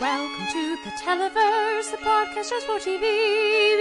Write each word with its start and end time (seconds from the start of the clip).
Welcome 0.00 0.46
to 0.46 0.76
the 0.82 0.90
Televerse, 0.96 1.90
the 1.90 1.98
podcast 1.98 2.48
just 2.48 2.64
for 2.64 2.78
TV. 2.78 3.04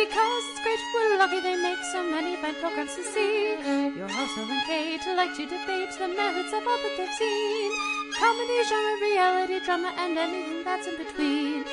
Because 0.03 0.43
it's 0.51 0.61
great, 0.61 0.77
we're 0.93 1.17
lucky 1.17 1.39
they 1.39 1.55
make 1.55 1.79
so 1.93 2.03
many 2.11 2.35
fine 2.35 2.55
programs 2.55 2.93
to 2.95 3.03
see. 3.05 3.55
Your 3.95 4.09
host, 4.09 4.35
Noel 4.35 4.51
and 4.51 4.65
Kate, 4.67 4.99
like 5.15 5.33
to 5.37 5.45
debate 5.45 5.95
the 5.97 6.09
merits 6.09 6.51
of 6.51 6.67
all 6.67 6.77
that 6.77 6.93
they've 6.97 7.13
seen. 7.13 7.71
Comedy, 8.19 8.63
genre, 8.67 8.99
reality, 8.99 9.59
drama, 9.63 9.93
and 9.97 10.17
anything 10.17 10.61
that's 10.65 10.87
in 10.87 10.97
between. 10.97 11.63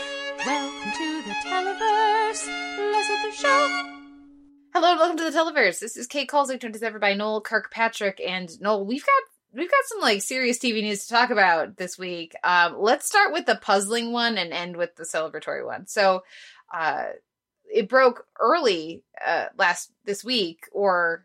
Welcome 0.47 0.93
to 0.93 1.23
the 1.23 1.35
Televerse. 1.43 2.47
Let's 2.93 3.09
get 3.09 3.27
the 3.27 3.33
show. 3.33 3.97
Hello 4.73 4.91
and 4.93 5.01
welcome 5.01 5.17
to 5.17 5.25
the 5.25 5.37
Televerse. 5.37 5.81
This 5.81 5.97
is 5.97 6.07
Kate 6.07 6.29
Kulzick, 6.29 6.61
joined 6.61 6.77
as 6.77 6.85
ever 6.85 7.01
by 7.01 7.15
Noel 7.15 7.41
Kirkpatrick. 7.41 8.21
And 8.25 8.49
Noel, 8.61 8.87
we've 8.87 9.05
got 9.05 9.23
we've 9.57 9.70
got 9.70 9.84
some 9.86 10.00
like 10.00 10.23
serious 10.23 10.59
TV 10.59 10.82
news 10.82 11.07
to 11.07 11.14
talk 11.14 11.30
about 11.30 11.77
this 11.77 11.98
week. 11.98 12.34
Um, 12.45 12.77
let's 12.79 13.07
start 13.07 13.32
with 13.32 13.46
the 13.46 13.57
puzzling 13.57 14.12
one 14.12 14.39
and 14.39 14.53
end 14.53 14.76
with 14.76 14.94
the 14.96 15.04
celebratory 15.04 15.64
one. 15.64 15.86
So, 15.86 16.22
uh, 16.72 17.07
it 17.72 17.89
broke 17.89 18.26
early 18.39 19.03
uh, 19.25 19.46
last 19.58 19.90
this 20.04 20.22
week, 20.22 20.68
or 20.72 21.25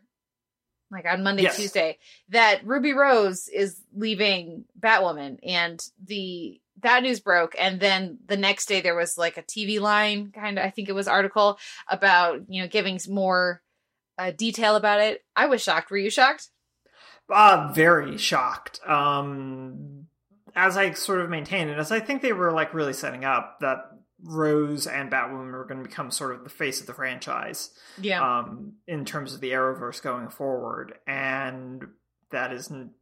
like 0.90 1.06
on 1.06 1.22
Monday, 1.22 1.44
Yes. 1.44 1.56
Tuesday, 1.56 1.98
that 2.30 2.66
Ruby 2.66 2.92
Rose 2.92 3.48
is 3.48 3.80
leaving 3.94 4.64
Batwoman, 4.78 5.38
and 5.42 5.80
the 6.04 6.60
that 6.82 7.02
news 7.02 7.20
broke, 7.20 7.54
and 7.58 7.78
then 7.78 8.18
the 8.26 8.36
next 8.36 8.66
day 8.66 8.80
there 8.80 8.96
was 8.96 9.16
like 9.16 9.36
a 9.36 9.42
TV 9.42 9.80
line 9.80 10.32
kind 10.32 10.58
of, 10.58 10.64
I 10.64 10.70
think 10.70 10.88
it 10.88 10.94
was 10.94 11.06
article 11.06 11.58
about 11.88 12.42
you 12.48 12.62
know 12.62 12.68
giving 12.68 12.98
more 13.08 13.62
uh, 14.18 14.32
detail 14.32 14.74
about 14.76 15.00
it. 15.00 15.24
I 15.36 15.46
was 15.46 15.62
shocked. 15.62 15.90
Were 15.90 15.96
you 15.96 16.10
shocked? 16.10 16.48
Uh, 17.32 17.72
very 17.74 18.18
shocked. 18.18 18.80
Um, 18.86 20.06
as 20.54 20.76
I 20.76 20.92
sort 20.92 21.20
of 21.20 21.30
maintained, 21.30 21.70
and 21.70 21.80
as 21.80 21.90
I 21.90 22.00
think 22.00 22.22
they 22.22 22.32
were 22.32 22.52
like 22.52 22.74
really 22.74 22.92
setting 22.92 23.24
up 23.24 23.58
that 23.60 23.78
Rose 24.22 24.86
and 24.86 25.10
Batwoman 25.10 25.52
were 25.52 25.64
going 25.64 25.82
to 25.82 25.88
become 25.88 26.10
sort 26.10 26.34
of 26.34 26.44
the 26.44 26.50
face 26.50 26.80
of 26.80 26.86
the 26.86 26.94
franchise. 26.94 27.70
Yeah. 28.00 28.38
um, 28.40 28.74
in 28.86 29.04
terms 29.04 29.34
of 29.34 29.40
the 29.40 29.50
Arrowverse 29.50 30.02
going 30.02 30.28
forward, 30.28 30.94
and 31.06 31.82
that 32.30 32.52
is, 32.52 32.70
n- 32.70 32.78
th- 32.78 32.92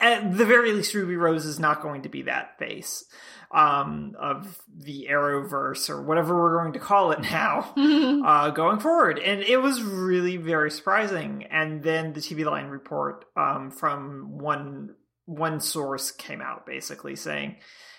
at 0.00 0.36
the 0.36 0.44
very 0.44 0.72
least, 0.72 0.94
Ruby 0.94 1.16
Rose 1.16 1.44
is 1.44 1.58
not 1.58 1.82
going 1.82 2.02
to 2.02 2.08
be 2.08 2.22
that 2.22 2.58
face 2.58 3.04
um, 3.50 4.14
of 4.18 4.60
the 4.74 5.08
Arrowverse 5.10 5.88
or 5.90 6.02
whatever 6.02 6.34
we're 6.34 6.60
going 6.60 6.72
to 6.72 6.78
call 6.78 7.12
it 7.12 7.20
now. 7.20 7.72
uh, 8.24 8.50
going 8.50 8.80
forward. 8.80 9.18
And 9.18 9.42
it 9.42 9.58
was 9.58 9.82
really 9.82 10.36
very 10.36 10.70
surprising. 10.70 11.46
And 11.50 11.82
then 11.82 12.12
the 12.12 12.20
TV 12.20 12.44
line 12.44 12.66
report 12.66 13.24
um, 13.36 13.70
from 13.70 14.38
one 14.38 14.94
one 15.24 15.58
source 15.58 16.12
came 16.12 16.40
out 16.40 16.66
basically 16.66 17.16
saying, 17.16 17.56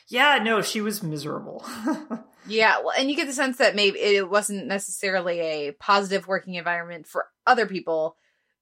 "Yeah, 0.07 0.39
no, 0.41 0.61
she 0.61 0.79
was 0.79 1.03
miserable." 1.03 1.65
Yeah, 2.47 2.79
well, 2.79 2.93
and 2.97 3.09
you 3.09 3.15
get 3.15 3.27
the 3.27 3.33
sense 3.33 3.57
that 3.57 3.75
maybe 3.75 3.99
it 3.99 4.29
wasn't 4.29 4.67
necessarily 4.67 5.39
a 5.39 5.71
positive 5.73 6.27
working 6.27 6.55
environment 6.55 7.05
for 7.05 7.25
other 7.45 7.65
people 7.65 8.15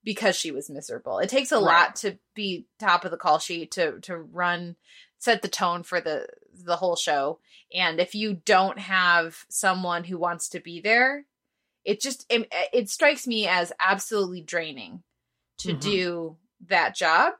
because 0.05 0.37
she 0.37 0.51
was 0.51 0.69
miserable. 0.69 1.19
It 1.19 1.29
takes 1.29 1.51
a 1.51 1.55
Right. 1.55 1.63
lot 1.63 1.95
to 1.97 2.17
be 2.33 2.67
top 2.79 3.03
of 3.03 3.11
the 3.11 3.17
call 3.17 3.39
sheet 3.39 3.71
to 3.71 3.99
to 4.01 4.15
run 4.17 4.77
set 5.17 5.41
the 5.41 5.49
tone 5.49 5.83
for 5.83 5.99
the 5.99 6.27
the 6.53 6.77
whole 6.77 6.95
show. 6.95 7.39
And 7.73 7.99
if 7.99 8.15
you 8.15 8.35
don't 8.35 8.79
have 8.79 9.43
someone 9.49 10.05
who 10.05 10.17
wants 10.17 10.47
to 10.49 10.59
be 10.61 10.79
there, 10.79 11.25
it 11.83 11.99
just 11.99 12.25
it, 12.29 12.47
it 12.71 12.89
strikes 12.89 13.27
me 13.27 13.47
as 13.47 13.73
absolutely 13.79 14.41
draining 14.41 15.03
to 15.59 15.73
Mhm. 15.73 15.79
do 15.81 16.37
that 16.67 16.95
job. 16.95 17.33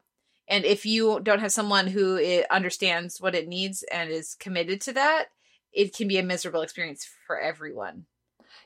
And 0.48 0.66
if 0.66 0.86
you 0.86 1.20
don't 1.22 1.40
have 1.40 1.52
someone 1.52 1.88
who 1.88 2.18
i 2.20 2.46
understands 2.52 3.20
what 3.22 3.36
it 3.36 3.48
needs 3.48 3.84
and 3.84 4.10
is 4.12 4.36
committed 4.36 4.82
to 4.82 4.94
that, 4.94 5.28
it 5.74 5.96
can 5.96 6.08
be 6.08 6.18
a 6.18 6.24
miserable 6.24 6.62
experience 6.62 7.08
for 7.28 7.40
everyone. 7.40 8.06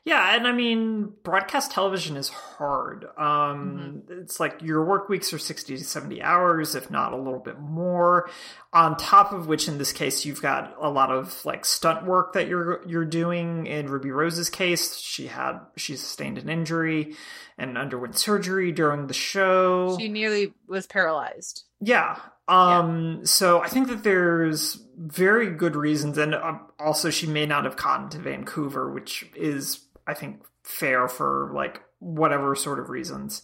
Yeah, 0.04 0.34
and 0.34 0.46
I 0.46 0.52
mean, 0.52 1.12
broadcast 1.22 1.72
television 1.72 2.16
is 2.16 2.28
hard. 2.30 3.06
Um, 3.18 4.02
It's 4.08 4.40
like 4.40 4.62
your 4.62 4.84
work 4.84 5.08
weeks 5.08 5.32
are 5.32 5.38
60 5.38 5.76
to 5.76 5.84
70 5.84 6.22
hours, 6.22 6.74
if 6.74 6.90
not 6.90 7.12
a 7.12 7.16
little 7.16 7.38
bit 7.38 7.58
more. 7.58 8.30
On 8.72 8.96
top 8.96 9.32
of 9.32 9.46
which, 9.46 9.68
in 9.68 9.78
this 9.78 9.92
case, 9.92 10.24
you've 10.24 10.40
got 10.40 10.74
a 10.80 10.88
lot 10.88 11.10
of 11.10 11.44
like 11.44 11.64
stunt 11.64 12.06
work 12.06 12.32
that 12.32 12.48
you're 12.48 12.82
you're 12.88 13.04
doing. 13.04 13.66
In 13.66 13.88
Ruby 13.88 14.10
Rose's 14.10 14.48
case, 14.48 14.96
she 14.96 15.26
had 15.26 15.58
she 15.76 15.96
sustained 15.96 16.38
an 16.38 16.48
injury 16.48 17.14
and 17.58 17.76
underwent 17.76 18.16
surgery 18.16 18.72
during 18.72 19.06
the 19.06 19.14
show. 19.14 19.96
She 19.98 20.08
nearly 20.08 20.54
was 20.66 20.86
paralyzed. 20.86 21.64
Yeah. 21.80 22.16
Um 22.48 23.26
so 23.26 23.60
I 23.60 23.68
think 23.68 23.88
that 23.88 24.02
there's 24.02 24.82
very 24.96 25.50
good 25.50 25.76
reasons 25.76 26.16
and 26.18 26.34
uh, 26.34 26.58
also 26.78 27.10
she 27.10 27.26
may 27.26 27.46
not 27.46 27.64
have 27.64 27.76
gotten 27.76 28.08
to 28.10 28.18
Vancouver 28.18 28.90
which 28.92 29.28
is 29.34 29.80
I 30.10 30.14
think 30.14 30.42
fair 30.64 31.06
for 31.06 31.52
like 31.54 31.82
whatever 32.00 32.56
sort 32.56 32.80
of 32.80 32.90
reasons. 32.90 33.42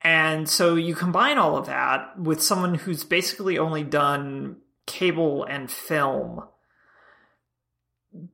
And 0.00 0.48
so 0.48 0.74
you 0.74 0.94
combine 0.94 1.38
all 1.38 1.56
of 1.56 1.66
that 1.66 2.18
with 2.18 2.42
someone 2.42 2.76
who's 2.76 3.04
basically 3.04 3.58
only 3.58 3.82
done 3.82 4.56
cable 4.86 5.44
and 5.44 5.70
film. 5.70 6.44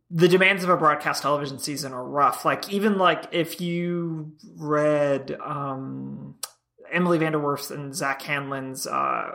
The 0.09 0.29
demands 0.29 0.62
of 0.62 0.71
a 0.71 0.77
broadcast 0.77 1.23
television 1.23 1.59
season 1.59 1.93
are 1.93 2.05
rough. 2.05 2.45
Like 2.45 2.73
even 2.73 2.97
like 2.97 3.25
if 3.33 3.61
you 3.61 4.35
read 4.56 5.37
um 5.45 6.37
Emily 6.93 7.19
VanDerWerff's 7.19 7.73
and 7.73 7.95
Zack 7.95 8.23
Handlen's 8.23 8.87
uh 8.87 9.33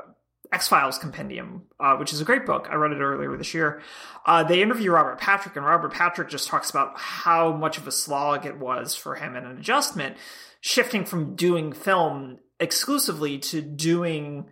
X 0.52 0.68
Files 0.68 0.98
Compendium, 0.98 1.64
uh, 1.80 1.96
which 1.98 2.12
is 2.12 2.22
a 2.22 2.26
great 2.26 2.46
book. 2.46 2.68
I 2.72 2.76
read 2.76 2.92
it 2.92 3.00
earlier 3.00 3.36
this 3.38 3.54
year. 3.54 3.82
Uh, 4.26 4.44
they 4.44 4.62
interview 4.62 4.92
Robert 4.92 5.20
Patrick, 5.20 5.56
and 5.56 5.66
Robert 5.66 5.94
Patrick 5.94 6.30
just 6.30 6.48
talks 6.48 6.70
about 6.70 6.94
how 6.96 7.54
much 7.54 7.78
of 7.78 7.88
a 7.88 7.92
slog 7.92 8.46
it 8.46 8.58
was 8.58 8.96
for 8.96 9.16
him 9.16 9.36
and 9.36 9.46
an 9.46 9.58
adjustment, 9.60 10.18
shifting 10.62 11.06
from 11.06 11.36
doing 11.36 11.72
film 11.72 12.40
exclusively 12.60 13.38
to 13.38 13.62
doing 13.62 14.50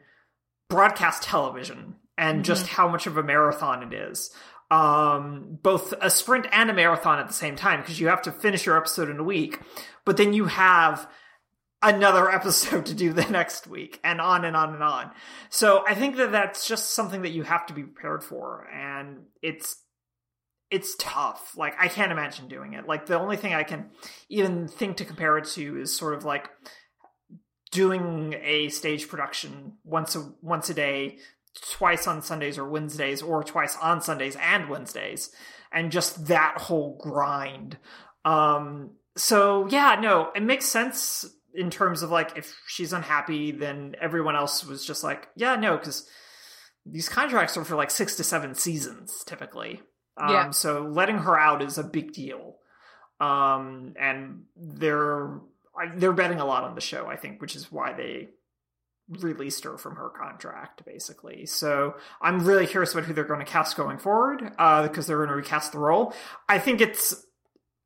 broadcast 0.69 1.23
television, 1.23 1.95
and 2.17 2.45
just 2.45 2.67
how 2.67 2.87
much 2.87 3.07
of 3.07 3.17
a 3.17 3.23
marathon 3.23 3.81
it 3.83 3.93
is. 3.93 4.31
Um, 4.69 5.57
both 5.63 5.93
a 6.01 6.09
sprint 6.09 6.45
and 6.51 6.69
a 6.69 6.73
marathon 6.73 7.19
at 7.19 7.27
the 7.27 7.33
same 7.33 7.55
time, 7.55 7.81
because 7.81 7.99
you 7.99 8.07
have 8.07 8.21
to 8.23 8.31
finish 8.31 8.65
your 8.65 8.77
episode 8.77 9.09
in 9.09 9.17
a 9.17 9.23
week, 9.23 9.59
but 10.05 10.17
then 10.17 10.33
you 10.33 10.45
have 10.45 11.09
another 11.81 12.29
episode 12.33 12.85
to 12.87 12.93
do 12.93 13.13
the 13.13 13.25
next 13.25 13.67
week 13.67 13.99
and 14.03 14.19
on 14.21 14.45
and 14.45 14.55
on 14.55 14.73
and 14.73 14.83
on. 14.83 15.11
So 15.49 15.83
I 15.87 15.95
think 15.95 16.17
that 16.17 16.31
that's 16.31 16.67
just 16.67 16.91
something 16.91 17.21
that 17.21 17.31
you 17.31 17.43
have 17.43 17.65
to 17.67 17.73
be 17.73 17.83
prepared 17.83 18.23
for 18.23 18.67
and 18.73 19.19
it's 19.41 19.83
it's 20.69 20.95
tough. 20.99 21.55
Like 21.55 21.75
I 21.79 21.87
can't 21.87 22.11
imagine 22.11 22.47
doing 22.47 22.73
it. 22.73 22.87
Like 22.87 23.05
the 23.05 23.19
only 23.19 23.37
thing 23.37 23.53
I 23.53 23.63
can 23.63 23.91
even 24.29 24.67
think 24.67 24.97
to 24.97 25.05
compare 25.05 25.37
it 25.37 25.45
to 25.49 25.79
is 25.79 25.95
sort 25.95 26.13
of 26.13 26.25
like 26.25 26.49
doing 27.71 28.35
a 28.43 28.69
stage 28.69 29.07
production 29.07 29.73
once 29.83 30.15
a 30.15 30.31
once 30.41 30.69
a 30.69 30.73
day, 30.73 31.19
twice 31.71 32.07
on 32.07 32.21
Sundays 32.21 32.57
or 32.57 32.67
Wednesdays 32.67 33.21
or 33.21 33.43
twice 33.43 33.77
on 33.81 34.01
Sundays 34.01 34.35
and 34.41 34.69
Wednesdays 34.69 35.31
and 35.71 35.91
just 35.91 36.27
that 36.27 36.57
whole 36.57 36.97
grind. 37.01 37.77
Um 38.25 38.91
so 39.15 39.67
yeah, 39.69 39.97
no, 40.01 40.31
it 40.35 40.43
makes 40.43 40.65
sense 40.65 41.25
in 41.57 41.71
terms 41.71 42.03
of 42.03 42.11
like 42.11 42.37
if 42.37 42.55
she's 42.67 42.93
unhappy, 42.93 43.51
then 43.51 43.95
everyone 43.99 44.35
else 44.35 44.63
was 44.63 44.85
just 44.85 45.03
like, 45.03 45.27
yeah, 45.35 45.55
no, 45.55 45.75
because 45.75 46.07
these 46.85 47.09
contracts 47.09 47.57
are 47.57 47.65
for 47.65 47.75
like 47.75 47.91
six 47.91 48.15
to 48.15 48.23
seven 48.23 48.53
seasons 48.53 49.23
typically. 49.25 49.81
Um, 50.15 50.29
Yeah. 50.29 50.49
So 50.51 50.83
letting 50.83 51.17
her 51.17 51.37
out 51.37 51.63
is 51.63 51.79
a 51.79 51.83
big 51.83 52.13
deal, 52.13 52.57
um, 53.19 53.95
and 53.99 54.43
they're 54.55 55.41
they're 55.95 56.13
betting 56.13 56.39
a 56.39 56.45
lot 56.45 56.63
on 56.63 56.75
the 56.75 56.81
show, 56.81 57.07
I 57.07 57.17
think, 57.17 57.41
which 57.41 57.55
is 57.55 57.71
why 57.71 57.93
they 57.93 58.29
released 59.09 59.63
her 59.63 59.77
from 59.77 59.95
her 59.95 60.09
contract 60.09 60.85
basically. 60.85 61.45
So 61.45 61.95
I'm 62.21 62.45
really 62.45 62.67
curious 62.67 62.93
about 62.93 63.05
who 63.05 63.13
they're 63.13 63.23
going 63.23 63.39
to 63.39 63.45
cast 63.45 63.77
going 63.77 63.97
forward 63.99 64.51
uh, 64.59 64.87
because 64.87 65.07
they're 65.07 65.17
going 65.17 65.29
to 65.29 65.35
recast 65.35 65.71
the 65.71 65.79
role. 65.79 66.13
I 66.49 66.59
think 66.59 66.81
it's 66.81 67.25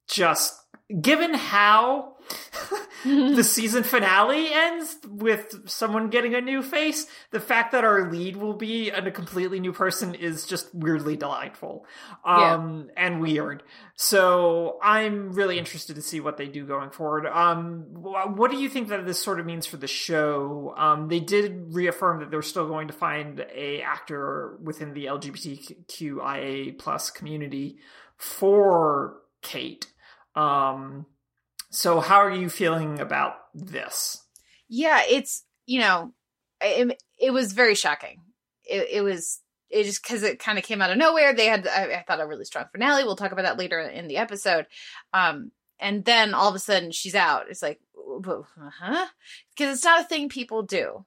just 0.10 0.56
given 1.00 1.34
how 1.34 2.16
the 3.36 3.44
season 3.44 3.84
finale 3.84 4.48
ends 4.52 4.98
with 5.08 5.70
someone 5.70 6.10
getting 6.10 6.36
a 6.36 6.42
new 6.42 6.62
face, 6.62 7.08
the 7.32 7.40
fact 7.40 7.72
that 7.72 7.84
our 7.84 8.12
lead 8.12 8.36
will 8.36 8.54
be 8.54 8.90
a 8.90 9.12
completely 9.12 9.60
new 9.60 9.74
person 9.74 10.14
is 10.14 10.46
just 10.46 10.74
weirdly 10.74 11.16
delightful 11.16 11.86
um, 12.26 12.90
and 12.96 13.22
weird. 13.22 13.64
So 13.96 14.78
I'm 14.82 15.34
really 15.34 15.58
interested 15.58 15.96
to 15.96 16.02
see 16.02 16.20
what 16.20 16.38
they 16.38 16.48
do 16.48 16.66
going 16.66 16.92
forward. 16.92 17.26
Um, 17.28 17.86
what 17.92 18.52
do 18.52 18.58
you 18.58 18.70
think 18.70 18.90
that 18.90 19.06
this 19.06 19.20
sort 19.20 19.40
of 19.40 19.46
means 19.46 19.66
for 19.66 19.78
the 19.78 19.88
show? 19.88 20.74
Um, 20.78 21.08
they 21.08 21.20
did 21.20 21.74
reaffirm 21.74 22.20
that 22.20 22.32
they're 22.32 22.42
still 22.42 22.68
going 22.68 22.88
to 22.88 22.94
find 22.94 23.46
a 23.54 23.82
actor 23.82 24.58
within 24.62 24.94
the 24.94 25.06
LGBTQIA 25.06 26.78
plus 26.78 27.10
community 27.10 27.78
for 28.18 29.18
Kate. 29.42 29.88
Um, 30.36 31.06
so 31.72 32.00
how 32.00 32.18
are 32.18 32.32
you 32.34 32.50
feeling 32.50 33.00
about 33.00 33.36
this? 33.54 34.24
Yeah, 34.70 35.02
it's 35.10 35.44
you 35.66 35.80
know, 35.80 36.14
it, 36.62 37.02
it 37.20 37.32
was 37.32 37.54
very 37.54 37.76
shocking. 37.76 38.22
It, 38.64 38.88
it 38.92 39.02
was 39.02 39.42
it 39.72 39.86
just 39.86 40.04
because 40.04 40.24
it 40.24 40.40
kind 40.40 40.58
of 40.58 40.64
came 40.64 40.82
out 40.82 40.92
of 40.92 40.98
nowhere. 40.98 41.34
They 41.34 41.46
had, 41.46 41.68
I, 41.68 41.86
I, 41.94 42.04
thought, 42.06 42.20
a 42.20 42.28
really 42.28 42.46
strong 42.46 42.66
finale. 42.72 43.04
We'll 43.04 43.16
talk 43.16 43.32
about 43.32 43.44
that 43.44 43.58
later 43.58 43.80
in 43.80 44.08
the 44.08 44.18
episode. 44.18 44.68
Um, 45.14 45.52
and 45.80 46.04
then 46.06 46.34
all 46.34 46.50
of 46.50 46.56
a 46.56 46.60
sudden 46.60 46.92
she's 46.92 47.16
out. 47.16 47.46
It's 47.50 47.62
like, 47.62 47.80
huh? 47.96 49.08
Because 49.56 49.76
it's 49.76 49.84
not 49.86 50.02
a 50.02 50.06
thing 50.06 50.30
people 50.30 50.64
do 50.64 51.06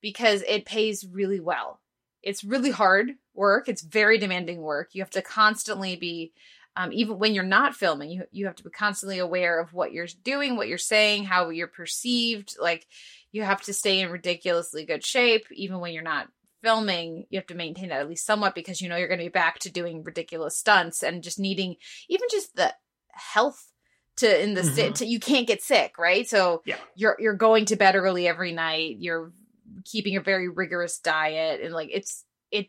because 0.00 0.42
it 0.48 0.64
pays 0.64 1.06
really 1.06 1.40
well. 1.40 1.80
It's 2.22 2.44
really 2.44 2.70
hard 2.70 3.12
work. 3.34 3.68
It's 3.68 3.82
very 3.82 4.18
demanding 4.18 4.60
work. 4.60 4.90
You 4.92 5.02
have 5.02 5.10
to 5.10 5.22
constantly 5.22 5.96
be, 5.96 6.32
um, 6.80 6.92
even 6.92 7.18
when 7.18 7.34
you're 7.34 7.44
not 7.44 7.74
filming, 7.74 8.10
you 8.10 8.24
you 8.32 8.46
have 8.46 8.56
to 8.56 8.64
be 8.64 8.70
constantly 8.70 9.18
aware 9.18 9.60
of 9.60 9.74
what 9.74 9.92
you're 9.92 10.06
doing, 10.24 10.56
what 10.56 10.68
you're 10.68 10.78
saying, 10.78 11.24
how 11.24 11.50
you're 11.50 11.66
perceived. 11.66 12.56
Like 12.58 12.86
you 13.32 13.42
have 13.42 13.60
to 13.62 13.74
stay 13.74 14.00
in 14.00 14.10
ridiculously 14.10 14.86
good 14.86 15.04
shape, 15.04 15.44
even 15.52 15.80
when 15.80 15.92
you're 15.92 16.02
not 16.02 16.28
filming. 16.62 17.26
You 17.28 17.38
have 17.38 17.46
to 17.48 17.54
maintain 17.54 17.90
that 17.90 18.00
at 18.00 18.08
least 18.08 18.24
somewhat 18.24 18.54
because 18.54 18.80
you 18.80 18.88
know 18.88 18.96
you're 18.96 19.08
going 19.08 19.20
to 19.20 19.26
be 19.26 19.30
back 19.30 19.58
to 19.60 19.70
doing 19.70 20.02
ridiculous 20.02 20.56
stunts 20.56 21.02
and 21.02 21.22
just 21.22 21.38
needing 21.38 21.76
even 22.08 22.28
just 22.30 22.56
the 22.56 22.74
health 23.12 23.72
to 24.16 24.42
in 24.42 24.54
the 24.54 24.62
mm-hmm. 24.62 24.94
state 24.94 25.08
you 25.08 25.20
can't 25.20 25.46
get 25.46 25.62
sick, 25.62 25.98
right? 25.98 26.26
So 26.26 26.62
yeah. 26.64 26.76
you're 26.94 27.16
you're 27.18 27.34
going 27.34 27.66
to 27.66 27.76
bed 27.76 27.94
early 27.94 28.26
every 28.26 28.52
night. 28.52 28.96
You're 29.00 29.32
keeping 29.84 30.16
a 30.16 30.22
very 30.22 30.48
rigorous 30.48 30.98
diet 30.98 31.60
and 31.60 31.74
like 31.74 31.90
it's 31.92 32.24
it 32.50 32.68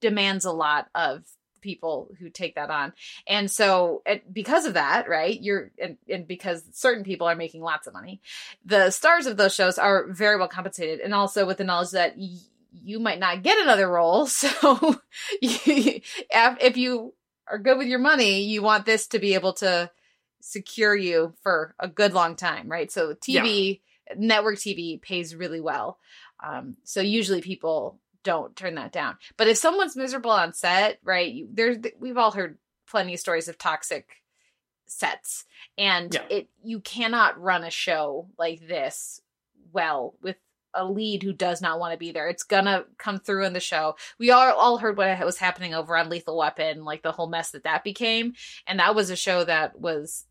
demands 0.00 0.44
a 0.44 0.52
lot 0.52 0.88
of 0.92 1.22
people 1.64 2.10
who 2.20 2.30
take 2.30 2.54
that 2.54 2.70
on. 2.70 2.92
And 3.26 3.50
so 3.50 4.02
because 4.32 4.66
of 4.66 4.74
that, 4.74 5.08
right, 5.08 5.40
you're 5.40 5.72
and, 5.82 5.96
and 6.08 6.28
because 6.28 6.62
certain 6.72 7.02
people 7.02 7.26
are 7.26 7.34
making 7.34 7.62
lots 7.62 7.88
of 7.88 7.94
money, 7.94 8.20
the 8.64 8.90
stars 8.90 9.26
of 9.26 9.36
those 9.36 9.54
shows 9.54 9.78
are 9.78 10.06
very 10.08 10.36
well 10.36 10.46
compensated 10.46 11.00
and 11.00 11.12
also 11.12 11.46
with 11.46 11.56
the 11.56 11.64
knowledge 11.64 11.90
that 11.90 12.16
y- 12.16 12.36
you 12.70 13.00
might 13.00 13.18
not 13.18 13.42
get 13.42 13.58
another 13.58 13.88
role. 13.88 14.28
So 14.44 14.96
if 15.40 16.76
you 16.76 17.14
are 17.50 17.58
good 17.58 17.78
with 17.78 17.88
your 17.88 17.98
money, 17.98 18.42
you 18.42 18.62
want 18.62 18.84
this 18.86 19.06
to 19.08 19.18
be 19.18 19.34
able 19.34 19.54
to 19.54 19.90
secure 20.40 20.94
you 20.94 21.34
for 21.42 21.74
a 21.78 21.88
good 21.88 22.12
long 22.12 22.36
time, 22.36 22.70
right? 22.70 22.92
So 22.92 23.14
TV, 23.14 23.80
yeah. 24.08 24.14
network 24.18 24.56
TV 24.56 25.00
pays 25.00 25.34
really 25.34 25.60
well. 25.60 25.98
Um, 26.44 26.76
so 26.84 27.00
usually 27.00 27.40
people 27.40 27.98
don't 28.24 28.56
turn 28.56 28.74
that 28.74 28.92
down. 28.92 29.16
But 29.36 29.46
if 29.46 29.56
someone's 29.58 29.96
miserable 29.96 30.32
on 30.32 30.52
set, 30.52 30.98
right? 31.04 31.30
You, 31.30 31.48
there's 31.52 31.78
we've 32.00 32.18
all 32.18 32.32
heard 32.32 32.58
plenty 32.88 33.14
of 33.14 33.20
stories 33.20 33.48
of 33.48 33.58
toxic 33.58 34.22
sets, 34.86 35.44
and 35.78 36.12
yeah. 36.12 36.22
it 36.28 36.48
you 36.62 36.80
cannot 36.80 37.40
run 37.40 37.62
a 37.62 37.70
show 37.70 38.28
like 38.36 38.66
this 38.66 39.20
well 39.72 40.14
with 40.22 40.36
a 40.76 40.84
lead 40.84 41.22
who 41.22 41.32
does 41.32 41.62
not 41.62 41.78
want 41.78 41.92
to 41.92 41.98
be 41.98 42.10
there. 42.10 42.28
It's 42.28 42.42
gonna 42.42 42.84
come 42.98 43.18
through 43.18 43.44
in 43.44 43.52
the 43.52 43.60
show. 43.60 43.96
We 44.18 44.30
all 44.30 44.52
all 44.54 44.78
heard 44.78 44.96
what 44.96 45.24
was 45.24 45.38
happening 45.38 45.74
over 45.74 45.96
on 45.96 46.08
Lethal 46.08 46.36
Weapon, 46.36 46.84
like 46.84 47.02
the 47.02 47.12
whole 47.12 47.28
mess 47.28 47.52
that 47.52 47.64
that 47.64 47.84
became, 47.84 48.32
and 48.66 48.80
that 48.80 48.94
was 48.94 49.10
a 49.10 49.16
show 49.16 49.44
that 49.44 49.78
was 49.78 50.26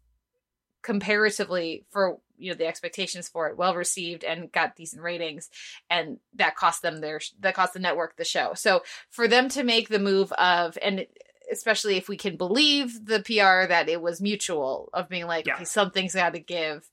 comparatively 0.81 1.85
for 1.91 2.19
you 2.43 2.51
know 2.51 2.55
the 2.55 2.67
expectations 2.67 3.27
for 3.27 3.47
it 3.47 3.57
well 3.57 3.75
received 3.75 4.23
and 4.23 4.51
got 4.51 4.75
decent 4.75 5.01
ratings 5.01 5.49
and 5.89 6.17
that 6.35 6.55
cost 6.55 6.81
them 6.81 6.99
their 6.99 7.19
that 7.39 7.55
cost 7.55 7.73
the 7.73 7.79
network 7.79 8.17
the 8.17 8.25
show 8.25 8.53
so 8.53 8.81
for 9.09 9.27
them 9.27 9.49
to 9.49 9.63
make 9.63 9.89
the 9.89 9.99
move 9.99 10.31
of 10.33 10.77
and 10.81 11.07
especially 11.51 11.97
if 11.97 12.07
we 12.07 12.17
can 12.17 12.35
believe 12.35 13.05
the 13.05 13.21
pr 13.21 13.67
that 13.67 13.89
it 13.89 14.01
was 14.01 14.21
mutual 14.21 14.89
of 14.93 15.09
being 15.09 15.25
like 15.25 15.47
yeah. 15.47 15.55
okay 15.55 15.63
something's 15.63 16.15
got 16.15 16.33
to 16.33 16.39
give 16.39 16.89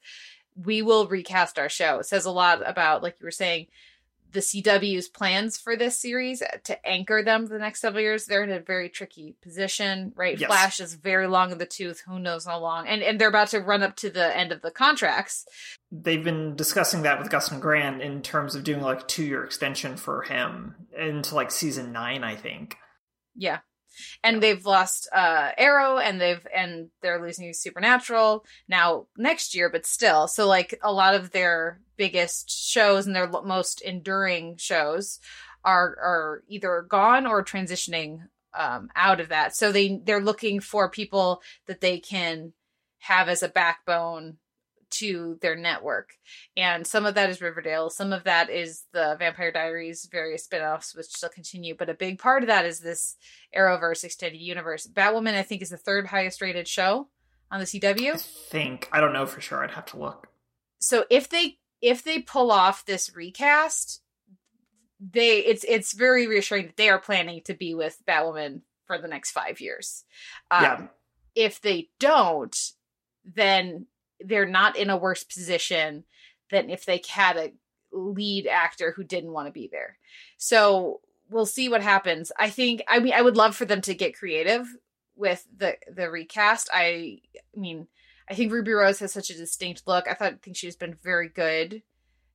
we 0.56 0.82
will 0.82 1.06
recast 1.06 1.58
our 1.58 1.68
show 1.68 1.98
it 1.98 2.06
says 2.06 2.24
a 2.24 2.30
lot 2.30 2.62
about 2.68 3.02
like 3.02 3.16
you 3.20 3.24
were 3.24 3.30
saying 3.30 3.66
the 4.32 4.40
CW's 4.40 5.08
plans 5.08 5.58
for 5.58 5.76
this 5.76 5.98
series 5.98 6.42
to 6.64 6.86
anchor 6.86 7.22
them 7.22 7.46
the 7.46 7.58
next 7.58 7.80
several 7.80 8.02
years, 8.02 8.26
they're 8.26 8.44
in 8.44 8.50
a 8.50 8.60
very 8.60 8.88
tricky 8.88 9.36
position, 9.42 10.12
right? 10.14 10.38
Yes. 10.38 10.48
Flash 10.48 10.80
is 10.80 10.94
very 10.94 11.26
long 11.26 11.52
in 11.52 11.58
the 11.58 11.66
tooth, 11.66 12.02
who 12.06 12.18
knows 12.18 12.46
how 12.46 12.58
long. 12.58 12.86
And 12.86 13.02
and 13.02 13.20
they're 13.20 13.28
about 13.28 13.48
to 13.48 13.60
run 13.60 13.82
up 13.82 13.96
to 13.96 14.10
the 14.10 14.36
end 14.36 14.52
of 14.52 14.62
the 14.62 14.70
contracts. 14.70 15.44
They've 15.90 16.22
been 16.22 16.56
discussing 16.56 17.02
that 17.02 17.18
with 17.18 17.30
Gus 17.30 17.50
and 17.50 17.60
Grant 17.60 18.02
in 18.02 18.22
terms 18.22 18.54
of 18.54 18.64
doing 18.64 18.80
like 18.80 19.02
a 19.02 19.06
two 19.06 19.24
year 19.24 19.44
extension 19.44 19.96
for 19.96 20.22
him 20.22 20.74
into 20.96 21.34
like 21.34 21.50
season 21.50 21.92
nine, 21.92 22.24
I 22.24 22.36
think. 22.36 22.76
Yeah 23.34 23.58
and 24.22 24.42
they've 24.42 24.64
lost 24.64 25.08
uh 25.14 25.50
arrow 25.56 25.98
and 25.98 26.20
they've 26.20 26.46
and 26.54 26.88
they're 27.02 27.22
losing 27.22 27.52
supernatural 27.52 28.44
now 28.68 29.06
next 29.16 29.54
year 29.54 29.68
but 29.68 29.86
still. 29.86 30.28
So 30.28 30.46
like 30.46 30.78
a 30.82 30.92
lot 30.92 31.14
of 31.14 31.30
their 31.30 31.80
biggest 31.96 32.50
shows 32.50 33.06
and 33.06 33.14
their 33.14 33.28
most 33.28 33.80
enduring 33.80 34.56
shows 34.56 35.20
are 35.64 35.96
are 36.00 36.42
either 36.48 36.82
gone 36.88 37.26
or 37.26 37.44
transitioning 37.44 38.28
um 38.54 38.88
out 38.96 39.20
of 39.20 39.28
that. 39.28 39.54
So 39.54 39.72
they 39.72 40.00
they're 40.04 40.20
looking 40.20 40.60
for 40.60 40.88
people 40.88 41.42
that 41.66 41.80
they 41.80 41.98
can 41.98 42.52
have 42.98 43.28
as 43.28 43.42
a 43.42 43.48
backbone 43.48 44.36
to 44.90 45.38
their 45.40 45.56
network. 45.56 46.14
And 46.56 46.86
some 46.86 47.06
of 47.06 47.14
that 47.14 47.30
is 47.30 47.40
Riverdale, 47.40 47.90
some 47.90 48.12
of 48.12 48.24
that 48.24 48.50
is 48.50 48.84
the 48.92 49.16
Vampire 49.18 49.52
Diaries, 49.52 50.08
various 50.10 50.44
spin-offs 50.44 50.94
which 50.94 51.06
still 51.06 51.28
continue, 51.28 51.74
but 51.74 51.88
a 51.88 51.94
big 51.94 52.18
part 52.18 52.42
of 52.42 52.48
that 52.48 52.64
is 52.64 52.80
this 52.80 53.16
Arrowverse 53.56 54.04
extended 54.04 54.40
universe. 54.40 54.86
Batwoman 54.86 55.34
I 55.34 55.42
think 55.42 55.62
is 55.62 55.70
the 55.70 55.76
third 55.76 56.06
highest 56.06 56.40
rated 56.40 56.68
show 56.68 57.08
on 57.50 57.60
the 57.60 57.66
CW. 57.66 58.14
I 58.14 58.16
think 58.16 58.88
I 58.92 59.00
don't 59.00 59.12
know 59.12 59.26
for 59.26 59.40
sure. 59.40 59.62
I'd 59.62 59.72
have 59.72 59.86
to 59.86 59.98
look. 59.98 60.28
So 60.78 61.04
if 61.10 61.28
they 61.28 61.58
if 61.80 62.04
they 62.04 62.20
pull 62.20 62.50
off 62.50 62.84
this 62.84 63.14
recast, 63.14 64.02
they 65.00 65.38
it's 65.38 65.64
it's 65.64 65.94
very 65.94 66.26
reassuring 66.26 66.66
that 66.66 66.76
they 66.76 66.90
are 66.90 66.98
planning 67.00 67.42
to 67.44 67.54
be 67.54 67.74
with 67.74 67.98
Batwoman 68.06 68.62
for 68.86 68.98
the 68.98 69.08
next 69.08 69.30
5 69.30 69.60
years. 69.60 70.04
Um, 70.50 70.62
yeah. 70.62 70.86
if 71.36 71.60
they 71.60 71.90
don't, 72.00 72.56
then 73.24 73.86
they're 74.24 74.46
not 74.46 74.76
in 74.76 74.90
a 74.90 74.96
worse 74.96 75.24
position 75.24 76.04
than 76.50 76.70
if 76.70 76.84
they 76.84 77.00
had 77.08 77.36
a 77.36 77.52
lead 77.92 78.46
actor 78.46 78.92
who 78.96 79.04
didn't 79.04 79.32
want 79.32 79.46
to 79.46 79.52
be 79.52 79.68
there. 79.70 79.98
So 80.36 81.00
we'll 81.28 81.46
see 81.46 81.68
what 81.68 81.82
happens. 81.82 82.32
I 82.38 82.50
think 82.50 82.82
I 82.88 82.98
mean 83.00 83.14
I 83.14 83.22
would 83.22 83.36
love 83.36 83.56
for 83.56 83.64
them 83.64 83.80
to 83.82 83.94
get 83.94 84.18
creative 84.18 84.66
with 85.16 85.46
the 85.56 85.76
the 85.92 86.10
recast. 86.10 86.68
I, 86.72 87.20
I 87.56 87.60
mean 87.60 87.88
I 88.28 88.34
think 88.34 88.52
Ruby 88.52 88.72
Rose 88.72 89.00
has 89.00 89.12
such 89.12 89.30
a 89.30 89.36
distinct 89.36 89.82
look. 89.86 90.06
I 90.08 90.14
thought 90.14 90.34
I 90.34 90.36
think 90.42 90.56
she's 90.56 90.76
been 90.76 90.96
very 91.02 91.28
good 91.28 91.82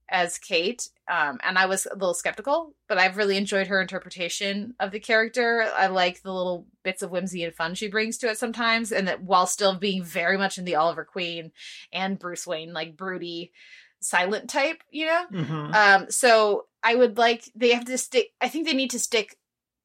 as 0.09 0.37
Kate, 0.37 0.87
um, 1.09 1.39
and 1.43 1.57
I 1.57 1.65
was 1.65 1.85
a 1.85 1.95
little 1.95 2.13
skeptical, 2.13 2.75
but 2.87 2.97
I've 2.97 3.17
really 3.17 3.37
enjoyed 3.37 3.67
her 3.67 3.81
interpretation 3.81 4.75
of 4.79 4.91
the 4.91 4.99
character. 4.99 5.67
I 5.75 5.87
like 5.87 6.21
the 6.21 6.33
little 6.33 6.67
bits 6.83 7.01
of 7.01 7.11
whimsy 7.11 7.43
and 7.43 7.53
fun 7.53 7.75
she 7.75 7.87
brings 7.87 8.17
to 8.19 8.29
it 8.29 8.37
sometimes, 8.37 8.91
and 8.91 9.07
that 9.07 9.23
while 9.23 9.47
still 9.47 9.75
being 9.75 10.03
very 10.03 10.37
much 10.37 10.57
in 10.57 10.65
the 10.65 10.75
Oliver 10.75 11.05
Queen 11.05 11.51
and 11.91 12.19
Bruce 12.19 12.45
Wayne, 12.45 12.73
like 12.73 12.97
broody, 12.97 13.51
silent 13.99 14.49
type, 14.49 14.83
you 14.91 15.07
know. 15.07 15.25
Mm-hmm. 15.31 15.73
Um, 15.73 16.11
so 16.11 16.65
I 16.83 16.95
would 16.95 17.17
like 17.17 17.49
they 17.55 17.71
have 17.71 17.85
to 17.85 17.97
stick. 17.97 18.29
I 18.39 18.47
think 18.47 18.67
they 18.67 18.73
need 18.73 18.91
to 18.91 18.99
stick 18.99 19.37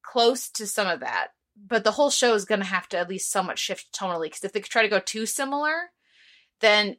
close 0.03 0.49
to 0.51 0.67
some 0.67 0.87
of 0.87 0.99
that, 0.99 1.29
but 1.55 1.83
the 1.83 1.91
whole 1.91 2.11
show 2.11 2.33
is 2.33 2.45
going 2.45 2.61
to 2.61 2.67
have 2.67 2.87
to 2.89 2.97
at 2.97 3.09
least 3.09 3.31
somewhat 3.31 3.59
shift 3.59 3.91
tonally 3.91 4.25
because 4.25 4.43
if 4.43 4.53
they 4.53 4.61
try 4.61 4.83
to 4.83 4.87
go 4.87 4.99
too 4.99 5.25
similar, 5.25 5.91
then 6.59 6.97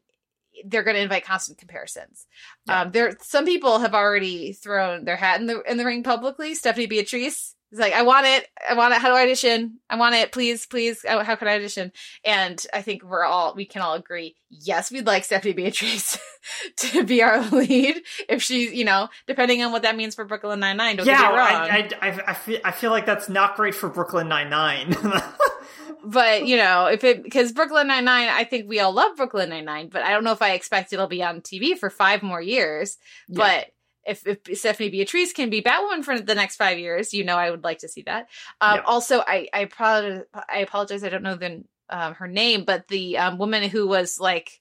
they're 0.64 0.82
going 0.82 0.97
to 0.97 1.02
invite 1.02 1.25
constant 1.25 1.59
comparisons. 1.59 2.26
Yeah. 2.66 2.82
Um, 2.82 2.90
there, 2.92 3.16
some 3.21 3.44
people 3.44 3.78
have 3.78 3.94
already 3.94 4.52
thrown 4.52 5.04
their 5.04 5.16
hat 5.16 5.40
in 5.40 5.47
the 5.47 5.62
in 5.62 5.76
the 5.76 5.85
ring 5.85 6.02
publicly. 6.02 6.54
Stephanie 6.54 6.87
Beatriz 6.87 7.54
is 7.73 7.79
like, 7.79 7.93
"I 7.93 8.02
want 8.02 8.26
it. 8.26 8.49
I 8.69 8.75
want 8.75 8.95
it. 8.95 9.00
How 9.00 9.09
do 9.09 9.14
I 9.14 9.23
audition? 9.23 9.79
I 9.88 9.97
want 9.97 10.14
it. 10.14 10.33
Please, 10.33 10.67
please. 10.67 11.05
Oh, 11.09 11.23
how 11.23 11.37
can 11.37 11.49
I 11.49 11.57
audition?" 11.57 11.93
And 12.25 12.64
I 12.73 12.83
think 12.83 13.02
we're 13.02 13.25
all 13.25 13.55
we 13.55 13.64
can 13.64 13.83
all 13.83 13.95
agree. 13.95 14.37
Yes, 14.50 14.91
we'd 14.91 15.07
like 15.07 15.25
Stephanie 15.25 15.55
Beatriz 15.55 16.19
to 16.76 17.05
be 17.05 17.23
our 17.23 17.41
lead 17.50 18.02
if 18.29 18.43
she's, 18.43 18.73
you 18.73 18.85
know, 18.85 19.09
depending 19.26 19.62
on 19.62 19.73
what 19.73 19.83
that 19.83 19.97
means 19.97 20.14
for 20.14 20.25
Brooklyn 20.25 20.61
Nine 20.61 20.76
Nine. 20.76 20.97
Don't 20.97 21.07
yeah, 21.07 21.21
get 21.21 21.33
me 21.33 21.38
wrong. 21.38 21.49
I, 21.49 21.91
I, 22.00 22.31
I, 22.31 22.35
feel, 22.35 22.61
I 22.64 22.71
feel 22.71 22.91
like 22.91 23.07
that's 23.07 23.29
not 23.29 23.57
great 23.57 23.75
for 23.75 23.88
Brooklyn 23.88 24.29
Nine 24.29 24.50
Nine. 24.50 24.95
but 26.05 26.47
you 26.47 26.57
know, 26.57 26.87
if 26.87 27.05
it 27.05 27.23
because 27.23 27.52
Brooklyn 27.52 27.87
Nine 27.87 28.05
Nine, 28.05 28.29
I 28.29 28.45
think 28.45 28.69
we 28.69 28.81
all 28.81 28.93
love 28.93 29.17
Brooklyn 29.17 29.50
Nine 29.50 29.64
Nine, 29.64 29.88
but 29.88 30.02
I 30.02 30.11
don't 30.11 30.25
know 30.25 30.33
if 30.33 30.43
I 30.43 30.52
expect 30.52 30.93
it'll 30.93 31.07
be 31.07 31.23
on 31.23 31.41
TV 31.41 31.76
for 31.76 31.91
five 31.91 32.23
more 32.23 32.41
years. 32.41 32.99
Yeah. 33.29 33.38
But 33.38 33.67
if, 34.06 34.26
if 34.26 34.59
Stephanie 34.59 34.90
Beatriz 34.90 35.32
can 35.32 35.50
be 35.50 35.62
Batwoman 35.62 36.04
for 36.04 36.18
the 36.18 36.35
next 36.35 36.56
five 36.56 36.78
years, 36.78 37.14
you 37.14 37.25
know, 37.25 37.37
I 37.37 37.50
would 37.50 37.64
like 37.64 37.78
to 37.78 37.88
see 37.88 38.02
that. 38.02 38.28
Um, 38.61 38.76
yeah. 38.76 38.82
Also, 38.85 39.21
I 39.21 39.49
I, 39.52 39.64
pro- 39.66 40.25
I 40.49 40.59
apologize, 40.59 41.04
I 41.04 41.09
don't 41.09 41.23
know 41.23 41.37
the 41.37 41.64
um, 41.88 42.14
her 42.14 42.28
name, 42.28 42.64
but 42.64 42.88
the 42.88 43.18
um, 43.18 43.38
woman 43.38 43.68
who 43.68 43.87
was 43.87 44.18
like 44.18 44.61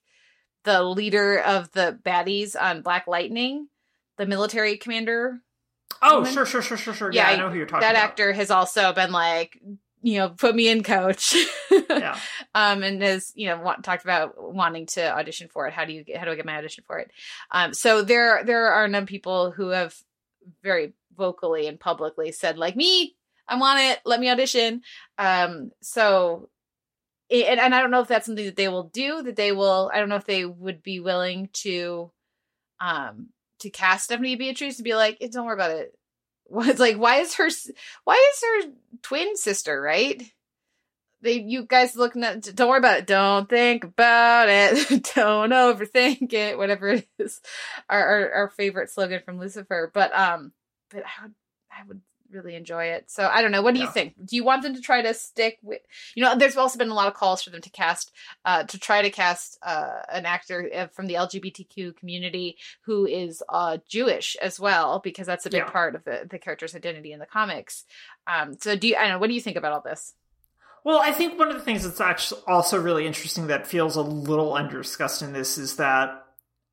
the 0.64 0.84
leader 0.84 1.40
of 1.40 1.72
the 1.72 1.98
baddies 2.04 2.56
on 2.60 2.82
Black 2.82 3.08
Lightning, 3.08 3.68
the 4.18 4.26
military 4.26 4.78
commander. 4.78 5.40
Oh, 6.02 6.20
woman. 6.20 6.34
sure, 6.34 6.46
sure, 6.46 6.62
sure, 6.62 6.78
sure, 6.78 6.94
sure. 6.94 7.12
Yeah, 7.12 7.30
yeah 7.30 7.36
I 7.36 7.38
know 7.38 7.50
who 7.50 7.58
you're 7.58 7.66
talking 7.66 7.82
that 7.82 7.92
about. 7.92 8.02
That 8.02 8.10
actor 8.10 8.34
has 8.34 8.52
also 8.52 8.94
been 8.94 9.12
like 9.12 9.60
you 10.02 10.18
know, 10.18 10.30
put 10.30 10.56
me 10.56 10.68
in 10.68 10.84
coach. 10.84 11.36
yeah. 11.72 12.18
Um, 12.56 12.84
and 12.84 13.02
has, 13.02 13.32
you 13.36 13.48
know, 13.48 13.58
want, 13.62 13.84
talked 13.84 14.04
about 14.04 14.54
wanting 14.54 14.88
to 14.88 15.16
audition 15.16 15.48
for 15.48 15.68
it. 15.68 15.74
How 15.74 15.86
do 15.86 15.94
you 15.94 16.04
get, 16.04 16.18
how 16.18 16.26
do 16.26 16.32
I 16.32 16.36
get 16.36 16.46
my 16.46 16.58
audition 16.58 16.84
for 16.86 17.00
it? 17.00 17.12
Um, 17.52 17.74
so 17.74 18.02
there, 18.02 18.44
there 18.44 18.68
are 18.68 18.92
some 18.92 19.06
people 19.06 19.52
who 19.52 19.70
have 19.70 19.96
very 20.64 20.94
vocally 21.16 21.68
and 21.68 21.80
publicly 21.80 22.32
said 22.32 22.58
like 22.58 22.76
me, 22.76 23.16
I 23.48 23.58
want 23.58 23.80
it. 23.82 24.00
Let 24.06 24.20
me 24.20 24.30
audition. 24.30 24.82
Um, 25.18 25.72
so, 25.82 26.50
and, 27.30 27.60
and 27.60 27.76
I 27.76 27.82
don't 27.82 27.92
know 27.92 28.02
if 28.02 28.08
that's 28.08 28.26
something 28.26 28.46
that 28.46 28.56
they 28.56 28.70
will 28.70 28.84
do. 28.84 29.24
That 29.24 29.36
they 29.36 29.52
will. 29.52 29.92
I 29.94 30.00
don't 30.00 30.10
know 30.10 30.16
if 30.16 30.26
they 30.26 30.46
would 30.46 30.82
be 30.82 31.00
willing 31.00 31.50
to, 31.54 32.12
um, 32.80 33.30
to 33.60 33.70
cast 33.70 34.06
Stephanie 34.06 34.36
Beatriz 34.36 34.78
to 34.78 34.84
be 34.84 34.96
like, 34.96 35.20
don't 35.32 35.46
worry 35.46 35.54
about 35.54 35.72
it. 35.72 35.94
It's 36.54 36.80
like, 36.80 36.98
why 36.98 37.18
is 37.18 37.36
her, 37.36 37.50
why 38.04 38.32
is 38.34 38.44
her 38.44 38.72
twin 39.02 39.36
sister 39.38 39.82
right? 39.82 40.22
They, 41.22 41.34
you 41.34 41.66
guys 41.66 41.96
look 41.96 42.16
at, 42.16 42.56
don't 42.56 42.70
worry 42.70 42.80
about 42.80 43.00
it. 43.00 43.08
Don't 43.08 43.48
think 43.48 43.84
about 43.84 44.50
it. 44.50 45.12
don't 45.16 45.52
overthink 45.52 46.34
it. 46.34 46.58
Whatever 46.58 46.90
it 46.90 47.08
is, 47.20 47.40
our, 47.88 48.04
our 48.04 48.32
our 48.32 48.50
favorite 48.50 48.90
slogan 48.90 49.22
from 49.24 49.40
Lucifer. 49.40 49.92
But 49.94 50.18
um, 50.18 50.52
but 50.90 51.04
I 51.04 51.24
would 51.24 51.34
I 51.72 51.84
would 51.88 52.02
really 52.32 52.56
enjoy 52.56 52.86
it. 52.86 53.10
So 53.12 53.28
I 53.28 53.42
don't 53.42 53.52
know. 53.52 53.62
What 53.62 53.74
do 53.74 53.80
Yeah. 53.80 53.88
you 53.88 53.92
think? 53.92 54.14
Do 54.26 54.36
you 54.36 54.44
want 54.44 54.64
them 54.64 54.74
to 54.76 54.82
try 54.82 55.02
to 55.02 55.14
stick 55.14 55.60
with? 55.62 55.82
You 56.16 56.24
know, 56.24 56.36
there's 56.36 56.58
also 56.58 56.78
been 56.78 56.90
a 56.90 56.94
lot 56.94 57.08
of 57.08 57.14
calls 57.14 57.44
for 57.44 57.50
them 57.50 57.62
to 57.62 57.70
cast, 57.70 58.12
uh, 58.46 58.64
to 58.64 58.80
try 58.80 59.02
to 59.02 59.10
cast 59.10 59.58
uh, 59.64 60.00
an 60.12 60.26
actor 60.26 60.70
uh, 60.74 60.88
from 60.88 61.08
the 61.08 61.16
LGBTQ 61.16 61.96
community 61.98 62.58
who 62.82 63.06
is 63.06 63.44
uh 63.50 63.78
Jewish 63.88 64.36
as 64.42 64.60
well, 64.60 65.00
because 65.00 65.28
that's 65.28 65.46
a 65.46 65.50
big 65.50 65.64
Yeah. 65.66 65.70
part 65.70 65.96
of 65.96 66.04
the 66.04 66.28
the 66.30 66.40
character's 66.40 66.76
identity 66.76 67.12
in 67.12 67.20
the 67.20 67.26
comics. 67.26 67.86
Um, 68.28 68.58
so 68.60 68.76
do 68.76 68.88
you? 68.88 68.96
I 68.96 69.02
don't 69.02 69.10
know. 69.12 69.20
What 69.20 69.28
do 69.28 69.34
you 69.34 69.42
think 69.42 69.58
about 69.58 69.74
all 69.74 69.82
this? 69.82 70.14
Well, 70.84 71.00
I 71.00 71.12
think 71.12 71.38
one 71.38 71.50
of 71.50 71.54
the 71.54 71.62
things 71.62 71.84
that's 71.84 72.02
actually 72.02 72.42
also 72.48 72.82
really 72.82 73.06
interesting 73.06 73.48
that 73.48 73.68
feels 73.68 73.96
a 73.96 74.02
little 74.02 74.54
underdiscussed 74.54 75.22
in 75.22 75.32
this 75.32 75.60
is 75.60 75.76
that 75.76 76.24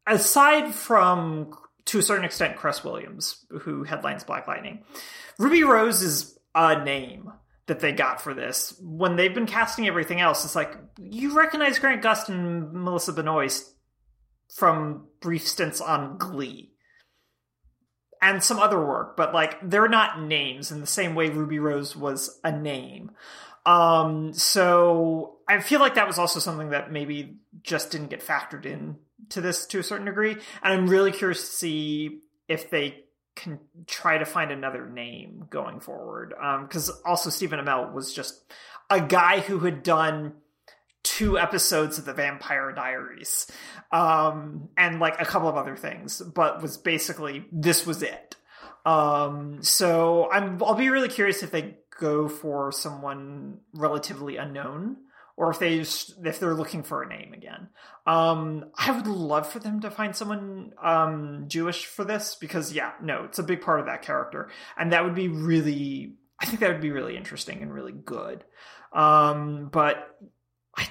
aside 0.07 0.75
from 0.75 1.55
to 1.89 1.99
a 1.99 2.03
certain 2.03 2.25
extent 2.25 2.57
Cress 2.57 2.85
Williams, 2.85 3.45
who 3.63 3.83
headlines 3.83 4.25
Black 4.25 4.47
Lightning, 4.47 4.85
Ruby 5.39 5.65
Rose 5.65 6.03
is 6.03 6.39
a 6.55 6.83
name 6.85 7.33
that 7.67 7.81
they 7.81 7.93
got 7.93 8.21
for 8.21 8.35
this. 8.35 8.75
When 8.81 9.17
they've 9.17 9.35
been 9.35 9.47
casting 9.47 9.87
everything 9.87 10.21
else, 10.21 10.45
it's 10.45 10.57
like 10.57 10.75
you 10.99 11.37
recognize 11.37 11.79
Grant 11.79 12.03
Gust 12.03 12.29
and 12.29 12.73
Melissa 12.73 13.13
Benoist 13.13 13.75
from 14.55 15.07
brief 15.21 15.47
stints 15.47 15.81
on 15.81 16.19
Glee 16.19 16.73
and 18.21 18.43
some 18.43 18.59
other 18.59 18.85
work, 18.85 19.17
but 19.17 19.33
like 19.33 19.59
they're 19.63 19.89
not 19.89 20.21
names 20.21 20.73
in 20.73 20.81
the 20.81 20.87
same 20.87 21.15
way 21.15 21.29
Ruby 21.31 21.59
Rose 21.59 21.95
was 21.95 22.39
a 22.45 22.53
name. 22.53 23.13
Um, 23.65 24.33
so 24.33 25.39
I 25.49 25.61
feel 25.61 25.81
like 25.81 25.95
that 25.95 26.07
was 26.07 26.19
also 26.19 26.41
something 26.41 26.71
that 26.71 26.91
maybe 26.91 27.37
just 27.63 27.91
didn't 27.91 28.09
get 28.09 28.27
factored 28.27 28.67
in 28.67 28.97
to 29.31 29.41
this 29.41 29.67
to 29.67 29.79
a 29.79 29.83
certain 29.83 30.07
degree. 30.07 30.33
And 30.63 30.73
I'm 30.73 30.89
really 30.89 31.13
curious 31.13 31.41
to 31.41 31.47
see 31.47 32.21
if 32.49 32.71
they 32.71 33.05
can 33.37 33.61
try 33.87 34.19
to 34.19 34.25
find 34.25 34.51
another 34.51 34.89
name 34.89 35.45
going 35.49 35.81
forward. 35.81 36.35
Um, 36.41 36.67
cause 36.69 36.91
also 37.05 37.31
Stephen 37.31 37.61
Amell 37.61 37.93
was 37.93 38.13
just 38.13 38.53
a 38.91 39.01
guy 39.01 39.41
who 39.41 39.61
had 39.61 39.83
done 39.83 40.35
two 41.03 41.39
episodes 41.39 41.99
of 41.99 42.05
the 42.05 42.13
Vampire 42.13 42.73
Diaries, 42.73 43.51
um, 43.93 44.69
and 44.77 45.01
like 45.01 45.21
a 45.21 45.25
couple 45.25 45.49
of 45.49 45.57
other 45.57 45.77
things, 45.77 46.21
but 46.21 46.61
was 46.61 46.77
basically 46.77 47.45
this 47.53 47.87
was 47.87 48.03
it. 48.03 48.37
Um, 48.85 49.63
so 49.63 50.31
I'm 50.31 50.63
I'll 50.63 50.75
be 50.75 50.91
really 50.91 51.09
curious 51.09 51.43
if 51.43 51.51
they 51.51 51.79
go 51.99 52.29
for 52.29 52.73
someone 52.73 53.59
relatively 53.73 54.37
unknown 54.37 54.97
or 55.39 55.51
if 55.51 55.61
they 55.61 55.79
if 55.79 56.41
they're 56.41 56.55
looking 56.55 56.83
for 56.83 57.03
a 57.03 57.09
name 57.09 57.33
again. 57.33 57.69
Um, 58.07 58.73
I 58.77 58.91
would 58.91 59.07
love 59.07 59.51
for 59.51 59.61
them 59.61 59.81
to 59.83 59.91
find 59.91 60.15
someone 60.15 60.73
um, 60.83 61.45
Jewish 61.47 61.87
for 61.87 62.05
this 62.05 62.35
because 62.35 62.73
yeah, 62.73 62.93
no, 63.01 63.25
it's 63.25 63.39
a 63.39 63.45
big 63.45 63.61
part 63.61 63.79
of 63.79 63.87
that 63.87 64.03
character, 64.03 64.51
and 64.77 64.93
that 64.93 65.05
would 65.05 65.15
be 65.15 65.29
really. 65.29 66.17
I 66.41 66.47
think 66.47 66.61
that 66.61 66.71
would 66.71 66.81
be 66.81 66.91
really 66.91 67.17
interesting 67.17 67.63
and 67.63 67.73
really 67.73 67.93
good. 67.93 68.45
Um, 68.93 69.69
but 69.73 70.17
I 70.77 70.89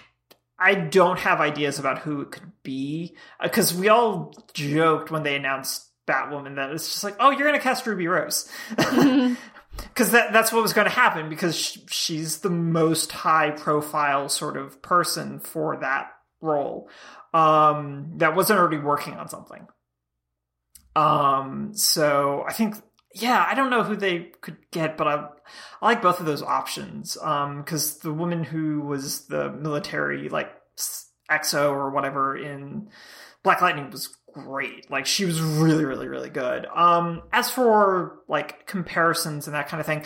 I 0.58 0.76
don't 0.76 1.20
have 1.20 1.42
ideas 1.42 1.78
about 1.78 2.00
who 2.00 2.22
it 2.22 2.32
could 2.32 2.52
be 2.64 3.18
because 3.44 3.74
we 3.74 3.90
all 3.90 4.34
joked 4.54 5.12
when 5.12 5.24
they 5.24 5.36
announced 5.36 5.92
Batwoman 6.08 6.56
that 6.56 6.72
it's 6.72 6.90
just 6.90 7.04
like, 7.04 7.18
oh, 7.20 7.32
you're 7.32 7.48
gonna 7.48 7.60
cast 7.60 7.86
Ruby 7.86 8.08
Rose. 8.08 8.50
because 9.78 10.12
that 10.12 10.34
that's 10.34 10.52
what 10.52 10.62
was 10.62 10.74
going 10.74 10.88
to 10.88 10.94
happen 10.94 11.30
because 11.30 11.58
sh- 11.58 11.78
she's 11.90 12.40
the 12.40 12.50
most 12.50 13.12
high 13.12 13.52
profile 13.52 14.30
sort 14.30 14.58
of 14.58 14.82
person 14.82 15.40
for 15.40 15.78
that 15.78 16.12
role. 16.42 16.90
Um 17.34 18.14
that 18.18 18.36
wasn't 18.36 18.60
already 18.60 18.78
working 18.78 19.16
on 19.16 19.30
something. 19.30 19.68
Um 20.96 21.72
so 21.74 22.44
i 22.48 22.54
think 22.54 22.76
yeah 23.14 23.46
i 23.48 23.56
don't 23.56 23.70
know 23.70 23.84
who 23.84 23.96
they 23.96 24.32
could 24.42 24.58
get 24.72 24.98
but 24.98 25.08
i 25.08 25.28
i 25.82 25.86
like 25.86 26.02
both 26.02 26.20
of 26.20 26.26
those 26.26 26.42
options. 26.42 27.18
Um 27.22 27.62
because 27.62 28.00
the 28.00 28.14
woman 28.14 28.44
who 28.44 28.82
was 28.82 29.28
the 29.28 29.52
military 29.52 30.30
like 30.30 30.52
exo 31.30 31.72
or 31.72 31.90
whatever 31.90 32.38
in 32.38 32.90
black 33.44 33.62
lightning 33.62 33.90
was 33.90 34.17
great. 34.44 34.90
Like 34.90 35.06
she 35.06 35.26
was 35.26 35.42
really, 35.42 35.86
really, 35.86 36.08
really 36.08 36.30
good. 36.30 36.66
Um, 36.74 37.24
as 37.32 37.50
for 37.50 38.20
like 38.28 38.66
comparisons 38.68 39.48
and 39.48 39.56
that 39.56 39.68
kind 39.68 39.80
of 39.80 39.86
thing, 39.86 40.04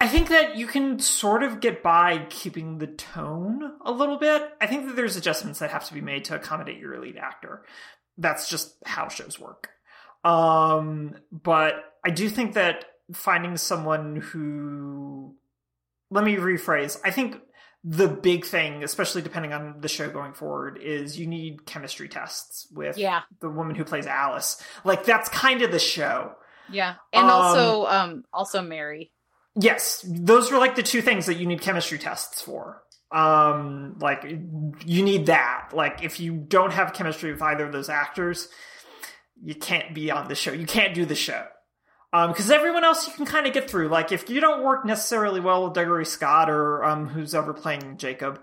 I 0.00 0.06
think 0.06 0.28
that 0.28 0.56
you 0.56 0.66
can 0.66 1.00
sort 1.00 1.42
of 1.42 1.60
get 1.60 1.82
by 1.82 2.26
keeping 2.30 2.78
the 2.78 2.86
tone 2.86 3.72
a 3.84 3.90
little 3.90 4.16
bit. 4.16 4.42
I 4.60 4.66
think 4.66 4.86
that 4.86 4.94
there's 4.94 5.16
adjustments 5.16 5.58
that 5.58 5.70
have 5.70 5.86
to 5.88 5.94
be 5.94 6.00
made 6.00 6.24
to 6.26 6.36
accommodate 6.36 6.78
your 6.78 7.00
lead 7.00 7.16
actor. 7.16 7.64
That's 8.16 8.48
just 8.48 8.76
how 8.86 9.08
shows 9.08 9.40
work. 9.40 9.70
Um, 10.24 11.16
but 11.32 11.96
I 12.04 12.10
do 12.10 12.28
think 12.28 12.54
that 12.54 12.84
finding 13.12 13.56
someone 13.56 14.16
who, 14.16 15.34
let 16.10 16.24
me 16.24 16.36
rephrase, 16.36 17.00
I 17.04 17.10
think 17.10 17.40
the 17.84 18.08
big 18.08 18.44
thing, 18.44 18.82
especially 18.82 19.22
depending 19.22 19.52
on 19.52 19.80
the 19.80 19.88
show 19.88 20.10
going 20.10 20.32
forward, 20.34 20.78
is 20.82 21.18
you 21.18 21.26
need 21.26 21.64
chemistry 21.66 22.08
tests 22.08 22.66
with 22.72 22.98
Yeah, 22.98 23.22
the 23.40 23.48
woman 23.48 23.76
who 23.76 23.84
plays 23.84 24.06
Alice. 24.06 24.60
Like 24.84 25.04
that's 25.04 25.28
kind 25.28 25.62
of 25.62 25.70
the 25.72 25.78
show. 25.78 26.32
yeah, 26.70 26.94
and 27.12 27.24
Um, 27.24 27.30
also 27.30 27.86
um 27.86 28.24
also 28.32 28.62
Mary. 28.62 29.12
Yes, 29.60 30.04
those 30.08 30.52
are 30.52 30.58
like 30.58 30.76
the 30.76 30.82
two 30.82 31.02
things 31.02 31.26
that 31.26 31.34
you 31.34 31.46
need 31.46 31.60
chemistry 31.60 31.98
tests 31.98 32.40
for. 32.42 32.82
Um, 33.10 33.96
like 34.00 34.22
you 34.24 35.02
need 35.02 35.26
that. 35.26 35.70
Like 35.72 36.02
if 36.04 36.20
you 36.20 36.34
don't 36.34 36.72
have 36.72 36.92
chemistry 36.92 37.32
with 37.32 37.40
either 37.42 37.64
of 37.66 37.72
those 37.72 37.88
actors, 37.88 38.48
you 39.42 39.54
can't 39.54 39.94
be 39.94 40.10
on 40.10 40.28
the 40.28 40.34
show. 40.34 40.52
You 40.52 40.66
can't 40.66 40.94
do 40.94 41.04
the 41.06 41.14
show. 41.14 41.46
Um, 42.12 42.30
because 42.30 42.50
everyone 42.50 42.84
else 42.84 43.06
you 43.06 43.12
can 43.12 43.26
kind 43.26 43.46
of 43.46 43.52
get 43.52 43.70
through. 43.70 43.88
Like 43.88 44.12
if 44.12 44.30
you 44.30 44.40
don't 44.40 44.64
work 44.64 44.84
necessarily 44.86 45.40
well 45.40 45.64
with 45.64 45.74
Gregory 45.74 46.06
Scott 46.06 46.48
or 46.48 46.82
um 46.84 47.06
who's 47.08 47.34
ever 47.34 47.52
playing 47.52 47.98
Jacob, 47.98 48.40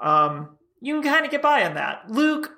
um, 0.00 0.58
you 0.80 1.00
can 1.00 1.12
kind 1.12 1.24
of 1.24 1.30
get 1.30 1.40
by 1.42 1.64
on 1.64 1.74
that. 1.74 2.10
Luke, 2.10 2.50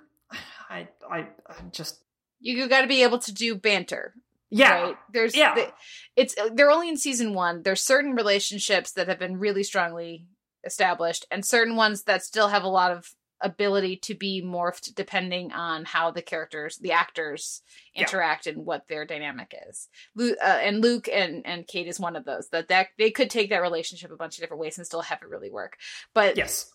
I 0.70 0.88
I, 1.10 1.28
I 1.48 1.54
just 1.72 2.00
You 2.40 2.66
got 2.68 2.80
to 2.82 2.86
be 2.86 3.02
able 3.02 3.18
to 3.18 3.32
do 3.34 3.54
banter. 3.54 4.14
yeah 4.50 4.82
right? 4.82 4.96
There's 5.12 5.36
Yeah. 5.36 5.54
the- 5.54 5.72
it's 6.16 6.34
they're 6.54 6.70
only 6.70 6.88
in 6.88 6.96
season 6.96 7.34
one. 7.34 7.62
There's 7.62 7.82
certain 7.82 8.14
relationships 8.14 8.92
that 8.92 9.08
have 9.08 9.18
been 9.18 9.36
really 9.38 9.62
strongly 9.62 10.26
established, 10.64 11.26
and 11.30 11.44
certain 11.44 11.76
ones 11.76 12.04
that 12.04 12.22
still 12.24 12.48
have 12.48 12.64
a 12.64 12.68
lot 12.68 12.92
of 12.92 13.14
ability 13.40 13.96
to 13.96 14.14
be 14.14 14.42
morphed 14.42 14.94
depending 14.94 15.52
on 15.52 15.84
how 15.84 16.10
the 16.10 16.22
characters, 16.22 16.78
the 16.78 16.92
actors, 16.92 17.62
Yeah. 17.94 18.02
interact 18.02 18.46
and 18.46 18.64
what 18.64 18.88
their 18.88 19.04
dynamic 19.04 19.54
is. 19.68 19.88
Lu- 20.14 20.36
uh, 20.40 20.60
and 20.62 20.82
Luke 20.82 21.08
and 21.12 21.46
and 21.46 21.66
Kate 21.66 21.86
is 21.86 22.00
one 22.00 22.16
of 22.16 22.24
those 22.24 22.48
that 22.48 22.68
that 22.68 22.88
they 22.98 23.10
could 23.10 23.30
take 23.30 23.50
that 23.50 23.62
relationship 23.62 24.10
a 24.10 24.16
bunch 24.16 24.36
of 24.36 24.40
different 24.42 24.60
ways 24.60 24.78
and 24.78 24.86
still 24.86 25.02
have 25.02 25.20
it 25.22 25.28
really 25.28 25.50
work. 25.50 25.76
But 26.14 26.36
yes 26.36 26.72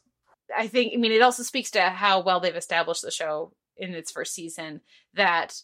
I 0.56 0.68
think 0.68 0.94
I 0.94 0.98
mean 0.98 1.12
it 1.12 1.22
also 1.22 1.44
speaks 1.44 1.72
to 1.72 1.82
how 1.82 2.22
well 2.22 2.40
they've 2.40 2.56
established 2.56 3.02
the 3.02 3.12
show 3.12 3.54
in 3.78 3.94
its 3.96 4.12
first 4.12 4.34
season 4.34 4.82
that 5.14 5.62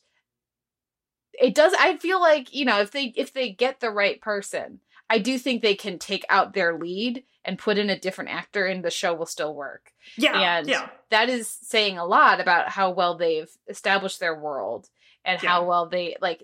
it 1.39 1.53
does 1.53 1.73
I 1.79 1.97
feel 1.97 2.19
like, 2.19 2.53
you 2.55 2.65
know, 2.65 2.79
if 2.81 2.91
they 2.91 3.13
if 3.15 3.33
they 3.33 3.51
get 3.51 3.79
the 3.79 3.91
right 3.91 4.19
person, 4.19 4.79
I 5.09 5.19
do 5.19 5.37
think 5.37 5.61
they 5.61 5.75
can 5.75 5.99
take 5.99 6.25
out 6.29 6.53
their 6.53 6.77
lead 6.77 7.23
and 7.45 7.57
put 7.57 7.77
in 7.77 7.89
a 7.89 7.97
different 7.99 8.31
actor 8.31 8.65
and 8.65 8.83
the 8.83 8.91
show 8.91 9.13
will 9.13 9.25
still 9.25 9.53
work. 9.55 9.91
yeah 10.17 10.57
and 10.59 10.67
yeah 10.67 10.89
that 11.11 11.29
is 11.29 11.49
saying 11.49 11.97
a 11.97 12.05
lot 12.05 12.41
about 12.41 12.69
how 12.69 12.91
well 12.91 13.15
they've 13.17 13.49
established 13.69 14.19
their 14.19 14.35
world 14.37 14.89
and 15.23 15.41
how 15.41 15.65
well 15.65 15.87
they 15.87 16.15
like 16.21 16.43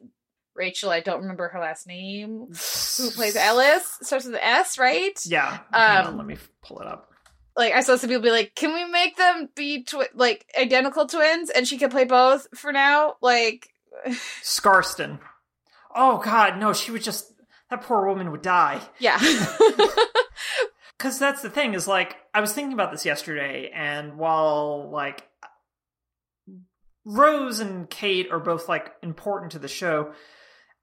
Rachel, 0.55 0.91
I 0.91 0.99
don't 0.99 1.21
remember 1.21 1.47
her 1.47 1.59
last 1.59 1.87
name. 1.87 2.47
Who 2.97 3.09
plays 3.15 3.35
Alice? 3.35 3.97
Starts 4.03 4.25
with 4.25 4.35
an 4.35 4.41
S, 4.43 4.77
right? 4.77 5.19
Yeah. 5.25 5.59
Um, 5.73 6.07
on, 6.07 6.17
let 6.17 6.27
me 6.27 6.37
pull 6.61 6.79
it 6.79 6.85
up. 6.87 7.09
like 7.57 7.73
I 7.73 7.81
saw 7.81 7.95
some 7.95 8.07
people 8.07 8.21
be 8.21 8.29
like, 8.29 8.53
"Can 8.53 8.71
we 8.71 8.85
make 8.85 9.17
them 9.17 9.49
be 9.55 9.83
twi- 9.83 10.09
like 10.13 10.45
identical 10.55 11.07
twins?" 11.07 11.49
And 11.49 11.67
she 11.67 11.79
can 11.79 11.89
play 11.89 12.05
both 12.05 12.47
for 12.55 12.71
now. 12.71 13.15
Like, 13.19 13.69
Skarsten. 14.43 15.19
Oh 15.95 16.19
God, 16.19 16.59
no! 16.59 16.71
She 16.71 16.91
would 16.91 17.01
just 17.03 17.32
that 17.73 17.85
poor 17.85 18.07
woman 18.07 18.31
would 18.31 18.41
die. 18.41 18.81
yeah, 18.99 19.19
Because 20.97 21.19
that's 21.19 21.41
the 21.41 21.49
thing 21.49 21.73
is 21.73 21.87
like 21.87 22.15
I 22.33 22.39
was 22.39 22.53
thinking 22.53 22.73
about 22.73 22.91
this 22.91 23.05
yesterday, 23.05 23.71
and 23.73 24.17
while 24.17 24.89
like 24.89 25.27
Rose 27.03 27.59
and 27.59 27.89
Kate 27.89 28.31
are 28.31 28.39
both 28.39 28.69
like 28.69 28.93
important 29.01 29.51
to 29.51 29.59
the 29.59 29.67
show, 29.67 30.13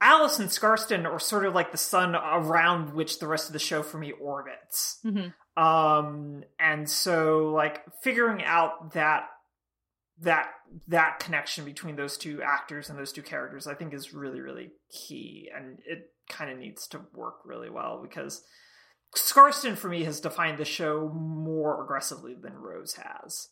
Alice 0.00 0.38
and 0.38 0.50
Skarsten 0.50 1.06
are 1.06 1.18
sort 1.18 1.47
of 1.47 1.54
like 1.54 1.73
the 1.73 1.78
sun 1.78 2.14
around 2.14 2.92
which 2.92 3.18
the 3.18 3.26
rest 3.26 3.49
of 3.49 3.52
the 3.54 3.59
show 3.59 3.82
for 3.82 3.99
me 3.99 4.12
orbits. 4.12 4.99
Mm-hmm. 5.04 5.62
Um, 5.62 6.44
and 6.59 6.88
so 6.88 7.52
like 7.54 7.82
figuring 8.02 8.44
out 8.44 8.92
that 8.92 9.25
that 10.20 10.49
that 10.88 11.18
connection 11.20 11.64
between 11.64 11.97
those 11.97 12.18
two 12.18 12.42
actors 12.42 12.90
and 12.90 12.99
those 12.99 13.12
two 13.12 13.23
characters, 13.23 13.66
I 13.66 13.75
think 13.75 13.94
is 13.94 14.12
really 14.12 14.40
really 14.40 14.73
key, 14.90 15.50
and 15.54 15.78
it 15.87 16.11
kind 16.30 16.50
of 16.50 16.58
needs 16.58 16.87
to 16.88 17.00
work 17.14 17.40
really 17.44 17.68
well 17.68 18.00
because 18.02 18.42
Skarsten 19.14 19.76
for 19.76 19.88
me 19.88 20.04
has 20.04 20.20
defined 20.20 20.58
the 20.58 20.64
show 20.64 21.08
more 21.14 21.82
aggressively 21.82 22.34
than 22.34 22.54
Rose 22.54 22.94
has, 22.94 23.49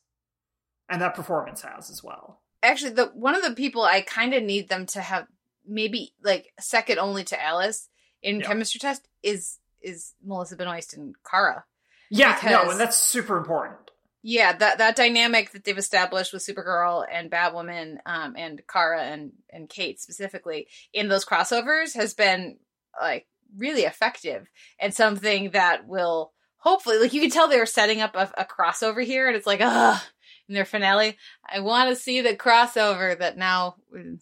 and 0.88 1.02
that 1.02 1.14
performance 1.14 1.62
has 1.62 1.90
as 1.90 2.02
well. 2.02 2.42
Actually, 2.62 2.92
the 2.92 3.06
one 3.06 3.34
of 3.34 3.42
the 3.42 3.54
people 3.54 3.82
I 3.82 4.00
kind 4.00 4.34
of 4.34 4.42
need 4.42 4.68
them 4.68 4.86
to 4.86 5.00
have 5.00 5.26
maybe 5.66 6.14
like 6.22 6.52
second 6.60 6.98
only 6.98 7.24
to 7.24 7.42
Alice 7.42 7.88
in 8.22 8.40
Yeah. 8.40 8.46
chemistry 8.46 8.78
test 8.78 9.08
is 9.22 9.58
is 9.80 10.14
Melissa 10.24 10.56
Benoist 10.56 10.94
and 10.94 11.14
Kara. 11.28 11.64
Yeah, 12.10 12.38
no, 12.44 12.70
and 12.70 12.80
that's 12.80 12.96
super 12.96 13.36
important. 13.36 13.90
Yeah, 14.22 14.52
that 14.56 14.78
that 14.78 14.96
dynamic 14.96 15.52
that 15.52 15.64
they've 15.64 15.78
established 15.78 16.32
with 16.32 16.42
Supergirl 16.44 17.06
and 17.10 17.30
Batwoman, 17.30 17.98
um, 18.06 18.34
and 18.36 18.62
Kara 18.66 19.02
and 19.02 19.32
and 19.50 19.68
Kate 19.68 20.00
specifically 20.00 20.68
in 20.92 21.08
those 21.08 21.24
crossovers 21.24 21.94
has 21.94 22.14
been 22.14 22.58
like 23.00 23.26
really 23.56 23.82
effective 23.82 24.48
and 24.78 24.92
something 24.92 25.50
that 25.50 25.86
will 25.86 26.32
hopefully 26.58 26.98
like 26.98 27.12
you 27.12 27.20
can 27.20 27.30
tell 27.30 27.48
they 27.48 27.58
were 27.58 27.66
setting 27.66 28.00
up 28.00 28.14
a, 28.14 28.30
a 28.36 28.44
crossover 28.44 29.02
here, 29.02 29.26
and 29.26 29.36
it's 29.36 29.46
like 29.46 29.60
ugh 29.62 30.00
in 30.48 30.54
their 30.54 30.64
finale. 30.64 31.16
I 31.48 31.60
want 31.60 31.90
to 31.90 31.96
see 31.96 32.20
the 32.20 32.36
crossover 32.36 33.18
that 33.18 33.36
now 33.36 33.76
mm, 33.94 34.20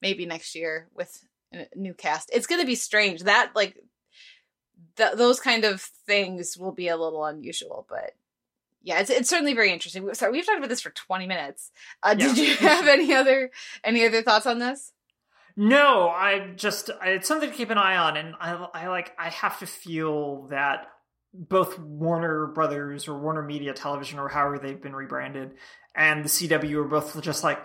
maybe 0.00 0.26
next 0.26 0.54
year 0.54 0.88
with 0.94 1.24
a 1.52 1.66
new 1.74 1.94
cast. 1.94 2.30
It's 2.32 2.46
going 2.46 2.60
to 2.60 2.66
be 2.66 2.74
strange 2.74 3.22
that 3.22 3.52
like 3.54 3.76
th- 4.96 5.14
those 5.14 5.40
kind 5.40 5.64
of 5.64 5.80
things 6.06 6.56
will 6.56 6.72
be 6.72 6.88
a 6.88 6.96
little 6.96 7.24
unusual, 7.24 7.86
but 7.88 8.12
yeah, 8.82 9.00
it's 9.00 9.10
it's 9.10 9.30
certainly 9.30 9.54
very 9.54 9.72
interesting. 9.72 10.12
Sorry, 10.14 10.30
we've 10.32 10.44
talked 10.44 10.58
about 10.58 10.68
this 10.68 10.82
for 10.82 10.90
twenty 10.90 11.26
minutes. 11.26 11.70
Uh, 12.02 12.14
Did 12.14 12.36
you 12.36 12.54
have 12.56 12.86
any 12.86 13.14
other 13.14 13.50
any 13.82 14.04
other 14.04 14.22
thoughts 14.22 14.46
on 14.46 14.58
this? 14.58 14.92
No, 15.56 16.08
I 16.08 16.52
just 16.56 16.90
it's 17.04 17.28
something 17.28 17.50
to 17.50 17.56
keep 17.56 17.70
an 17.70 17.78
eye 17.78 17.96
on, 17.96 18.16
and 18.16 18.34
I, 18.40 18.66
I 18.74 18.88
like 18.88 19.12
I 19.18 19.30
have 19.30 19.58
to 19.60 19.66
feel 19.66 20.48
that 20.48 20.86
both 21.32 21.78
Warner 21.78 22.46
Brothers 22.48 23.08
or 23.08 23.18
Warner 23.18 23.42
Media 23.42 23.72
Television 23.72 24.18
or 24.18 24.28
however 24.28 24.58
they've 24.58 24.80
been 24.80 24.94
rebranded, 24.94 25.52
and 25.94 26.24
the 26.24 26.28
CW 26.28 26.84
are 26.84 26.88
both 26.88 27.20
just 27.22 27.44
like, 27.44 27.60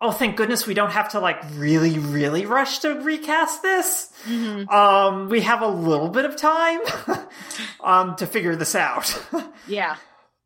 oh, 0.00 0.10
thank 0.10 0.36
goodness 0.36 0.66
we 0.66 0.74
don't 0.74 0.90
have 0.90 1.10
to 1.10 1.20
like 1.20 1.40
really, 1.54 1.98
really 1.98 2.44
rush 2.46 2.80
to 2.80 2.90
recast 3.00 3.62
this. 3.62 4.12
Um, 4.68 5.28
we 5.28 5.40
have 5.42 5.62
a 5.62 5.68
little 5.68 6.08
bit 6.08 6.24
of 6.24 6.36
time, 6.36 6.80
um, 7.80 8.16
to 8.16 8.26
figure 8.26 8.56
this 8.56 8.74
out. 8.74 9.20
Yeah, 9.68 9.94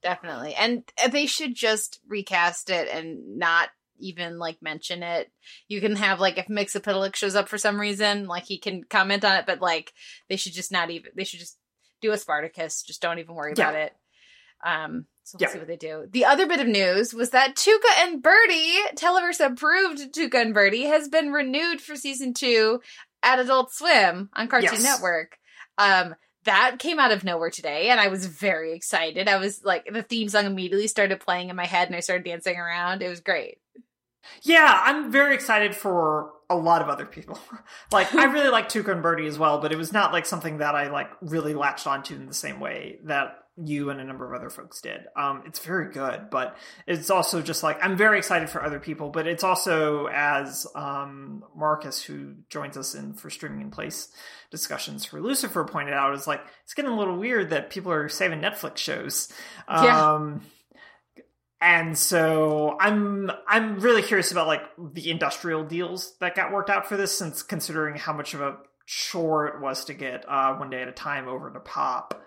definitely. 0.02 0.54
And 0.54 0.84
they 1.10 1.24
should 1.24 1.54
just 1.54 2.00
recast 2.06 2.68
it 2.68 2.86
and 2.92 3.38
not 3.38 3.70
even 3.98 4.38
like 4.38 4.62
mention 4.62 5.02
it. 5.02 5.30
You 5.68 5.80
can 5.80 5.96
have 5.96 6.20
like 6.20 6.38
if 6.38 6.46
Mxyzptlk 6.46 7.16
shows 7.16 7.34
up 7.34 7.48
for 7.48 7.58
some 7.58 7.80
reason, 7.80 8.26
like 8.26 8.44
he 8.44 8.58
can 8.58 8.84
comment 8.84 9.24
on 9.24 9.36
it, 9.38 9.46
but 9.46 9.60
like 9.60 9.92
they 10.28 10.36
should 10.36 10.52
just 10.52 10.72
not 10.72 10.90
even. 10.90 11.10
They 11.16 11.24
should 11.24 11.40
just 11.40 11.58
do 12.00 12.12
a 12.12 12.18
Spartacus. 12.18 12.82
Just 12.82 13.02
don't 13.02 13.18
even 13.18 13.34
worry 13.34 13.54
Yeah. 13.56 13.68
about 13.70 13.80
it. 13.80 13.92
Um. 14.64 15.06
So 15.24 15.38
we'll 15.40 15.48
Yeah. 15.48 15.52
see 15.54 15.58
what 15.58 15.66
they 15.68 15.76
do. 15.76 16.06
The 16.08 16.24
other 16.24 16.46
bit 16.46 16.60
of 16.60 16.68
news 16.68 17.12
was 17.12 17.30
that 17.30 17.56
Tuca 17.56 17.98
and 17.98 18.22
Birdie, 18.22 18.76
Televerse 18.94 19.44
approved 19.44 20.12
Tuca 20.14 20.36
and 20.40 20.54
Birdie, 20.54 20.84
has 20.84 21.08
been 21.08 21.32
renewed 21.32 21.80
for 21.80 21.96
season 21.96 22.32
two 22.32 22.80
at 23.24 23.40
Adult 23.40 23.72
Swim 23.72 24.30
on 24.34 24.46
Cartoon 24.48 24.70
Yes. 24.72 24.82
Network. 24.84 25.38
Um, 25.78 26.14
that 26.44 26.78
came 26.78 27.00
out 27.00 27.10
of 27.10 27.24
nowhere 27.24 27.50
today, 27.50 27.88
and 27.88 27.98
I 27.98 28.06
was 28.06 28.24
very 28.26 28.72
excited. 28.72 29.26
I 29.28 29.38
was 29.38 29.64
like, 29.64 29.88
the 29.92 30.04
theme 30.04 30.28
song 30.28 30.44
immediately 30.46 30.86
started 30.86 31.18
playing 31.18 31.50
in 31.50 31.56
my 31.56 31.66
head, 31.66 31.88
and 31.88 31.96
I 31.96 32.00
started 32.00 32.24
dancing 32.24 32.56
around. 32.56 33.02
It 33.02 33.09
was 33.09 33.18
great. 33.20 33.59
Yeah, 34.42 34.81
I'm 34.85 35.11
very 35.11 35.35
excited 35.35 35.74
for 35.74 36.33
a 36.48 36.57
lot 36.57 36.83
of 36.83 36.88
other 36.88 37.07
people. 37.07 37.38
like 37.92 38.14
I 38.14 38.24
really 38.24 38.50
like 38.50 38.68
Tuca 38.68 38.92
and 38.92 39.02
Birdie 39.02 39.26
as 39.26 39.38
well, 39.38 39.61
but 39.61 39.72
it 39.72 39.79
was 39.79 39.92
not 39.92 40.12
like 40.12 40.26
something 40.26 40.59
that 40.59 40.74
I 40.74 40.90
like 40.90 41.11
really 41.20 41.55
latched 41.55 41.87
onto 41.87 42.14
in 42.14 42.26
the 42.26 42.35
same 42.35 42.61
way 42.61 42.98
that 43.05 43.38
you 43.59 43.88
and 43.88 44.00
a 44.00 44.05
number 44.05 44.26
of 44.26 44.38
other 44.38 44.50
folks 44.50 44.81
did. 44.83 45.00
Um, 45.16 45.42
it's 45.46 45.61
very 45.61 45.90
good, 45.90 46.29
but 46.31 46.57
it's 46.87 47.09
also 47.09 47.40
just 47.40 47.62
like 47.62 47.79
I'm 47.83 47.96
very 47.96 48.18
excited 48.18 48.50
for 48.50 48.62
other 48.62 48.79
people, 48.79 49.09
but 49.09 49.26
it's 49.26 49.42
also 49.42 50.07
as 50.09 50.66
um, 50.74 51.42
Marcus, 51.57 52.02
who 52.02 52.35
joins 52.50 52.76
us 52.76 52.94
in 52.94 53.14
for 53.14 53.31
streaming 53.31 53.62
in 53.62 53.70
place 53.70 54.09
discussions 54.50 55.05
for 55.05 55.20
Lucifer, 55.20 55.64
pointed 55.64 55.94
out, 55.94 56.14
is 56.14 56.26
like 56.26 56.42
it's 56.64 56.74
getting 56.74 56.90
a 56.90 56.98
little 56.98 57.16
weird 57.16 57.50
that 57.50 57.70
people 57.70 57.90
are 57.90 58.09
saving 58.09 58.40
Netflix 58.40 58.79
shows. 58.79 59.33
Yeah. 59.68 60.29
And 61.61 61.97
so 61.97 62.77
I'm 62.79 63.31
I'm 63.49 63.81
really 63.81 64.03
curious 64.03 64.31
about 64.31 64.47
like 64.47 64.62
the 64.79 65.11
industrial 65.11 65.64
deals 65.64 66.16
that 66.21 66.35
got 66.35 66.53
worked 66.53 66.69
out 66.69 66.87
for 66.87 66.97
this, 66.97 67.16
since 67.16 67.42
considering 67.42 67.97
how 67.97 68.12
much 68.12 68.35
of 68.35 68.42
a 68.42 68.57
chore 68.85 69.47
it 69.47 69.61
was 69.61 69.85
to 69.87 69.95
get 69.95 70.25
uh, 70.29 70.55
one 70.55 70.71
day 70.71 70.83
at 70.83 70.88
a 70.88 70.92
time 70.92 71.29
over 71.29 71.51
to 71.51 71.61
pop. 71.61 72.23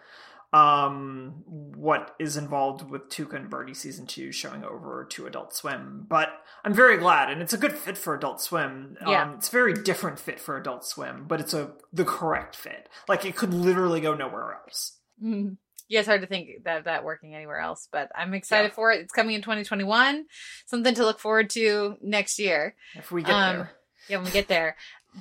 Um, 0.52 1.44
what 1.46 2.16
is 2.20 2.36
involved 2.36 2.90
with 2.90 3.08
Tuca 3.10 3.36
and 3.36 3.52
Birdie 3.52 3.76
season 3.76 4.08
two 4.08 4.32
showing 4.32 4.64
over 4.64 5.06
to 5.12 5.28
Adult 5.28 5.54
Swim, 5.54 6.08
but 6.10 6.30
I'm 6.64 6.74
very 6.74 6.98
glad, 6.98 7.30
and 7.30 7.40
it's 7.40 7.54
a 7.54 7.58
good 7.58 7.74
fit 7.74 8.00
for 8.00 8.16
Adult 8.16 8.42
Swim. 8.42 8.98
Yeah. 9.06 9.26
Um, 9.26 9.36
it's 9.36 9.50
a 9.50 9.52
very 9.52 9.76
different 9.76 10.20
fit 10.20 10.40
for 10.40 10.58
Adult 10.58 10.84
Swim, 10.86 11.26
but 11.28 11.40
it's 11.40 11.54
a 11.54 11.74
the 11.94 12.04
correct 12.04 12.56
fit. 12.56 12.90
Like 13.08 13.26
it 13.26 13.36
could 13.36 13.54
literally 13.54 14.02
go 14.02 14.16
nowhere 14.16 14.58
else. 14.64 14.98
Mm. 15.24 15.58
Yeah, 15.90 16.00
it's 16.00 16.08
hard 16.08 16.22
to 16.22 16.28
think 16.28 16.64
that 16.64 16.86
that 16.86 17.04
working 17.04 17.36
anywhere 17.36 17.60
else, 17.60 17.88
but 17.92 18.10
I'm 18.16 18.34
excited 18.34 18.70
Yeah. 18.70 18.76
for 18.76 18.92
it. 18.94 19.02
It's 19.02 19.12
coming 19.12 19.36
in 19.36 19.42
2021. 19.42 20.26
Something 20.68 20.94
to 20.96 21.04
look 21.04 21.20
forward 21.20 21.50
to 21.52 21.98
next 22.02 22.40
year. 22.40 22.76
If 22.96 23.12
we 23.12 23.24
get 23.24 23.32
Um, 23.34 23.56
there. 23.58 23.72
Yeah, 24.08 24.18
when 24.18 24.26
we 24.26 24.32
get 24.32 24.48
there. 24.48 24.78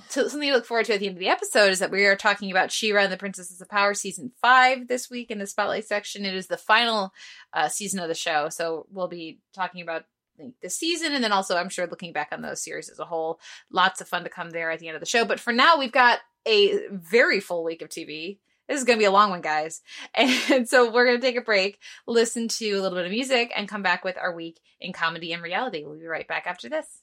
So 0.08 0.28
something 0.28 0.48
to 0.50 0.54
look 0.54 0.66
forward 0.66 0.84
to 0.86 0.94
at 0.94 1.00
the 1.00 1.06
end 1.06 1.16
of 1.16 1.20
the 1.20 1.28
episode 1.30 1.70
is 1.70 1.78
that 1.78 1.90
we 1.90 2.04
are 2.04 2.14
talking 2.16 2.50
about 2.50 2.70
She-Ra 2.70 3.02
and 3.04 3.12
the 3.12 3.16
Princesses 3.16 3.60
of 3.62 3.68
Power 3.70 3.94
season 3.94 4.32
five 4.42 4.86
this 4.86 5.08
week 5.08 5.30
in 5.30 5.38
the 5.38 5.46
spotlight 5.46 5.86
section. 5.86 6.26
It 6.26 6.34
is 6.34 6.46
the 6.48 6.58
final 6.58 7.12
uh, 7.54 7.68
season 7.68 7.98
of 8.00 8.08
the 8.08 8.14
show, 8.14 8.50
so 8.50 8.86
we'll 8.92 9.08
be 9.08 9.40
talking 9.54 9.80
about 9.80 10.04
the 10.62 10.70
season 10.70 11.14
and 11.14 11.24
then 11.24 11.32
also 11.32 11.56
I'm 11.56 11.68
sure 11.70 11.86
looking 11.88 12.12
back 12.12 12.28
on 12.30 12.42
those 12.42 12.62
series 12.62 12.88
as 12.90 12.98
a 13.00 13.04
whole. 13.06 13.40
Lots 13.72 14.00
of 14.00 14.08
fun 14.08 14.22
to 14.24 14.30
come 14.30 14.50
there 14.50 14.70
at 14.70 14.78
the 14.78 14.86
end 14.88 14.94
of 14.94 15.00
the 15.00 15.06
show. 15.06 15.24
But 15.24 15.40
for 15.40 15.52
now, 15.52 15.78
we've 15.78 15.90
got 15.90 16.20
a 16.46 16.86
very 16.92 17.40
full 17.40 17.64
week 17.64 17.82
of 17.82 17.88
TV. 17.88 18.38
This 18.68 18.78
is 18.78 18.84
going 18.84 18.98
to 18.98 19.02
be 19.02 19.06
a 19.06 19.10
long 19.10 19.30
one, 19.30 19.40
guys. 19.40 19.82
And 20.14 20.68
so 20.68 20.90
we're 20.90 21.06
going 21.06 21.20
to 21.20 21.26
take 21.26 21.36
a 21.36 21.42
break, 21.42 21.78
listen 22.06 22.48
to 22.48 22.70
a 22.72 22.80
little 22.80 22.96
bit 22.96 23.06
of 23.06 23.10
music, 23.10 23.52
and 23.56 23.68
come 23.68 23.82
back 23.82 24.04
with 24.04 24.16
our 24.18 24.34
week 24.34 24.60
in 24.80 24.92
comedy 24.92 25.32
and 25.32 25.42
reality. 25.42 25.84
We'll 25.84 25.98
be 25.98 26.06
right 26.06 26.28
back 26.28 26.46
after 26.46 26.68
this. 26.68 27.00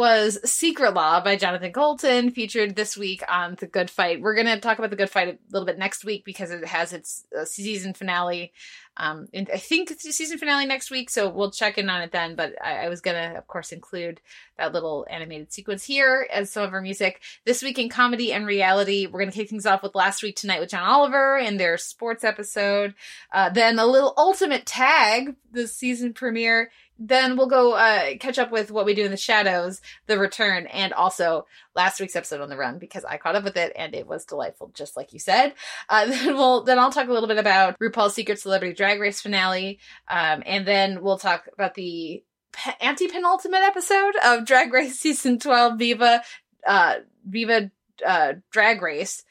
Was 0.00 0.38
Secret 0.50 0.94
Law 0.94 1.22
by 1.22 1.36
Jonathan 1.36 1.74
Coulton, 1.74 2.30
featured 2.30 2.74
this 2.74 2.96
week 2.96 3.22
on 3.28 3.56
The 3.60 3.66
Good 3.66 3.90
Fight. 3.90 4.22
We're 4.22 4.34
going 4.34 4.46
to 4.46 4.58
talk 4.58 4.78
about 4.78 4.88
The 4.88 4.96
Good 4.96 5.10
Fight 5.10 5.28
a 5.28 5.38
little 5.52 5.66
bit 5.66 5.76
next 5.76 6.06
week 6.06 6.24
because 6.24 6.50
it 6.50 6.64
has 6.64 6.94
its 6.94 7.26
uh, 7.38 7.44
season 7.44 7.92
finale 7.92 8.54
Um, 8.96 9.28
and 9.32 9.48
I 9.52 9.58
think 9.58 9.90
it's 9.90 10.04
the 10.04 10.12
season 10.12 10.38
finale 10.38 10.66
next 10.66 10.90
week, 10.90 11.10
so 11.10 11.28
we'll 11.30 11.50
check 11.50 11.78
in 11.78 11.88
on 11.88 12.02
it 12.02 12.12
then. 12.12 12.34
But 12.34 12.54
I, 12.62 12.86
I 12.86 12.88
was 12.88 13.00
gonna, 13.00 13.34
of 13.36 13.46
course, 13.46 13.72
include 13.72 14.20
that 14.58 14.72
little 14.72 15.06
animated 15.08 15.52
sequence 15.52 15.84
here 15.84 16.26
as 16.30 16.50
some 16.50 16.64
of 16.64 16.72
our 16.72 16.82
music. 16.82 17.20
This 17.44 17.62
week 17.62 17.78
in 17.78 17.88
comedy 17.88 18.32
and 18.32 18.46
reality, 18.46 19.06
we're 19.06 19.20
gonna 19.20 19.32
kick 19.32 19.48
things 19.48 19.66
off 19.66 19.82
with 19.82 19.94
Last 19.94 20.22
Week 20.22 20.36
Tonight 20.36 20.60
with 20.60 20.70
John 20.70 20.82
Oliver 20.82 21.38
and 21.38 21.58
their 21.58 21.78
sports 21.78 22.24
episode. 22.24 22.94
Uh, 23.32 23.48
then 23.48 23.78
a 23.78 23.86
little 23.86 24.12
ultimate 24.16 24.66
tag, 24.66 25.34
the 25.52 25.66
season 25.66 26.12
premiere. 26.12 26.70
Then 27.02 27.38
we'll 27.38 27.48
go 27.48 27.72
uh, 27.72 28.18
catch 28.20 28.38
up 28.38 28.52
with 28.52 28.70
what 28.70 28.84
we 28.84 28.94
do 28.94 29.06
in 29.06 29.10
the 29.10 29.16
shadows, 29.16 29.80
the 30.06 30.18
return, 30.18 30.66
and 30.66 30.92
also 30.92 31.46
last 31.74 31.98
week's 31.98 32.14
episode 32.14 32.42
on 32.42 32.50
the 32.50 32.58
run 32.58 32.78
because 32.78 33.06
I 33.06 33.16
caught 33.16 33.36
up 33.36 33.42
with 33.42 33.56
it 33.56 33.72
and 33.74 33.94
it 33.94 34.06
was 34.06 34.26
delightful, 34.26 34.70
just 34.74 34.98
like 34.98 35.14
you 35.14 35.18
said. 35.18 35.54
Uh, 35.88 36.04
then 36.10 36.36
we'll 36.36 36.62
then 36.62 36.78
I'll 36.78 36.92
talk 36.92 37.08
a 37.08 37.12
little 37.12 37.26
bit 37.26 37.38
about 37.38 37.78
RuPaul's 37.78 38.14
Secret 38.14 38.38
Celebrity 38.38 38.74
Drag 38.74 39.00
Race 39.00 39.22
finale, 39.22 39.78
um, 40.08 40.42
and 40.44 40.66
then 40.66 41.02
we'll 41.02 41.18
talk 41.18 41.48
about 41.54 41.74
the 41.74 42.22
pe- 42.52 42.76
anti 42.82 43.08
penultimate 43.08 43.62
episode 43.62 44.12
of 44.22 44.44
Drag 44.44 44.70
Race 44.70 44.98
season 45.00 45.38
twelve, 45.38 45.78
Viva, 45.78 46.22
uh, 46.66 46.96
Viva 47.26 47.70
uh, 48.06 48.34
Drag 48.52 48.82
Race. 48.82 49.24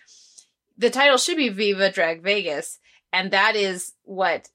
The 0.76 0.90
title 0.90 1.18
should 1.18 1.38
be 1.38 1.50
Viva 1.50 1.92
Drag 1.92 2.24
Vegas, 2.24 2.80
and 3.14 3.30
that 3.30 3.56
is 3.56 3.94
what 4.06 4.50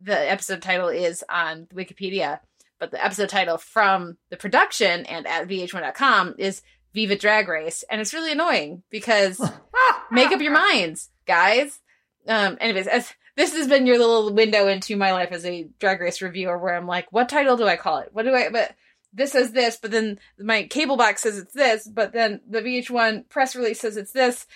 the 0.00 0.30
episode 0.30 0.62
title 0.62 0.88
is 0.88 1.24
on 1.28 1.66
Wikipedia. 1.74 2.40
But 2.78 2.90
the 2.90 3.04
episode 3.04 3.28
title 3.28 3.58
from 3.58 4.16
the 4.30 4.38
production 4.38 5.04
and 5.04 5.26
at 5.26 5.46
VH1.com 5.48 6.36
is 6.38 6.62
Viva 6.94 7.14
Drag 7.14 7.46
Race, 7.46 7.84
and 7.90 8.00
it's 8.00 8.14
really 8.14 8.32
annoying 8.32 8.82
because 8.90 9.38
make 10.10 10.32
up 10.32 10.40
your 10.40 10.52
minds, 10.52 11.10
guys. 11.26 11.78
Um, 12.26 12.56
anyways, 12.60 12.86
as 12.86 13.12
this 13.36 13.54
has 13.54 13.68
been 13.68 13.86
your 13.86 13.98
little 13.98 14.32
window 14.32 14.66
into 14.66 14.96
my 14.96 15.12
life 15.12 15.30
as 15.30 15.44
a 15.44 15.68
drag 15.78 16.00
race 16.00 16.20
reviewer, 16.20 16.58
where 16.58 16.74
I'm 16.74 16.86
like, 16.86 17.12
what 17.12 17.28
title 17.28 17.56
do 17.56 17.66
I 17.66 17.76
call 17.76 17.98
it? 17.98 18.10
What 18.12 18.24
do 18.24 18.34
I? 18.34 18.48
But 18.50 18.74
this 19.12 19.32
says 19.32 19.52
this, 19.52 19.76
but 19.76 19.90
then 19.90 20.18
my 20.38 20.64
cable 20.64 20.96
box 20.96 21.22
says 21.22 21.38
it's 21.38 21.54
this, 21.54 21.86
but 21.86 22.12
then 22.12 22.40
the 22.48 22.60
VH1 22.60 23.28
press 23.28 23.54
release 23.54 23.80
says 23.80 23.96
it's 23.96 24.12
this. 24.12 24.46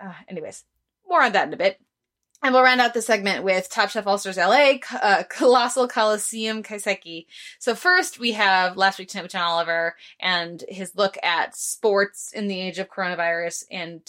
Uh, 0.00 0.12
anyways, 0.28 0.64
more 1.08 1.22
on 1.22 1.32
that 1.32 1.48
in 1.48 1.54
a 1.54 1.58
bit. 1.58 1.80
And 2.44 2.52
we'll 2.52 2.64
round 2.64 2.80
out 2.80 2.92
the 2.92 3.02
segment 3.02 3.44
with 3.44 3.70
Top 3.70 3.90
Chef 3.90 4.04
All 4.04 4.18
Stars 4.18 4.36
LA, 4.36 4.74
uh, 5.00 5.22
Colossal 5.28 5.86
Coliseum 5.86 6.64
Kaiseki. 6.64 7.26
So 7.60 7.76
first 7.76 8.18
we 8.18 8.32
have 8.32 8.76
Last 8.76 8.98
Week 8.98 9.06
Tonight 9.06 9.22
with 9.22 9.32
John 9.32 9.42
Oliver 9.42 9.94
and 10.18 10.64
his 10.68 10.96
look 10.96 11.16
at 11.22 11.54
sports 11.54 12.32
in 12.32 12.48
the 12.48 12.60
age 12.60 12.80
of 12.80 12.90
coronavirus 12.90 13.64
and 13.70 14.00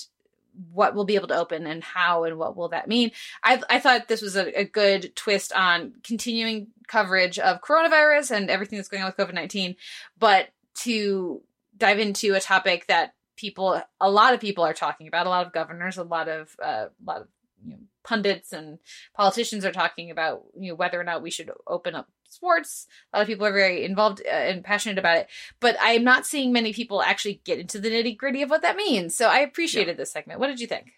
what 0.71 0.95
we'll 0.95 1.05
be 1.05 1.13
able 1.13 1.27
to 1.27 1.37
open 1.37 1.67
and 1.67 1.83
how 1.83 2.23
and 2.23 2.39
what 2.39 2.57
will 2.57 2.69
that 2.69 2.87
mean. 2.87 3.11
I, 3.43 3.61
I 3.69 3.79
thought 3.79 4.07
this 4.07 4.23
was 4.23 4.35
a, 4.35 4.61
a 4.61 4.63
good 4.63 5.15
twist 5.15 5.53
on 5.53 5.93
continuing 6.03 6.67
coverage 6.87 7.37
of 7.37 7.61
coronavirus 7.61 8.31
and 8.31 8.49
everything 8.49 8.77
that's 8.77 8.89
going 8.89 9.03
on 9.03 9.13
with 9.15 9.29
COVID-19, 9.29 9.75
but 10.17 10.49
to 10.75 11.41
dive 11.77 11.99
into 11.99 12.33
a 12.33 12.39
topic 12.39 12.87
that 12.87 13.13
people, 13.35 13.79
a 14.01 14.09
lot 14.09 14.33
of 14.33 14.39
people 14.39 14.63
are 14.63 14.73
talking 14.73 15.07
about, 15.07 15.27
a 15.27 15.29
lot 15.29 15.45
of 15.45 15.53
governors, 15.53 15.97
a 15.97 16.03
lot 16.03 16.27
of, 16.27 16.55
uh, 16.63 16.87
a 16.87 17.05
lot 17.05 17.21
of, 17.21 17.27
you 17.63 17.73
know, 17.73 17.79
pundits 18.03 18.53
and 18.53 18.79
politicians 19.15 19.65
are 19.65 19.71
talking 19.71 20.11
about 20.11 20.43
you 20.57 20.69
know 20.69 20.75
whether 20.75 20.99
or 20.99 21.03
not 21.03 21.21
we 21.21 21.31
should 21.31 21.51
open 21.67 21.95
up 21.95 22.09
sports. 22.29 22.87
A 23.11 23.17
lot 23.17 23.21
of 23.21 23.27
people 23.27 23.45
are 23.45 23.53
very 23.53 23.85
involved 23.85 24.21
uh, 24.25 24.29
and 24.29 24.63
passionate 24.63 24.97
about 24.97 25.17
it. 25.17 25.27
But 25.59 25.77
i'm 25.79 26.03
not 26.03 26.25
seeing 26.25 26.51
many 26.51 26.73
people 26.73 27.01
actually 27.01 27.41
get 27.43 27.59
into 27.59 27.79
the 27.79 27.89
nitty 27.89 28.17
gritty 28.17 28.41
of 28.41 28.49
what 28.49 28.61
that 28.61 28.75
means. 28.75 29.15
So 29.15 29.27
i 29.27 29.39
appreciated 29.39 29.97
this 29.97 30.11
segment. 30.11 30.39
What 30.39 30.47
did 30.47 30.59
you 30.59 30.67
think? 30.67 30.91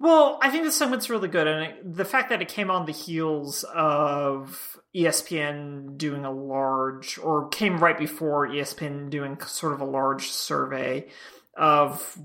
Well, 0.00 0.38
I 0.40 0.50
think 0.50 0.62
this 0.62 0.76
segment's 0.76 1.10
really 1.10 1.26
good, 1.26 1.48
and 1.48 1.64
it, 1.64 1.96
the 1.96 2.04
fact 2.04 2.28
that 2.30 2.40
it 2.40 2.48
came 2.48 2.70
on 2.70 2.86
the 2.86 2.92
heels 2.92 3.64
of 3.64 4.78
ESPN 4.94 5.98
doing 5.98 6.24
a 6.24 6.30
large, 6.30 7.18
or 7.18 7.48
came 7.48 7.78
right 7.78 7.98
before 7.98 8.46
ESPN 8.46 9.10
doing 9.10 9.40
sort 9.40 9.72
of 9.72 9.80
a 9.80 9.84
large 9.84 10.28
survey 10.28 11.08
of 11.56 12.16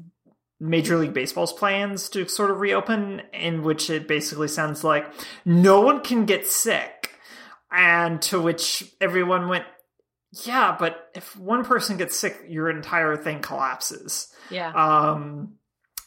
Major 0.63 0.97
League 0.97 1.13
Baseball's 1.13 1.51
plans 1.51 2.07
to 2.09 2.25
sort 2.27 2.49
of 2.49 2.61
reopen, 2.61 3.21
in 3.33 3.63
which 3.63 3.89
it 3.89 4.07
basically 4.07 4.47
sounds 4.47 4.83
like 4.83 5.11
no 5.43 5.81
one 5.81 5.99
can 6.01 6.25
get 6.25 6.47
sick, 6.47 7.11
and 7.69 8.21
to 8.23 8.41
which 8.41 8.83
everyone 9.01 9.49
went, 9.49 9.65
"Yeah, 10.45 10.75
but 10.79 11.09
if 11.15 11.35
one 11.35 11.65
person 11.65 11.97
gets 11.97 12.17
sick, 12.17 12.39
your 12.47 12.69
entire 12.69 13.17
thing 13.17 13.41
collapses." 13.41 14.33
yeah. 14.49 14.71
Um 14.73 15.55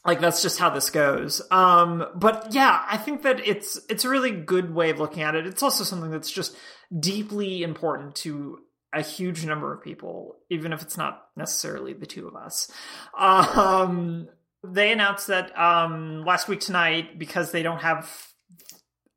like 0.05 0.21
that's 0.21 0.40
just 0.40 0.59
how 0.59 0.71
this 0.71 0.90
goes. 0.90 1.42
Um 1.51 2.07
but 2.14 2.53
yeah 2.53 2.85
i 2.88 2.97
think 2.97 3.23
that 3.23 3.47
it's 3.47 3.79
it's 3.88 4.05
a 4.05 4.09
really 4.09 4.31
good 4.31 4.75
way 4.75 4.90
of 4.90 5.01
looking 5.01 5.23
at 5.23 5.35
it. 5.35 5.47
It's 5.47 5.62
also 5.62 5.85
something 5.85 6.11
that's 6.11 6.31
just 6.31 6.57
deeply 6.99 7.62
important 7.62 8.14
to 8.16 8.61
a 8.92 9.03
huge 9.03 9.45
number 9.45 9.75
of 9.75 9.83
people 9.83 10.37
even 10.49 10.73
if 10.73 10.81
it's 10.81 10.97
not 10.97 11.27
necessarily 11.37 11.92
the 11.92 12.07
two 12.07 12.27
of 12.29 12.37
us. 12.37 12.71
Um 13.19 14.29
they 14.72 14.92
announced 14.92 15.29
that 15.29 15.57
um 15.59 16.24
last 16.24 16.48
week 16.48 16.61
tonight 16.61 17.18
because 17.18 17.52
they 17.52 17.62
don't 17.62 17.83
have 17.83 18.11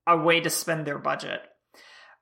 a 0.07 0.17
way 0.17 0.39
to 0.39 0.49
spend 0.49 0.85
their 0.85 0.97
budget 0.99 1.41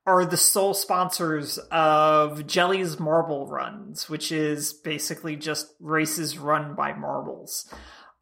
are 0.08 0.26
the 0.26 0.38
sole 0.38 0.74
sponsors 0.74 1.58
of 1.70 2.48
Jelle's 2.48 2.98
Marble 2.98 3.46
Runs, 3.46 4.10
which 4.10 4.32
is 4.32 4.72
basically 4.72 5.36
just 5.36 5.68
races 5.82 6.38
run 6.38 6.76
by 6.76 6.94
marbles. 6.94 7.70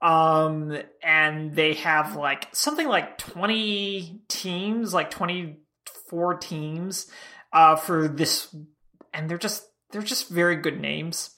Um, 0.02 0.76
and 1.04 1.56
they 1.56 1.76
have 1.76 2.16
like 2.16 2.48
something 2.54 2.88
like 2.88 3.20
20 3.20 4.22
teams, 4.28 4.96
like 4.96 5.12
24 5.12 6.38
teams, 6.40 7.06
uh, 7.54 7.76
for 7.76 8.08
this, 8.08 8.54
and 9.14 9.30
they're 9.30 9.38
just, 9.38 9.64
they're 9.92 10.02
just 10.02 10.30
very 10.30 10.56
good 10.56 10.82
names. 10.82 11.36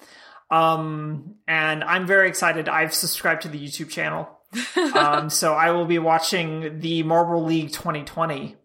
Um, 0.49 1.36
and 1.47 1.83
I'm 1.83 2.05
very 2.07 2.27
excited. 2.29 2.69
I've 2.69 2.93
subscribed 2.93 3.41
to 3.43 3.49
the 3.49 3.60
YouTube 3.63 3.89
channel. 3.89 4.29
um, 4.95 5.29
so 5.29 5.53
I 5.53 5.71
will 5.71 5.86
be 5.86 5.99
watching 5.99 6.79
the 6.79 7.03
Marble 7.03 7.43
League 7.43 7.71
2020 7.73 8.55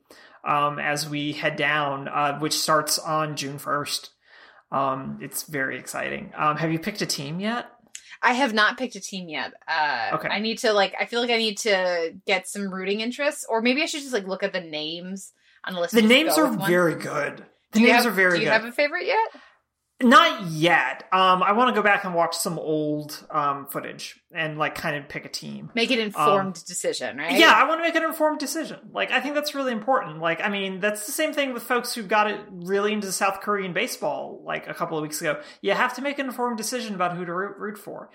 um, 0.44 0.78
as 0.78 1.08
we 1.08 1.32
head 1.32 1.56
down, 1.56 2.08
uh, 2.08 2.38
which 2.38 2.54
starts 2.56 2.98
on 2.98 3.36
June 3.36 3.58
1st. 3.58 4.10
Um, 4.70 5.18
it's 5.20 5.42
very 5.42 5.78
exciting. 5.78 6.32
Um, 6.36 6.56
have 6.56 6.70
you 6.72 6.78
picked 6.78 7.02
a 7.02 7.06
team 7.06 7.40
yet? 7.40 7.66
i 8.24 8.34
have 8.34 8.54
not 8.54 8.78
picked 8.78 8.94
a 8.94 9.00
team 9.00 9.28
yet 9.28 9.52
uh 9.66 10.10
Okay. 10.12 10.28
i 10.28 10.38
need 10.38 10.58
to 10.58 10.72
like 10.72 10.94
i 11.00 11.06
feel 11.06 11.20
like 11.20 11.30
i 11.30 11.38
need 11.38 11.58
to 11.58 12.14
get 12.24 12.46
some 12.46 12.72
rooting 12.72 13.00
interests 13.00 13.44
or 13.48 13.60
maybe 13.60 13.82
i 13.82 13.86
should 13.86 14.00
just 14.00 14.12
like 14.12 14.28
look 14.28 14.44
at 14.44 14.52
the 14.52 14.60
names 14.60 15.32
on 15.64 15.74
the 15.74 15.80
list 15.80 15.92
The 15.92 16.02
names 16.02 16.38
are 16.38 16.46
very 16.68 16.94
good. 16.94 17.44
The 17.72 17.80
Do 17.80 17.84
names 17.86 18.04
have- 18.04 18.06
are 18.06 18.10
very 18.12 18.30
good. 18.30 18.36
do 18.38 18.42
you 18.44 18.46
good. 18.46 18.52
have 18.52 18.64
a 18.64 18.70
favorite 18.70 19.06
yet 19.06 19.28
Not 20.02 20.46
yet. 20.46 21.04
Um, 21.12 21.42
I 21.42 21.52
want 21.52 21.74
to 21.74 21.74
go 21.74 21.82
back 21.82 22.04
and 22.04 22.14
watch 22.14 22.36
some 22.36 22.58
old 22.58 23.26
um, 23.30 23.66
footage 23.66 24.20
and 24.34 24.58
like 24.58 24.74
kind 24.74 24.96
of 24.96 25.08
pick 25.08 25.24
a 25.24 25.28
team. 25.28 25.70
make 25.74 25.90
an 25.90 25.98
informed 25.98 26.64
decision 26.64 27.18
right 27.18 27.32
Um, 27.32 27.38
Yeah, 27.38 27.52
I 27.52 27.66
want 27.68 27.80
to 27.80 27.82
make 27.82 27.94
an 27.94 28.04
informed 28.04 28.38
decision. 28.38 28.78
Like, 28.92 29.10
I 29.10 29.20
think 29.20 29.34
that's 29.34 29.54
really 29.54 29.72
important. 29.72 30.20
Like, 30.20 30.40
I 30.42 30.48
mean, 30.48 30.80
that's 30.80 31.06
the 31.06 31.12
same 31.12 31.32
thing 31.32 31.52
with 31.52 31.62
folks 31.62 31.94
who 31.94 32.02
got 32.02 32.30
it 32.30 32.40
really 32.50 32.92
into 32.92 33.10
South 33.12 33.40
Korean 33.40 33.72
baseball 33.72 34.42
like 34.44 34.68
a 34.68 34.74
couple 34.74 34.98
of 34.98 35.02
weeks 35.02 35.20
ago. 35.20 35.40
You 35.60 35.72
have 35.72 35.94
to 35.96 36.02
make 36.02 36.18
an 36.18 36.26
informed 36.26 36.56
decision 36.56 36.94
about 36.94 37.16
who 37.16 37.24
to 37.24 37.32
root, 37.32 37.56
root 37.58 37.78
for. 37.78 38.10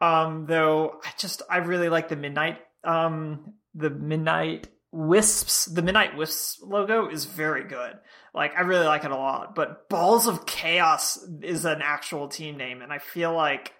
Um, 0.00 0.46
though 0.46 1.00
I 1.04 1.10
just 1.18 1.42
I 1.48 1.58
really 1.58 1.88
like 1.88 2.08
the 2.08 2.16
midnight 2.16 2.58
um 2.84 3.54
the 3.74 3.90
midnight 3.90 4.68
wisps. 4.90 5.66
The 5.66 5.82
midnight 5.82 6.16
wisps 6.16 6.60
logo 6.62 7.08
is 7.08 7.24
very 7.24 7.64
good. 7.64 7.94
Like, 8.34 8.56
I 8.56 8.62
really 8.62 8.86
like 8.86 9.04
it 9.04 9.10
a 9.10 9.16
lot. 9.16 9.54
But 9.54 9.88
Balls 9.88 10.26
of 10.26 10.46
Chaos 10.46 11.18
is 11.42 11.64
an 11.64 11.80
actual 11.82 12.28
team 12.28 12.56
name, 12.56 12.80
and 12.82 12.92
I 12.92 12.98
feel 12.98 13.34
like 13.34 13.72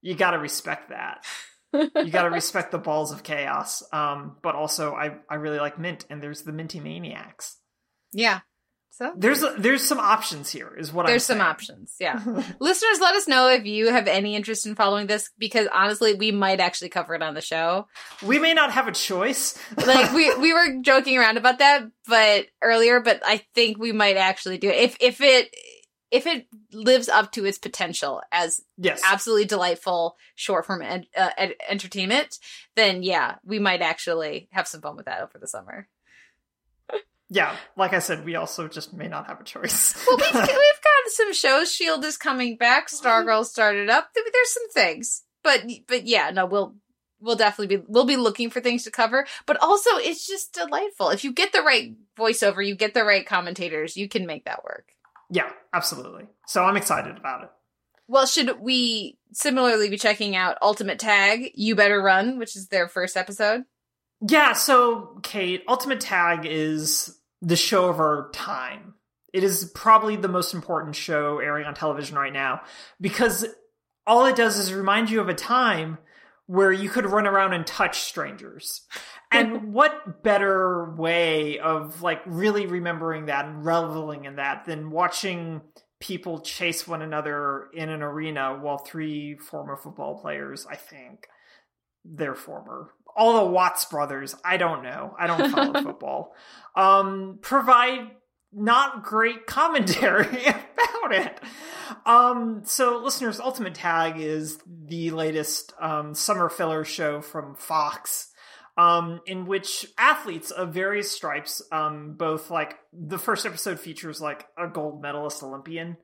you 0.00 0.14
got 0.14 0.30
to 0.32 0.38
respect 0.38 0.90
that 0.90 1.24
you 1.72 2.10
got 2.10 2.22
to 2.22 2.30
respect 2.30 2.70
the 2.72 2.78
balls 2.78 3.12
of 3.12 3.22
chaos. 3.22 3.82
Um, 3.92 4.36
but 4.42 4.54
also, 4.54 4.94
I 4.94 5.16
I 5.28 5.36
really 5.36 5.58
like 5.58 5.78
mint, 5.78 6.06
and 6.08 6.22
there's 6.22 6.42
the 6.42 6.52
Minty 6.52 6.80
Maniacs. 6.80 7.58
yeah 8.12 8.40
so 8.98 9.12
There's 9.16 9.44
there's 9.56 9.84
some 9.84 10.00
options 10.00 10.50
here, 10.50 10.74
is 10.76 10.92
what 10.92 11.06
There's 11.06 11.24
saying. 11.24 11.38
There's 11.38 11.46
some 11.46 11.50
options. 11.50 11.94
Yeah. 12.00 12.20
Listeners, 12.60 12.98
let 13.00 13.14
us 13.14 13.28
know 13.28 13.48
if 13.48 13.64
you 13.64 13.92
have 13.92 14.08
any 14.08 14.34
interest 14.34 14.66
in 14.66 14.74
following 14.74 15.06
this 15.06 15.30
because 15.38 15.68
honestly, 15.72 16.14
we 16.14 16.32
might 16.32 16.58
actually 16.58 16.88
cover 16.88 17.14
it 17.14 17.22
on 17.22 17.34
the 17.34 17.40
show. 17.40 17.86
We 18.26 18.40
may 18.40 18.54
not 18.54 18.72
have 18.72 18.88
a 18.88 18.92
choice. 18.92 19.56
Like 19.86 20.12
we 20.12 20.34
we 20.36 20.52
were 20.52 20.80
joking 20.82 21.16
around 21.16 21.38
about 21.38 21.60
that, 21.60 21.84
but 22.06 22.46
earlier, 22.60 23.00
but 23.00 23.20
I 23.24 23.42
think 23.54 23.78
we 23.78 23.92
might 23.92 24.16
actually 24.16 24.58
do 24.58 24.68
it. 24.68 24.76
If 24.76 24.96
if 25.00 25.20
it 25.20 25.54
if 26.10 26.26
it 26.26 26.46
lives 26.72 27.08
up 27.08 27.30
to 27.32 27.44
its 27.44 27.58
potential 27.58 28.20
as 28.32 28.60
yes, 28.76 29.00
absolutely 29.08 29.46
delightful 29.46 30.16
short 30.34 30.66
form 30.66 30.82
ed- 30.82 31.06
uh, 31.16 31.30
ed- 31.38 31.54
entertainment, 31.68 32.38
then 32.76 33.02
yeah, 33.02 33.36
we 33.44 33.58
might 33.60 33.80
actually 33.80 34.48
have 34.50 34.66
some 34.66 34.80
fun 34.80 34.96
with 34.96 35.06
that 35.06 35.22
over 35.22 35.38
the 35.38 35.46
summer. 35.46 35.88
Yeah. 37.30 37.54
Like 37.76 37.92
I 37.92 37.98
said, 37.98 38.24
we 38.24 38.36
also 38.36 38.68
just 38.68 38.92
may 38.92 39.08
not 39.08 39.26
have 39.26 39.40
a 39.40 39.44
choice. 39.44 39.94
Well, 40.06 40.16
we've, 40.16 40.34
we've 40.34 40.42
got 40.42 41.12
some 41.12 41.32
shows. 41.32 41.72
Shield 41.72 42.04
is 42.04 42.16
coming 42.16 42.56
back. 42.56 42.88
Stargirl 42.88 43.44
started 43.44 43.90
up. 43.90 44.10
There's 44.14 44.52
some 44.52 44.70
things, 44.70 45.22
but 45.42 45.64
but 45.86 46.06
yeah, 46.06 46.30
no, 46.30 46.46
we'll 46.46 46.76
we'll 47.20 47.36
definitely 47.36 47.76
be 47.76 47.84
we'll 47.88 48.04
be 48.04 48.16
looking 48.16 48.50
for 48.50 48.60
things 48.60 48.84
to 48.84 48.90
cover. 48.90 49.26
But 49.46 49.58
also, 49.60 49.90
it's 49.96 50.26
just 50.26 50.54
delightful. 50.54 51.10
If 51.10 51.24
you 51.24 51.32
get 51.32 51.52
the 51.52 51.62
right 51.62 51.94
voiceover, 52.18 52.66
you 52.66 52.74
get 52.74 52.94
the 52.94 53.04
right 53.04 53.26
commentators, 53.26 53.96
you 53.96 54.08
can 54.08 54.26
make 54.26 54.44
that 54.44 54.64
work. 54.64 54.88
Yeah, 55.30 55.50
absolutely. 55.74 56.26
So 56.46 56.64
I'm 56.64 56.76
excited 56.76 57.16
about 57.16 57.44
it. 57.44 57.50
Well, 58.06 58.24
should 58.24 58.60
we 58.60 59.18
similarly 59.32 59.90
be 59.90 59.98
checking 59.98 60.34
out 60.34 60.56
Ultimate 60.62 60.98
Tag, 60.98 61.50
You 61.54 61.76
Better 61.76 62.00
Run, 62.00 62.38
which 62.38 62.56
is 62.56 62.68
their 62.68 62.88
first 62.88 63.18
episode? 63.18 63.64
Yeah, 64.26 64.54
so 64.54 65.20
Kate, 65.22 65.62
Ultimate 65.68 66.00
Tag 66.00 66.46
is 66.46 67.17
the 67.40 67.56
show 67.56 67.88
of 67.88 68.00
our 68.00 68.30
time. 68.32 68.94
It 69.32 69.44
is 69.44 69.70
probably 69.74 70.16
the 70.16 70.28
most 70.28 70.54
important 70.54 70.96
show 70.96 71.38
airing 71.38 71.66
on 71.66 71.74
television 71.74 72.16
right 72.16 72.32
now 72.32 72.62
because 73.00 73.46
all 74.06 74.24
it 74.26 74.36
does 74.36 74.58
is 74.58 74.72
remind 74.72 75.10
you 75.10 75.20
of 75.20 75.28
a 75.28 75.34
time 75.34 75.98
where 76.46 76.72
you 76.72 76.88
could 76.88 77.04
run 77.04 77.26
around 77.26 77.52
and 77.52 77.66
touch 77.66 78.00
strangers. 78.00 78.82
And 79.30 79.74
what 79.74 80.22
better 80.22 80.94
way 80.96 81.58
of 81.58 82.00
like 82.00 82.22
really 82.24 82.64
remembering 82.64 83.26
that 83.26 83.44
and 83.44 83.62
reveling 83.62 84.24
in 84.24 84.36
that 84.36 84.64
than 84.64 84.90
watching 84.90 85.60
people 86.00 86.40
chase 86.40 86.88
one 86.88 87.02
another 87.02 87.68
in 87.74 87.90
an 87.90 88.02
arena 88.02 88.58
while 88.58 88.78
three 88.78 89.36
former 89.36 89.76
football 89.76 90.18
players, 90.18 90.66
I 90.66 90.76
think, 90.76 91.26
they're 92.04 92.34
former. 92.34 92.94
All 93.18 93.44
the 93.44 93.50
Watts 93.50 93.84
brothers, 93.86 94.36
I 94.44 94.58
don't 94.58 94.84
know. 94.84 95.12
I 95.18 95.26
don't 95.26 95.50
follow 95.50 95.82
football. 95.82 96.34
Um, 96.76 97.40
provide 97.42 98.12
not 98.52 99.02
great 99.02 99.44
commentary 99.44 100.46
about 100.46 101.12
it. 101.12 101.40
Um, 102.06 102.62
so 102.64 103.00
listeners, 103.02 103.40
Ultimate 103.40 103.74
Tag 103.74 104.20
is 104.20 104.58
the 104.64 105.10
latest 105.10 105.72
um, 105.80 106.14
summer 106.14 106.48
filler 106.48 106.84
show 106.84 107.20
from 107.20 107.56
Fox. 107.56 108.30
Um, 108.76 109.20
in 109.26 109.46
which 109.46 109.86
athletes 109.98 110.52
of 110.52 110.72
various 110.72 111.10
stripes, 111.10 111.60
um, 111.72 112.14
both 112.16 112.48
like 112.48 112.78
the 112.92 113.18
first 113.18 113.44
episode 113.44 113.80
features 113.80 114.20
like 114.20 114.46
a 114.56 114.68
gold 114.68 115.02
medalist 115.02 115.42
Olympian, 115.42 115.96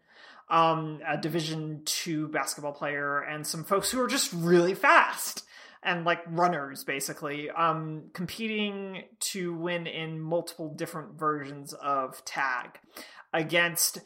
um, 0.50 0.98
a 1.06 1.16
Division 1.16 1.82
two 1.84 2.26
basketball 2.26 2.72
player, 2.72 3.20
and 3.20 3.46
some 3.46 3.62
folks 3.62 3.92
who 3.92 4.00
are 4.00 4.08
just 4.08 4.32
really 4.32 4.74
fast 4.74 5.44
and 5.84 6.04
like 6.04 6.20
runners 6.26 6.84
basically 6.84 7.50
um 7.50 8.04
competing 8.12 9.02
to 9.20 9.54
win 9.54 9.86
in 9.86 10.20
multiple 10.20 10.72
different 10.74 11.18
versions 11.18 11.72
of 11.74 12.24
tag 12.24 12.78
against 13.32 14.00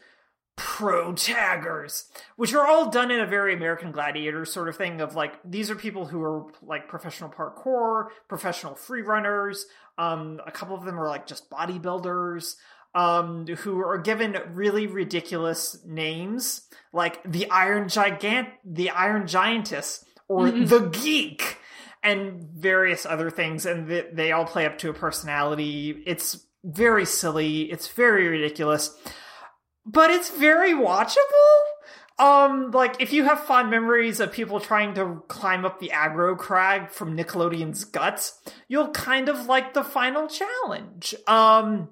pro 0.56 1.12
taggers 1.12 2.06
which 2.36 2.52
are 2.52 2.66
all 2.66 2.90
done 2.90 3.10
in 3.12 3.20
a 3.20 3.26
very 3.26 3.54
american 3.54 3.92
gladiator 3.92 4.44
sort 4.44 4.68
of 4.68 4.76
thing 4.76 5.00
of 5.00 5.14
like 5.14 5.34
these 5.44 5.70
are 5.70 5.76
people 5.76 6.06
who 6.06 6.20
are 6.20 6.46
like 6.62 6.88
professional 6.88 7.30
parkour 7.30 8.06
professional 8.28 8.74
free 8.74 9.02
runners 9.02 9.66
um 9.98 10.40
a 10.46 10.50
couple 10.50 10.76
of 10.76 10.84
them 10.84 10.98
are 10.98 11.08
like 11.08 11.26
just 11.26 11.48
bodybuilders 11.48 12.56
um 12.96 13.46
who 13.46 13.78
are 13.78 13.98
given 13.98 14.36
really 14.52 14.88
ridiculous 14.88 15.78
names 15.86 16.62
like 16.92 17.22
the 17.30 17.48
iron 17.50 17.84
gigant 17.84 18.48
the 18.64 18.90
iron 18.90 19.28
giantess 19.28 20.04
or 20.26 20.50
the 20.50 20.80
geek 20.88 21.57
and 22.02 22.42
various 22.42 23.04
other 23.04 23.30
things 23.30 23.66
and 23.66 23.88
th- 23.88 24.08
they 24.12 24.32
all 24.32 24.44
play 24.44 24.66
up 24.66 24.78
to 24.78 24.90
a 24.90 24.94
personality. 24.94 26.02
It's 26.06 26.46
very 26.64 27.04
silly. 27.04 27.62
It's 27.62 27.88
very 27.88 28.28
ridiculous. 28.28 28.96
But 29.84 30.10
it's 30.10 30.30
very 30.30 30.72
watchable. 30.72 31.18
Um 32.18 32.70
like 32.72 33.00
if 33.00 33.12
you 33.12 33.24
have 33.24 33.40
fond 33.44 33.70
memories 33.70 34.20
of 34.20 34.32
people 34.32 34.60
trying 34.60 34.94
to 34.94 35.22
climb 35.28 35.64
up 35.64 35.78
the 35.78 35.90
aggro 35.94 36.36
crag 36.36 36.90
from 36.90 37.16
nickelodeon's 37.16 37.84
guts 37.84 38.40
you'll 38.68 38.90
kind 38.90 39.28
of 39.28 39.46
like 39.46 39.74
the 39.74 39.84
final 39.84 40.28
challenge. 40.28 41.14
Um 41.26 41.90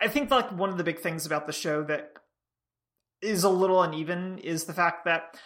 i 0.00 0.06
think 0.06 0.30
like 0.30 0.52
one 0.52 0.70
of 0.70 0.78
the 0.78 0.84
big 0.84 1.00
things 1.00 1.26
about 1.26 1.48
the 1.48 1.52
show 1.52 1.82
that 1.82 2.12
is 3.20 3.44
a 3.44 3.48
little 3.48 3.82
uneven 3.82 4.38
is 4.38 4.64
the 4.64 4.72
fact 4.72 5.04
that 5.04 5.36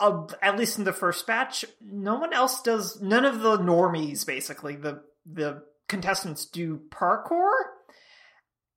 uh, 0.00 0.26
at 0.42 0.58
least 0.58 0.78
in 0.78 0.84
the 0.84 0.92
first 0.92 1.26
batch, 1.26 1.64
no 1.80 2.16
one 2.16 2.32
else 2.32 2.62
does. 2.62 3.00
None 3.00 3.24
of 3.24 3.40
the 3.40 3.58
normies, 3.58 4.26
basically, 4.26 4.76
the 4.76 5.02
the 5.24 5.62
contestants 5.88 6.46
do 6.46 6.80
parkour, 6.90 7.50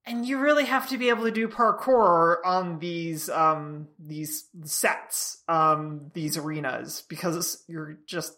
and 0.06 0.26
you 0.26 0.40
really 0.40 0.66
have 0.66 0.90
to 0.90 0.98
be 0.98 1.10
able 1.10 1.24
to 1.26 1.32
do 1.32 1.48
parkour 1.48 2.38
on 2.46 2.80
these 2.80 3.30
um 3.30 3.88
these 4.00 4.48
sets, 4.64 5.44
um 5.48 6.12
these 6.14 6.38
arenas, 6.38 7.04
because 7.10 7.64
you're 7.68 7.98
just 8.08 8.34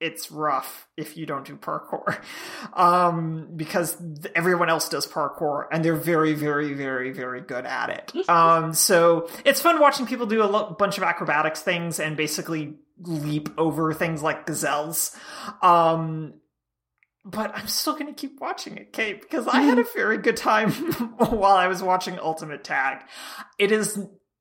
it's 0.00 0.30
rough 0.30 0.88
if 0.96 1.16
you 1.16 1.26
don't 1.26 1.44
do 1.44 1.56
parkour. 1.56 2.20
Um 2.74 3.48
because 3.56 3.96
everyone 4.34 4.68
else 4.68 4.88
does 4.88 5.06
parkour 5.06 5.66
and 5.70 5.84
they're 5.84 5.94
very 5.94 6.34
very 6.34 6.74
very 6.74 7.12
very 7.12 7.40
good 7.40 7.64
at 7.64 7.90
it. 7.90 8.12
Um 8.28 8.72
so 8.74 9.28
it's 9.44 9.60
fun 9.60 9.80
watching 9.80 10.06
people 10.06 10.26
do 10.26 10.42
a 10.42 10.44
lo- 10.46 10.76
bunch 10.78 10.98
of 10.98 11.04
acrobatics 11.04 11.62
things 11.62 11.98
and 12.00 12.16
basically 12.16 12.76
leap 13.02 13.48
over 13.58 13.92
things 13.94 14.22
like 14.22 14.46
gazelles. 14.46 15.16
Um 15.62 16.34
but 17.24 17.50
I'm 17.56 17.66
still 17.66 17.94
going 17.94 18.06
to 18.06 18.12
keep 18.12 18.40
watching 18.40 18.76
it, 18.76 18.92
Kate, 18.92 19.20
because 19.20 19.48
I 19.48 19.62
had 19.62 19.80
a 19.80 19.84
very 19.96 20.18
good 20.18 20.36
time 20.36 20.70
while 20.70 21.56
I 21.56 21.66
was 21.66 21.82
watching 21.82 22.20
Ultimate 22.20 22.62
Tag. 22.62 23.00
It 23.58 23.72
is 23.72 23.98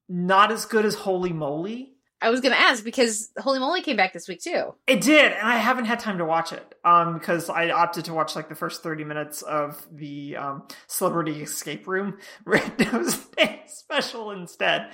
not 0.07 0.51
as 0.51 0.65
good 0.65 0.85
as 0.85 0.93
Holy 0.93 1.33
Moly, 1.33 1.94
I 2.21 2.29
was 2.29 2.41
gonna 2.41 2.55
ask 2.55 2.83
because 2.83 3.29
Holy 3.37 3.59
Moly 3.59 3.81
came 3.81 3.97
back 3.97 4.13
this 4.13 4.27
week 4.27 4.41
too. 4.41 4.73
It 4.87 5.01
did, 5.01 5.31
and 5.31 5.47
I 5.47 5.57
haven't 5.57 5.85
had 5.85 5.99
time 5.99 6.17
to 6.19 6.25
watch 6.25 6.53
it 6.53 6.75
um, 6.83 7.13
because 7.13 7.49
I 7.49 7.69
opted 7.69 8.05
to 8.05 8.13
watch 8.13 8.35
like 8.35 8.49
the 8.49 8.55
first 8.55 8.83
thirty 8.83 9.03
minutes 9.03 9.41
of 9.41 9.85
the 9.91 10.37
um, 10.37 10.63
Celebrity 10.87 11.41
Escape 11.41 11.87
Room 11.87 12.17
special 13.67 14.31
instead. 14.31 14.89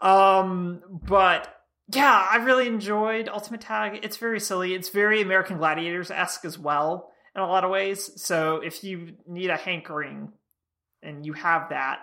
Um, 0.00 0.82
but 0.90 1.54
yeah, 1.88 2.26
I 2.30 2.36
really 2.36 2.66
enjoyed 2.66 3.28
Ultimate 3.28 3.60
Tag. 3.60 4.00
It's 4.02 4.16
very 4.16 4.40
silly. 4.40 4.74
It's 4.74 4.88
very 4.88 5.20
American 5.20 5.58
Gladiators 5.58 6.10
esque 6.10 6.44
as 6.44 6.58
well 6.58 7.10
in 7.34 7.42
a 7.42 7.46
lot 7.46 7.64
of 7.64 7.70
ways. 7.70 8.10
So 8.22 8.56
if 8.56 8.84
you 8.84 9.14
need 9.26 9.50
a 9.50 9.56
hankering 9.56 10.32
and 11.02 11.26
you 11.26 11.32
have 11.34 11.70
that, 11.70 12.00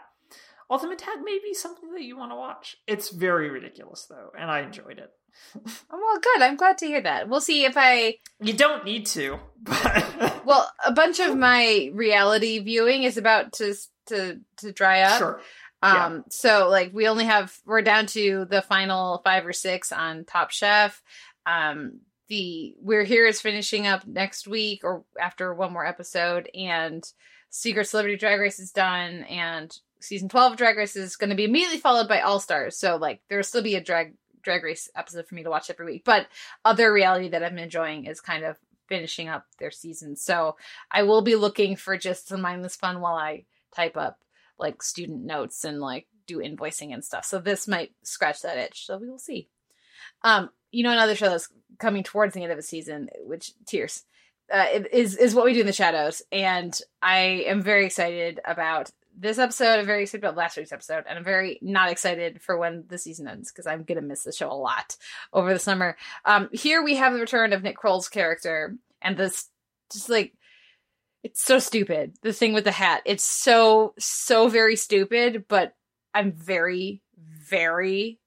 Ultimate 0.69 0.99
Tag 0.99 1.19
may 1.23 1.39
be 1.43 1.53
something 1.53 1.91
that 1.93 2.03
you 2.03 2.17
want 2.17 2.31
to 2.31 2.35
watch. 2.35 2.77
It's 2.87 3.09
very 3.09 3.49
ridiculous 3.49 4.05
though, 4.09 4.29
and 4.37 4.49
I 4.51 4.61
enjoyed 4.61 4.99
it. 4.99 5.11
Well, 5.91 6.19
good. 6.21 6.41
I'm 6.41 6.55
glad 6.55 6.79
to 6.79 6.87
hear 6.87 7.01
that. 7.01 7.29
We'll 7.29 7.39
see 7.41 7.63
if 7.63 7.73
I. 7.77 8.15
You 8.41 8.53
don't 8.53 8.83
need 8.83 9.05
to, 9.07 9.39
but 9.61 10.41
Well, 10.45 10.69
a 10.85 10.91
bunch 10.91 11.19
of 11.19 11.37
my 11.37 11.91
reality 11.93 12.59
viewing 12.59 13.03
is 13.03 13.17
about 13.17 13.53
to 13.53 13.75
to 14.07 14.39
to 14.57 14.71
dry 14.71 15.01
up. 15.01 15.19
sure. 15.19 15.41
Um, 15.81 16.25
so 16.29 16.67
like 16.69 16.91
we 16.93 17.07
only 17.07 17.25
have 17.25 17.55
we're 17.65 17.81
down 17.83 18.07
to 18.07 18.45
the 18.49 18.61
final 18.61 19.21
five 19.23 19.45
or 19.45 19.53
six 19.53 19.91
on 19.91 20.25
Top 20.25 20.49
Chef. 20.51 21.01
Um, 21.45 21.99
the 22.27 22.75
We're 22.81 23.03
Here 23.05 23.25
is 23.25 23.39
finishing 23.41 23.87
up 23.87 24.05
next 24.05 24.47
week 24.47 24.83
or 24.83 25.03
after 25.19 25.53
one 25.53 25.71
more 25.73 25.85
episode, 25.85 26.49
and 26.53 27.03
Secret 27.49 27.85
Celebrity 27.85 28.17
Drag 28.17 28.39
Race 28.39 28.59
is 28.59 28.71
done, 28.71 29.23
and 29.23 29.75
season 29.99 30.29
twelve 30.29 30.53
of 30.53 30.57
Drag 30.57 30.77
Race 30.77 30.95
is 30.95 31.15
going 31.15 31.29
to 31.29 31.35
be 31.35 31.45
immediately 31.45 31.79
followed 31.79 32.07
by 32.07 32.21
All 32.21 32.39
Stars. 32.39 32.77
So 32.77 32.97
like 32.97 33.21
there'll 33.27 33.43
still 33.43 33.63
be 33.63 33.75
a 33.75 33.83
drag 33.83 34.13
drag 34.41 34.63
race 34.63 34.89
episode 34.95 35.27
for 35.27 35.35
me 35.35 35.43
to 35.43 35.49
watch 35.49 35.69
every 35.69 35.85
week, 35.85 36.03
but 36.05 36.27
other 36.63 36.91
reality 36.93 37.29
that 37.29 37.43
I'm 37.43 37.57
enjoying 37.57 38.05
is 38.05 38.21
kind 38.21 38.45
of 38.45 38.57
finishing 38.87 39.27
up 39.27 39.45
their 39.59 39.71
season. 39.71 40.15
So 40.15 40.55
I 40.91 41.03
will 41.03 41.21
be 41.21 41.35
looking 41.35 41.75
for 41.75 41.97
just 41.97 42.27
some 42.27 42.41
mindless 42.41 42.75
fun 42.75 43.01
while 43.01 43.15
I 43.15 43.45
type 43.75 43.97
up 43.97 44.19
like 44.57 44.81
student 44.81 45.25
notes 45.25 45.65
and 45.65 45.79
like 45.79 46.07
do 46.25 46.39
invoicing 46.39 46.93
and 46.93 47.03
stuff. 47.03 47.25
So 47.25 47.39
this 47.39 47.67
might 47.67 47.91
scratch 48.03 48.41
that 48.41 48.57
itch. 48.57 48.85
So 48.85 48.97
we 48.97 49.09
will 49.09 49.19
see. 49.19 49.49
Um, 50.23 50.49
you 50.71 50.83
know, 50.83 50.91
another 50.91 51.15
show 51.15 51.29
that's 51.29 51.49
coming 51.77 52.03
towards 52.03 52.33
the 52.33 52.43
end 52.43 52.51
of 52.51 52.57
a 52.57 52.63
season, 52.63 53.09
which 53.21 53.53
tears, 53.65 54.03
uh, 54.51 54.65
is 54.91 55.15
is 55.15 55.35
what 55.35 55.45
we 55.45 55.53
do 55.53 55.61
in 55.61 55.67
the 55.67 55.73
shadows, 55.73 56.21
and 56.31 56.79
I 57.01 57.43
am 57.47 57.61
very 57.61 57.85
excited 57.85 58.39
about 58.45 58.91
this 59.19 59.37
episode. 59.37 59.79
I'm 59.79 59.85
very 59.85 60.03
excited 60.03 60.23
about 60.23 60.37
last 60.37 60.57
week's 60.57 60.71
episode, 60.71 61.03
and 61.07 61.17
I'm 61.17 61.25
very 61.25 61.59
not 61.61 61.91
excited 61.91 62.41
for 62.41 62.57
when 62.57 62.85
the 62.87 62.97
season 62.97 63.27
ends 63.27 63.51
because 63.51 63.67
I'm 63.67 63.83
gonna 63.83 64.01
miss 64.01 64.23
the 64.23 64.31
show 64.31 64.51
a 64.51 64.53
lot 64.53 64.95
over 65.33 65.53
the 65.53 65.59
summer. 65.59 65.97
Um, 66.25 66.49
here 66.53 66.83
we 66.83 66.95
have 66.95 67.13
the 67.13 67.19
return 67.19 67.53
of 67.53 67.63
Nick 67.63 67.77
Kroll's 67.77 68.09
character, 68.09 68.75
and 69.01 69.17
this 69.17 69.49
just 69.91 70.09
like 70.09 70.33
it's 71.23 71.43
so 71.43 71.59
stupid. 71.59 72.13
The 72.21 72.33
thing 72.33 72.53
with 72.53 72.63
the 72.63 72.71
hat. 72.71 73.01
It's 73.05 73.25
so, 73.25 73.93
so 73.99 74.47
very 74.47 74.75
stupid, 74.75 75.45
but 75.47 75.73
I'm 76.13 76.31
very, 76.31 77.01
very, 77.17 78.19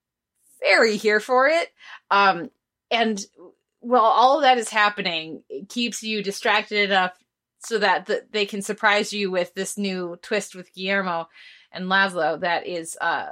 very 0.61 0.97
here 0.97 1.21
for 1.21 1.49
it. 1.49 1.69
Um, 2.11 2.51
and 2.91 3.25
while 3.81 4.03
all 4.03 4.37
of 4.37 4.43
that 4.43 4.59
is 4.59 4.69
happening, 4.69 5.43
it 5.49 5.69
keeps 5.69 6.03
you 6.03 6.23
distracted 6.23 6.91
enough 6.91 7.13
so 7.65 7.79
that 7.79 8.07
the, 8.07 8.25
they 8.31 8.47
can 8.47 8.63
surprise 8.63 9.13
you 9.13 9.31
with 9.31 9.55
this 9.55 9.79
new 9.79 10.19
twist 10.23 10.55
with 10.55 10.73
Guillermo 10.75 11.29
and 11.71 11.87
Laszlo 11.87 12.41
that 12.41 12.67
is 12.67 12.97
uh, 13.01 13.31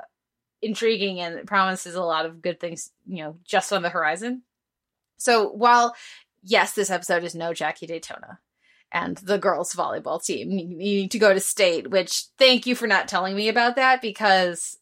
intriguing 0.62 1.20
and 1.20 1.46
promises 1.46 1.94
a 1.94 2.02
lot 2.02 2.26
of 2.26 2.42
good 2.42 2.60
things, 2.60 2.90
you 3.06 3.22
know, 3.24 3.36
just 3.44 3.72
on 3.72 3.82
the 3.82 3.88
horizon. 3.88 4.42
So 5.18 5.50
while 5.50 5.94
yes, 6.42 6.72
this 6.72 6.90
episode 6.90 7.24
is 7.24 7.34
no 7.34 7.52
Jackie 7.52 7.86
Daytona 7.86 8.38
and 8.92 9.16
the 9.18 9.38
girls 9.38 9.74
volleyball 9.74 10.22
team 10.22 10.48
needing 10.48 11.08
to 11.10 11.18
go 11.18 11.32
to 11.32 11.40
state, 11.40 11.90
which 11.90 12.24
thank 12.38 12.66
you 12.66 12.74
for 12.74 12.86
not 12.86 13.08
telling 13.08 13.36
me 13.36 13.48
about 13.48 13.76
that 13.76 14.00
because 14.00 14.78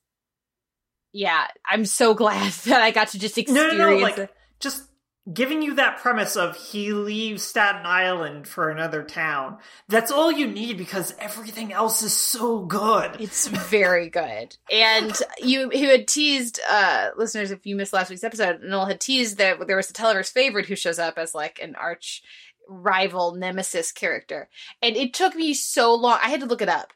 yeah, 1.12 1.46
I'm 1.66 1.84
so 1.84 2.14
glad 2.22 2.52
that 2.52 2.82
I 2.82 2.90
got 2.90 3.08
to 3.08 3.18
just 3.18 3.36
No, 3.36 3.42
experience 3.42 3.78
no, 3.78 3.90
no. 3.90 3.96
Like 4.02 4.18
it. 4.18 4.30
just 4.60 4.84
giving 5.32 5.62
you 5.62 5.74
that 5.74 5.98
premise 5.98 6.36
of 6.36 6.56
he 6.56 6.92
leaves 6.92 7.42
Staten 7.42 7.84
Island 7.84 8.48
for 8.48 8.70
another 8.70 9.02
town. 9.02 9.58
That's 9.88 10.10
all 10.10 10.32
you 10.32 10.46
need 10.46 10.78
because 10.78 11.14
everything 11.18 11.72
else 11.72 12.02
is 12.02 12.12
so 12.12 12.60
good. 12.60 13.20
It's 13.20 13.46
very 13.46 14.08
good. 14.08 14.56
And 14.70 15.16
you 15.38 15.70
who 15.70 15.88
had 15.88 16.08
teased 16.08 16.60
uh 16.68 17.10
listeners 17.16 17.50
if 17.50 17.66
you 17.66 17.76
missed 17.76 17.92
last 17.92 18.10
week's 18.10 18.24
episode, 18.24 18.62
Noel 18.62 18.86
had 18.86 19.00
teased 19.00 19.38
that 19.38 19.66
there 19.66 19.76
was 19.76 19.90
a 19.90 19.94
Televerse 19.94 20.32
favorite 20.32 20.66
who 20.66 20.76
shows 20.76 20.98
up 20.98 21.18
as 21.18 21.34
like 21.34 21.58
an 21.60 21.74
arch 21.76 22.22
rival 22.68 23.34
nemesis 23.34 23.90
character. 23.90 24.48
And 24.82 24.96
it 24.96 25.14
took 25.14 25.34
me 25.34 25.54
so 25.54 25.94
long. 25.94 26.18
I 26.22 26.28
had 26.28 26.40
to 26.40 26.46
look 26.46 26.62
it 26.62 26.68
up 26.68 26.92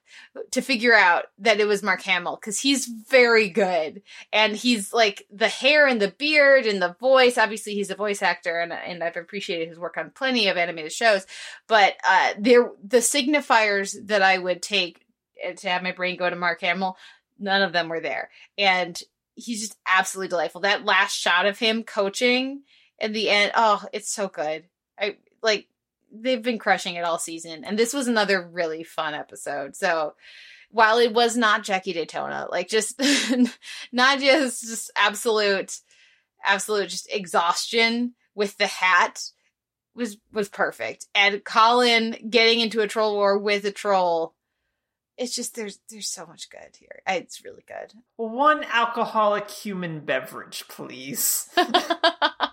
to 0.50 0.60
figure 0.60 0.94
out 0.94 1.26
that 1.38 1.60
it 1.60 1.66
was 1.66 1.82
Mark 1.82 2.02
Hamill 2.02 2.36
cuz 2.36 2.60
he's 2.60 2.86
very 2.86 3.48
good. 3.48 4.02
And 4.32 4.54
he's 4.54 4.92
like 4.92 5.26
the 5.30 5.48
hair 5.48 5.86
and 5.86 6.00
the 6.00 6.10
beard 6.10 6.66
and 6.66 6.80
the 6.80 6.94
voice. 7.00 7.38
Obviously 7.38 7.74
he's 7.74 7.90
a 7.90 7.96
voice 7.96 8.22
actor 8.22 8.60
and 8.60 8.72
and 8.72 9.02
I've 9.02 9.16
appreciated 9.16 9.68
his 9.68 9.78
work 9.78 9.96
on 9.96 10.10
plenty 10.10 10.48
of 10.48 10.56
animated 10.56 10.92
shows, 10.92 11.26
but 11.66 11.96
uh 12.06 12.34
there 12.38 12.70
the 12.82 12.98
signifiers 12.98 13.96
that 14.06 14.22
I 14.22 14.38
would 14.38 14.62
take 14.62 15.04
to 15.56 15.68
have 15.68 15.82
my 15.82 15.92
brain 15.92 16.16
go 16.16 16.28
to 16.30 16.36
Mark 16.36 16.60
Hamill, 16.60 16.96
none 17.38 17.62
of 17.62 17.72
them 17.72 17.88
were 17.88 18.00
there. 18.00 18.30
And 18.56 19.00
he's 19.34 19.60
just 19.60 19.78
absolutely 19.86 20.28
delightful. 20.28 20.60
That 20.60 20.84
last 20.84 21.16
shot 21.16 21.46
of 21.46 21.58
him 21.58 21.82
coaching 21.82 22.62
in 22.98 23.12
the 23.12 23.30
end, 23.30 23.52
oh, 23.54 23.84
it's 23.92 24.12
so 24.12 24.28
good. 24.28 24.64
I 24.98 25.16
like 25.42 25.68
they've 26.12 26.42
been 26.42 26.58
crushing 26.58 26.96
it 26.96 27.04
all 27.04 27.18
season. 27.18 27.64
And 27.64 27.78
this 27.78 27.94
was 27.94 28.06
another 28.06 28.46
really 28.46 28.84
fun 28.84 29.14
episode. 29.14 29.76
So 29.76 30.14
while 30.70 30.98
it 30.98 31.12
was 31.12 31.36
not 31.36 31.64
Jackie 31.64 31.92
Daytona, 31.92 32.46
like 32.50 32.68
just 32.68 32.98
Nadja's 33.94 34.60
just 34.60 34.90
absolute 34.96 35.78
absolute 36.44 36.88
just 36.88 37.12
exhaustion 37.12 38.14
with 38.34 38.56
the 38.58 38.66
hat 38.66 39.22
was 39.94 40.16
was 40.32 40.48
perfect. 40.48 41.06
And 41.14 41.44
Colin 41.44 42.16
getting 42.28 42.60
into 42.60 42.80
a 42.80 42.88
troll 42.88 43.14
war 43.14 43.38
with 43.38 43.64
a 43.64 43.72
troll 43.72 44.34
it's 45.18 45.34
just 45.34 45.54
there's 45.54 45.78
there's 45.90 46.08
so 46.08 46.26
much 46.26 46.50
good 46.50 46.76
here. 46.78 47.02
It's 47.06 47.44
really 47.44 47.64
good. 47.66 47.92
One 48.16 48.64
alcoholic 48.64 49.50
human 49.50 50.00
beverage, 50.00 50.64
please. 50.68 51.48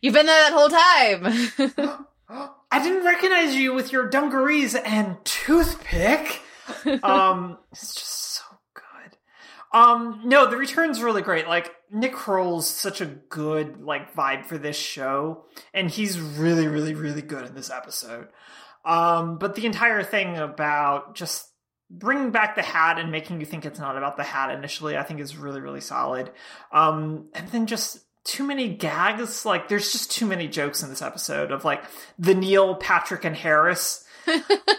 You've 0.00 0.14
been 0.14 0.26
there 0.26 0.50
that 0.50 0.52
whole 0.52 0.68
time. 0.68 2.06
I 2.72 2.82
didn't 2.82 3.04
recognize 3.04 3.54
you 3.54 3.74
with 3.74 3.92
your 3.92 4.08
dungarees 4.08 4.74
and 4.74 5.16
toothpick. 5.24 6.40
um, 7.02 7.58
it's 7.72 7.94
just 7.94 8.36
so 8.36 8.44
good. 8.74 9.16
Um, 9.72 10.22
no, 10.24 10.48
the 10.48 10.56
return's 10.56 11.02
really 11.02 11.22
great. 11.22 11.48
Like 11.48 11.74
Nick 11.90 12.14
Kroll's 12.14 12.68
such 12.68 13.00
a 13.00 13.06
good 13.06 13.82
like 13.82 14.14
vibe 14.14 14.46
for 14.46 14.56
this 14.56 14.76
show, 14.76 15.44
and 15.74 15.90
he's 15.90 16.18
really, 16.18 16.66
really, 16.66 16.94
really 16.94 17.22
good 17.22 17.46
in 17.46 17.54
this 17.54 17.70
episode. 17.70 18.28
Um, 18.84 19.36
but 19.38 19.54
the 19.54 19.66
entire 19.66 20.02
thing 20.02 20.38
about 20.38 21.14
just 21.14 21.46
bringing 21.90 22.30
back 22.30 22.54
the 22.54 22.62
hat 22.62 22.98
and 22.98 23.10
making 23.10 23.40
you 23.40 23.46
think 23.46 23.66
it's 23.66 23.80
not 23.80 23.98
about 23.98 24.16
the 24.16 24.22
hat 24.22 24.50
initially, 24.56 24.96
I 24.96 25.02
think 25.02 25.20
is 25.20 25.36
really, 25.36 25.60
really 25.60 25.80
solid. 25.80 26.30
Um, 26.72 27.28
and 27.34 27.48
then 27.48 27.66
just 27.66 27.98
too 28.24 28.44
many 28.46 28.68
gags. 28.68 29.44
Like, 29.44 29.68
there's 29.68 29.92
just 29.92 30.10
too 30.10 30.26
many 30.26 30.48
jokes 30.48 30.82
in 30.82 30.90
this 30.90 31.02
episode 31.02 31.50
of 31.50 31.64
like 31.64 31.82
the 32.18 32.34
Neil, 32.34 32.74
Patrick, 32.76 33.24
and 33.24 33.36
Harris. 33.36 34.04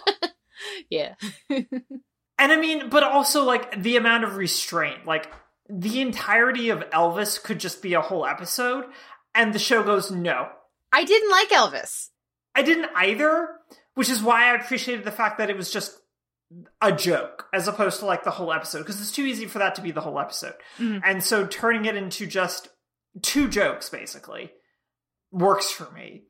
yeah. 0.90 1.16
And 1.50 2.52
I 2.52 2.56
mean, 2.56 2.90
but 2.90 3.04
also 3.04 3.44
like 3.44 3.82
the 3.82 3.98
amount 3.98 4.24
of 4.24 4.36
restraint. 4.36 5.06
Like, 5.06 5.32
the 5.70 6.02
entirety 6.02 6.70
of 6.70 6.80
Elvis 6.90 7.42
could 7.42 7.60
just 7.60 7.82
be 7.82 7.94
a 7.94 8.02
whole 8.02 8.26
episode, 8.26 8.86
and 9.34 9.54
the 9.54 9.60
show 9.60 9.84
goes, 9.84 10.12
no. 10.12 10.50
I 10.92 11.06
didn't 11.06 11.32
like 11.32 11.50
Elvis. 11.50 12.10
I 12.54 12.64
didn't 12.64 12.90
either, 12.96 13.48
which 13.94 14.10
is 14.10 14.22
why 14.22 14.52
I 14.52 14.56
appreciated 14.56 15.06
the 15.06 15.12
fact 15.12 15.38
that 15.38 15.50
it 15.50 15.56
was 15.56 15.72
just 15.72 15.98
a 16.82 16.92
joke 16.92 17.48
as 17.54 17.70
opposed 17.70 18.00
to 18.00 18.06
like 18.06 18.26
the 18.26 18.32
whole 18.32 18.52
episode 18.52 18.80
because 18.80 19.00
it's 19.00 19.14
too 19.14 19.24
easy 19.24 19.46
for 19.46 19.60
that 19.60 19.76
to 19.76 19.82
be 19.82 19.92
the 19.92 20.02
whole 20.02 20.20
episode. 20.20 20.56
Mhm. 20.80 21.02
And 21.06 21.24
so 21.24 21.48
turning 21.48 21.86
it 21.86 21.96
into 21.96 22.28
just 22.28 22.68
two 23.22 23.48
jokes 23.48 23.90
basically 23.90 24.52
works 25.32 25.72
for 25.72 25.90
me. 25.92 26.24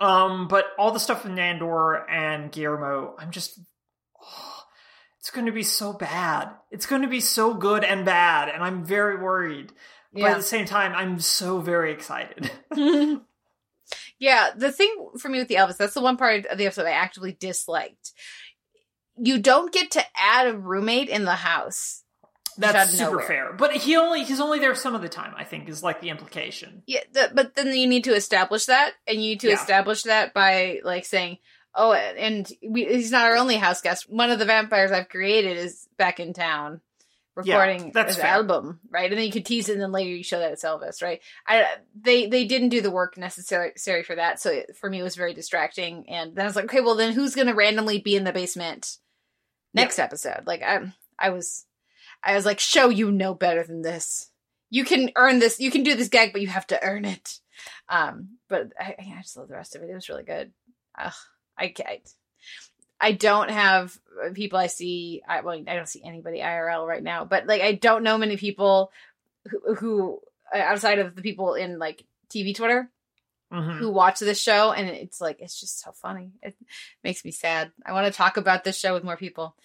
Um 0.00 0.48
but 0.48 0.66
all 0.78 0.92
the 0.92 1.00
stuff 1.00 1.24
with 1.24 1.32
Nandor 1.32 2.04
and 2.08 2.52
Guillermo, 2.52 3.14
I'm 3.18 3.30
just 3.30 3.60
oh, 4.22 4.62
it's 5.18 5.30
going 5.30 5.46
to 5.46 5.52
be 5.52 5.64
so 5.64 5.92
bad. 5.92 6.50
It's 6.70 6.86
going 6.86 7.02
to 7.02 7.08
be 7.08 7.20
so 7.20 7.54
good 7.54 7.84
and 7.84 8.04
bad 8.04 8.48
and 8.48 8.62
I'm 8.62 8.84
very 8.84 9.16
worried. 9.16 9.72
But 10.12 10.22
at 10.22 10.36
the 10.38 10.42
same 10.42 10.64
time, 10.64 10.94
I'm 10.94 11.20
so 11.20 11.60
very 11.60 11.92
excited. 11.92 12.50
yeah. 14.18 14.50
The 14.56 14.72
thing 14.72 15.10
for 15.18 15.28
me 15.28 15.38
with 15.38 15.48
the 15.48 15.56
Elvis, 15.56 15.76
that's 15.76 15.94
the 15.94 16.00
one 16.00 16.16
part 16.16 16.46
of 16.46 16.58
the 16.58 16.66
episode 16.66 16.86
I 16.86 16.92
actively 16.92 17.36
disliked. 17.38 18.12
You 19.16 19.38
don't 19.38 19.72
get 19.72 19.92
to 19.92 20.04
add 20.16 20.48
a 20.48 20.58
roommate 20.58 21.08
in 21.08 21.24
the 21.24 21.32
house. 21.32 22.04
That's 22.58 22.90
super 22.90 23.10
nowhere. 23.12 23.26
fair. 23.26 23.52
But 23.52 23.72
he 23.72 23.96
only 23.96 24.24
he's 24.24 24.40
only 24.40 24.58
there 24.58 24.74
some 24.74 24.94
of 24.94 25.02
the 25.02 25.08
time, 25.08 25.32
I 25.36 25.44
think, 25.44 25.68
is 25.68 25.82
like 25.82 26.00
the 26.00 26.10
implication. 26.10 26.82
Yeah, 26.86 27.00
th- 27.14 27.30
but 27.34 27.54
then 27.54 27.68
you 27.74 27.86
need 27.86 28.04
to 28.04 28.14
establish 28.14 28.66
that, 28.66 28.92
and 29.06 29.16
you 29.22 29.30
need 29.30 29.40
to 29.40 29.48
Yeah. 29.48 29.54
establish 29.54 30.02
that 30.02 30.34
by 30.34 30.80
like 30.84 31.04
saying, 31.06 31.38
"Oh, 31.74 31.92
and 31.92 32.50
we, 32.68 32.84
he's 32.84 33.12
not 33.12 33.26
our 33.26 33.36
only 33.36 33.56
house 33.56 33.80
guest. 33.80 34.10
One 34.10 34.30
of 34.30 34.38
the 34.38 34.44
vampires 34.44 34.90
I've 34.92 35.08
created 35.08 35.56
is 35.56 35.86
back 35.96 36.18
in 36.20 36.32
town, 36.32 36.80
recording 37.36 37.92
that's 37.94 38.14
his 38.14 38.22
fair. 38.22 38.32
album, 38.32 38.80
right?" 38.90 39.08
And 39.10 39.16
then 39.18 39.26
you 39.26 39.32
could 39.32 39.46
tease 39.46 39.68
it, 39.68 39.74
and 39.74 39.80
then 39.82 39.92
later 39.92 40.10
you 40.10 40.24
show 40.24 40.40
that 40.40 40.50
it's 40.52 40.64
Elvis, 40.64 41.00
right? 41.02 41.20
I 41.46 41.64
they 41.94 42.26
they 42.26 42.44
didn't 42.44 42.70
do 42.70 42.80
the 42.80 42.90
work 42.90 43.16
necessary 43.16 44.02
for 44.02 44.16
that, 44.16 44.40
so 44.40 44.50
it, 44.50 44.76
for 44.76 44.90
me 44.90 44.98
it 45.00 45.04
was 45.04 45.14
very 45.16 45.32
distracting. 45.34 46.08
And 46.08 46.34
then 46.34 46.44
I 46.44 46.48
was 46.48 46.56
like, 46.56 46.64
okay, 46.64 46.80
well 46.80 46.96
then 46.96 47.12
who's 47.12 47.36
gonna 47.36 47.54
randomly 47.54 48.00
be 48.00 48.16
in 48.16 48.24
the 48.24 48.32
basement 48.32 48.96
next 49.74 50.00
episode? 50.00 50.42
Like 50.46 50.62
I 50.62 50.92
I 51.18 51.30
was 51.30 51.64
I 52.22 52.34
was 52.34 52.44
like, 52.44 52.60
show 52.60 52.88
you 52.88 53.10
know 53.12 53.34
better 53.34 53.62
than 53.62 53.82
this. 53.82 54.30
You 54.70 54.84
can 54.84 55.10
earn 55.16 55.38
this. 55.38 55.60
You 55.60 55.70
can 55.70 55.82
do 55.82 55.94
this 55.94 56.08
gag, 56.08 56.32
but 56.32 56.42
you 56.42 56.48
have 56.48 56.66
to 56.68 56.82
earn 56.82 57.04
it. 57.04 57.38
Um, 57.88 58.38
but 58.48 58.72
I, 58.78 58.94
I 58.98 59.20
just 59.22 59.36
love 59.36 59.48
the 59.48 59.54
rest 59.54 59.74
of 59.76 59.82
it. 59.82 59.90
It 59.90 59.94
was 59.94 60.08
really 60.08 60.24
good. 60.24 60.52
Ugh, 60.98 61.12
I 61.56 61.68
can't. 61.68 62.08
I 63.00 63.12
don't 63.12 63.50
have 63.50 63.96
people 64.34 64.58
I 64.58 64.66
see. 64.66 65.22
I 65.26 65.40
well, 65.42 65.54
I 65.66 65.74
don't 65.76 65.88
see 65.88 66.02
anybody 66.04 66.40
IRL 66.40 66.86
right 66.86 67.02
now, 67.02 67.24
but 67.24 67.46
like 67.46 67.62
I 67.62 67.72
don't 67.72 68.02
know 68.02 68.18
many 68.18 68.36
people 68.36 68.90
who, 69.48 69.74
who 69.76 70.20
uh, 70.54 70.58
outside 70.58 70.98
of 70.98 71.14
the 71.14 71.22
people 71.22 71.54
in 71.54 71.78
like 71.78 72.04
TV 72.28 72.54
Twitter 72.54 72.90
Mhm. 73.52 73.78
who 73.78 73.90
watch 73.90 74.18
this 74.18 74.38
show, 74.42 74.72
and 74.72 74.88
it's 74.88 75.20
like 75.22 75.40
it's 75.40 75.58
just 75.58 75.80
so 75.80 75.92
funny. 75.92 76.32
It 76.42 76.54
makes 77.02 77.24
me 77.24 77.30
sad. 77.30 77.72
I 77.86 77.92
want 77.92 78.06
to 78.06 78.12
talk 78.12 78.36
about 78.36 78.62
this 78.62 78.78
show 78.78 78.92
with 78.92 79.04
more 79.04 79.16
people, 79.16 79.56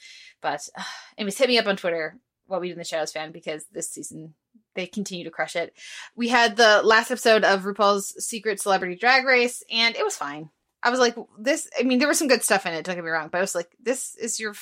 but 0.41 0.69
uh, 0.77 0.83
anyways, 1.17 1.37
hit 1.37 1.49
me 1.49 1.57
up 1.59 1.67
on 1.67 1.75
Twitter. 1.75 2.15
What 2.47 2.61
we 2.61 2.67
do 2.67 2.73
in 2.73 2.77
the 2.77 2.83
Shadows 2.83 3.11
fan 3.11 3.31
because 3.31 3.65
this 3.71 3.89
season 3.89 4.33
they 4.75 4.85
continue 4.85 5.23
to 5.23 5.31
crush 5.31 5.55
it. 5.55 5.73
We 6.15 6.29
had 6.29 6.55
the 6.55 6.81
last 6.83 7.11
episode 7.11 7.43
of 7.43 7.63
RuPaul's 7.63 8.23
Secret 8.23 8.59
Celebrity 8.59 8.95
Drag 8.95 9.25
Race, 9.25 9.63
and 9.71 9.95
it 9.95 10.03
was 10.03 10.15
fine. 10.15 10.49
I 10.81 10.89
was 10.89 10.99
like, 10.99 11.15
this. 11.39 11.69
I 11.79 11.83
mean, 11.83 11.99
there 11.99 12.07
was 12.07 12.19
some 12.19 12.27
good 12.27 12.43
stuff 12.43 12.65
in 12.65 12.73
it. 12.73 12.83
Don't 12.83 12.95
get 12.95 13.03
me 13.03 13.09
wrong, 13.09 13.29
but 13.31 13.37
I 13.37 13.41
was 13.41 13.55
like, 13.55 13.69
this 13.81 14.15
is 14.15 14.39
your. 14.39 14.53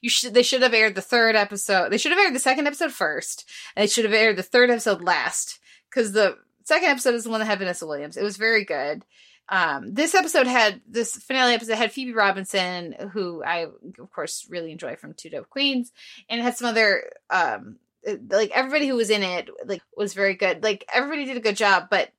You 0.00 0.08
should. 0.08 0.32
They 0.32 0.44
should 0.44 0.62
have 0.62 0.74
aired 0.74 0.94
the 0.94 1.00
third 1.00 1.34
episode. 1.34 1.90
They 1.90 1.98
should 1.98 2.12
have 2.12 2.20
aired 2.20 2.34
the 2.34 2.38
second 2.40 2.66
episode 2.66 2.92
first, 2.92 3.48
and 3.74 3.82
they 3.82 3.88
should 3.88 4.04
have 4.04 4.14
aired 4.14 4.36
the 4.36 4.42
third 4.42 4.70
episode 4.70 5.02
last 5.02 5.58
because 5.90 6.12
the 6.12 6.38
second 6.62 6.90
episode 6.90 7.14
is 7.14 7.24
the 7.24 7.30
one 7.30 7.40
that 7.40 7.46
had 7.46 7.58
Vanessa 7.58 7.86
Williams. 7.86 8.16
It 8.16 8.22
was 8.22 8.36
very 8.36 8.64
good. 8.64 9.04
Um, 9.48 9.92
this 9.92 10.14
episode 10.14 10.46
had 10.46 10.80
this 10.88 11.16
finale 11.16 11.54
episode 11.54 11.76
had 11.76 11.92
Phoebe 11.92 12.14
Robinson, 12.14 12.94
who 13.12 13.42
I 13.44 13.66
of 13.98 14.10
course 14.12 14.46
really 14.48 14.72
enjoy 14.72 14.96
from 14.96 15.12
Two 15.14 15.30
Dope 15.30 15.50
Queens, 15.50 15.92
and 16.28 16.40
had 16.40 16.56
some 16.56 16.68
other 16.68 17.10
um 17.28 17.76
uh, 18.08 18.14
like 18.30 18.50
everybody 18.54 18.88
who 18.88 18.96
was 18.96 19.10
in 19.10 19.22
it 19.22 19.50
like 19.66 19.82
was 19.96 20.14
very 20.14 20.34
good. 20.34 20.62
Like 20.62 20.84
everybody 20.92 21.26
did 21.26 21.36
a 21.36 21.40
good 21.40 21.56
job, 21.56 21.88
but 21.90 22.10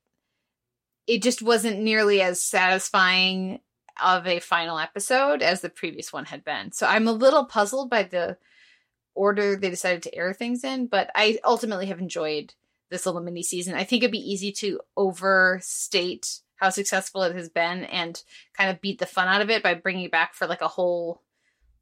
it 1.06 1.22
just 1.22 1.42
wasn't 1.42 1.80
nearly 1.80 2.20
as 2.20 2.40
satisfying 2.40 3.60
of 4.02 4.26
a 4.26 4.40
final 4.40 4.78
episode 4.78 5.42
as 5.42 5.60
the 5.60 5.68
previous 5.68 6.12
one 6.12 6.26
had 6.26 6.44
been. 6.44 6.72
So 6.72 6.86
I'm 6.86 7.08
a 7.08 7.12
little 7.12 7.44
puzzled 7.44 7.90
by 7.90 8.02
the 8.04 8.36
order 9.14 9.56
they 9.56 9.70
decided 9.70 10.02
to 10.02 10.14
air 10.14 10.32
things 10.32 10.62
in, 10.62 10.86
but 10.86 11.10
I 11.14 11.38
ultimately 11.44 11.86
have 11.86 12.00
enjoyed 12.00 12.54
this 12.90 13.06
little 13.06 13.22
mini 13.22 13.42
season. 13.42 13.74
I 13.74 13.84
think 13.84 14.02
it'd 14.02 14.12
be 14.12 14.18
easy 14.18 14.52
to 14.52 14.80
overstate 14.96 16.40
how 16.56 16.70
successful 16.70 17.22
it 17.22 17.34
has 17.34 17.48
been 17.48 17.84
and 17.84 18.22
kind 18.56 18.70
of 18.70 18.80
beat 18.80 18.98
the 18.98 19.06
fun 19.06 19.28
out 19.28 19.42
of 19.42 19.50
it 19.50 19.62
by 19.62 19.74
bringing 19.74 20.04
it 20.04 20.12
back 20.12 20.34
for 20.34 20.46
like 20.46 20.62
a 20.62 20.68
whole 20.68 21.22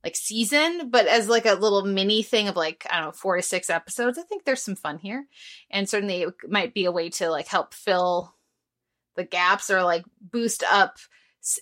like 0.04 0.16
season, 0.16 0.90
but 0.90 1.06
as 1.06 1.28
like 1.28 1.46
a 1.46 1.54
little 1.54 1.82
mini 1.82 2.22
thing 2.22 2.46
of 2.46 2.56
like 2.56 2.86
I 2.90 2.98
don't 2.98 3.06
know 3.06 3.12
four 3.12 3.36
to 3.36 3.42
six 3.42 3.70
episodes. 3.70 4.18
I 4.18 4.22
think 4.22 4.44
there's 4.44 4.62
some 4.62 4.76
fun 4.76 4.98
here, 4.98 5.26
and 5.70 5.88
certainly 5.88 6.22
it 6.22 6.34
might 6.46 6.74
be 6.74 6.84
a 6.84 6.92
way 6.92 7.08
to 7.10 7.30
like 7.30 7.48
help 7.48 7.72
fill 7.72 8.34
the 9.16 9.24
gaps 9.24 9.70
or 9.70 9.82
like 9.82 10.04
boost 10.20 10.62
up 10.70 10.98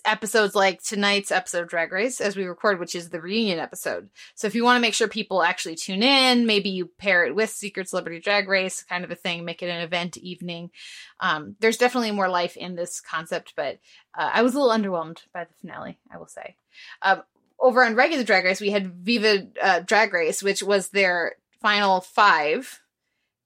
episodes 0.05 0.55
like 0.55 0.81
tonight's 0.81 1.31
episode 1.31 1.67
Drag 1.67 1.91
Race 1.91 2.21
as 2.21 2.35
we 2.35 2.45
record, 2.45 2.79
which 2.79 2.95
is 2.95 3.09
the 3.09 3.19
reunion 3.19 3.59
episode. 3.59 4.09
So 4.35 4.47
if 4.47 4.55
you 4.55 4.63
want 4.63 4.77
to 4.77 4.81
make 4.81 4.93
sure 4.93 5.07
people 5.07 5.43
actually 5.43 5.75
tune 5.75 6.03
in, 6.03 6.45
maybe 6.45 6.69
you 6.69 6.89
pair 6.97 7.25
it 7.25 7.35
with 7.35 7.49
Secret 7.49 7.89
Celebrity 7.89 8.19
Drag 8.19 8.47
Race, 8.47 8.83
kind 8.83 9.03
of 9.03 9.11
a 9.11 9.15
thing, 9.15 9.43
make 9.43 9.61
it 9.61 9.69
an 9.69 9.81
event 9.81 10.17
evening. 10.17 10.71
Um, 11.19 11.55
there's 11.59 11.77
definitely 11.77 12.11
more 12.11 12.29
life 12.29 12.55
in 12.55 12.75
this 12.75 13.01
concept, 13.01 13.53
but 13.55 13.79
uh, 14.17 14.29
I 14.33 14.41
was 14.41 14.55
a 14.55 14.59
little 14.59 14.73
underwhelmed 14.73 15.19
by 15.33 15.43
the 15.43 15.53
finale, 15.59 15.99
I 16.11 16.17
will 16.17 16.27
say. 16.27 16.55
Um, 17.01 17.23
over 17.59 17.83
on 17.83 17.95
regular 17.95 18.23
Drag 18.23 18.45
Race, 18.45 18.61
we 18.61 18.71
had 18.71 18.87
Viva 18.87 19.47
uh, 19.61 19.79
Drag 19.81 20.13
Race, 20.13 20.41
which 20.41 20.63
was 20.63 20.89
their 20.89 21.35
final 21.61 22.01
five 22.01 22.81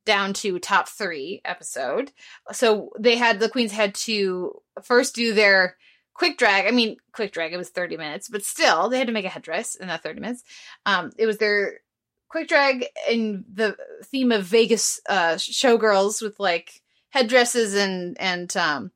down 0.05 0.33
to 0.33 0.57
top 0.57 0.87
three 0.87 1.41
episode. 1.45 2.11
So 2.51 2.91
they 2.97 3.15
had 3.15 3.39
the 3.39 3.49
queens 3.49 3.71
had 3.71 3.93
to 3.95 4.61
first 4.81 5.13
do 5.13 5.33
their 5.33 5.77
quick 6.17 6.37
drag. 6.37 6.65
I 6.65 6.71
mean, 6.71 6.97
quick 7.13 7.31
drag. 7.31 7.53
It 7.53 7.57
was 7.57 7.69
thirty 7.69 7.95
minutes, 7.95 8.27
but 8.27 8.43
still 8.43 8.89
they 8.89 8.97
had 8.97 9.07
to 9.07 9.13
make 9.13 9.25
a 9.25 9.29
headdress 9.29 9.75
in 9.75 9.87
that 9.87 10.03
thirty 10.03 10.19
minutes. 10.19 10.43
Um, 10.85 11.11
it 11.17 11.25
was 11.25 11.37
their 11.37 11.79
quick 12.27 12.49
drag 12.49 12.85
in 13.09 13.45
the 13.53 13.77
theme 14.03 14.31
of 14.33 14.43
Vegas 14.43 14.99
uh, 15.07 15.35
showgirls 15.35 16.21
with 16.21 16.39
like 16.39 16.81
headdresses 17.11 17.73
and 17.73 18.17
and 18.19 18.55
um 18.57 18.91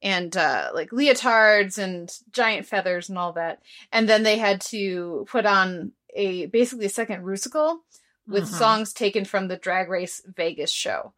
and 0.00 0.36
uh 0.36 0.70
like 0.72 0.90
leotards 0.90 1.78
and 1.78 2.10
giant 2.30 2.64
feathers 2.64 3.08
and 3.08 3.18
all 3.18 3.32
that 3.32 3.60
and 3.92 4.08
then 4.08 4.22
they 4.22 4.38
had 4.38 4.60
to 4.60 5.26
put 5.28 5.44
on 5.44 5.90
a 6.14 6.46
basically 6.46 6.86
a 6.86 6.88
second 6.90 7.24
rusical 7.24 7.78
with 8.28 8.44
Mhm. 8.44 8.58
songs 8.58 8.92
taken 8.92 9.24
from 9.24 9.48
the 9.48 9.56
drag 9.56 9.88
race 9.90 10.22
vegas 10.36 10.70
show 10.70 11.12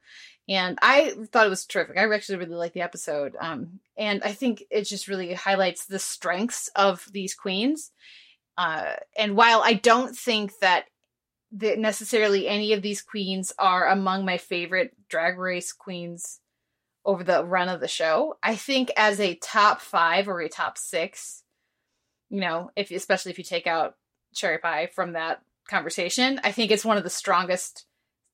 and 0.49 0.79
i 0.83 1.13
thought 1.27 1.47
it 1.47 1.51
was 1.51 1.67
terrific 1.67 1.97
i 1.97 2.13
actually 2.13 2.39
really 2.39 2.55
liked 2.55 2.75
the 2.75 2.81
episode 2.81 3.37
um 3.41 3.81
and 3.97 4.23
i 4.23 4.33
think 4.33 4.65
it 4.71 4.83
just 4.83 5.09
really 5.09 5.35
highlights 5.35 5.87
the 5.87 5.99
strengths 5.99 6.69
of 6.75 7.07
these 7.13 7.35
queens 7.35 7.91
uh 8.57 8.95
and 9.17 9.37
while 9.37 9.63
i 9.65 9.75
don't 9.75 10.17
think 10.17 10.53
that 10.61 10.87
that 11.53 11.79
necessarily 11.79 12.47
any 12.47 12.73
of 12.73 12.83
these 12.83 13.03
queens 13.03 13.53
are 13.59 13.89
among 13.89 14.25
my 14.25 14.37
favorite 14.37 14.95
drag 15.09 15.39
race 15.39 15.73
queens 15.73 16.41
over 17.05 17.25
the 17.25 17.45
run 17.45 17.69
of 17.69 17.81
the 17.81 17.89
show. 17.89 18.37
I 18.43 18.55
think 18.55 18.91
as 18.97 19.19
a 19.19 19.37
top 19.37 19.81
five 19.81 20.29
or 20.29 20.41
a 20.41 20.49
top 20.49 20.77
six, 20.77 21.43
you 22.29 22.41
know, 22.41 22.71
if 22.77 22.91
especially 22.91 23.33
if 23.33 23.39
you 23.39 23.45
take 23.45 23.67
out 23.67 23.97
Sherry 24.35 24.59
Pie 24.59 24.91
from 24.95 25.13
that 25.13 25.41
conversation, 25.69 26.39
I 26.45 26.53
think 26.53 26.71
it's 26.71 26.85
one 26.85 26.99
of 26.99 27.05
the 27.05 27.11
strongest 27.11 27.87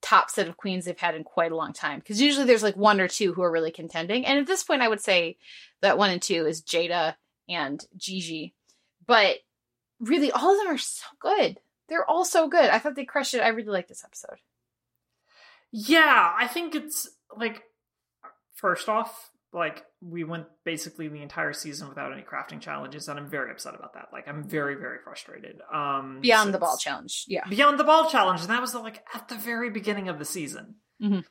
top 0.05 0.31
set 0.31 0.47
of 0.47 0.57
queens 0.57 0.85
they've 0.85 0.99
had 0.99 1.15
in 1.15 1.25
quite 1.25 1.51
a 1.51 1.57
long 1.57 1.73
time. 1.73 1.99
Because 1.99 2.21
usually 2.21 2.45
there's 2.47 2.63
like 2.63 2.77
one 2.77 3.01
or 3.01 3.09
two 3.09 3.33
who 3.33 3.43
are 3.43 3.51
really 3.51 3.71
contending, 3.71 4.27
and 4.27 4.39
at 4.39 4.47
this 4.47 4.63
point, 4.63 4.83
I 4.83 4.89
would 4.89 5.01
say 5.01 5.39
that 5.81 5.99
one 5.99 6.11
and 6.11 6.23
two 6.23 6.47
is 6.47 6.63
Jaida 6.63 7.15
and 7.49 7.85
Gigi, 7.97 8.55
but 9.07 9.39
really 10.01 10.31
all 10.31 10.53
of 10.53 10.59
them 10.59 10.75
are 10.75 10.79
so 10.79 11.07
good. 11.21 11.59
They're 11.89 12.09
all 12.09 12.25
so 12.25 12.49
good. 12.49 12.71
I 12.71 12.79
thought 12.79 12.95
they 12.97 13.05
crushed 13.05 13.35
it. 13.35 13.41
I 13.41 13.49
really 13.49 13.69
like 13.69 13.89
this 13.89 14.05
episode. 14.05 14.39
Yeah, 15.73 16.33
I 16.39 16.47
think 16.47 16.75
it's 16.75 17.09
like 17.37 17.63
first 18.55 18.89
off, 18.89 19.31
like 19.55 19.85
we 20.03 20.25
went 20.25 20.47
basically 20.65 21.09
the 21.09 21.23
entire 21.23 21.53
season 21.53 21.89
without 21.89 22.13
any 22.13 22.23
crafting 22.23 22.61
challenges, 22.61 23.09
and 23.09 23.19
I'm 23.19 23.31
very 23.31 23.51
upset 23.53 23.75
about 23.75 23.95
that. 23.95 24.09
Like 24.13 24.27
I'm 24.29 24.43
very, 24.49 24.75
very 24.75 24.99
frustrated. 25.03 25.61
Um 25.73 26.19
Beyond 26.21 26.53
the 26.53 26.59
ball 26.59 26.77
challenge. 26.77 27.25
Yeah. 27.29 27.47
Beyond 27.49 27.79
the 27.79 27.85
ball 27.85 28.11
challenge, 28.11 28.41
and 28.41 28.51
that 28.51 28.61
was 28.61 28.75
like 28.75 29.05
at 29.15 29.29
the 29.29 29.37
very 29.37 29.71
beginning 29.71 30.09
of 30.09 30.19
the 30.19 30.25
season. 30.25 30.75
Mhm. 31.03 31.25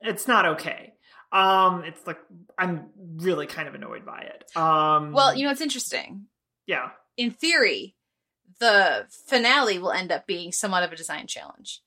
It's 0.00 0.28
not 0.28 0.46
okay. 0.46 0.92
Um, 1.32 1.84
it's 1.84 2.06
like 2.06 2.18
I'm 2.56 2.90
really 3.16 3.46
kind 3.46 3.68
of 3.68 3.74
annoyed 3.74 4.06
by 4.06 4.20
it. 4.20 4.56
Um, 4.56 5.12
Well, 5.12 5.34
you 5.34 5.44
know, 5.44 5.50
it's 5.50 5.60
interesting. 5.60 6.26
yeah, 6.66 6.90
in 7.18 7.32
theory, 7.32 7.96
the 8.60 9.06
finale 9.26 9.78
will 9.78 9.92
end 9.92 10.10
up 10.12 10.26
being 10.26 10.52
somewhat 10.52 10.84
of 10.84 10.92
a 10.92 10.96
design 10.96 11.26
challenge 11.26 11.80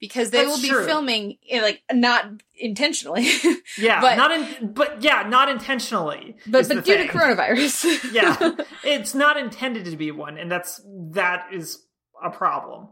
because 0.00 0.30
they 0.30 0.44
That's 0.44 0.56
will 0.56 0.62
be 0.62 0.68
true. 0.68 0.84
filming 0.84 1.38
eh, 1.50 1.62
like 1.62 1.82
not 1.92 2.26
intentionally, 2.58 3.28
yeah, 3.78 4.00
But- 4.00 4.16
not 4.16 4.30
in, 4.30 4.72
but 4.72 5.02
yeah, 5.02 5.22
not 5.28 5.48
intentionally. 5.48 6.36
but 6.46 6.68
but 6.68 6.84
due 6.84 6.96
thing. 6.96 7.08
to 7.08 7.12
coronavirus. 7.12 8.12
yeah 8.12 8.52
it's 8.84 9.14
not 9.14 9.36
intended 9.36 9.84
to 9.86 9.96
be 9.96 10.10
one 10.10 10.38
and 10.38 10.50
that's 10.50 10.80
that 11.12 11.46
is 11.52 11.82
a 12.22 12.30
problem 12.30 12.88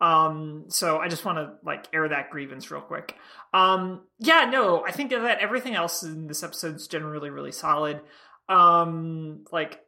um 0.00 0.64
so 0.68 0.98
i 0.98 1.08
just 1.08 1.24
want 1.24 1.38
to 1.38 1.54
like 1.64 1.86
air 1.92 2.08
that 2.08 2.30
grievance 2.30 2.70
real 2.70 2.80
quick 2.80 3.16
um 3.52 4.02
yeah 4.20 4.44
no 4.48 4.84
i 4.84 4.92
think 4.92 5.10
that 5.10 5.40
everything 5.40 5.74
else 5.74 6.04
in 6.04 6.28
this 6.28 6.44
episode 6.44 6.76
is 6.76 6.86
generally 6.86 7.30
really 7.30 7.50
solid 7.50 8.00
um 8.48 9.44
like 9.50 9.80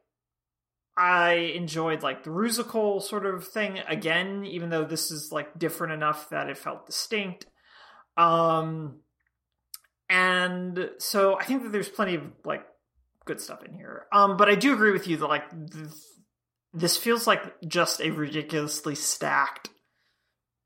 i 1.01 1.33
enjoyed 1.55 2.03
like 2.03 2.23
the 2.23 2.29
rusical 2.29 3.01
sort 3.01 3.25
of 3.25 3.47
thing 3.47 3.79
again 3.87 4.45
even 4.45 4.69
though 4.69 4.85
this 4.85 5.09
is 5.11 5.31
like 5.31 5.57
different 5.57 5.93
enough 5.93 6.29
that 6.29 6.49
it 6.49 6.57
felt 6.57 6.85
distinct 6.85 7.45
um 8.17 8.99
and 10.09 10.89
so 10.99 11.37
i 11.39 11.43
think 11.43 11.63
that 11.63 11.71
there's 11.71 11.89
plenty 11.89 12.15
of 12.15 12.23
like 12.45 12.65
good 13.25 13.39
stuff 13.39 13.63
in 13.63 13.71
here. 13.71 14.07
Um, 14.11 14.35
but 14.35 14.49
I 14.49 14.55
do 14.55 14.73
agree 14.73 14.91
with 14.91 15.07
you 15.07 15.15
that 15.17 15.27
like 15.27 15.47
th- 15.71 15.85
this 16.73 16.97
feels 16.97 17.27
like 17.27 17.43
just 17.67 18.01
a 18.01 18.09
ridiculously 18.09 18.95
stacked 18.95 19.69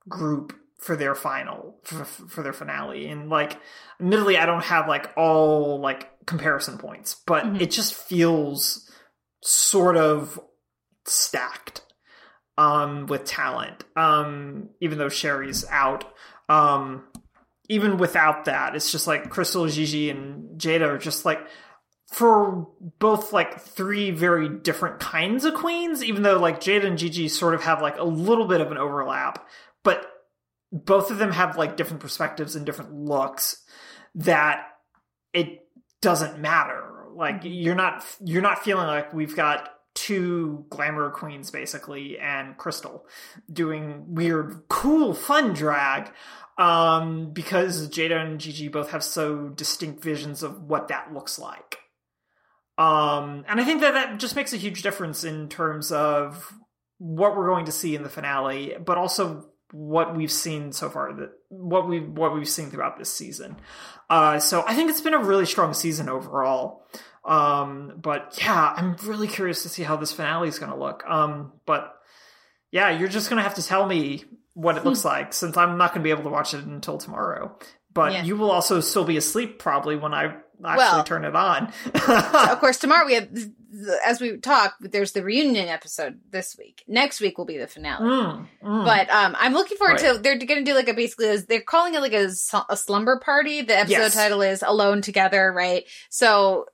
group 0.07 0.53
for 0.79 0.95
their 0.95 1.15
final 1.15 1.79
for, 1.83 2.05
for 2.05 2.43
their 2.43 2.53
finale 2.53 3.07
and 3.07 3.29
like 3.29 3.57
admittedly 3.99 4.37
i 4.37 4.45
don't 4.45 4.63
have 4.63 4.87
like 4.87 5.09
all 5.17 5.79
like 5.81 6.09
comparison 6.25 6.77
points 6.77 7.15
but 7.25 7.43
Mhm. 7.43 7.59
it 7.61 7.71
just 7.71 7.93
feels 7.93 8.89
sort 9.45 9.97
of 9.97 10.39
stacked 11.05 11.81
um 12.57 13.05
with 13.05 13.25
talent 13.25 13.83
um 13.95 14.69
even 14.81 14.97
though 14.97 15.09
sherry's 15.09 15.65
out 15.69 16.05
um 16.49 17.03
even 17.69 17.97
without 17.97 18.45
that 18.45 18.75
it's 18.75 18.91
just 18.91 19.07
like 19.07 19.29
crystal 19.29 19.67
gigi 19.67 20.09
and 20.09 20.59
jaida 20.59 20.87
are 20.87 20.97
just 20.97 21.25
like 21.25 21.45
for 22.07 22.67
both 22.99 23.33
like 23.33 23.59
three 23.59 24.11
very 24.11 24.47
different 24.47 24.99
kinds 24.99 25.43
of 25.43 25.53
queens, 25.53 26.03
even 26.03 26.23
though 26.23 26.39
like 26.39 26.61
Jaida 26.61 26.85
and 26.85 26.97
Gigi 26.97 27.27
sort 27.27 27.53
of 27.53 27.63
have 27.63 27.81
like 27.81 27.97
a 27.97 28.03
little 28.03 28.47
bit 28.47 28.61
of 28.61 28.71
an 28.71 28.77
overlap, 28.77 29.45
but 29.83 30.05
both 30.71 31.11
of 31.11 31.17
them 31.17 31.31
have 31.31 31.57
like 31.57 31.77
different 31.77 32.01
perspectives 32.01 32.55
and 32.55 32.65
different 32.65 32.93
looks 32.93 33.63
that 34.15 34.67
it 35.33 35.67
doesn't 36.01 36.39
matter. 36.39 36.84
Like 37.15 37.41
you're 37.43 37.75
not 37.75 38.03
you're 38.23 38.41
not 38.41 38.63
feeling 38.63 38.87
like 38.87 39.13
we've 39.13 39.35
got 39.35 39.69
two 39.93 40.65
glamour 40.69 41.09
queens 41.09 41.49
basically 41.51 42.19
and 42.19 42.57
Crystal 42.57 43.07
doing 43.51 44.13
weird, 44.13 44.63
cool, 44.67 45.13
fun 45.13 45.53
drag. 45.53 46.11
Um, 46.57 47.31
because 47.31 47.89
Jaida 47.89 48.15
and 48.15 48.39
Gigi 48.39 48.69
both 48.69 48.91
have 48.91 49.03
so 49.03 49.49
distinct 49.49 50.01
visions 50.01 50.41
of 50.41 50.61
what 50.63 50.87
that 50.87 51.13
looks 51.13 51.37
like. 51.37 51.79
Um, 52.77 53.43
and 53.49 53.59
I 53.59 53.65
think 53.65 53.81
that 53.81 53.93
that 53.93 54.19
just 54.19 54.37
makes 54.37 54.53
a 54.53 54.57
huge 54.57 54.81
difference 54.81 55.25
in 55.25 55.49
terms 55.49 55.91
of 55.91 56.53
what 56.97 57.35
we're 57.35 57.47
going 57.49 57.65
to 57.65 57.73
see 57.73 57.95
in 57.95 58.03
the 58.03 58.09
finale, 58.09 58.75
but 58.83 58.97
also 58.97 59.49
what 59.71 60.15
we've 60.15 60.31
seen 60.31 60.71
so 60.71 60.89
far 60.89 61.11
that 61.13 61.31
what 61.49 61.87
we 61.87 61.99
what 61.99 62.33
we've 62.33 62.47
seen 62.49 62.69
throughout 62.69 62.97
this 62.97 63.11
season. 63.13 63.57
Uh, 64.09 64.39
so 64.39 64.63
I 64.67 64.75
think 64.75 64.89
it's 64.89 65.01
been 65.01 65.13
a 65.13 65.23
really 65.23 65.45
strong 65.45 65.73
season 65.73 66.09
overall. 66.09 66.85
Um, 67.23 67.93
but 67.97 68.37
yeah, 68.39 68.73
I'm 68.77 68.95
really 69.03 69.27
curious 69.27 69.63
to 69.63 69.69
see 69.69 69.81
how 69.83 69.95
this 69.95 70.11
finale 70.11 70.47
is 70.47 70.59
going 70.59 70.71
to 70.71 70.77
look. 70.77 71.03
Um, 71.07 71.53
but 71.65 71.91
yeah, 72.71 72.91
you're 72.91 73.07
just 73.09 73.29
going 73.29 73.37
to 73.37 73.43
have 73.43 73.55
to 73.55 73.63
tell 73.63 73.85
me 73.87 74.23
what 74.53 74.77
it 74.77 74.85
looks 74.85 75.03
like 75.13 75.33
since 75.33 75.57
I'm 75.57 75.77
not 75.77 75.91
going 75.91 76.01
to 76.01 76.03
be 76.03 76.11
able 76.11 76.23
to 76.23 76.29
watch 76.29 76.53
it 76.53 76.63
until 76.63 76.97
tomorrow. 76.99 77.57
But 77.93 78.11
Yeah. 78.13 78.23
you 78.23 78.35
will 78.35 78.51
also 78.51 78.79
still 78.81 79.05
be 79.05 79.17
asleep 79.17 79.57
probably 79.57 79.95
when 79.95 80.13
I 80.13 80.35
actually 80.63 80.77
Well- 80.77 81.03
turn 81.03 81.25
it 81.25 81.35
on. 81.35 81.71
of 81.93 82.59
course, 82.59 82.77
tomorrow 82.77 83.05
we 83.05 83.15
have, 83.15 83.29
as 84.05 84.21
we 84.21 84.37
talk, 84.37 84.75
there's 84.79 85.11
the 85.11 85.23
reunion 85.23 85.67
episode 85.67 86.19
this 86.29 86.55
week. 86.57 86.83
Next 86.87 87.19
week 87.19 87.37
will 87.37 87.45
be 87.45 87.57
the 87.57 87.67
finale. 87.67 88.03
Mm, 88.05 88.47
mm. 88.63 88.85
But 88.85 89.09
um, 89.09 89.35
I'm 89.39 89.53
looking 89.53 89.77
forward 89.77 90.01
Right. 90.01 90.15
to. 90.15 90.19
They're 90.21 90.37
going 90.37 90.63
to 90.63 90.71
do 90.71 90.73
like 90.75 90.87
a 90.87 90.93
basically. 90.93 91.35
They're 91.37 91.61
calling 91.61 91.93
it 91.95 91.99
like 92.01 92.13
a, 92.13 92.29
a 92.69 92.77
slumber 92.77 93.19
party. 93.19 93.61
The 93.63 93.77
episode 93.77 93.91
Yes. 93.97 94.13
title 94.13 94.41
is 94.41 94.63
"Alone 94.65 95.01
Together," 95.01 95.51
right? 95.51 95.83
So 96.09 96.65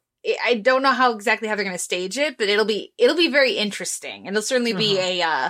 I- 0.45 0.55
don't 0.55 0.83
know 0.83 0.91
how 0.91 1.13
exactly 1.13 1.47
how 1.47 1.55
they're 1.55 1.65
going 1.65 1.75
to 1.75 1.81
stage 1.83 2.17
it, 2.19 2.37
but 2.37 2.47
it'll 2.49 2.65
be 2.65 2.93
it'll 2.99 3.15
be 3.17 3.29
very 3.31 3.53
interesting. 3.57 4.27
and 4.27 4.35
It'll 4.37 4.43
certainly 4.45 4.73
be 4.73 4.95
Mhm. 4.95 4.99
a 5.03 5.21
uh, 5.23 5.49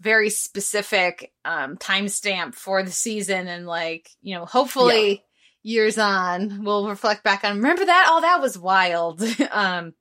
very 0.00 0.30
specific 0.30 1.30
um, 1.44 1.76
timestamp 1.76 2.54
for 2.54 2.82
the 2.82 2.90
season, 2.90 3.48
and 3.48 3.66
like 3.66 4.08
you 4.22 4.34
know, 4.34 4.46
hopefully 4.46 5.22
years 5.62 5.98
on 5.98 6.64
we'll 6.64 6.88
reflect 6.88 7.22
back 7.24 7.44
on. 7.44 7.56
Remember 7.56 7.84
that? 7.84 8.06
Oh, 8.08 8.20
that 8.20 8.40
was 8.40 8.58
wild. 8.58 9.22
um, 9.50 9.94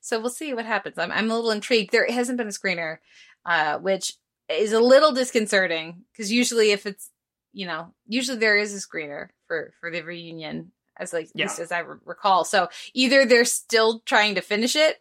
so 0.00 0.20
we'll 0.20 0.30
see 0.30 0.54
what 0.54 0.66
happens. 0.66 0.98
I'm 0.98 1.10
I'm 1.12 1.30
a 1.30 1.34
little 1.34 1.50
intrigued. 1.50 1.92
There 1.92 2.06
hasn't 2.10 2.38
been 2.38 2.48
a 2.48 2.50
screener, 2.50 2.98
uh, 3.44 3.78
which 3.78 4.14
is 4.48 4.72
a 4.72 4.80
little 4.80 5.12
disconcerting 5.12 6.04
because 6.12 6.30
usually 6.30 6.70
if 6.70 6.86
it's 6.86 7.10
you 7.52 7.66
know 7.66 7.92
usually 8.06 8.38
there 8.38 8.56
is 8.56 8.74
a 8.74 8.86
screener 8.86 9.28
for 9.46 9.72
for 9.80 9.90
the 9.90 10.02
reunion 10.02 10.72
as 10.98 11.12
like 11.12 11.28
Yeah. 11.34 11.48
as 11.58 11.72
I 11.72 11.80
re- 11.80 11.98
recall. 12.04 12.44
So 12.44 12.68
either 12.94 13.24
they're 13.26 13.44
still 13.44 14.00
trying 14.00 14.36
to 14.36 14.40
finish 14.40 14.76
it, 14.76 14.98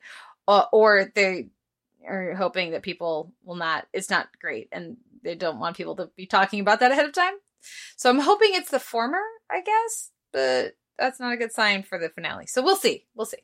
or, 0.48 0.68
or 0.72 1.12
they 1.16 1.48
are 2.08 2.34
hoping 2.36 2.72
that 2.72 2.82
people 2.84 3.32
will 3.44 3.56
not. 3.56 3.88
It's 3.94 4.10
not 4.10 4.28
great, 4.42 4.70
and 4.72 4.98
they 5.24 5.36
don't 5.36 5.60
want 5.60 5.78
people 5.78 5.96
to 5.98 6.10
be 6.16 6.26
talking 6.26 6.60
about 6.60 6.80
that 6.82 6.92
ahead 6.92 7.06
of 7.06 7.14
time. 7.14 7.34
So 7.96 8.10
I'm 8.10 8.20
hoping 8.20 8.50
it's 8.54 8.70
the 8.70 8.80
former, 8.80 9.22
I 9.50 9.62
guess, 9.62 10.12
but 10.32 10.76
that's 10.98 11.20
not 11.20 11.34
a 11.34 11.38
good 11.38 11.52
sign 11.52 11.84
for 11.84 11.98
the 11.98 12.10
finale. 12.10 12.48
So 12.48 12.64
we'll 12.64 12.76
see. 12.76 13.06
We'll 13.16 13.26
see. 13.26 13.38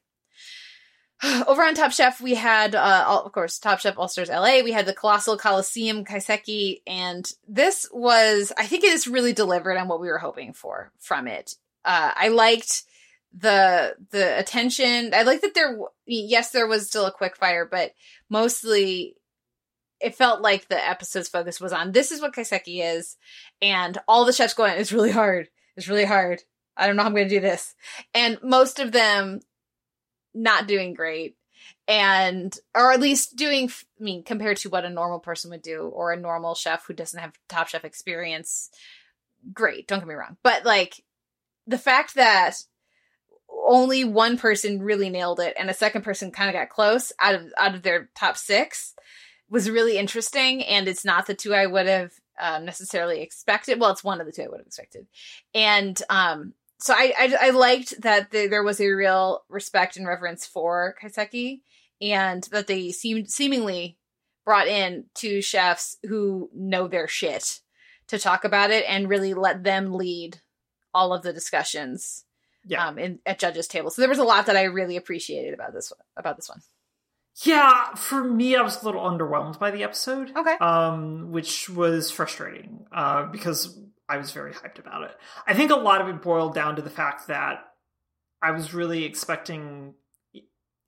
Over 1.48 1.64
on 1.64 1.76
Top 1.76 1.92
Chef, 1.92 2.20
we 2.20 2.36
had, 2.36 2.74
uh, 2.76 3.06
all, 3.08 3.24
of 3.24 3.32
course, 3.32 3.60
Top 3.60 3.80
Chef 3.80 3.98
All 3.98 4.08
Stars 4.08 4.30
LA. 4.30 4.62
We 4.64 4.72
had 4.72 4.86
the 4.86 4.94
Colossal 4.94 5.38
Coliseum 5.38 6.04
Kaiseki, 6.04 6.82
and 6.88 7.32
this 7.48 7.88
was, 7.92 8.52
I 8.58 8.66
think 8.66 8.84
it 8.84 8.94
is 8.94 9.08
really 9.08 9.34
delivered 9.34 9.78
on 9.78 9.88
what 9.88 10.02
we 10.02 10.08
were 10.08 10.18
hoping 10.18 10.54
for 10.54 10.92
from 11.00 11.28
it. 11.28 11.56
Uh, 11.86 12.12
I 12.16 12.30
liked 12.30 12.84
the 13.34 13.96
the 14.12 14.38
attention. 14.38 15.14
I 15.14 15.24
like 15.24 15.42
that 15.42 15.54
there. 15.54 15.80
Yes, 16.06 16.52
there 16.52 16.68
was 16.68 16.88
still 16.88 17.06
a 17.06 17.12
quick 17.12 17.38
fire, 17.38 17.66
but 17.66 17.94
mostly 18.30 19.16
it 20.00 20.16
felt 20.16 20.42
like 20.42 20.68
the 20.68 20.90
episode's 20.90 21.30
focus 21.30 21.62
was 21.62 21.72
on 21.72 21.92
this 21.92 22.12
is 22.12 22.22
what 22.22 22.34
Kaiseki 22.34 22.98
is, 22.98 23.18
and 23.62 23.98
all 24.08 24.26
the 24.26 24.34
chefs 24.34 24.54
going, 24.54 24.74
it's 24.78 24.92
really 24.92 25.12
hard. 25.12 25.50
It's 25.76 25.88
really 25.88 26.06
hard. 26.06 26.42
I 26.78 26.88
don't 26.88 26.96
know 26.96 27.04
how 27.04 27.10
I'm 27.10 27.16
going 27.16 27.28
to 27.28 27.36
do 27.36 27.42
this. 27.42 27.76
And 28.14 28.38
most 28.42 28.80
of 28.80 28.92
them 28.92 29.42
not 30.34 30.68
doing 30.68 30.94
great. 30.94 31.36
And, 31.88 32.58
or 32.74 32.92
at 32.92 33.02
least 33.02 33.36
doing, 33.36 33.70
I 33.70 34.04
mean, 34.04 34.24
compared 34.24 34.58
to 34.58 34.70
what 34.70 34.86
a 34.86 34.90
normal 34.90 35.20
person 35.20 35.52
would 35.52 35.62
do 35.62 35.84
or 35.84 36.12
a 36.12 36.20
normal 36.20 36.56
chef 36.56 36.86
who 36.86 36.94
doesn't 36.94 37.20
have 37.20 37.34
top 37.50 37.68
chef 37.68 37.84
experience, 37.86 38.70
great. 39.54 39.88
Don't 39.88 40.00
get 40.00 40.08
me 40.08 40.14
wrong. 40.14 40.38
But 40.44 40.66
like 40.66 41.04
the 41.68 41.78
fact 41.78 42.16
that 42.16 42.56
only 43.64 44.04
one 44.04 44.38
person 44.38 44.82
really 44.82 45.10
nailed 45.10 45.40
it 45.40 45.56
and 45.58 45.70
a 45.70 45.74
second 45.74 46.04
person 46.04 46.32
kind 46.32 46.50
of 46.50 46.56
got 46.56 46.70
close 46.70 47.12
out 47.20 47.36
of, 47.36 47.54
out 47.58 47.76
of 47.76 47.84
their 47.84 48.10
top 48.16 48.38
six 48.38 48.96
was 49.50 49.70
really 49.70 49.98
interesting. 49.98 50.64
And 50.64 50.88
it's 50.88 51.06
not 51.06 51.28
the 51.28 51.36
two 51.36 51.54
I 51.54 51.68
would 51.68 51.88
have 51.88 52.14
um, 52.40 52.66
necessarily 52.66 53.22
expected. 53.22 53.80
Well, 53.80 53.92
it's 53.92 54.04
one 54.04 54.20
of 54.22 54.26
the 54.28 54.32
two 54.32 54.44
I 54.44 54.48
would 54.48 54.60
have 54.60 54.68
expected. 54.68 55.08
And, 55.54 56.02
um, 56.10 56.54
so 56.80 56.94
I, 56.96 57.14
I, 57.18 57.48
I 57.48 57.50
liked 57.52 58.02
that 58.02 58.32
the, 58.32 58.48
there 58.48 58.64
was 58.64 58.82
a 58.82 58.90
real 58.90 59.44
respect 59.50 59.98
and 59.98 60.08
reverence 60.08 60.48
for 60.48 60.96
Kaiseki, 61.02 61.62
and 62.02 62.44
that 62.52 62.66
they 62.66 62.92
seemed 62.92 63.30
seemingly 63.30 63.98
brought 64.46 64.68
in 64.68 65.06
two 65.14 65.42
chefs 65.42 65.98
who 66.04 66.50
know 66.56 66.88
their 66.88 67.08
shit 67.08 67.60
to 68.08 68.18
talk 68.18 68.44
about 68.44 68.72
it 68.72 68.84
and 68.88 69.08
really 69.08 69.36
let 69.36 69.64
them 69.64 69.94
lead 69.94 70.42
all 70.94 71.14
of 71.14 71.22
the 71.22 71.32
discussions 71.32 72.26
Yeah. 72.66 72.88
um, 72.88 72.98
in 72.98 73.20
at 73.28 73.38
judges' 73.38 73.68
table. 73.68 73.92
So 73.92 74.02
there 74.02 74.10
was 74.10 74.18
a 74.18 74.24
lot 74.24 74.48
that 74.48 74.58
I 74.58 74.64
really 74.64 74.98
appreciated 74.98 75.54
about 75.54 75.74
this 75.74 75.94
about 76.18 76.36
this 76.38 76.50
one. 76.50 76.62
Yeah, 77.44 77.96
for 77.96 78.24
me, 78.24 78.56
I 78.56 78.62
was 78.62 78.82
a 78.82 78.86
little 78.86 79.02
underwhelmed 79.02 79.58
by 79.58 79.72
the 79.72 79.84
episode. 79.84 80.32
Okay. 80.36 80.56
Um, 80.60 81.32
which 81.32 81.70
was 81.70 82.12
frustrating, 82.12 82.86
uh, 82.92 83.26
because 83.26 83.80
I 84.08 84.18
was 84.18 84.32
very 84.32 84.54
hyped 84.54 84.80
about 84.80 85.04
it. 85.04 85.12
I 85.48 85.54
think 85.54 85.72
a 85.72 85.76
lot 85.76 86.02
of 86.02 86.10
it 86.10 86.22
boiled 86.22 86.54
down 86.54 86.76
to 86.76 86.82
the 86.82 86.90
fact 86.90 87.28
that 87.28 87.66
I 88.42 88.52
was 88.52 88.74
really 88.74 89.06
expecting 89.06 89.94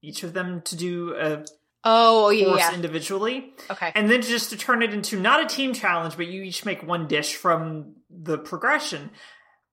each 0.02 0.24
of 0.24 0.34
them 0.34 0.62
to 0.64 0.76
do 0.76 1.16
a 1.16 1.46
Oh 1.86 2.30
yeah, 2.30 2.46
course 2.46 2.60
yeah. 2.60 2.74
individually, 2.76 3.54
okay. 3.70 3.91
and 3.94 4.10
then 4.10 4.22
just 4.22 4.52
to 4.52 4.58
turn 4.58 4.82
it 4.82 4.94
into 4.94 5.20
not 5.20 5.44
a 5.44 5.46
team 5.46 5.74
challenge, 5.74 6.16
but 6.16 6.28
you 6.28 6.41
each 6.41 6.64
make 6.64 6.82
one 6.82 7.08
dish 7.08 7.36
from 7.36 7.96
the 8.10 8.38
progression. 8.38 9.12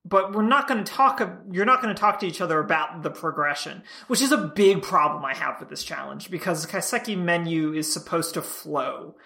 But 0.05 0.32
we're 0.32 0.42
not 0.42 0.66
going 0.66 0.82
to 0.82 0.92
talk. 0.92 1.20
You're 1.53 1.66
not 1.66 1.82
going 1.82 1.94
to 1.94 2.01
talk 2.01 2.20
to 2.20 2.26
each 2.26 2.40
other 2.40 2.59
about 2.59 3.03
the 3.03 3.11
progression, 3.11 3.82
which 4.07 4.22
is 4.22 4.32
a 4.32 4.38
big 4.38 4.82
problem 4.82 5.24
I 5.24 5.34
have 5.34 5.61
with 5.61 5.68
this 5.68 5.84
challenge 5.84 6.30
because 6.30 6.62
the 6.62 6.72
Kaiseki 6.72 7.18
menu 7.18 7.74
is 7.74 7.92
supposed 7.92 8.34
to 8.34 8.42
flow. 8.42 9.16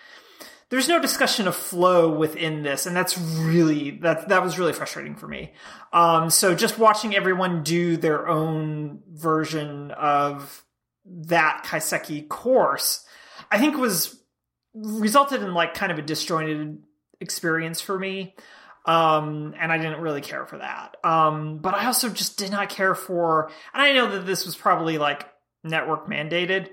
There's 0.71 0.89
no 0.89 1.01
discussion 1.01 1.47
of 1.47 1.55
flow 1.55 2.11
within 2.11 2.65
this, 2.65 2.87
and 2.87 2.97
that's 2.97 3.17
really 3.17 3.93
that 3.99 4.29
that 4.31 4.43
was 4.43 4.59
really 4.59 4.73
frustrating 4.73 5.15
for 5.15 5.29
me. 5.29 5.53
Um, 5.93 6.31
so 6.31 6.57
just 6.57 6.79
watching 6.79 7.15
everyone 7.15 7.63
do 7.63 7.97
their 7.97 8.27
own 8.27 9.01
version 9.13 9.93
of 9.93 10.65
that 11.05 11.65
Kaiseki 11.65 12.27
course, 12.29 13.05
I 13.51 13.59
think 13.59 13.77
was 13.77 14.21
resulted 14.75 15.43
in 15.43 15.55
like 15.55 15.75
kind 15.75 15.93
of 15.93 15.99
a 15.99 16.03
disjointed 16.03 16.83
experience 17.21 17.81
for 17.81 17.99
me. 17.99 18.35
Um, 18.87 19.55
and 19.59 19.73
I 19.73 19.79
didn't 19.79 20.01
really 20.01 20.21
care 20.21 20.45
for 20.47 20.59
that. 20.59 20.97
Um, 21.03 21.59
but 21.59 21.75
I 21.75 21.87
also 21.87 22.11
just 22.11 22.39
did 22.39 22.51
not 22.51 22.69
care 22.69 22.95
for, 22.95 23.51
and 23.73 23.83
I 23.83 23.93
know 23.93 24.11
that 24.11 24.27
this 24.27 24.45
was 24.45 24.57
probably 24.57 24.99
like 24.99 25.27
network 25.63 26.07
mandated. 26.07 26.69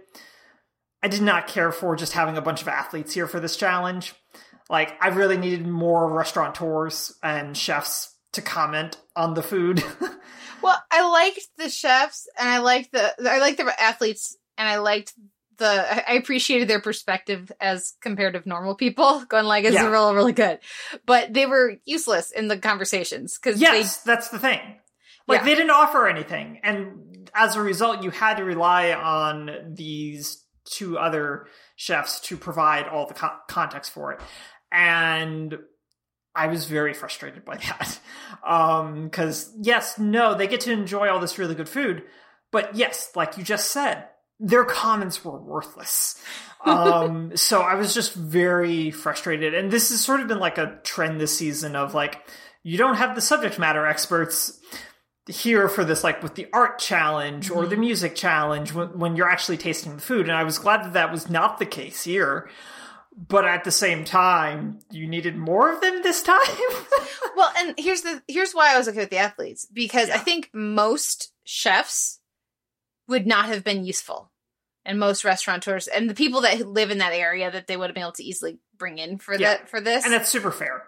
I 1.02 1.08
did 1.08 1.22
not 1.22 1.48
care 1.48 1.72
for 1.72 1.96
just 1.96 2.14
having 2.14 2.38
a 2.38 2.42
bunch 2.42 2.62
of 2.62 2.68
athletes 2.68 3.14
here 3.14 3.28
for 3.28 3.40
this 3.40 3.56
challenge. 3.56 4.14
Like, 4.70 4.94
I 5.02 5.10
really 5.10 5.38
needed 5.38 5.66
more 5.66 6.12
restaurateurs 6.12 7.18
and 7.24 7.58
chefs 7.58 8.16
to 8.34 8.42
comment 8.42 8.98
on 9.16 9.34
the 9.34 9.44
food. 9.44 9.84
Well, 10.62 10.82
I 10.92 11.10
liked 11.10 11.48
the 11.58 11.70
chefs, 11.70 12.28
and 12.40 12.48
I 12.48 12.60
liked 12.60 12.92
the 12.92 13.30
I 13.30 13.40
liked 13.40 13.58
the 13.58 13.82
athletes, 13.82 14.38
and 14.58 14.68
I 14.68 14.78
liked 14.78 15.14
the 15.62 16.10
I 16.10 16.14
appreciated 16.16 16.68
their 16.68 16.82
perspective 16.82 17.52
as 17.62 17.94
compared 18.02 18.34
to 18.34 18.48
normal 18.48 18.76
people. 18.76 19.24
Going 19.26 19.46
like, 19.46 19.64
it's 19.64 19.76
Yeah. 19.76 19.88
really 19.90 20.14
really 20.16 20.34
good, 20.34 20.60
but 21.06 21.34
they 21.34 21.46
were 21.46 21.78
useless 21.86 22.32
in 22.32 22.48
the 22.50 22.58
conversations 22.58 23.38
because 23.42 23.62
yes, 23.62 24.04
that's 24.04 24.28
the 24.30 24.40
thing. 24.40 24.60
Like, 25.28 25.40
Yeah. 25.42 25.46
they 25.46 25.56
didn't 25.56 25.72
offer 25.72 26.08
anything. 26.08 26.60
And 26.64 27.30
as 27.34 27.56
a 27.56 27.62
result, 27.62 28.04
you 28.04 28.10
had 28.10 28.38
to 28.38 28.44
rely 28.44 28.92
on 28.92 29.74
these 29.76 30.44
two 30.66 30.98
other 30.98 31.48
chefs 31.76 32.20
to 32.22 32.38
provide 32.38 32.88
all 32.88 33.06
the 33.08 33.14
co- 33.14 33.38
context 33.48 33.92
for 33.92 34.12
it. 34.14 34.20
And 34.72 35.58
I 36.36 36.48
was 36.48 36.66
very 36.66 36.94
frustrated 36.94 37.44
by 37.46 37.58
that. 37.68 38.00
Um, 38.44 39.10
cause 39.10 39.54
yes, 39.62 40.00
no, 40.00 40.34
they 40.34 40.48
get 40.48 40.62
to 40.62 40.72
enjoy 40.72 41.10
all 41.10 41.20
this 41.20 41.38
really 41.38 41.56
good 41.56 41.70
food, 41.70 42.04
but 42.52 42.76
yes, 42.76 43.12
like 43.16 43.38
you 43.38 43.44
just 43.44 43.72
said, 43.72 44.06
their 44.42 44.66
comments 44.66 45.24
were 45.24 45.40
worthless. 45.40 46.22
Um, 46.66 47.32
so 47.38 47.62
I 47.62 47.76
was 47.76 47.94
just 47.94 48.14
very 48.14 48.92
frustrated. 48.92 49.54
And 49.54 49.72
this 49.72 49.90
has 49.90 50.02
sort 50.02 50.20
of 50.20 50.28
been 50.28 50.40
like 50.40 50.58
a 50.58 50.80
trend 50.84 51.22
this 51.22 51.38
season 51.38 51.76
of 51.76 51.94
like, 51.94 52.26
you 52.64 52.78
don't 52.78 52.96
have 52.96 53.16
the 53.16 53.22
subject 53.22 53.60
matter 53.60 53.86
experts 53.86 54.60
here 55.28 55.70
for 55.70 55.86
this, 55.86 56.04
like 56.04 56.24
with 56.24 56.36
the 56.36 56.48
art 56.52 56.80
challenge 56.80 57.50
or 57.52 57.68
the 57.68 57.78
music 57.78 58.16
challenge 58.16 58.74
when, 58.74 58.98
when 58.98 59.16
you're 59.16 59.30
actually 59.30 59.58
tasting 59.58 59.96
the 59.96 60.02
food. 60.02 60.28
And 60.28 60.36
I 60.36 60.44
was 60.44 60.58
glad 60.58 60.84
that 60.84 60.94
that 60.94 61.12
was 61.12 61.30
not 61.30 61.60
the 61.60 61.66
case 61.66 62.04
here. 62.04 62.50
But 63.28 63.46
at 63.46 63.66
the 63.66 63.72
same 63.72 64.06
time, 64.06 64.80
you 64.90 65.06
needed 65.06 65.36
more 65.36 65.72
of 65.72 65.82
them 65.82 66.02
this 66.02 66.24
time. 66.24 66.40
well, 67.36 67.52
and 67.58 67.76
here's 67.78 68.02
the 68.02 68.24
here's 68.26 68.54
why 68.54 68.74
I 68.74 68.78
was 68.78 68.88
okay 68.88 69.00
with 69.00 69.10
the 69.10 69.18
athletes 69.18 69.68
because 69.72 70.10
I 70.10 70.18
think 70.18 70.50
most 70.54 71.34
chefs 71.44 72.22
would 73.10 73.28
not 73.28 73.46
have 73.46 73.64
been 73.64 73.86
useful, 73.86 74.31
and 74.86 75.00
most 75.00 75.24
restaurateurs 75.24 75.88
and 75.88 76.10
the 76.10 76.14
people 76.16 76.42
that 76.42 76.60
live 76.68 76.92
in 76.92 76.98
that 77.00 77.14
area 77.14 77.52
that 77.52 77.68
they 77.68 77.78
would 77.78 77.88
have 77.88 77.94
been 77.96 78.04
able 78.04 78.12
to 78.14 78.24
easily 78.24 78.58
bring 78.78 78.98
in 78.98 79.18
for 79.18 79.34
Yeah. 79.34 79.58
that 79.58 79.70
for 79.70 79.80
this. 79.82 80.04
and 80.04 80.14
that's 80.14 80.30
super 80.30 80.52
fair. 80.52 80.84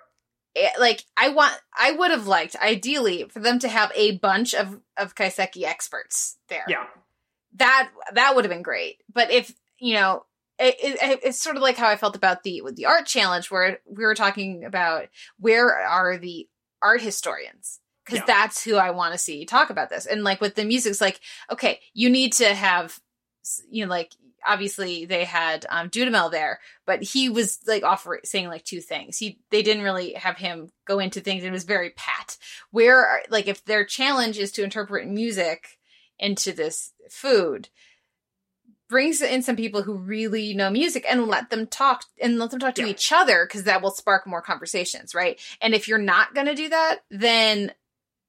it- 0.56 0.80
like 0.80 1.04
I 1.18 1.30
want 1.30 1.60
I 1.76 1.92
would 1.92 2.12
have 2.12 2.28
liked 2.28 2.56
ideally 2.58 3.28
for 3.30 3.40
them 3.40 3.58
to 3.60 3.68
have 3.68 3.92
a 3.96 4.18
bunch 4.18 4.54
of 4.54 4.80
of 4.98 5.16
kaiseki 5.16 5.64
experts 5.64 6.38
there. 6.50 6.66
Yeah. 6.68 6.86
That 7.56 7.90
that 8.14 8.36
would 8.36 8.46
have 8.46 8.52
been 8.52 8.62
great. 8.64 9.02
But 9.12 9.32
if, 9.32 9.52
you 9.80 9.94
know, 9.96 10.26
it, 10.60 10.76
it, 10.80 11.20
it's 11.24 11.40
sort 11.42 11.56
of 11.56 11.62
like 11.64 11.76
how 11.78 11.88
I 11.90 11.96
felt 11.98 12.16
about 12.16 12.44
the 12.44 12.62
with 12.62 12.76
the 12.76 12.86
art 12.86 13.06
challenge 13.08 13.50
where 13.52 13.80
we 13.88 14.04
were 14.06 14.16
talking 14.16 14.64
about 14.64 15.08
where 15.40 15.76
are 15.76 16.18
the 16.18 16.48
art 16.82 17.02
historians? 17.02 17.80
Cuz 18.06 18.20
Yeah. 18.20 18.26
that's 18.28 18.64
who 18.64 18.76
I 18.76 18.92
want 18.92 19.14
to 19.14 19.18
see 19.18 19.46
talk 19.46 19.70
about 19.72 19.90
this. 19.90 20.06
And 20.06 20.24
like 20.24 20.40
with 20.42 20.54
the 20.56 20.66
music 20.66 20.92
it's 20.92 21.02
like 21.02 21.20
okay, 21.52 21.80
you 21.94 22.10
need 22.10 22.34
to 22.34 22.54
have 22.54 23.00
you 23.70 23.86
know 23.86 23.90
like 23.90 24.12
obviously 24.46 25.06
they 25.06 25.24
had 25.24 25.66
um 25.70 25.90
Dudamel 25.90 26.32
there 26.32 26.60
but 26.86 27.02
he 27.02 27.30
was 27.30 27.60
like 27.68 27.84
offering 27.84 28.22
saying 28.26 28.48
like 28.48 28.64
two 28.64 28.82
things. 28.82 29.18
He 29.18 29.40
they 29.52 29.62
didn't 29.62 29.84
really 29.84 30.14
have 30.14 30.38
him 30.38 30.72
go 30.86 31.00
into 31.00 31.22
things. 31.22 31.44
It 31.44 31.52
was 31.52 31.64
very 31.64 31.92
pat. 31.92 32.38
Where 32.72 33.00
are, 33.06 33.22
like 33.30 33.48
if 33.48 33.64
their 33.66 33.86
challenge 33.86 34.38
is 34.38 34.52
to 34.54 34.64
interpret 34.64 35.08
music 35.08 35.80
into 36.20 36.52
this 36.52 36.92
food, 37.10 37.70
brings 38.90 39.22
in 39.22 39.42
some 39.42 39.56
people 39.56 39.82
who 39.82 39.96
really 39.96 40.54
know 40.54 40.70
music 40.70 41.06
and 41.10 41.28
let 41.28 41.50
them 41.50 41.66
talk 41.68 42.06
and 42.22 42.38
let 42.38 42.52
them 42.52 42.60
talk 42.60 42.76
to 42.76 42.84
Yeah. 42.84 42.90
each 42.90 43.12
other 43.12 43.46
because 43.46 43.64
that 43.64 43.82
will 43.82 43.92
spark 43.92 44.28
more 44.28 44.42
conversations, 44.42 45.16
right? 45.16 45.40
And 45.62 45.74
if 45.74 45.88
you're 45.88 45.98
not 45.98 46.36
going 46.36 46.48
to 46.48 46.56
do 46.56 46.70
that, 46.70 47.00
then 47.10 47.74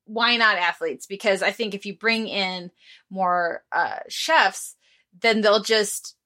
why 0.06 0.36
not 0.36 0.56
athletes? 0.56 1.06
Because 1.06 1.42
I 1.42 1.50
think 1.50 1.74
if 1.74 1.86
you 1.86 1.96
bring 1.96 2.28
in 2.28 2.70
more 3.10 3.62
uh, 3.72 3.98
chefs, 4.08 4.76
then 5.20 5.40
they'll 5.40 5.62
just 5.62 6.16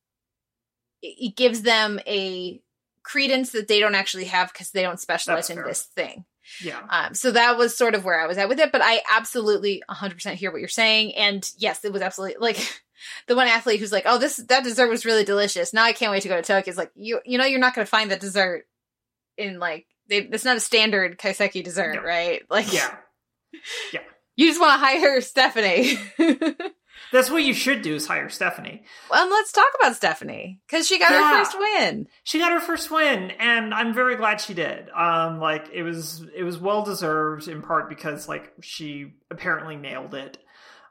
it 1.02 1.36
gives 1.36 1.62
them 1.62 2.00
a 2.06 2.60
credence 3.02 3.52
that 3.52 3.68
they 3.68 3.80
don't 3.80 3.94
actually 3.94 4.24
have 4.24 4.52
because 4.52 4.70
they 4.70 4.82
don't 4.82 5.00
specialize 5.00 5.48
That's 5.48 5.50
in 5.50 5.56
fair. 5.56 5.66
this 5.66 5.82
thing. 5.82 6.24
Yeah. 6.62 6.80
Um, 6.88 7.14
so 7.14 7.30
that 7.32 7.56
was 7.58 7.76
sort 7.76 7.94
of 7.94 8.04
where 8.04 8.20
I 8.20 8.26
was 8.26 8.38
at 8.38 8.48
with 8.48 8.58
it, 8.58 8.72
but 8.72 8.80
I 8.82 9.02
absolutely 9.14 9.82
100% 9.88 10.32
hear 10.34 10.50
what 10.50 10.60
you're 10.60 10.68
saying. 10.68 11.14
And 11.14 11.48
yes, 11.58 11.84
it 11.84 11.92
was 11.92 12.02
absolutely 12.02 12.36
like 12.40 12.56
the 13.26 13.36
one 13.36 13.46
athlete 13.48 13.80
who's 13.80 13.92
like, 13.92 14.04
"Oh, 14.06 14.18
this 14.18 14.36
that 14.48 14.64
dessert 14.64 14.88
was 14.88 15.04
really 15.04 15.24
delicious. 15.24 15.72
Now 15.72 15.84
I 15.84 15.92
can't 15.92 16.10
wait 16.10 16.22
to 16.22 16.28
go 16.28 16.36
to 16.36 16.42
Tokyo." 16.42 16.70
Is 16.70 16.78
like, 16.78 16.90
you 16.94 17.20
you 17.24 17.38
know, 17.38 17.44
you're 17.44 17.60
not 17.60 17.74
going 17.74 17.84
to 17.84 17.90
find 17.90 18.10
that 18.10 18.20
dessert 18.20 18.66
in 19.36 19.58
like 19.58 19.86
they, 20.08 20.18
it's 20.18 20.44
not 20.44 20.56
a 20.56 20.60
standard 20.60 21.18
kaiseki 21.18 21.62
dessert, 21.62 21.96
No. 21.96 22.02
right? 22.02 22.42
Like, 22.50 22.72
yeah, 22.72 22.96
Yeah. 23.92 24.00
you 24.36 24.48
just 24.48 24.60
want 24.60 24.72
to 24.72 24.78
hire 24.84 25.20
Stephanie. 25.20 25.98
That's 27.12 27.30
what 27.30 27.42
you 27.42 27.54
should 27.54 27.82
do 27.82 27.94
is 27.94 28.06
hire 28.06 28.28
Stephanie. 28.28 28.82
well, 29.10 29.22
and 29.22 29.30
let's 29.30 29.50
talk 29.52 29.68
about 29.80 29.96
Stephanie 29.96 30.60
because 30.66 30.86
she 30.86 30.98
got 30.98 31.10
Yeah. 31.10 31.28
her 31.38 31.44
first 31.44 31.58
win. 31.58 32.06
She 32.22 32.38
got 32.38 32.52
her 32.52 32.60
first 32.60 32.90
win, 32.90 33.30
and 33.32 33.72
I'm 33.72 33.94
very 33.94 34.16
glad 34.16 34.40
she 34.40 34.54
did. 34.54 34.90
Um, 34.90 35.38
like 35.40 35.68
it 35.72 35.82
was 35.82 36.24
it 36.34 36.44
was 36.44 36.58
well 36.58 36.82
deserved 36.82 37.48
in 37.48 37.62
part 37.62 37.88
because 37.88 38.28
like 38.28 38.52
she 38.60 39.14
apparently 39.30 39.76
nailed 39.76 40.14
it. 40.14 40.38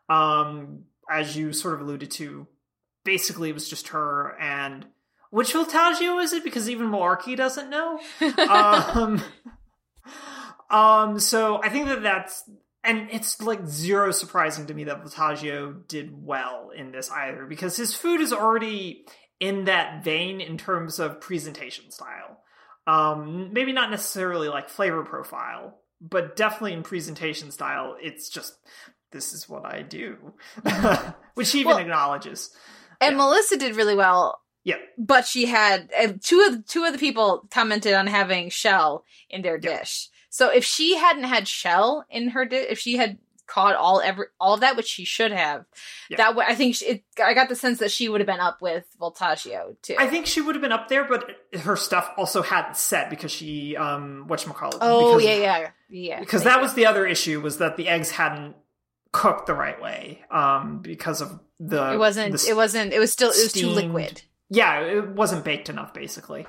Um, 0.09 0.86
as 1.09 1.36
you 1.38 1.53
sort 1.53 1.76
of 1.76 1.82
alluded 1.82 2.11
to, 2.11 2.47
basically 3.03 3.49
it 3.49 3.53
was 3.53 3.70
just 3.70 3.89
her 3.89 4.36
and 4.39 4.86
which 5.30 5.53
Voltaggio 5.53 6.24
is 6.24 6.32
it? 6.34 6.43
Because 6.43 6.70
even 6.70 6.88
Malarkey 6.88 7.36
doesn't 7.36 7.70
know. 7.70 7.99
um, 8.49 9.22
um, 10.70 11.20
so 11.20 11.61
I 11.61 11.70
think 11.70 11.88
that 11.88 12.03
that's 12.03 12.49
and 12.84 13.09
it's 13.11 13.41
like 13.41 13.65
zero 13.65 14.11
surprising 14.11 14.67
to 14.67 14.73
me 14.73 14.86
that 14.86 15.03
Voltaggio 15.03 15.86
did 15.88 16.11
well 16.25 16.69
in 16.75 16.91
this 16.91 17.09
either 17.11 17.45
because 17.45 17.75
his 17.75 17.93
food 17.93 18.21
is 18.21 18.32
already 18.34 19.05
in 19.39 19.65
that 19.65 20.03
vein 20.03 20.41
in 20.41 20.57
terms 20.57 20.99
of 20.99 21.21
presentation 21.21 21.91
style. 21.91 22.39
Um, 22.88 23.51
maybe 23.53 23.73
not 23.73 23.91
necessarily 23.91 24.47
like 24.47 24.69
flavor 24.69 25.03
profile, 25.03 25.80
but 25.99 26.36
definitely 26.36 26.73
in 26.73 26.84
presentation 26.84 27.51
style. 27.51 27.97
It's 28.01 28.30
just 28.30 28.53
this 29.11 29.34
is 29.34 29.47
what 29.49 29.65
I 29.65 29.82
do, 29.82 30.34
which 31.36 31.51
he 31.51 31.59
even 31.59 31.71
Well- 31.71 31.78
acknowledges. 31.80 32.49
And 33.01 33.11
Yeah. 33.13 33.17
Melissa 33.17 33.57
did 33.57 33.75
really 33.75 33.95
well 33.95 34.41
Yeah, 34.63 34.78
but 34.97 35.25
she 35.25 35.45
had 35.45 35.89
uh, 35.97 36.13
two 36.21 36.41
of 36.49 36.65
two 36.65 36.84
of 36.84 36.91
the 36.93 36.99
people 36.99 37.47
commented 37.51 37.93
on 37.93 38.07
having 38.07 38.49
shell 38.49 39.03
in 39.30 39.41
their 39.41 39.59
Yeah. 39.61 39.80
dish. 39.80 40.09
So 40.38 40.50
if 40.50 40.64
she 40.64 40.96
hadn't 40.96 41.24
had 41.24 41.48
shell 41.48 42.06
in 42.12 42.30
her 42.30 42.46
dish, 42.46 42.68
if 42.70 42.78
she 42.78 42.96
had 42.98 43.18
caught 43.48 43.76
all 43.76 44.02
every 44.02 44.28
all 44.40 44.54
of 44.54 44.60
that, 44.60 44.76
which 44.78 44.86
she 44.86 45.04
should 45.04 45.32
have, 45.32 45.66
Yeah. 46.12 46.18
that 46.18 46.36
would 46.36 46.46
I 46.46 46.54
think 46.54 46.76
she, 46.76 46.86
it, 46.86 47.04
I 47.24 47.34
got 47.34 47.50
the 47.50 47.56
sense 47.56 47.80
that 47.80 47.90
she 47.90 48.08
would 48.08 48.20
have 48.22 48.28
been 48.28 48.40
up 48.40 48.62
with 48.62 48.86
Voltaggio 49.02 49.76
too. 49.82 49.96
I 49.98 50.06
think 50.08 50.28
she 50.28 50.42
would 50.42 50.54
have 50.54 50.62
been 50.62 50.72
up 50.72 50.90
there, 50.90 51.06
but 51.06 51.28
her 51.62 51.76
stuff 51.76 52.12
also 52.18 52.44
hadn't 52.44 52.78
set 52.78 53.10
because 53.10 53.32
she 53.32 53.76
um 53.76 54.26
whatchamacallit. 54.30 54.78
oh 54.82 55.18
because, 55.18 55.24
yeah, 55.28 55.38
yeah, 55.38 55.70
yeah. 55.90 56.20
Because 56.20 56.44
that 56.44 56.62
was 56.62 56.76
the 56.76 56.86
other 56.86 57.08
issue 57.08 57.42
was 57.42 57.58
that 57.58 57.76
the 57.76 57.88
eggs 57.88 58.12
hadn't 58.12 58.56
cooked 59.12 59.48
the 59.48 59.56
right 59.56 59.82
way. 59.82 60.24
Um 60.30 60.80
because 60.84 61.20
of 61.22 61.40
the 61.60 61.94
it 61.94 61.98
wasn't. 61.98 62.34
the 62.38 62.50
It 62.52 62.56
wasn't. 62.56 62.94
It 62.94 63.00
was 63.00 63.12
still. 63.12 63.30
It 63.32 63.42
was 63.42 63.54
too 63.54 63.70
liquid. 63.70 64.22
yeah, 64.50 64.82
it 64.82 65.08
wasn't 65.10 65.44
baked 65.44 65.70
enough, 65.70 65.94
basically. 65.96 66.46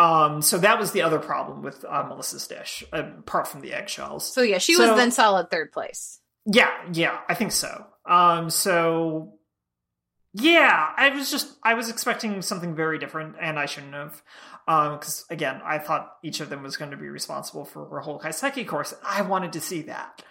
Um, 0.00 0.40
so 0.42 0.56
that 0.58 0.78
was 0.78 0.92
the 0.92 1.02
other 1.02 1.18
problem 1.18 1.62
with 1.62 1.84
uh, 1.84 2.04
Melissa's 2.08 2.46
dish, 2.46 2.82
apart 2.92 3.46
from 3.48 3.60
the 3.60 3.72
eggshells. 3.74 4.32
So 4.32 4.40
yeah, 4.42 4.58
she 4.58 4.74
So- 4.74 4.88
was 4.88 4.96
then 4.98 5.10
solid 5.10 5.50
third 5.50 5.72
place. 5.72 6.20
Yeah, 6.46 6.70
yeah, 6.92 7.18
I 7.28 7.34
think 7.34 7.52
so. 7.52 7.86
Um, 8.08 8.48
so 8.48 9.34
yeah, 10.32 10.88
I 10.96 11.10
was 11.10 11.30
just 11.30 11.48
I 11.62 11.74
was 11.74 11.90
expecting 11.90 12.40
something 12.40 12.74
very 12.74 12.98
different, 12.98 13.36
and 13.40 13.58
I 13.58 13.66
shouldn't 13.66 13.94
have. 13.94 14.22
Um, 14.68 14.92
because 14.98 15.24
again, 15.28 15.60
I 15.64 15.78
thought 15.78 16.12
each 16.22 16.40
of 16.40 16.48
them 16.48 16.62
was 16.62 16.76
going 16.76 16.92
to 16.92 16.96
be 16.96 17.08
responsible 17.08 17.64
for 17.64 17.98
a 17.98 18.02
whole 18.02 18.20
Kaiseki 18.20 18.66
course. 18.66 18.94
I 19.04 19.22
wanted 19.22 19.52
to 19.54 19.60
see 19.60 19.82
that. 19.82 20.22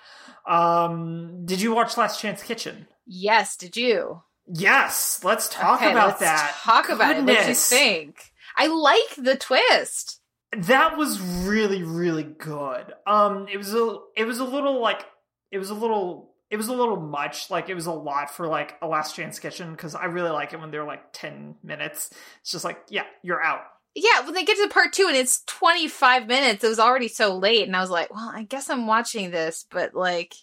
Um, 0.47 1.45
did 1.45 1.61
you 1.61 1.75
watch 1.75 1.97
Last 1.97 2.19
Chance 2.21 2.41
Kitchen? 2.43 2.87
Yes. 3.05 3.55
Did 3.55 3.75
you? 3.77 4.23
Yes, 4.51 5.19
let's 5.23 5.47
talk 5.47 5.81
Okay, 5.81 5.91
about 5.91 6.07
let's 6.07 6.19
that. 6.21 6.55
Talk 6.63 6.89
about 6.89 7.15
it. 7.17 7.23
What 7.23 7.27
did 7.37 7.47
you 7.49 7.53
think? 7.55 8.15
I 8.59 8.67
like 8.67 9.15
the 9.17 9.35
twist. 9.37 10.21
that 10.61 10.97
was 10.97 11.21
really 11.21 11.83
really 11.83 12.23
good 12.23 12.85
um 13.05 13.47
it 13.47 13.57
was 13.57 13.73
a 13.73 13.97
it 14.17 14.25
was 14.25 14.39
a 14.39 14.43
little 14.43 14.81
like 14.81 15.05
it 15.51 15.59
was 15.59 15.69
a 15.69 15.75
little 15.75 16.33
it 16.49 16.57
was 16.57 16.67
a 16.69 16.73
little 16.73 16.99
much 16.99 17.51
like 17.51 17.69
it 17.69 17.75
was 17.75 17.85
a 17.85 17.91
lot 17.91 18.31
for 18.31 18.47
like 18.47 18.75
a 18.81 18.87
last 18.87 19.15
chance 19.15 19.37
kitchen 19.39 19.71
because 19.71 19.93
i 19.93 20.05
really 20.05 20.31
like 20.31 20.51
it 20.51 20.59
when 20.59 20.71
they're 20.71 20.83
like 20.85 21.13
10 21.13 21.55
minutes 21.63 22.09
it's 22.41 22.51
just 22.51 22.65
like 22.65 22.79
yeah 22.89 23.05
you're 23.21 23.41
out 23.41 23.61
Yeah, 23.95 24.21
when 24.25 24.33
they 24.33 24.43
get 24.43 24.57
to 24.57 24.67
part 24.73 24.91
two 24.93 25.05
and 25.07 25.15
it's 25.17 25.43
25 25.45 26.27
minutes, 26.27 26.63
it 26.63 26.67
was 26.69 26.79
already 26.79 27.07
so 27.09 27.35
late. 27.37 27.65
And 27.67 27.75
I 27.75 27.81
was 27.81 27.89
like, 27.89 28.13
well, 28.13 28.31
I 28.33 28.43
guess 28.43 28.69
I'm 28.69 28.85
watching 28.87 29.31
this, 29.31 29.65
but 29.69 29.93
like, 29.95 30.33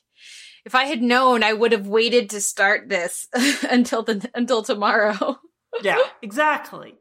if 0.64 0.74
I 0.74 0.84
had 0.86 1.00
known, 1.00 1.42
I 1.44 1.52
would 1.52 1.70
have 1.72 1.86
waited 1.86 2.30
to 2.30 2.40
start 2.40 2.88
this 2.88 3.28
until 3.70 4.02
the 4.02 4.28
until 4.34 4.62
tomorrow. 4.62 5.38
yeah 5.82 5.98
exactly 6.22 6.94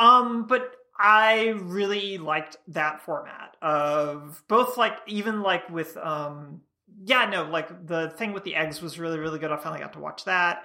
um 0.00 0.46
but 0.48 0.74
i 0.98 1.54
really 1.62 2.18
liked 2.18 2.56
that 2.68 3.00
format 3.02 3.56
of 3.62 4.42
both 4.48 4.76
like 4.76 4.96
even 5.06 5.42
like 5.42 5.68
with 5.70 5.96
um 5.98 6.60
yeah 7.04 7.24
no 7.26 7.44
like 7.44 7.86
the 7.86 8.10
thing 8.10 8.32
with 8.32 8.42
the 8.44 8.56
eggs 8.56 8.82
was 8.82 8.98
really 8.98 9.18
really 9.18 9.38
good 9.38 9.52
i 9.52 9.56
finally 9.56 9.80
got 9.80 9.92
to 9.92 10.00
watch 10.00 10.24
that 10.24 10.64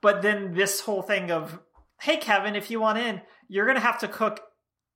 But 0.00 0.22
then 0.22 0.54
this 0.54 0.80
whole 0.80 1.02
thing 1.02 1.30
of, 1.30 1.58
hey, 2.00 2.16
Kevin, 2.18 2.54
if 2.56 2.70
you 2.70 2.80
want 2.80 2.98
in, 2.98 3.20
you're 3.48 3.64
going 3.66 3.76
to 3.76 3.80
have 3.90 3.98
to 4.00 4.08
cook 4.08 4.40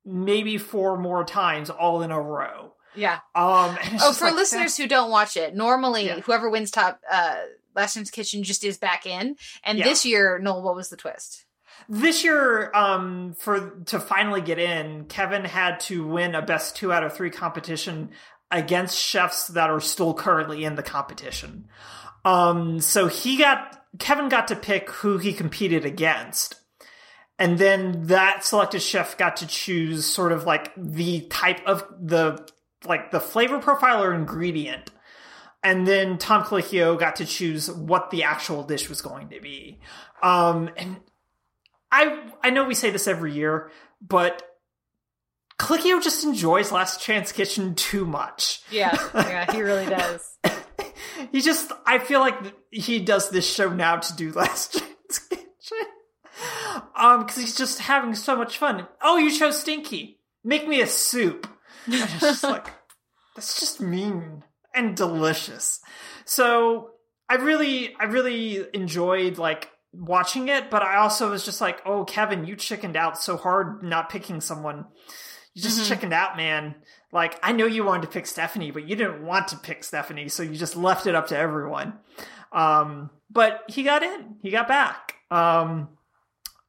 maybe 0.05 0.59
four 0.59 0.97
more 0.99 1.25
times 1.25 1.71
all 1.71 2.03
in 2.03 2.11
a 2.11 2.21
row. 2.21 2.75
Yeah. 2.95 3.19
Um, 3.35 3.77
Oh, 4.03 4.13
for 4.13 4.27
like, 4.27 4.35
listeners 4.35 4.77
who 4.77 4.87
don't 4.87 5.11
watch 5.11 5.37
it, 5.37 5.55
normally 5.55 6.07
Yeah. 6.07 6.21
whoever 6.21 6.49
wins 6.51 6.71
top 6.71 7.01
uh 7.11 7.37
Last 7.75 7.95
Chance 7.95 8.11
Kitchen 8.11 8.43
just 8.43 8.65
is 8.65 8.79
back 8.79 9.07
in. 9.07 9.37
And 9.65 9.79
Yeah. 9.79 9.85
this 9.85 10.05
year, 10.05 10.39
Noel, 10.39 10.63
what 10.63 10.75
was 10.75 10.89
the 10.91 10.97
twist? 10.97 11.45
This 11.93 12.23
year, 12.23 12.71
um, 12.73 13.35
for 13.37 13.83
to 13.87 13.99
finally 13.99 14.41
get 14.41 14.61
in, 14.61 15.07
Kevin 15.07 15.45
had 15.45 15.81
to 15.81 16.07
win 16.07 16.37
a 16.37 16.41
best 16.41 16.77
two 16.77 16.93
out 16.93 17.03
of 17.03 17.15
three 17.15 17.31
competition 17.31 18.11
against 18.49 18.97
chefs 18.97 19.49
that 19.49 19.71
are 19.71 19.81
still 19.81 20.15
currently 20.15 20.65
in 20.65 20.77
the 20.77 20.85
competition. 20.85 21.67
Um, 22.25 22.79
so 22.79 23.09
he 23.09 23.37
got 23.37 23.83
Kevin 23.99 24.29
got 24.29 24.47
to 24.49 24.57
pick 24.57 24.89
who 24.89 25.19
he 25.19 25.33
competed 25.33 25.85
against. 25.85 26.55
And 27.41 27.59
then 27.59 28.07
that 28.07 28.45
selected 28.45 28.83
chef 28.83 29.19
got 29.19 29.39
to 29.39 29.49
choose 29.49 30.07
sort 30.07 30.31
of 30.31 30.45
like 30.45 30.73
the 30.77 31.23
type 31.23 31.61
of 31.67 31.85
the 32.01 32.47
like 32.85 33.11
the 33.11 33.19
flavor 33.19 33.59
profile 33.59 34.01
or 34.01 34.15
ingredient. 34.15 34.93
And 35.65 35.89
then 35.89 36.19
Tom 36.19 36.45
Colicchio 36.45 36.97
got 36.97 37.17
to 37.17 37.27
choose 37.27 37.69
what 37.69 38.13
the 38.13 38.23
actual 38.23 38.63
dish 38.63 38.89
was 38.89 39.03
going 39.03 39.31
to 39.31 39.41
be. 39.41 39.81
Um, 40.23 40.71
and 40.77 41.01
I 41.93 42.31
I 42.43 42.51
know 42.51 42.65
we 42.65 42.75
say 42.75 42.91
this 42.91 43.07
every 43.07 43.33
year, 43.33 43.71
but 44.01 44.43
Colicchio 45.59 46.03
just 46.03 46.25
enjoys 46.25 46.73
Last 46.73 47.01
Chance 47.01 47.33
Kitchen 47.33 47.75
too 47.75 48.07
much. 48.07 48.63
Yeah, 48.71 48.97
yeah, 49.15 49.53
he 49.53 49.63
really 49.63 49.87
does. 49.87 50.39
he 51.33 51.41
just 51.41 51.71
I 51.87 51.99
feel 51.99 52.21
like 52.21 52.37
he 52.71 53.01
does 53.01 53.31
this 53.31 53.49
show 53.53 53.69
now 53.71 53.97
to 53.97 54.17
do 54.17 54.33
Last 54.35 54.73
Chance 54.73 55.19
Kitchen. 55.29 55.87
Um, 56.97 57.21
because 57.21 57.37
he's 57.37 57.57
just 57.57 57.81
having 57.81 58.15
so 58.15 58.37
much 58.37 58.57
fun. 58.57 58.87
Oh, 59.03 59.19
you 59.19 59.37
chose 59.37 59.61
Stinky. 59.61 60.21
Make 60.43 60.67
me 60.67 60.81
a 60.81 60.87
soup. 60.87 61.47
And 61.87 61.95
it's 61.95 62.21
just 62.21 62.43
like 62.45 62.69
that's 63.37 63.61
just 63.61 63.81
mean 63.81 64.45
and 64.75 64.97
delicious. 64.97 65.81
So 66.25 66.91
I 67.29 67.35
really, 67.37 67.95
I 67.99 68.05
really 68.05 68.65
enjoyed 68.73 69.39
like 69.39 69.71
watching 69.93 70.49
it, 70.49 70.71
but 70.71 70.83
I 70.83 70.97
also 70.97 71.31
was 71.31 71.45
just 71.45 71.61
like, 71.61 71.81
oh, 71.85 72.05
Kevin, 72.05 72.45
you 72.45 72.57
chickened 72.57 72.97
out 72.97 73.21
so 73.21 73.37
hard 73.37 73.83
not 73.83 74.09
picking 74.09 74.41
someone. 74.41 74.87
You 75.55 75.63
just 75.63 75.81
Mhm. 75.81 75.89
chickened 75.89 76.13
out, 76.15 76.37
man. 76.37 76.77
Like 77.13 77.39
I 77.43 77.53
know 77.53 77.67
you 77.67 77.85
wanted 77.85 78.03
to 78.03 78.09
pick 78.13 78.27
Stephanie, 78.27 78.71
but 78.71 78.87
you 78.89 78.95
didn't 78.95 79.25
want 79.27 79.49
to 79.49 79.57
pick 79.57 79.83
Stephanie, 79.83 80.29
so 80.29 80.43
you 80.45 80.55
just 80.57 80.77
left 80.77 81.07
it 81.07 81.15
up 81.17 81.27
to 81.29 81.37
everyone. 81.37 81.99
Um, 82.53 83.11
but 83.29 83.65
he 83.69 83.83
got 83.83 84.03
in. 84.03 84.37
He 84.43 84.51
got 84.51 84.69
back. 84.69 85.15
Um, 85.31 85.97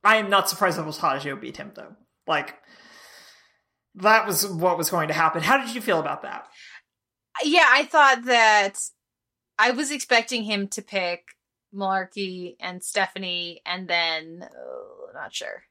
I 0.03 0.15
am 0.17 0.29
not 0.31 0.49
surprised 0.49 0.77
that 0.79 0.85
Voltaggio 0.85 1.39
beat 1.39 1.57
him 1.57 1.71
though. 1.75 1.95
Like 2.25 2.55
that 3.95 4.25
was 4.25 4.47
what 4.47 4.77
was 4.77 4.89
going 4.89 5.09
to 5.09 5.13
happen. 5.13 5.43
How 5.43 5.57
did 5.57 5.75
you 5.75 5.81
feel 5.81 5.99
about 5.99 6.23
that? 6.23 6.47
yeah, 7.43 7.67
I 7.69 7.85
thought 7.85 8.25
that 8.25 8.79
I 9.59 9.71
was 9.71 9.91
expecting 9.91 10.43
him 10.43 10.67
to 10.69 10.81
pick 10.81 11.23
Malarkey 11.73 12.55
and 12.59 12.83
Stephanie, 12.83 13.61
and 13.65 13.87
then 13.87 14.43
uh, 14.43 15.13
not 15.13 15.33
sure, 15.33 15.63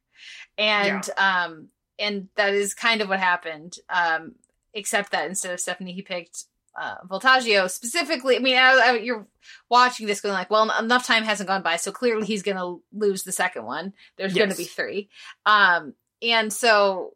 and 0.58 1.08
um, 1.16 1.68
and 1.98 2.28
that 2.36 2.54
is 2.54 2.74
kind 2.74 3.00
of 3.00 3.08
what 3.08 3.20
happened. 3.20 3.76
Um, 3.88 4.34
except 4.72 5.12
that 5.12 5.26
instead 5.28 5.52
of 5.52 5.60
Stephanie, 5.60 5.92
he 5.92 6.02
picked 6.02 6.44
uh, 6.80 6.96
Voltaggio 7.08 7.68
specifically. 7.68 8.36
I 8.36 8.38
mean, 8.38 8.56
I, 8.56 8.70
I, 8.70 8.92
you're 8.98 9.26
watching 9.68 10.06
this 10.06 10.20
going 10.20 10.34
like, 10.34 10.50
well, 10.50 10.70
enough 10.78 11.06
time 11.06 11.24
hasn't 11.24 11.48
gone 11.48 11.62
by, 11.62 11.76
so 11.76 11.92
clearly 11.92 12.26
he's 12.26 12.42
going 12.42 12.56
to 12.56 12.82
lose 12.92 13.22
the 13.24 13.32
second 13.32 13.64
one. 13.64 13.92
There's 14.16 14.34
going 14.34 14.50
to 14.50 14.56
be 14.56 14.64
three, 14.64 15.08
um, 15.46 15.94
and 16.22 16.52
so 16.52 17.14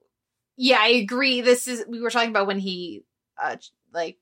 yeah, 0.56 0.78
I 0.80 0.88
agree. 0.88 1.40
This 1.40 1.66
is 1.66 1.84
we 1.88 2.00
were 2.00 2.10
talking 2.10 2.30
about 2.30 2.46
when 2.46 2.58
he 2.58 3.04
uh 3.42 3.56
like 3.92 4.18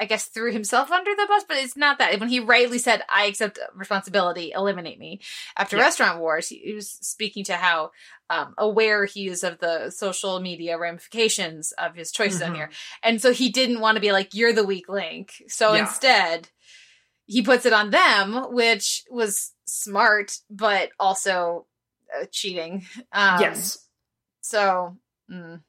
I 0.00 0.06
guess 0.06 0.24
threw 0.24 0.50
himself 0.50 0.90
under 0.90 1.14
the 1.14 1.26
bus, 1.28 1.44
but 1.46 1.58
it's 1.58 1.76
not 1.76 1.98
that. 1.98 2.18
When 2.18 2.30
he 2.30 2.40
rightly 2.40 2.78
said, 2.78 3.04
"I 3.08 3.26
accept 3.26 3.58
responsibility, 3.74 4.52
eliminate 4.52 4.98
me," 4.98 5.20
after 5.56 5.76
Yeah. 5.76 5.82
Restaurant 5.82 6.18
Wars, 6.20 6.48
he, 6.48 6.56
he 6.64 6.72
was 6.74 6.88
speaking 6.90 7.44
to 7.44 7.56
how 7.56 7.92
um, 8.30 8.54
aware 8.56 9.04
he 9.04 9.28
is 9.28 9.44
of 9.44 9.58
the 9.58 9.90
social 9.90 10.40
media 10.40 10.78
ramifications 10.78 11.72
of 11.72 11.94
his 11.94 12.10
choices 12.10 12.40
on 12.40 12.52
Mhm. 12.52 12.56
here, 12.56 12.70
and 13.02 13.20
so 13.20 13.32
he 13.32 13.50
didn't 13.50 13.80
want 13.80 13.96
to 13.96 14.00
be 14.00 14.12
like, 14.12 14.34
"You're 14.34 14.52
the 14.54 14.64
weak 14.64 14.88
link." 14.88 15.42
So 15.48 15.74
Yeah. 15.74 15.80
instead, 15.80 16.48
he 17.26 17.42
puts 17.42 17.66
it 17.66 17.72
on 17.72 17.90
them, 17.90 18.52
which 18.54 19.04
was 19.10 19.52
smart, 19.66 20.38
but 20.48 20.90
also 20.98 21.66
uh, 22.18 22.24
cheating. 22.32 22.86
Um, 23.12 23.40
yes. 23.40 23.86
So. 24.40 24.96
Mm. 25.30 25.62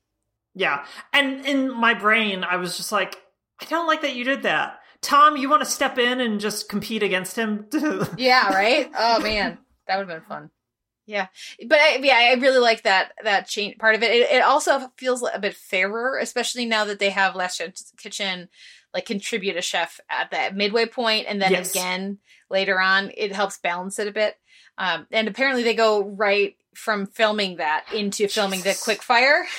Yeah. 0.55 0.85
And 1.13 1.45
in 1.45 1.71
my 1.71 1.93
brain, 1.93 2.43
I 2.43 2.57
was 2.57 2.77
just 2.77 2.91
like, 2.91 3.15
I 3.61 3.65
don't 3.65 3.87
like 3.87 4.01
that 4.01 4.15
you 4.15 4.23
did 4.23 4.43
that. 4.43 4.79
Tom, 5.01 5.35
you 5.37 5.49
want 5.49 5.61
to 5.63 5.69
step 5.69 5.97
in 5.97 6.19
and 6.21 6.39
just 6.39 6.69
compete 6.69 7.03
against 7.03 7.35
him? 7.35 7.67
Yeah, 8.17 8.53
right. 8.53 8.89
Oh 8.95 9.19
man, 9.21 9.57
that 9.87 9.97
would 9.97 10.07
have 10.09 10.19
been 10.21 10.27
fun. 10.27 10.49
Yeah, 11.07 11.27
but 11.67 11.79
I, 11.79 11.99
yeah, 12.01 12.15
I 12.15 12.33
really 12.39 12.59
like 12.59 12.83
that 12.83 13.13
that 13.23 13.47
change 13.47 13.77
part 13.79 13.95
of 13.95 14.03
it. 14.03 14.11
it. 14.11 14.31
It 14.31 14.43
also 14.43 14.91
feels 14.97 15.23
a 15.33 15.39
bit 15.39 15.55
fairer, 15.55 16.17
especially 16.19 16.65
now 16.65 16.85
that 16.85 16.99
they 16.99 17.09
have 17.09 17.35
Last 17.35 17.57
Chance 17.57 17.91
Kitchen 17.97 18.49
like 18.93 19.05
contribute 19.05 19.55
a 19.57 19.61
chef 19.61 19.99
at 20.09 20.31
that 20.31 20.55
midway 20.55 20.85
point, 20.85 21.25
and 21.27 21.41
then 21.41 21.51
Yes. 21.53 21.71
again 21.71 22.19
later 22.49 22.79
on. 22.79 23.11
It 23.17 23.31
helps 23.33 23.57
balance 23.57 23.97
it 23.99 24.07
a 24.07 24.11
bit. 24.11 24.37
Um, 24.77 25.07
and 25.11 25.27
apparently, 25.27 25.63
they 25.63 25.73
go 25.73 26.03
right 26.03 26.55
from 26.75 27.07
filming 27.07 27.57
that 27.57 27.85
into 27.93 28.27
filming 28.27 28.61
the 28.61 28.77
quick 28.83 29.01
fire. 29.01 29.45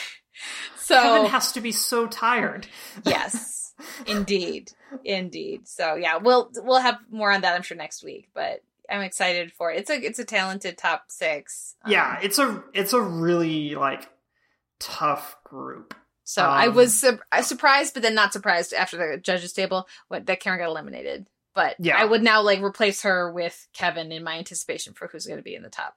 So 0.77 1.01
Kevin 1.01 1.27
has 1.31 1.53
to 1.53 1.61
be 1.61 1.71
so 1.71 2.07
tired. 2.09 2.67
yes, 3.05 3.61
indeed, 4.07 4.73
indeed. 5.05 5.69
So 5.69 5.95
yeah, 5.95 6.17
we'll 6.17 6.51
we'll 6.57 6.81
have 6.81 6.99
more 7.11 7.31
on 7.33 7.41
that 7.43 7.55
I'm 7.55 7.63
sure 7.63 7.77
next 7.77 8.03
week, 8.05 8.29
but 8.35 8.63
I'm 8.91 9.01
excited 9.03 9.53
for 9.53 9.71
it. 9.71 9.79
It's 9.79 9.91
a 9.91 9.95
it's 9.95 10.19
a 10.19 10.25
talented 10.25 10.79
top 10.79 11.05
six. 11.09 11.77
Um, 11.85 11.93
Yeah, 11.93 12.19
it's 12.23 12.39
a 12.39 12.63
it's 12.75 12.93
a 12.93 13.01
really 13.01 13.75
like 13.75 14.09
tough 14.79 15.37
group. 15.45 15.95
So 16.25 16.43
I 16.43 16.69
um, 16.69 16.75
was 16.75 16.99
sur- 16.99 17.21
I 17.31 17.41
surprised, 17.43 17.95
but 17.95 18.03
then 18.03 18.15
not 18.15 18.33
surprised 18.33 18.73
after 18.73 18.97
the 18.97 19.19
judges 19.19 19.53
table 19.53 19.89
what 20.09 20.27
that 20.27 20.41
Karen 20.41 20.59
got 20.59 20.69
eliminated. 20.69 21.27
But 21.55 21.77
Yeah. 21.79 21.97
I 21.99 22.05
would 22.05 22.23
now 22.23 22.43
like 22.43 22.63
replace 22.63 23.03
her 23.03 23.31
with 23.31 23.69
Kevin 23.73 24.13
in 24.13 24.25
my 24.25 24.39
anticipation 24.39 24.95
for 24.95 25.09
who's 25.09 25.27
going 25.27 25.39
to 25.39 25.43
be 25.43 25.55
in 25.55 25.63
the 25.63 25.69
top. 25.69 25.97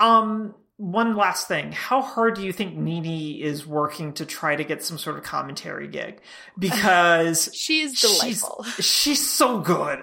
Um, 0.00 0.54
one 0.78 1.16
last 1.16 1.48
thing. 1.48 1.72
How 1.72 2.02
hard 2.02 2.34
do 2.34 2.42
you 2.42 2.52
think 2.52 2.76
Nini 2.76 3.42
is 3.42 3.66
working 3.66 4.12
to 4.14 4.26
try 4.26 4.56
to 4.56 4.64
get 4.64 4.82
some 4.84 4.98
sort 4.98 5.16
of 5.16 5.22
commentary 5.24 5.88
gig? 5.88 6.20
Because 6.58 7.50
She's 7.54 7.98
she's, 7.98 8.18
delightful. 8.20 8.64
she's 8.80 9.28
so 9.28 9.60
good. 9.60 10.02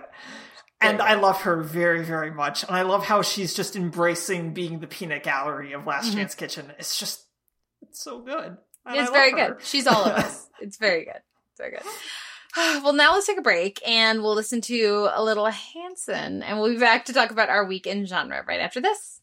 And 0.81 1.01
I 1.01 1.13
love 1.13 1.41
her 1.43 1.61
very, 1.61 2.03
very 2.03 2.31
much. 2.31 2.63
And 2.63 2.75
I 2.75 2.81
love 2.81 3.05
how 3.05 3.21
she's 3.21 3.53
just 3.53 3.75
embracing 3.77 4.53
being 4.53 4.79
the 4.79 4.87
peanut 4.87 5.23
gallery 5.23 5.71
of 5.73 5.85
Last 5.87 6.11
Mhm. 6.11 6.15
Chance 6.15 6.35
Kitchen. 6.35 6.73
It's 6.77 6.99
just, 6.99 7.25
it's 7.81 8.03
so 8.03 8.19
good. 8.19 8.57
And 8.85 8.97
it's 8.99 9.09
very 9.11 9.31
her. 9.31 9.53
good. 9.53 9.65
She's 9.65 9.87
all 9.87 10.03
of 10.03 10.11
us. 10.13 10.49
It's 10.59 10.77
very 10.77 11.05
good. 11.05 11.21
It's 11.51 11.59
very 11.59 11.71
good. 11.71 11.81
Well, 12.83 12.93
now 12.93 13.13
let's 13.13 13.25
take 13.25 13.39
a 13.39 13.41
break 13.41 13.81
and 13.87 14.21
we'll 14.21 14.35
listen 14.35 14.61
to 14.61 15.09
a 15.13 15.23
little 15.23 15.47
Hanson, 15.47 16.43
and 16.43 16.59
we'll 16.59 16.71
be 16.71 16.77
back 16.79 17.05
to 17.05 17.13
talk 17.13 17.31
about 17.31 17.49
our 17.49 17.65
week 17.65 17.87
in 17.87 18.05
genre 18.05 18.43
right 18.47 18.59
after 18.59 18.79
this. 18.79 19.21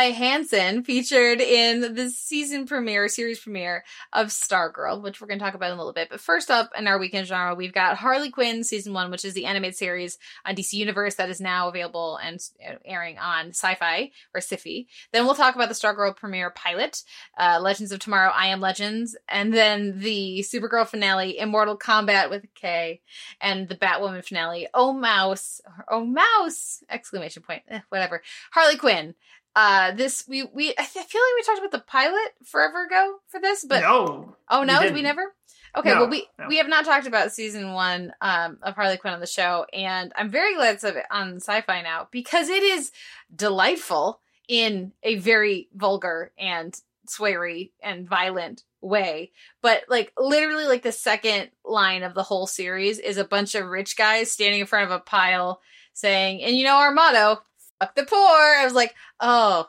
By 0.00 0.12
Hanson, 0.12 0.82
featured 0.82 1.42
in 1.42 1.94
the 1.94 2.08
season 2.08 2.66
premiere, 2.66 3.06
series 3.06 3.38
premiere 3.38 3.84
of 4.14 4.28
Stargirl, 4.28 5.02
which 5.02 5.20
we're 5.20 5.26
going 5.26 5.38
to 5.38 5.44
talk 5.44 5.52
about 5.52 5.66
in 5.66 5.74
a 5.74 5.76
little 5.76 5.92
bit. 5.92 6.08
But 6.08 6.22
first 6.22 6.50
up 6.50 6.70
in 6.74 6.86
our 6.86 6.98
weekend 6.98 7.26
genre, 7.26 7.54
we've 7.54 7.74
got 7.74 7.98
Harley 7.98 8.30
Quinn 8.30 8.64
season 8.64 8.94
one, 8.94 9.10
which 9.10 9.26
is 9.26 9.34
the 9.34 9.44
animated 9.44 9.76
series 9.76 10.16
on 10.46 10.54
DC 10.54 10.72
Universe 10.72 11.16
that 11.16 11.28
is 11.28 11.38
now 11.38 11.68
available 11.68 12.16
and 12.16 12.40
uh, 12.66 12.76
airing 12.82 13.18
on 13.18 13.48
Sci-Fi 13.48 14.10
or 14.34 14.40
Sci-Fi. 14.40 14.86
Then 15.12 15.26
we'll 15.26 15.34
talk 15.34 15.54
about 15.54 15.68
the 15.68 15.74
Stargirl 15.74 16.16
premiere 16.16 16.48
pilot, 16.48 17.04
uh, 17.38 17.58
Legends 17.60 17.92
of 17.92 17.98
Tomorrow, 17.98 18.32
I 18.34 18.46
Am 18.46 18.60
Legends, 18.62 19.18
and 19.28 19.52
then 19.52 19.98
the 19.98 20.42
Supergirl 20.48 20.88
finale, 20.88 21.38
Immortal 21.38 21.76
Kombat 21.76 22.30
with 22.30 22.46
K, 22.54 23.02
and 23.38 23.68
the 23.68 23.76
Batwoman 23.76 24.24
finale, 24.24 24.66
Oh 24.72 24.94
Mouse, 24.94 25.60
Oh 25.88 26.06
Mouse! 26.06 26.82
Exclamation 26.88 27.42
point. 27.42 27.64
Eh, 27.68 27.80
whatever. 27.90 28.22
Harley 28.52 28.78
Quinn. 28.78 29.14
Uh, 29.56 29.92
this 29.92 30.24
we 30.28 30.44
we 30.44 30.74
I 30.78 30.84
feel 30.84 31.02
like 31.02 31.36
we 31.36 31.42
talked 31.44 31.58
about 31.58 31.72
the 31.72 31.84
pilot 31.90 32.32
forever 32.44 32.84
ago 32.84 33.16
for 33.28 33.40
this, 33.40 33.64
but 33.64 33.80
no. 33.80 34.36
oh 34.48 34.62
no, 34.64 34.80
we 34.80 34.86
did 34.86 34.94
we 34.94 35.02
never? 35.02 35.34
Okay, 35.76 35.90
No, 35.90 36.00
well 36.00 36.08
we 36.10 36.26
no. 36.38 36.46
we 36.48 36.58
have 36.58 36.68
not 36.68 36.84
talked 36.84 37.06
about 37.06 37.32
season 37.32 37.72
one 37.72 38.12
um 38.20 38.58
of 38.62 38.74
Harley 38.74 38.96
Quinn 38.96 39.14
on 39.14 39.20
the 39.20 39.26
show, 39.26 39.66
and 39.72 40.12
I'm 40.16 40.30
very 40.30 40.54
glad 40.54 40.74
it's 40.74 40.84
on 41.10 41.38
Syfy 41.38 41.82
now 41.82 42.08
because 42.10 42.48
it 42.48 42.62
is 42.62 42.92
delightful 43.34 44.20
in 44.48 44.92
a 45.02 45.16
very 45.16 45.68
vulgar 45.74 46.32
and 46.38 46.78
sweary 47.08 47.72
and 47.82 48.08
violent 48.08 48.62
way. 48.80 49.32
But 49.62 49.82
like 49.88 50.12
literally 50.16 50.64
like 50.66 50.82
the 50.82 50.92
second 50.92 51.50
line 51.64 52.02
of 52.02 52.14
the 52.14 52.22
whole 52.22 52.46
series 52.46 52.98
is 52.98 53.16
a 53.16 53.24
bunch 53.24 53.54
of 53.54 53.66
rich 53.66 53.96
guys 53.96 54.30
standing 54.30 54.60
in 54.60 54.66
front 54.66 54.86
of 54.86 54.92
a 54.92 55.00
pile 55.00 55.60
saying, 55.92 56.42
and 56.42 56.56
you 56.56 56.64
know 56.64 56.76
our 56.76 56.92
motto, 56.92 57.42
fuck 57.80 57.94
the 57.94 58.04
poor. 58.04 58.18
I 58.18 58.62
was 58.64 58.74
like, 58.74 58.94
oh, 59.20 59.66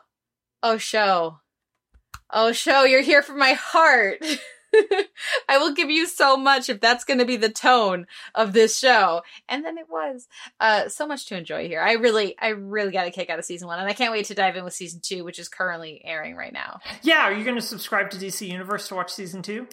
oh 0.62 0.78
show. 0.78 1.38
Oh 2.30 2.52
show, 2.52 2.84
you're 2.84 3.02
here 3.02 3.22
for 3.22 3.34
my 3.34 3.52
heart. 3.52 4.18
I 5.48 5.58
will 5.58 5.74
give 5.74 5.90
you 5.90 6.06
so 6.06 6.36
much 6.38 6.70
if 6.70 6.80
that's 6.80 7.04
going 7.04 7.18
to 7.18 7.26
be 7.26 7.36
the 7.36 7.50
tone 7.50 8.06
of 8.34 8.54
this 8.54 8.78
show. 8.78 9.20
And 9.46 9.62
then 9.62 9.76
it 9.76 9.84
was. 9.90 10.26
Uh, 10.60 10.88
so 10.88 11.06
much 11.06 11.26
to 11.26 11.36
enjoy 11.36 11.68
here. 11.68 11.82
I 11.82 11.92
really, 11.92 12.34
I 12.38 12.48
really 12.48 12.90
got 12.90 13.06
a 13.06 13.10
kick 13.10 13.28
out 13.28 13.38
of 13.38 13.44
season 13.44 13.68
one, 13.68 13.78
and 13.78 13.86
I 13.88 13.92
can't 13.92 14.12
wait 14.12 14.24
to 14.26 14.34
dive 14.34 14.56
in 14.56 14.64
with 14.64 14.72
season 14.72 15.00
two, 15.04 15.24
which 15.24 15.38
is 15.38 15.50
currently 15.50 16.00
airing 16.04 16.36
right 16.36 16.54
now. 16.54 16.80
Yeah, 17.02 17.18
are 17.24 17.34
you 17.34 17.44
going 17.44 17.56
to 17.56 17.62
subscribe 17.62 18.08
to 18.12 18.16
DC 18.16 18.48
Universe 18.48 18.88
to 18.88 18.94
watch 18.94 19.12
season 19.12 19.42
two? 19.42 19.66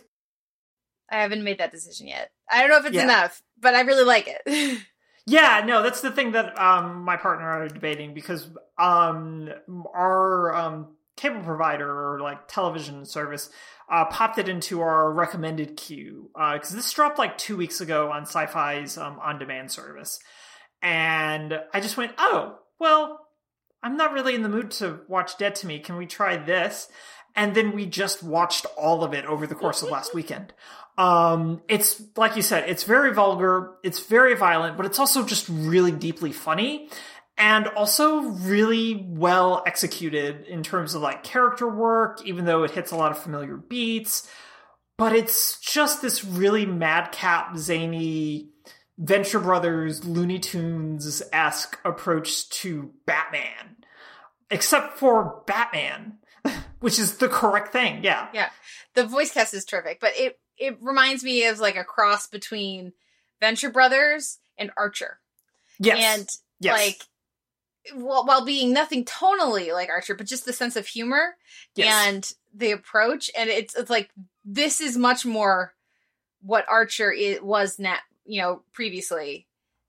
I 1.10 1.22
haven't 1.22 1.46
made 1.46 1.60
that 1.60 1.72
decision 1.72 2.08
yet. 2.08 2.32
I 2.52 2.60
don't 2.60 2.70
know 2.70 2.78
if 2.80 2.86
it's 2.86 2.96
Yeah. 2.96 3.04
enough, 3.04 3.42
but 3.58 3.74
I 3.76 3.82
really 3.82 4.04
like 4.04 4.28
it. 4.28 4.82
Yeah, 5.30 5.64
no, 5.64 5.84
that's 5.84 6.02
the 6.02 6.10
thing 6.12 6.32
that 6.32 6.60
um 6.60 7.04
my 7.04 7.16
partner 7.16 7.52
and 7.52 7.62
I 7.64 7.66
are 7.66 7.70
debating 7.70 8.14
because 8.16 8.50
um 8.78 9.50
our 9.94 10.54
um 10.56 10.96
cable 11.16 11.42
provider 11.42 12.14
or 12.14 12.20
like 12.20 12.48
television 12.48 13.06
service 13.06 13.50
uh 13.90 14.06
popped 14.06 14.40
it 14.40 14.50
into 14.50 14.82
our 14.82 15.12
recommended 15.12 15.78
queue 15.78 16.32
uh 16.34 16.54
because 16.54 16.72
this 16.72 16.92
dropped 16.92 17.20
like 17.20 17.38
two 17.38 17.58
weeks 17.58 17.80
ago 17.80 18.12
on 18.12 18.26
Syfy's 18.26 18.98
um 18.98 19.20
on 19.20 19.38
demand 19.38 19.72
service, 19.72 20.20
and 20.82 21.60
I 21.74 21.80
just 21.80 21.96
went, 21.98 22.14
oh 22.18 22.58
well, 22.80 23.28
I'm 23.84 23.98
not 23.98 24.14
really 24.14 24.34
in 24.34 24.42
the 24.42 24.50
mood 24.50 24.72
to 24.72 25.02
watch 25.08 25.38
Dead 25.38 25.54
to 25.56 25.68
Me. 25.68 25.80
Can 25.80 25.98
we 25.98 26.08
try 26.08 26.38
this? 26.38 26.88
And 27.36 27.54
then 27.54 27.74
we 27.74 27.86
just 27.86 28.24
watched 28.24 28.66
all 28.78 29.04
of 29.04 29.14
it 29.14 29.26
over 29.26 29.46
the 29.46 29.56
course 29.56 29.84
of 29.84 29.92
last 29.92 30.14
weekend. 30.16 30.54
Um, 31.00 31.62
it's 31.70 32.02
like 32.18 32.36
you 32.36 32.42
said, 32.42 32.70
it's 32.70 32.84
very 32.84 33.14
vulgar, 33.14 33.72
it's 33.84 34.02
very 34.02 34.36
violent, 34.36 34.76
but 34.76 34.86
it's 34.86 35.00
also 35.00 35.26
just 35.26 35.48
really 35.48 35.94
deeply 35.94 36.34
funny 36.34 36.90
and 37.38 37.68
also 37.70 38.20
really 38.20 39.08
well 39.08 39.64
executed 39.66 40.46
in 40.48 40.62
terms 40.62 40.96
of 40.96 41.02
like 41.02 41.24
character 41.24 41.70
work, 41.70 42.22
even 42.26 42.44
though 42.44 42.64
it 42.64 42.72
hits 42.72 42.92
a 42.92 42.98
lot 42.98 43.12
of 43.12 43.18
familiar 43.18 43.56
beats. 43.56 44.30
but 44.98 45.14
it's 45.14 45.58
just 45.62 46.02
this 46.02 46.26
really 46.26 46.66
madcap, 46.66 47.56
zany 47.56 48.50
Venture 48.98 49.40
Brothers, 49.40 50.04
Looney 50.04 50.40
Tunes 50.40 51.24
esque 51.32 51.80
approach 51.86 52.50
to 52.50 52.92
Batman, 53.06 53.78
except 54.52 54.98
for 54.98 55.42
Batman, 55.48 56.18
which 56.82 57.00
is 57.00 57.16
the 57.20 57.30
correct 57.30 57.72
thing. 57.72 58.04
Yeah. 58.04 58.28
Yeah. 58.34 58.50
The 58.96 59.06
voice 59.06 59.32
cast 59.32 59.54
is 59.54 59.64
terrific, 59.64 60.02
but 60.02 60.12
it 60.18 60.38
it 60.60 60.78
reminds 60.82 61.24
me 61.24 61.46
of 61.46 61.60
like 61.60 61.78
a 61.78 61.84
cross 61.84 62.28
between 62.28 62.94
Venture 63.40 63.70
Brothers 63.70 64.40
and 64.58 64.72
Archer. 64.78 65.20
Yes. 65.80 66.20
And 66.20 66.30
yes. 66.60 66.74
like 66.74 67.02
while, 67.96 68.26
while 68.26 68.46
being 68.46 68.74
nothing 68.74 69.06
tonally 69.06 69.74
like 69.74 69.90
Archer, 69.90 70.16
but 70.16 70.28
just 70.28 70.46
the 70.46 70.54
sense 70.54 70.76
of 70.76 70.86
humor 70.86 71.36
Yes. 71.76 72.08
and 72.08 72.34
the 72.54 72.72
approach 72.72 73.30
and 73.38 73.50
it's 73.50 73.76
it's 73.76 73.90
like 73.90 74.10
this 74.44 74.82
is 74.82 74.98
much 74.98 75.26
more 75.26 75.74
what 76.42 76.66
Archer 76.68 77.12
it 77.12 77.44
was 77.44 77.80
now, 77.80 77.98
you 78.26 78.42
know, 78.42 78.64
previously 78.74 79.48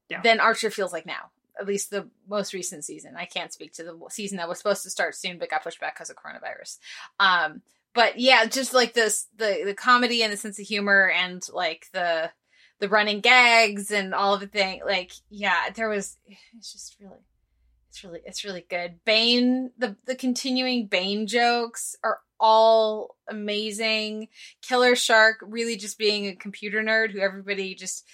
Yeah. 0.08 0.20
than 0.22 0.40
Archer 0.40 0.70
feels 0.70 0.92
like 0.92 1.06
now. 1.06 1.30
At 1.58 1.66
least 1.66 1.90
the 1.90 2.08
most 2.26 2.54
recent 2.54 2.84
season. 2.84 3.16
I 3.16 3.26
can't 3.26 3.52
speak 3.52 3.74
to 3.74 3.82
the 3.82 3.98
season 4.08 4.38
that 4.38 4.48
was 4.48 4.56
supposed 4.58 4.82
to 4.84 4.90
start 4.90 5.14
soon, 5.14 5.38
but 5.38 5.50
got 5.50 5.62
pushed 5.62 5.80
back 5.80 5.94
because 5.96 6.08
of 6.08 6.16
coronavirus. 6.16 6.78
Um, 7.18 7.60
but 7.94 8.18
yeah, 8.18 8.44
just 8.46 8.72
like 8.74 8.94
this, 8.94 9.26
the 9.36 9.62
the 9.64 9.74
comedy 9.74 10.22
and 10.22 10.32
the 10.32 10.36
sense 10.36 10.58
of 10.58 10.66
humor 10.66 11.10
and 11.10 11.46
like 11.52 11.86
the 11.92 12.30
the 12.78 12.88
running 12.88 13.20
gags 13.20 13.90
and 13.90 14.14
all 14.14 14.34
of 14.34 14.40
the 14.40 14.46
thing. 14.46 14.80
Like, 14.84 15.12
yeah, 15.28 15.70
there 15.74 15.88
was. 15.88 16.16
It's 16.56 16.72
just 16.72 16.96
really, 17.00 17.18
it's 17.88 18.04
really, 18.04 18.20
it's 18.24 18.44
really 18.44 18.64
good. 18.68 19.04
Bane, 19.04 19.70
the 19.78 19.96
the 20.06 20.14
continuing 20.14 20.86
Bane 20.86 21.26
jokes 21.26 21.96
are 22.02 22.20
all 22.38 23.16
amazing. 23.28 24.28
Killer 24.62 24.96
Shark 24.96 25.36
really 25.42 25.76
just 25.76 25.98
being 25.98 26.26
a 26.26 26.34
computer 26.34 26.82
nerd 26.82 27.10
who 27.12 27.20
everybody 27.20 27.74
just 27.74 28.06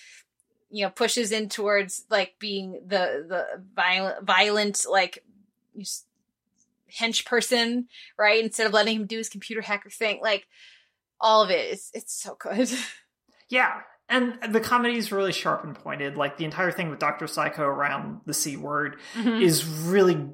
you 0.70 0.84
know 0.84 0.90
pushes 0.90 1.32
in 1.32 1.48
towards 1.48 2.04
like 2.10 2.34
being 2.38 2.82
the 2.86 3.24
the 3.28 3.62
violent 3.74 4.26
violent 4.26 4.84
like 4.90 5.24
hench 6.92 7.24
person 7.24 7.88
right? 8.18 8.42
Instead 8.42 8.66
of 8.66 8.72
letting 8.72 8.96
him 8.96 9.06
do 9.06 9.18
his 9.18 9.28
computer 9.28 9.62
hacker 9.62 9.90
thing 9.90 10.20
like 10.22 10.46
all 11.20 11.42
of 11.42 11.50
it 11.50 11.72
it's 11.72 11.90
it's 11.94 12.14
so 12.14 12.36
good. 12.38 12.70
Yeah, 13.48 13.82
and 14.08 14.38
the 14.50 14.60
comedy 14.60 14.96
is 14.96 15.12
really 15.12 15.32
sharp 15.32 15.64
and 15.64 15.74
pointed. 15.74 16.16
Like 16.16 16.36
the 16.36 16.44
entire 16.44 16.70
thing 16.70 16.90
with 16.90 16.98
Doctor 16.98 17.26
Psycho 17.26 17.62
around 17.62 18.20
the 18.26 18.34
c 18.34 18.56
word 18.56 18.96
mm-hmm. 19.14 19.40
is 19.40 19.64
really 19.64 20.28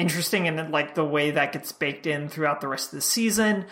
interesting, 0.00 0.48
and 0.48 0.72
like 0.72 0.94
the 0.94 1.04
way 1.04 1.30
that 1.32 1.52
gets 1.52 1.72
baked 1.72 2.06
in 2.06 2.28
throughout 2.28 2.60
the 2.60 2.68
rest 2.68 2.92
of 2.92 2.96
the 2.96 3.02
season. 3.02 3.66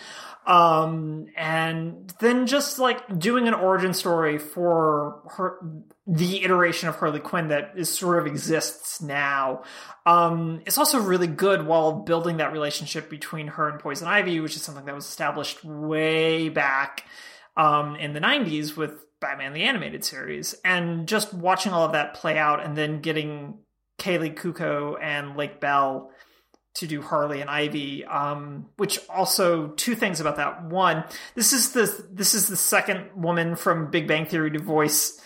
Um, 0.49 1.27
and 1.37 2.11
then 2.19 2.47
just 2.47 2.79
like 2.79 3.19
doing 3.19 3.47
an 3.47 3.53
origin 3.53 3.93
story 3.93 4.39
for 4.39 5.21
her, 5.35 5.59
the 6.07 6.43
iteration 6.43 6.89
of 6.89 6.95
Harley 6.95 7.19
Quinn 7.19 7.49
that 7.49 7.73
is 7.75 7.95
sort 7.95 8.17
of 8.17 8.25
exists 8.25 8.99
now. 8.99 9.61
Um, 10.07 10.61
it's 10.65 10.79
also 10.79 11.01
really 11.01 11.27
good 11.27 11.67
while 11.67 11.91
building 12.01 12.37
that 12.37 12.51
relationship 12.51 13.11
between 13.11 13.47
her 13.47 13.69
and 13.69 13.79
Poison 13.79 14.07
Ivy, 14.07 14.39
which 14.39 14.55
is 14.55 14.63
something 14.63 14.85
that 14.85 14.95
was 14.95 15.05
established 15.05 15.63
way 15.63 16.49
back 16.49 17.05
um, 17.55 17.95
in 17.97 18.13
the 18.13 18.19
90s 18.19 18.75
with 18.75 19.05
Batman 19.19 19.53
the 19.53 19.63
Animated 19.63 20.03
Series. 20.03 20.55
And 20.65 21.07
just 21.07 21.31
watching 21.31 21.73
all 21.73 21.85
of 21.85 21.91
that 21.91 22.15
play 22.15 22.39
out 22.39 22.65
and 22.65 22.75
then 22.75 23.01
getting 23.01 23.59
Kaley 23.99 24.35
Cuoco 24.35 24.97
and 25.01 25.37
Lake 25.37 25.59
Bell 25.59 26.11
to 26.75 26.87
do 26.87 27.01
Harley 27.01 27.41
and 27.41 27.49
Ivy, 27.49 28.05
um, 28.05 28.67
which 28.77 28.99
also 29.09 29.67
two 29.69 29.95
things 29.95 30.19
about 30.19 30.37
that. 30.37 30.63
One, 30.63 31.03
this 31.35 31.51
is 31.53 31.73
the 31.73 32.05
this 32.11 32.33
is 32.33 32.47
the 32.47 32.55
second 32.55 33.09
woman 33.15 33.55
from 33.55 33.91
Big 33.91 34.07
Bang 34.07 34.25
Theory 34.25 34.51
to 34.51 34.59
voice 34.59 35.19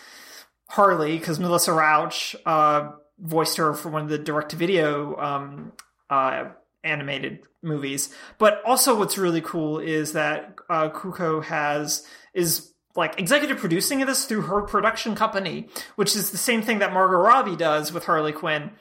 Harley 0.69 1.17
because 1.17 1.39
Melissa 1.39 1.71
Rauch 1.71 2.36
uh, 2.45 2.91
voiced 3.19 3.57
her 3.57 3.74
for 3.74 3.89
one 3.89 4.03
of 4.03 4.09
the 4.09 4.17
direct 4.17 4.49
to 4.49 4.55
video 4.55 5.15
um, 5.17 5.74
uh, 6.09 6.45
animated 6.84 7.39
movies. 7.61 8.13
But 8.38 8.61
also, 8.65 8.97
what's 8.97 9.17
really 9.17 9.41
cool 9.41 9.80
is 9.80 10.13
that 10.13 10.55
uh, 10.69 10.89
Kuko 10.89 11.43
has 11.43 12.05
is 12.34 12.72
like 12.95 13.19
executive 13.19 13.57
producing 13.57 14.01
of 14.01 14.07
this 14.07 14.25
through 14.25 14.41
her 14.41 14.61
production 14.61 15.15
company, 15.15 15.67
which 15.95 16.15
is 16.15 16.31
the 16.31 16.37
same 16.37 16.61
thing 16.61 16.79
that 16.79 16.93
Margot 16.93 17.17
Robbie 17.17 17.55
does 17.55 17.91
with 17.91 18.05
Harley 18.05 18.31
Quinn 18.31 18.71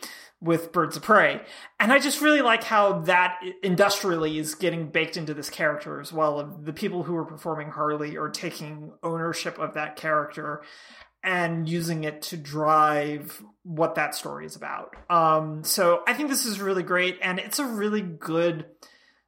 with 0.40 0.72
Birds 0.72 0.96
of 0.96 1.02
Prey. 1.04 1.40
And 1.78 1.92
I 1.92 2.00
just 2.00 2.20
really 2.20 2.42
like 2.42 2.64
how 2.64 3.00
that 3.02 3.38
industrially 3.62 4.38
is 4.38 4.56
getting 4.56 4.88
baked 4.88 5.16
into 5.16 5.34
this 5.34 5.48
character 5.48 6.00
as 6.00 6.12
well. 6.12 6.58
The 6.62 6.72
people 6.72 7.04
who 7.04 7.14
are 7.16 7.24
performing 7.24 7.70
Harley 7.70 8.16
are 8.16 8.28
taking 8.28 8.92
ownership 9.04 9.58
of 9.58 9.74
that 9.74 9.94
character 9.94 10.62
and 11.22 11.68
using 11.68 12.02
it 12.02 12.22
to 12.22 12.36
drive 12.36 13.40
what 13.62 13.94
that 13.94 14.16
story 14.16 14.44
is 14.44 14.56
about. 14.56 14.96
Um, 15.08 15.62
so 15.62 16.02
I 16.08 16.14
think 16.14 16.28
this 16.28 16.44
is 16.44 16.60
really 16.60 16.82
great, 16.82 17.18
and 17.22 17.38
it's 17.38 17.60
a 17.60 17.64
really 17.64 18.00
good 18.00 18.66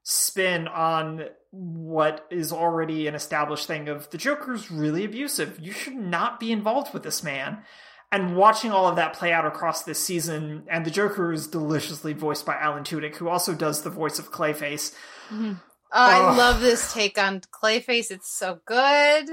spin 0.02 0.66
on 0.66 1.26
what 1.56 2.26
is 2.30 2.52
already 2.52 3.06
an 3.06 3.14
established 3.14 3.66
thing 3.66 3.88
of 3.88 4.10
the 4.10 4.18
Joker's 4.18 4.70
really 4.70 5.04
abusive. 5.04 5.58
You 5.60 5.70
should 5.70 5.94
not 5.94 6.40
be 6.40 6.50
involved 6.50 6.92
with 6.92 7.04
this 7.04 7.22
man. 7.22 7.62
And 8.10 8.36
watching 8.36 8.70
all 8.70 8.86
of 8.86 8.96
that 8.96 9.14
play 9.14 9.32
out 9.32 9.46
across 9.46 9.82
this 9.82 9.98
season, 9.98 10.64
and 10.68 10.84
the 10.84 10.90
Joker 10.90 11.32
is 11.32 11.46
deliciously 11.46 12.12
voiced 12.12 12.46
by 12.46 12.54
Alan 12.54 12.84
Tudyk, 12.84 13.16
who 13.16 13.28
also 13.28 13.54
does 13.54 13.82
the 13.82 13.90
voice 13.90 14.18
of 14.18 14.30
Clayface. 14.30 14.94
Oh, 15.32 15.56
I 15.92 16.36
love 16.36 16.60
this 16.60 16.92
take 16.92 17.18
on 17.18 17.40
Clayface. 17.40 18.10
It's 18.10 18.32
so 18.32 18.60
good. 18.66 19.28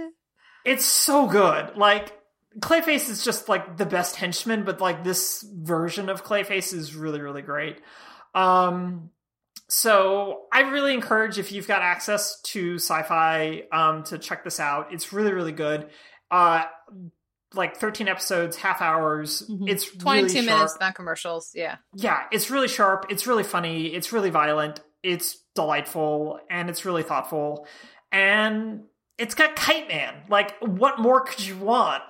It's 0.66 0.86
so 0.86 1.28
good. 1.28 1.76
Like 1.76 2.18
Clayface 2.60 3.10
is 3.10 3.24
just 3.24 3.50
like 3.50 3.78
the 3.78 3.86
best 3.86 4.16
henchman, 4.16 4.64
but 4.64 4.82
like 4.82 5.04
this 5.04 5.46
version 5.54 6.10
of 6.10 6.24
Clayface 6.24 6.74
is 6.74 6.96
really, 6.96 7.22
really 7.22 7.42
great. 7.42 7.80
Um, 8.36 9.12
so 9.74 10.42
I 10.52 10.70
really 10.70 10.94
encourage 10.94 11.40
if 11.40 11.54
you've 11.54 11.66
got 11.66 11.82
access 11.82 12.42
to 12.42 12.76
sci-fi 12.76 13.64
um, 13.72 14.04
to 14.04 14.18
check 14.18 14.44
this 14.44 14.60
out. 14.60 14.92
It's 14.92 15.14
really, 15.14 15.32
really 15.32 15.54
good. 15.54 15.88
Uh, 16.30 16.66
like 17.54 17.78
13 17.78 18.10
episodes, 18.10 18.58
half 18.58 18.82
hours. 18.82 19.50
It's 19.66 19.86
Mm-hmm. 19.86 20.00
22 20.00 20.34
really 20.34 20.46
minutes, 20.46 20.78
not 20.82 20.94
commercials. 20.96 21.52
Yeah. 21.56 21.78
Yeah, 21.94 22.24
it's 22.34 22.52
really 22.52 22.68
sharp. 22.68 23.06
It's 23.10 23.26
really 23.28 23.44
funny. 23.44 23.88
It's 23.88 24.12
really 24.12 24.30
violent. 24.30 24.82
It's 25.04 25.38
delightful, 25.56 26.42
and 26.50 26.70
it's 26.70 26.84
really 26.84 27.04
thoughtful. 27.04 27.66
And 28.12 28.84
it's 29.18 29.36
got 29.36 29.56
Kite 29.56 29.88
Man. 29.88 30.16
Like, 30.28 30.54
what 30.60 31.00
more 31.00 31.22
could 31.22 31.46
you 31.46 31.58
want? 31.58 32.04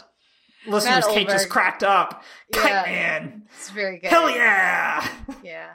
Listeners, 0.66 1.06
Kate 1.12 1.28
just 1.30 1.50
cracked 1.50 1.84
up. 1.84 2.24
Kite 2.52 2.72
Yeah. 2.72 2.84
Man. 2.92 3.44
It's 3.56 3.70
very 3.70 4.00
good. 4.00 4.10
Hell 4.10 4.32
yeah. 4.32 5.08
Yeah. 5.44 5.68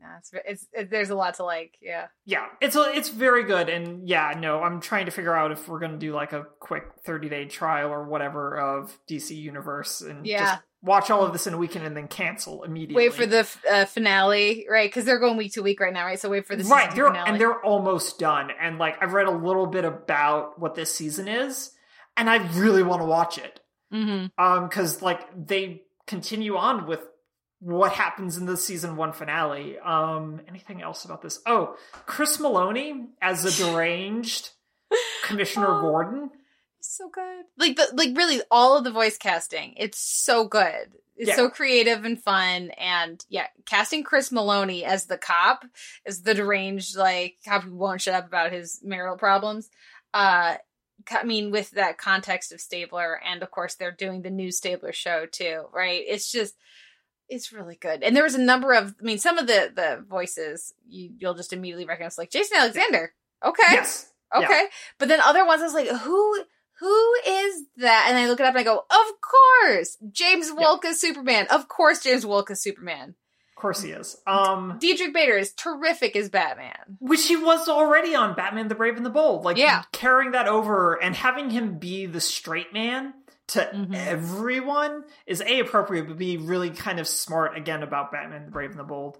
No, 0.00 0.06
it's, 0.18 0.30
it's 0.46 0.66
it, 0.72 0.90
there's 0.90 1.10
a 1.10 1.14
lot 1.14 1.34
to 1.34 1.44
like. 1.44 1.76
Yeah. 1.80 2.06
yeah, 2.24 2.46
it's 2.60 2.74
a, 2.76 2.90
it's 2.94 3.10
very 3.10 3.44
good. 3.44 3.68
And 3.68 4.08
yeah, 4.08 4.34
no, 4.38 4.62
I'm 4.62 4.80
trying 4.80 5.04
to 5.06 5.12
figure 5.12 5.34
out 5.36 5.52
if 5.52 5.68
we're 5.68 5.78
going 5.78 5.92
to 5.92 5.98
do 5.98 6.12
like 6.14 6.32
a 6.32 6.46
quick 6.58 6.84
30 7.04 7.28
day 7.28 7.44
trial 7.44 7.90
or 7.90 8.04
whatever 8.04 8.56
of 8.58 8.98
DC 9.08 9.36
Universe 9.36 10.00
and 10.00 10.26
Yeah. 10.26 10.38
just 10.44 10.62
watch 10.82 11.10
all 11.10 11.24
of 11.26 11.32
this 11.34 11.46
in 11.46 11.52
a 11.52 11.58
weekend 11.58 11.84
and 11.84 11.94
then 11.94 12.08
cancel 12.08 12.64
immediately. 12.64 13.04
Wait 13.08 13.14
for 13.14 13.26
the 13.26 13.46
uh, 13.70 13.84
finale, 13.84 14.66
right? 14.70 14.88
Because 14.88 15.04
they're 15.04 15.18
going 15.18 15.36
week 15.36 15.52
to 15.52 15.62
week 15.62 15.78
right 15.80 15.92
now, 15.92 16.06
right? 16.06 16.18
So 16.18 16.30
wait 16.30 16.46
for 16.46 16.56
the 16.56 16.64
right 16.64 16.84
season 16.84 16.96
they're 16.96 17.06
finale. 17.08 17.28
and 17.30 17.40
they're 17.40 17.60
almost 17.62 18.18
done 18.18 18.50
and 18.58 18.78
like 18.78 19.02
i've 19.02 19.12
read 19.12 19.26
a 19.26 19.30
little 19.30 19.66
bit 19.66 19.84
about 19.84 20.58
what 20.58 20.74
this 20.74 20.94
season 20.94 21.28
is 21.28 21.72
and 22.16 22.30
i 22.30 22.36
really 22.58 22.82
want 22.82 23.00
to 23.02 23.06
watch 23.06 23.36
it 23.38 23.60
hmm 23.92 24.26
um 24.38 24.68
because 24.68 25.02
like 25.02 25.20
they 25.46 25.82
continue 26.06 26.56
on 26.56 26.86
with 26.86 27.00
what 27.60 27.92
happens 27.92 28.36
in 28.38 28.46
the 28.46 28.56
season 28.56 28.96
one 28.96 29.12
finale 29.12 29.78
um 29.80 30.40
anything 30.48 30.80
else 30.82 31.04
about 31.04 31.20
this 31.22 31.40
oh 31.46 31.76
chris 32.06 32.38
meloni 32.38 33.06
as 33.20 33.44
a 33.44 33.64
deranged 33.64 34.50
commissioner 35.22 35.66
Oh. 35.68 35.80
gordon 35.80 36.30
so 36.82 37.10
good. 37.10 37.44
Like 37.58 37.76
the 37.76 37.88
like 37.92 38.16
really 38.16 38.40
all 38.50 38.78
of 38.78 38.84
the 38.84 38.90
voice 38.90 39.18
casting. 39.18 39.74
It's 39.76 39.98
so 39.98 40.46
good. 40.48 40.90
It's 41.14 41.28
Yeah. 41.28 41.36
so 41.36 41.50
creative 41.50 42.06
and 42.06 42.20
fun. 42.20 42.70
And 42.70 43.22
yeah, 43.28 43.48
casting 43.66 44.02
Chris 44.02 44.30
Meloni 44.30 44.82
as 44.82 45.04
the 45.04 45.18
cop, 45.18 45.66
as 46.06 46.22
the 46.22 46.32
deranged 46.32 46.96
like 46.96 47.36
cop 47.44 47.64
who 47.64 47.74
won't 47.76 48.00
shut 48.00 48.14
up 48.14 48.26
about 48.26 48.52
his 48.52 48.80
marital 48.82 49.18
problems. 49.18 49.68
Uh 50.14 50.56
I 51.10 51.22
mean, 51.24 51.50
with 51.50 51.70
that 51.72 51.98
context 51.98 52.50
of 52.50 52.62
Stabler, 52.62 53.20
and 53.24 53.42
of 53.42 53.50
course 53.50 53.74
they're 53.74 53.92
doing 53.92 54.22
the 54.22 54.30
new 54.30 54.50
Stabler 54.50 54.92
show 54.92 55.26
too, 55.26 55.66
right? 55.72 56.02
It's 56.08 56.32
just 56.32 56.54
it's 57.30 57.52
really 57.52 57.76
good. 57.76 58.02
And 58.02 58.14
there 58.14 58.24
was 58.24 58.34
a 58.34 58.40
number 58.40 58.72
of 58.74 58.94
I 59.00 59.02
mean, 59.04 59.18
some 59.18 59.38
of 59.38 59.46
the 59.46 59.72
the 59.74 60.04
voices 60.08 60.74
you 60.88 61.10
you'll 61.18 61.34
just 61.34 61.52
immediately 61.52 61.86
recognize 61.86 62.18
like 62.18 62.30
Jason 62.30 62.58
Alexander. 62.58 63.12
Okay. 63.44 63.62
yes 63.70 64.12
Yeah. 64.34 64.40
Okay. 64.44 64.64
But 64.98 65.08
then 65.08 65.20
other 65.20 65.46
ones 65.46 65.60
I 65.62 65.64
was 65.64 65.74
like, 65.74 65.88
who 65.88 66.44
who 66.80 67.14
is 67.26 67.64
that? 67.78 68.06
And 68.08 68.16
I 68.18 68.26
look 68.28 68.40
it 68.40 68.46
up 68.46 68.50
and 68.54 68.58
I 68.58 68.62
go, 68.62 68.78
of 68.78 69.06
course, 69.20 69.96
James 70.10 70.50
Wolk 70.50 70.84
as 70.84 71.00
Superman. 71.00 71.46
Of 71.50 71.68
course, 71.68 72.02
James 72.02 72.24
Wolk 72.24 72.50
as 72.50 72.62
Superman. 72.62 73.14
Of 73.56 73.60
course 73.60 73.82
he 73.82 73.90
is. 73.90 74.16
Um, 74.26 74.78
Diedrich 74.80 75.12
Bader 75.12 75.36
is 75.36 75.52
terrific 75.52 76.16
as 76.16 76.30
Batman. 76.30 76.96
which 76.98 77.26
he 77.28 77.36
was 77.36 77.68
already 77.68 78.14
on 78.14 78.34
Batman 78.34 78.68
the 78.68 78.74
Brave 78.74 78.96
and 78.96 79.04
the 79.04 79.10
Bold. 79.10 79.44
Like 79.44 79.58
Yeah. 79.58 79.82
carrying 79.92 80.30
that 80.32 80.48
over 80.48 80.94
and 80.94 81.14
having 81.14 81.50
him 81.50 81.78
be 81.78 82.06
the 82.06 82.22
straight 82.22 82.72
man 82.72 83.12
to 83.50 83.70
Mhm. 83.74 83.94
everyone 83.94 85.04
is 85.26 85.40
a 85.40 85.60
appropriate, 85.60 86.06
but 86.08 86.18
be 86.18 86.36
really 86.36 86.70
kind 86.70 87.00
of 87.00 87.08
smart 87.08 87.56
again 87.56 87.82
about 87.82 88.12
Batman 88.12 88.44
the 88.44 88.50
Brave 88.50 88.70
and 88.70 88.78
the 88.78 88.84
Bold. 88.84 89.18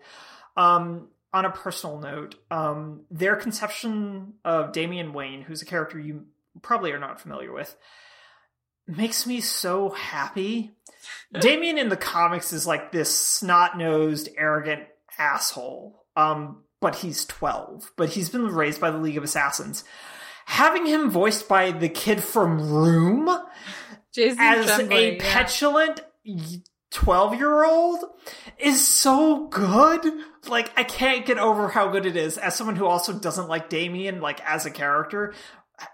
Um, 0.56 1.08
on 1.32 1.44
a 1.44 1.50
personal 1.50 1.98
note, 1.98 2.34
um, 2.50 3.04
their 3.10 3.36
conception 3.36 4.34
of 4.44 4.72
Damian 4.72 5.12
Wayne, 5.12 5.42
who's 5.42 5.62
a 5.62 5.66
character 5.66 5.98
you 5.98 6.26
probably 6.62 6.92
are 6.92 6.98
not 6.98 7.20
familiar 7.20 7.52
with, 7.52 7.76
makes 8.86 9.26
me 9.26 9.40
so 9.40 9.90
happy. 9.90 10.72
Damian 11.40 11.78
in 11.78 11.88
the 11.88 11.96
comics 11.96 12.52
is 12.52 12.66
like 12.66 12.90
this 12.90 13.16
snot-nosed, 13.16 14.28
arrogant 14.36 14.82
asshole. 15.18 16.04
Um, 16.16 16.64
but 16.80 16.96
he's 16.96 17.24
12. 17.26 17.92
But 17.96 18.10
he's 18.10 18.28
been 18.28 18.46
raised 18.46 18.80
by 18.80 18.90
the 18.90 18.98
League 18.98 19.16
of 19.16 19.24
Assassins. 19.24 19.84
Having 20.46 20.86
him 20.86 21.10
voiced 21.10 21.48
by 21.48 21.70
the 21.70 21.88
kid 21.88 22.24
from 22.24 22.72
Room 22.72 23.30
Jason 24.14 24.40
as 24.40 24.78
a 24.78 25.12
yeah. 25.12 25.18
petulant 25.20 26.00
12 26.90 27.34
year 27.36 27.64
old 27.64 28.04
is 28.58 28.86
so 28.86 29.48
good. 29.48 30.04
Like, 30.48 30.72
I 30.76 30.84
can't 30.84 31.26
get 31.26 31.38
over 31.38 31.68
how 31.68 31.88
good 31.88 32.06
it 32.06 32.16
is. 32.16 32.38
As 32.38 32.56
someone 32.56 32.76
who 32.76 32.86
also 32.86 33.12
doesn't 33.12 33.48
like 33.48 33.68
Damian, 33.68 34.20
like, 34.20 34.40
as 34.44 34.66
a 34.66 34.70
character, 34.70 35.34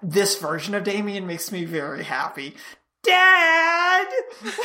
this 0.03 0.39
version 0.39 0.75
of 0.75 0.85
Damian 0.85 1.27
makes 1.27 1.53
me 1.53 1.65
very 1.65 2.05
happy. 2.05 2.55
Dad! 3.03 4.07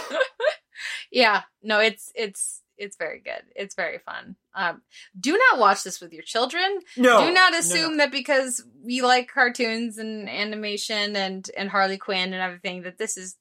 Yeah, 1.12 1.42
no, 1.62 1.80
it's 1.80 2.12
it's 2.16 2.62
it's 2.78 2.96
very 2.96 3.20
good. 3.20 3.44
It's 3.56 3.76
very 3.76 4.00
fun. 4.00 4.38
Um, 4.56 4.82
do 5.20 5.38
not 5.38 5.60
watch 5.60 5.84
this 5.84 6.02
with 6.02 6.14
your 6.14 6.24
children. 6.24 6.80
No. 6.98 7.28
do 7.28 7.34
not 7.34 7.52
no, 7.52 7.60
assume 7.60 7.92
no. 7.92 7.98
that 7.98 8.12
because 8.12 8.64
we 8.84 9.02
like 9.02 9.30
cartoons 9.32 9.98
and 9.98 10.30
animation 10.30 11.16
and 11.16 11.50
and 11.56 11.70
Harley 11.70 11.98
Quinn 11.98 12.34
and 12.34 12.42
everything 12.42 12.84
that 12.84 12.98
this 12.98 13.18
is, 13.18 13.36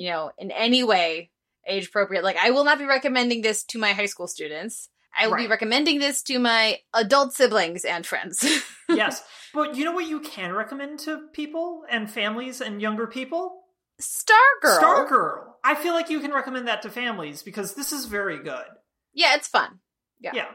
you 0.00 0.08
know, 0.08 0.30
in 0.38 0.50
any 0.50 0.82
way 0.82 1.30
age 1.68 1.88
appropriate. 1.88 2.24
Like 2.24 2.38
I 2.38 2.50
will 2.52 2.64
not 2.64 2.78
be 2.78 2.86
recommending 2.86 3.42
this 3.42 3.64
to 3.64 3.78
my 3.78 3.92
high 3.92 4.06
school 4.06 4.26
students. 4.26 4.88
I 5.18 5.26
will 5.26 5.36
be 5.36 5.46
recommending 5.46 5.98
this 5.98 6.22
to 6.22 6.38
my 6.38 6.78
adult 6.94 7.34
siblings 7.34 7.84
and 7.84 8.06
friends. 8.06 8.42
yes. 8.88 9.22
But 9.52 9.76
you 9.76 9.84
know 9.84 9.92
what 9.92 10.06
you 10.06 10.20
can 10.20 10.54
recommend 10.54 11.00
to 11.00 11.28
people 11.34 11.82
and 11.90 12.10
families 12.10 12.62
and 12.62 12.80
younger 12.80 13.06
people? 13.06 13.64
Stargirl. 14.00 14.80
Stargirl. 14.80 15.44
I 15.62 15.74
feel 15.74 15.92
like 15.92 16.08
you 16.08 16.20
can 16.20 16.32
recommend 16.32 16.68
that 16.68 16.80
to 16.82 16.90
families 16.90 17.42
because 17.42 17.74
this 17.74 17.92
is 17.92 18.06
very 18.06 18.42
good. 18.42 18.64
Yeah, 19.12 19.34
it's 19.34 19.48
fun. 19.48 19.80
Yeah. 20.18 20.30
Yeah. 20.32 20.48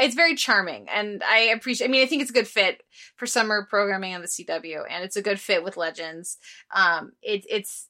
It's 0.00 0.14
very 0.14 0.36
charming, 0.36 0.88
and 0.88 1.24
I 1.24 1.50
appreciate. 1.54 1.88
I 1.88 1.90
mean, 1.90 2.04
I 2.04 2.06
think 2.06 2.22
it's 2.22 2.30
a 2.30 2.34
good 2.34 2.46
fit 2.46 2.80
for 3.16 3.26
summer 3.26 3.66
programming 3.68 4.14
on 4.14 4.22
the 4.22 4.28
CW, 4.28 4.84
and 4.88 5.02
it's 5.02 5.16
a 5.16 5.22
good 5.22 5.40
fit 5.40 5.64
with 5.64 5.76
Legends. 5.76 6.38
Um, 6.72 7.12
it, 7.20 7.44
it's 7.50 7.88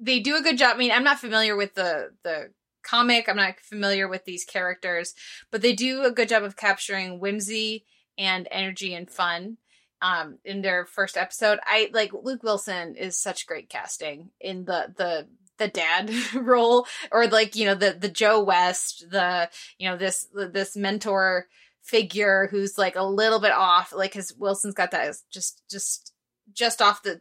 they 0.00 0.20
do 0.20 0.36
a 0.36 0.42
good 0.42 0.58
job. 0.58 0.74
I 0.74 0.78
mean, 0.78 0.92
I'm 0.92 1.04
not 1.04 1.20
familiar 1.20 1.56
with 1.56 1.74
the 1.74 2.10
the 2.22 2.50
comic. 2.82 3.28
I'm 3.28 3.36
not 3.36 3.60
familiar 3.60 4.08
with 4.08 4.24
these 4.24 4.44
characters, 4.44 5.14
but 5.50 5.62
they 5.62 5.74
do 5.74 6.02
a 6.02 6.10
good 6.10 6.28
job 6.28 6.42
of 6.42 6.56
capturing 6.56 7.20
whimsy 7.20 7.84
and 8.18 8.48
energy 8.50 8.94
and 8.94 9.10
fun. 9.10 9.58
Um, 10.02 10.38
in 10.46 10.62
their 10.62 10.86
first 10.86 11.18
episode, 11.18 11.58
I 11.64 11.90
like 11.92 12.12
Luke 12.14 12.42
Wilson 12.42 12.96
is 12.96 13.20
such 13.20 13.46
great 13.46 13.68
casting 13.68 14.30
in 14.40 14.64
the 14.64 14.94
the 14.96 15.28
the 15.58 15.68
dad 15.68 16.10
role, 16.34 16.86
or 17.12 17.26
like 17.26 17.54
you 17.54 17.66
know 17.66 17.74
the 17.74 17.92
the 17.92 18.08
Joe 18.08 18.42
West, 18.42 19.04
the 19.10 19.50
you 19.78 19.88
know 19.88 19.98
this 19.98 20.26
this 20.34 20.74
mentor 20.74 21.46
figure 21.82 22.48
who's 22.50 22.78
like 22.78 22.96
a 22.96 23.02
little 23.02 23.40
bit 23.40 23.52
off 23.52 23.92
like 23.92 24.12
because 24.12 24.34
wilson's 24.38 24.74
got 24.74 24.90
that 24.90 25.16
just 25.30 25.62
just 25.70 26.12
just 26.52 26.82
off 26.82 27.02
the 27.02 27.20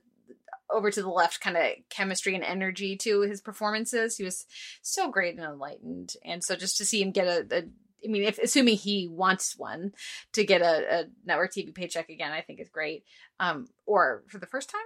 over 0.71 0.91
to 0.91 1.01
the 1.01 1.09
left 1.09 1.41
kind 1.41 1.57
of 1.57 1.65
chemistry 1.89 2.35
and 2.35 2.43
energy 2.43 2.95
to 2.95 3.21
his 3.21 3.41
performances 3.41 4.17
he 4.17 4.23
was 4.23 4.45
so 4.81 5.09
great 5.09 5.35
and 5.35 5.45
enlightened 5.45 6.13
and 6.23 6.43
so 6.43 6.55
just 6.55 6.77
to 6.77 6.85
see 6.85 7.01
him 7.01 7.11
get 7.11 7.27
a, 7.27 7.57
a 7.57 7.63
I 8.03 8.07
mean, 8.07 8.23
if 8.23 8.39
assuming 8.39 8.77
he 8.77 9.07
wants 9.07 9.57
one 9.57 9.91
to 10.31 10.45
get 10.45 10.61
a, 10.61 11.01
a 11.01 11.05
network 11.25 11.51
TV 11.51 11.73
paycheck 11.73 12.09
again, 12.09 12.31
I 12.31 12.39
think 12.39 12.59
is 12.59 12.69
great. 12.69 13.03
Um, 13.41 13.67
or 13.85 14.23
for 14.29 14.37
the 14.37 14.45
first 14.45 14.69
time. 14.69 14.81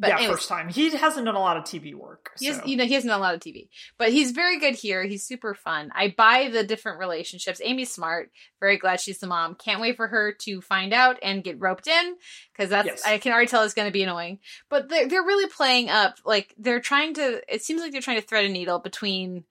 But 0.00 0.08
yeah, 0.08 0.16
anyways, 0.16 0.36
first 0.38 0.48
time. 0.48 0.70
He 0.70 0.88
hasn't 0.96 1.26
done 1.26 1.34
a 1.34 1.40
lot 1.40 1.58
of 1.58 1.64
TV 1.64 1.94
work. 1.94 2.30
he 2.40 2.46
has, 2.46 2.58
you 2.64 2.74
know, 2.74 2.86
he 2.86 2.94
hasn't 2.94 3.10
done 3.10 3.20
a 3.20 3.22
lot 3.22 3.34
of 3.34 3.40
TV, 3.40 3.68
but 3.98 4.10
he's 4.10 4.30
very 4.30 4.58
good 4.58 4.74
here. 4.74 5.04
He's 5.04 5.22
super 5.24 5.52
fun. 5.52 5.92
I 5.94 6.14
buy 6.16 6.48
the 6.50 6.64
different 6.64 6.98
relationships. 6.98 7.60
Amy's 7.62 7.92
smart. 7.92 8.30
Very 8.60 8.78
glad 8.78 8.98
she's 9.00 9.18
the 9.18 9.26
mom. 9.26 9.56
Can't 9.56 9.78
wait 9.78 9.96
for 9.96 10.06
her 10.08 10.32
to 10.40 10.62
find 10.62 10.94
out 10.94 11.18
and 11.22 11.44
get 11.44 11.60
roped 11.60 11.86
in 11.86 12.16
because 12.52 12.70
that's 12.70 12.86
Yes. 12.86 13.02
I 13.04 13.18
can 13.18 13.32
already 13.32 13.48
tell 13.48 13.62
it's 13.62 13.74
going 13.74 13.88
to 13.88 13.92
be 13.92 14.02
annoying. 14.02 14.38
But 14.70 14.88
they're 14.88 15.06
they're 15.06 15.22
really 15.22 15.48
playing 15.50 15.90
up. 15.90 16.14
Like 16.24 16.54
they're 16.56 16.80
trying 16.80 17.12
to. 17.14 17.42
It 17.52 17.62
seems 17.62 17.82
like 17.82 17.92
they're 17.92 18.00
trying 18.00 18.20
to 18.20 18.26
thread 18.26 18.46
a 18.46 18.48
needle 18.48 18.78
between 18.78 19.44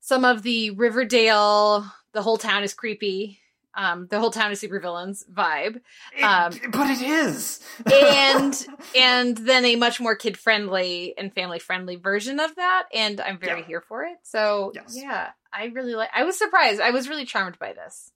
some 0.00 0.24
of 0.24 0.42
the 0.42 0.70
Riverdale. 0.70 1.84
The 2.12 2.22
whole 2.22 2.38
town 2.38 2.62
is 2.62 2.72
creepy. 2.72 3.40
Um, 3.74 4.08
the 4.10 4.18
whole 4.18 4.30
town 4.32 4.50
is 4.52 4.60
supervillains 4.60 5.22
vibe 5.32 5.80
It- 6.16 6.22
um, 6.24 6.52
but 6.72 6.90
it 6.90 7.00
is. 7.02 7.60
and 7.92 8.66
and 8.96 9.36
then 9.36 9.64
a 9.64 9.76
much 9.76 10.00
more 10.00 10.16
kid 10.16 10.36
friendly 10.36 11.14
and 11.16 11.32
family 11.32 11.58
friendly 11.60 11.96
version 11.96 12.40
of 12.40 12.54
that 12.56 12.84
and 12.92 13.20
i'm 13.20 13.38
very 13.38 13.60
Yeah. 13.60 13.66
here 13.66 13.80
for 13.80 14.04
it 14.04 14.16
so 14.22 14.72
Yes. 14.74 14.94
yeah 15.00 15.30
i 15.52 15.66
really 15.66 15.94
like 15.94 16.10
i 16.14 16.24
was 16.24 16.36
surprised 16.36 16.80
i 16.80 16.90
was 16.90 17.08
really 17.08 17.24
charmed 17.26 17.58
by 17.58 17.72
this 17.72 18.10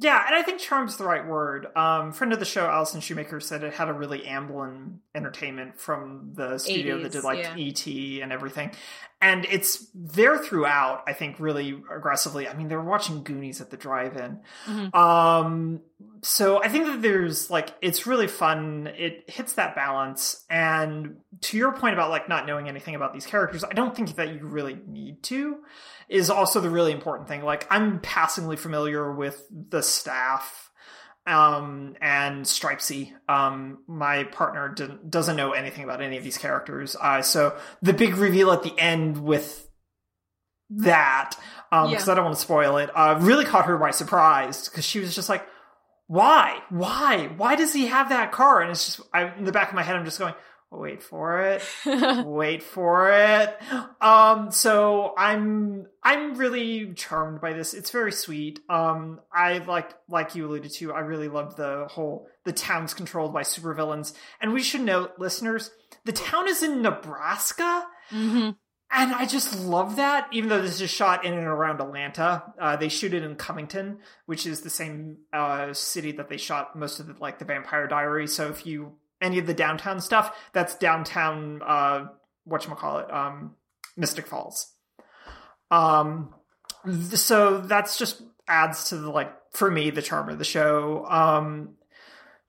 Yeah, 0.00 0.24
and 0.26 0.34
I 0.34 0.42
think 0.42 0.60
charm's 0.60 0.96
the 0.96 1.04
right 1.04 1.26
word. 1.26 1.66
Um, 1.76 2.12
friend 2.12 2.32
of 2.32 2.38
the 2.38 2.46
show, 2.46 2.66
Allison 2.66 3.02
Shoemaker, 3.02 3.38
said 3.38 3.62
it 3.62 3.74
had 3.74 3.90
a 3.90 3.92
really 3.92 4.20
Amblin 4.20 4.96
entertainment 5.14 5.78
from 5.78 6.32
the 6.34 6.56
studio 6.56 6.98
80s, 6.98 7.02
that 7.02 7.12
did 7.12 7.24
like 7.24 7.38
yeah. 7.40 7.54
E.T. 7.56 8.22
and 8.22 8.32
everything. 8.32 8.70
And 9.20 9.44
it's 9.50 9.86
there 9.94 10.38
throughout, 10.38 11.02
I 11.06 11.12
think, 11.12 11.38
really 11.38 11.82
aggressively. 11.94 12.48
I 12.48 12.54
mean, 12.54 12.68
they 12.68 12.76
were 12.76 12.82
watching 12.82 13.22
Goonies 13.22 13.60
at 13.60 13.68
the 13.68 13.76
drive-in. 13.76 14.40
Mhm. 14.66 14.94
Um, 14.94 15.80
so 16.22 16.62
I 16.62 16.68
think 16.68 16.86
that 16.86 17.02
there's 17.02 17.50
like, 17.50 17.74
it's 17.82 18.06
really 18.06 18.26
fun. 18.26 18.86
It 18.96 19.28
hits 19.28 19.52
that 19.54 19.74
balance. 19.74 20.46
And 20.48 21.16
to 21.42 21.58
your 21.58 21.72
point 21.72 21.92
about 21.92 22.08
like 22.08 22.26
not 22.26 22.46
knowing 22.46 22.70
anything 22.70 22.94
about 22.94 23.12
these 23.12 23.26
characters, 23.26 23.64
I 23.64 23.74
don't 23.74 23.94
think 23.94 24.16
that 24.16 24.32
you 24.32 24.46
really 24.46 24.78
need 24.86 25.22
to 25.24 25.58
is 26.10 26.28
also 26.28 26.60
the 26.60 26.68
really 26.70 26.92
important 26.92 27.28
thing. 27.28 27.42
Like 27.42 27.66
I'm 27.70 28.00
passingly 28.00 28.56
familiar 28.56 29.10
with 29.12 29.46
the 29.50 29.82
staff 29.82 30.70
um 31.26 31.94
and 32.00 32.44
Stripesy. 32.44 33.12
Um 33.28 33.84
my 33.86 34.24
partner 34.24 34.68
didn't, 34.68 35.10
doesn't 35.10 35.36
know 35.36 35.52
anything 35.52 35.84
about 35.84 36.02
any 36.02 36.16
of 36.18 36.24
these 36.24 36.38
characters. 36.38 36.96
Uh 37.00 37.22
so 37.22 37.56
the 37.80 37.92
big 37.92 38.16
reveal 38.16 38.50
at 38.50 38.62
the 38.62 38.76
end 38.78 39.22
with 39.22 39.68
that 40.70 41.34
um 41.72 41.86
Yeah. 41.90 41.96
because 41.96 42.08
I 42.08 42.14
don't 42.14 42.24
want 42.24 42.36
to 42.36 42.42
spoil 42.42 42.76
it. 42.78 42.90
Uh 42.94 43.18
really 43.20 43.44
caught 43.44 43.66
her 43.66 43.78
by 43.78 43.90
surprise 43.92 44.68
because 44.68 44.84
she 44.84 44.98
was 45.00 45.14
just 45.14 45.28
like 45.28 45.46
why? 46.06 46.58
Why? 46.70 47.30
Why 47.36 47.54
does 47.54 47.72
he 47.72 47.86
have 47.86 48.08
that 48.08 48.32
car? 48.32 48.62
And 48.62 48.72
it's 48.72 48.84
just 48.96 49.00
I 49.14 49.32
in 49.36 49.44
the 49.44 49.52
back 49.52 49.68
of 49.68 49.74
my 49.74 49.82
head 49.84 49.94
I'm 49.94 50.04
just 50.04 50.18
going 50.18 50.34
wait 50.70 51.02
for 51.02 51.42
it 51.42 51.62
wait 52.24 52.62
for 52.62 53.10
it 53.10 53.58
um 54.00 54.50
so 54.52 55.12
i'm 55.18 55.86
i'm 56.02 56.34
really 56.34 56.92
charmed 56.94 57.40
by 57.40 57.52
this 57.52 57.74
it's 57.74 57.90
very 57.90 58.12
sweet 58.12 58.60
um 58.68 59.20
i 59.32 59.58
like 59.58 59.90
like 60.08 60.34
you 60.34 60.46
alluded 60.46 60.70
to 60.70 60.92
i 60.92 61.00
really 61.00 61.28
love 61.28 61.56
the 61.56 61.86
whole 61.90 62.28
the 62.44 62.52
town's 62.52 62.94
controlled 62.94 63.32
by 63.32 63.42
supervillains 63.42 64.12
and 64.40 64.52
we 64.52 64.62
should 64.62 64.80
note 64.80 65.12
listeners 65.18 65.72
the 66.04 66.12
town 66.12 66.48
is 66.48 66.62
in 66.62 66.82
nebraska 66.82 67.86
Mhm. 68.12 68.56
and 68.90 69.14
I 69.14 69.24
just 69.24 69.60
love 69.60 69.94
that, 69.96 70.26
even 70.32 70.48
though 70.50 70.60
this 70.60 70.80
is 70.80 70.90
shot 70.90 71.24
in 71.24 71.32
and 71.34 71.46
around 71.46 71.80
Atlanta. 71.80 72.42
Uh, 72.60 72.74
they 72.74 72.88
shoot 72.88 73.14
it 73.14 73.22
in 73.22 73.36
Covington, 73.36 73.98
which 74.26 74.46
is 74.46 74.62
the 74.62 74.70
same 74.70 75.18
uh, 75.32 75.72
city 75.72 76.10
that 76.12 76.28
they 76.28 76.36
shot 76.38 76.74
most 76.74 76.98
of 76.98 77.06
the 77.06 77.14
like 77.20 77.38
the 77.38 77.44
Vampire 77.44 77.86
Diary. 77.86 78.26
So 78.26 78.48
if 78.48 78.66
you 78.66 78.94
any 79.20 79.38
of 79.38 79.46
the 79.46 79.54
downtown 79.54 80.00
stuff, 80.00 80.36
that's 80.52 80.74
downtown. 80.76 81.62
Uh, 81.64 82.06
call 82.76 82.98
it? 82.98 83.12
Um, 83.12 83.54
Mystic 83.96 84.26
Falls. 84.26 84.72
Um, 85.70 86.34
so 87.14 87.58
that's 87.58 87.98
just 87.98 88.22
adds 88.48 88.88
to 88.88 88.96
the 88.96 89.10
like 89.10 89.32
for 89.52 89.70
me 89.70 89.90
the 89.90 90.02
charm 90.02 90.28
of 90.28 90.38
the 90.38 90.44
show. 90.44 91.06
Um, 91.08 91.76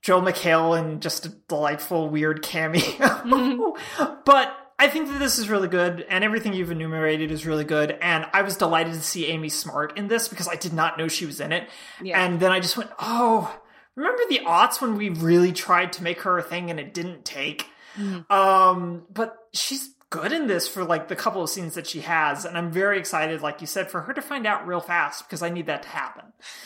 Joel 0.01 0.23
McHale 0.23 0.79
and 0.79 1.01
just 1.01 1.25
a 1.27 1.29
delightful 1.29 2.09
weird 2.09 2.41
cameo, 2.41 3.75
but 4.25 4.57
I 4.81 4.87
think 4.87 5.09
that 5.09 5.19
this 5.19 5.37
is 5.37 5.47
really 5.47 5.67
good, 5.67 6.03
and 6.09 6.23
everything 6.23 6.53
you've 6.53 6.71
enumerated 6.71 7.29
is 7.29 7.45
really 7.45 7.65
good. 7.65 7.95
And 8.01 8.25
I 8.33 8.41
was 8.41 8.57
delighted 8.57 8.93
to 8.93 9.01
see 9.01 9.27
Amy 9.27 9.49
Smart 9.49 9.95
in 9.95 10.07
this 10.07 10.27
because 10.27 10.47
I 10.47 10.55
did 10.55 10.73
not 10.73 10.97
know 10.97 11.07
she 11.07 11.27
was 11.27 11.39
in 11.39 11.51
it. 11.51 11.69
Yeah. 12.01 12.19
And 12.19 12.39
then 12.39 12.51
I 12.51 12.59
just 12.59 12.77
went, 12.77 12.89
oh, 12.97 13.60
remember 13.95 14.21
the 14.29 14.39
aughts 14.39 14.81
when 14.81 14.95
we 14.97 15.09
really 15.09 15.51
tried 15.51 15.93
to 15.93 16.03
make 16.03 16.21
her 16.21 16.37
a 16.37 16.43
thing 16.43 16.69
and 16.69 16.79
it 16.79 16.93
didn't 16.93 17.25
take? 17.25 17.67
Mhm. 17.97 18.29
Um, 18.31 19.05
but 19.09 19.35
she's 19.53 19.93
good 20.09 20.31
in 20.31 20.47
this 20.47 20.67
for 20.67 20.83
like 20.83 21.07
the 21.07 21.15
couple 21.15 21.41
of 21.41 21.49
scenes 21.49 21.75
that 21.75 21.87
she 21.87 22.01
has, 22.01 22.45
and 22.45 22.57
I'm 22.57 22.71
very 22.71 22.99
excited, 22.99 23.41
like 23.41 23.61
you 23.61 23.67
said, 23.67 23.89
for 23.89 24.01
her 24.01 24.13
to 24.13 24.21
find 24.21 24.45
out 24.45 24.67
real 24.67 24.81
fast 24.81 25.25
because 25.25 25.41
I 25.41 25.49
need 25.49 25.67
that 25.67 25.83
to 25.83 25.89
happen. 25.89 26.23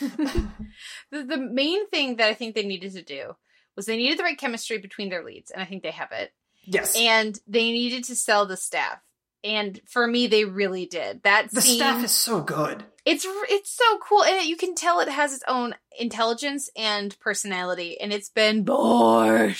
the, 1.10 1.22
the 1.22 1.36
main 1.38 1.88
thing 1.88 2.16
that 2.16 2.28
I 2.28 2.34
think 2.34 2.54
they 2.54 2.66
needed 2.66 2.92
to 2.94 3.02
do 3.02 3.36
was 3.76 3.86
they 3.86 3.96
needed 3.96 4.18
the 4.18 4.24
right 4.24 4.38
chemistry 4.38 4.78
between 4.78 5.10
their 5.10 5.24
leads, 5.24 5.50
and 5.50 5.62
I 5.62 5.64
think 5.64 5.82
they 5.82 5.90
have 5.90 6.12
it. 6.12 6.32
Yes, 6.64 6.96
And 6.98 7.38
they 7.46 7.70
needed 7.70 8.04
to 8.04 8.16
sell 8.16 8.46
the 8.46 8.56
staff. 8.56 8.98
And 9.44 9.80
for 9.86 10.04
me, 10.04 10.26
they 10.26 10.44
really 10.44 10.86
did. 10.86 11.22
That 11.22 11.50
the 11.52 11.60
scene, 11.60 11.76
staff 11.76 12.04
is 12.04 12.10
so 12.10 12.40
good. 12.40 12.84
It's 13.06 13.24
it's 13.48 13.70
so 13.74 13.98
cool, 13.98 14.24
and 14.24 14.46
you 14.46 14.56
can 14.56 14.74
tell 14.74 15.00
it 15.00 15.08
has 15.08 15.32
its 15.32 15.44
own 15.48 15.74
intelligence 15.98 16.68
and 16.76 17.18
personality, 17.20 17.98
and 18.00 18.12
it's 18.12 18.28
been 18.28 18.64
bored 18.64 19.56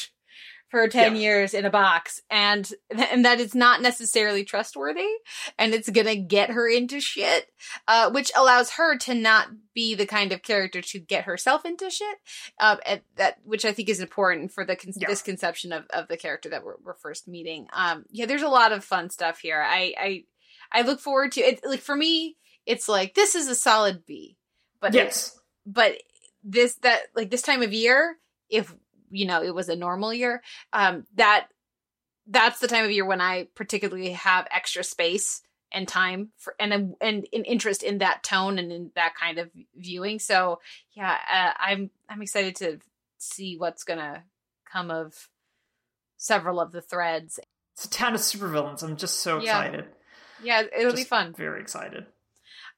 for 0.68 0.88
ten 0.88 1.14
Yeah. 1.14 1.20
years 1.22 1.54
in 1.54 1.64
a 1.64 1.70
box, 1.70 2.20
and 2.28 2.68
and 2.90 3.24
that 3.24 3.40
it's 3.40 3.54
not 3.54 3.80
necessarily 3.80 4.44
trustworthy, 4.44 5.08
and 5.58 5.72
it's 5.72 5.88
gonna 5.88 6.16
get 6.16 6.50
her 6.50 6.68
into 6.68 7.00
shit, 7.00 7.48
uh, 7.86 8.10
which 8.10 8.32
allows 8.36 8.72
her 8.72 8.98
to 8.98 9.14
not 9.14 9.46
be 9.72 9.94
the 9.94 10.06
kind 10.06 10.32
of 10.32 10.42
character 10.42 10.80
to 10.82 10.98
get 10.98 11.24
herself 11.24 11.64
into 11.64 11.88
shit, 11.88 12.18
uh, 12.58 12.76
that 13.14 13.38
which 13.44 13.64
I 13.64 13.72
think 13.72 13.88
is 13.88 14.00
important 14.00 14.50
for 14.52 14.64
the 14.64 14.74
con- 14.74 14.92
Yeah. 14.96 15.06
this 15.08 15.22
conception 15.22 15.72
of 15.72 15.86
of 15.90 16.08
the 16.08 16.16
character 16.16 16.48
that 16.48 16.64
we're, 16.64 16.76
we're 16.82 16.94
first 16.94 17.28
meeting. 17.28 17.68
Um, 17.72 18.04
yeah, 18.10 18.26
there's 18.26 18.42
a 18.42 18.48
lot 18.48 18.72
of 18.72 18.84
fun 18.84 19.08
stuff 19.08 19.38
here. 19.38 19.62
I 19.62 19.94
I 19.96 20.24
I 20.72 20.82
look 20.82 20.98
forward 20.98 21.30
to 21.32 21.40
it. 21.42 21.60
Like 21.64 21.80
for 21.80 21.94
me, 21.94 22.36
it's 22.66 22.88
like 22.88 23.14
this 23.14 23.34
is 23.34 23.48
a 23.48 23.54
solid 23.54 24.04
B, 24.04 24.36
but 24.80 24.92
yes, 24.92 25.38
but 25.64 25.96
this 26.46 26.76
that 26.76 27.00
like 27.14 27.30
this 27.30 27.42
time 27.42 27.62
of 27.62 27.72
year 27.72 28.16
if 28.48 28.72
you 29.10 29.26
know 29.26 29.42
it 29.42 29.54
was 29.54 29.68
a 29.68 29.76
normal 29.76 30.14
year 30.14 30.42
um 30.72 31.04
that 31.16 31.48
that's 32.28 32.60
the 32.60 32.68
time 32.68 32.84
of 32.84 32.90
year 32.90 33.04
when 33.04 33.20
i 33.20 33.48
particularly 33.56 34.12
have 34.12 34.46
extra 34.54 34.84
space 34.84 35.42
and 35.72 35.88
time 35.88 36.30
for 36.38 36.54
and 36.60 36.72
and, 36.72 36.94
and 37.00 37.26
an 37.32 37.44
interest 37.44 37.82
in 37.82 37.98
that 37.98 38.22
tone 38.22 38.58
and 38.58 38.70
in 38.70 38.90
that 38.94 39.14
kind 39.16 39.38
of 39.38 39.50
viewing 39.74 40.20
so 40.20 40.60
yeah 40.92 41.16
uh, 41.32 41.52
i'm 41.58 41.90
i'm 42.08 42.22
excited 42.22 42.54
to 42.54 42.78
see 43.18 43.56
what's 43.56 43.82
gonna 43.82 44.22
come 44.70 44.90
of 44.90 45.28
several 46.16 46.60
of 46.60 46.70
the 46.70 46.80
threads 46.80 47.40
it's 47.74 47.84
a 47.84 47.90
town 47.90 48.14
of 48.14 48.20
supervillains. 48.20 48.82
I'm 48.82 48.96
just 48.96 49.20
so 49.20 49.38
excited. 49.38 49.86
yeah 50.42 50.62
it'll 50.78 50.94
be 50.94 51.04
fun 51.04 51.34
Very 51.36 51.60
excited. 51.60 52.06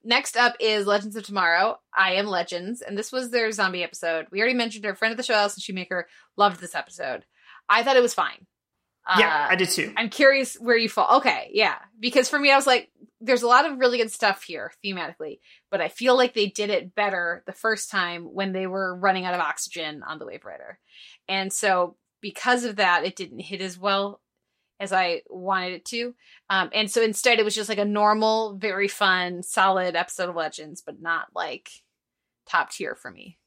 Next 0.08 0.38
up 0.38 0.56
is 0.58 0.86
Legends 0.86 1.16
of 1.16 1.24
Tomorrow. 1.24 1.78
I 1.94 2.14
am 2.14 2.24
Legends, 2.24 2.80
and 2.80 2.96
this 2.96 3.12
was 3.12 3.30
their 3.30 3.52
zombie 3.52 3.82
episode. 3.82 4.24
We 4.30 4.40
already 4.40 4.54
mentioned 4.56 4.86
her 4.86 4.94
friend 4.94 5.12
of 5.12 5.18
the 5.18 5.22
show, 5.22 5.34
Allison 5.34 5.60
Shoemaker, 5.60 6.08
loved 6.34 6.60
this 6.60 6.74
episode. 6.74 7.26
I 7.68 7.82
thought 7.82 7.98
it 7.98 8.02
was 8.02 8.14
fine. 8.14 8.46
yeah, 9.18 9.48
Uh, 9.48 9.52
I 9.52 9.56
did 9.56 9.68
too. 9.68 9.92
I'm 9.98 10.08
curious 10.08 10.54
where 10.54 10.78
you 10.78 10.88
fall. 10.88 11.18
Okay, 11.18 11.50
yeah, 11.52 11.76
because 12.00 12.30
for 12.30 12.38
me, 12.38 12.50
I 12.50 12.56
was 12.56 12.66
like, 12.66 12.90
there's 13.20 13.42
a 13.42 13.46
lot 13.46 13.70
of 13.70 13.78
really 13.78 13.98
good 13.98 14.10
stuff 14.10 14.42
here 14.44 14.72
thematically, 14.82 15.40
but 15.70 15.82
I 15.82 15.88
feel 15.88 16.16
like 16.16 16.32
they 16.32 16.46
did 16.46 16.70
it 16.70 16.94
better 16.94 17.42
the 17.44 17.52
first 17.52 17.90
time 17.90 18.22
when 18.24 18.52
they 18.52 18.66
were 18.66 18.96
running 18.96 19.26
out 19.26 19.34
of 19.34 19.40
oxygen 19.40 20.02
on 20.02 20.18
the 20.18 20.24
Waverider, 20.24 20.76
and 21.28 21.52
so 21.52 21.96
because 22.22 22.64
of 22.64 22.76
that, 22.76 23.04
it 23.04 23.14
didn't 23.14 23.40
hit 23.40 23.60
as 23.60 23.78
well 23.78 24.22
as 24.80 24.92
I 24.92 25.22
wanted 25.28 25.72
it 25.72 25.84
to. 25.86 26.14
Um, 26.50 26.70
and 26.72 26.90
so 26.90 27.02
instead, 27.02 27.38
it 27.38 27.44
was 27.44 27.54
just 27.54 27.68
like 27.68 27.78
a 27.78 27.84
normal, 27.84 28.56
very 28.56 28.88
fun, 28.88 29.42
solid 29.42 29.96
episode 29.96 30.28
of 30.28 30.36
Legends, 30.36 30.82
but 30.82 31.00
not 31.00 31.28
like 31.34 31.70
top 32.46 32.70
tier 32.70 32.94
for 32.94 33.10
me. 33.10 33.38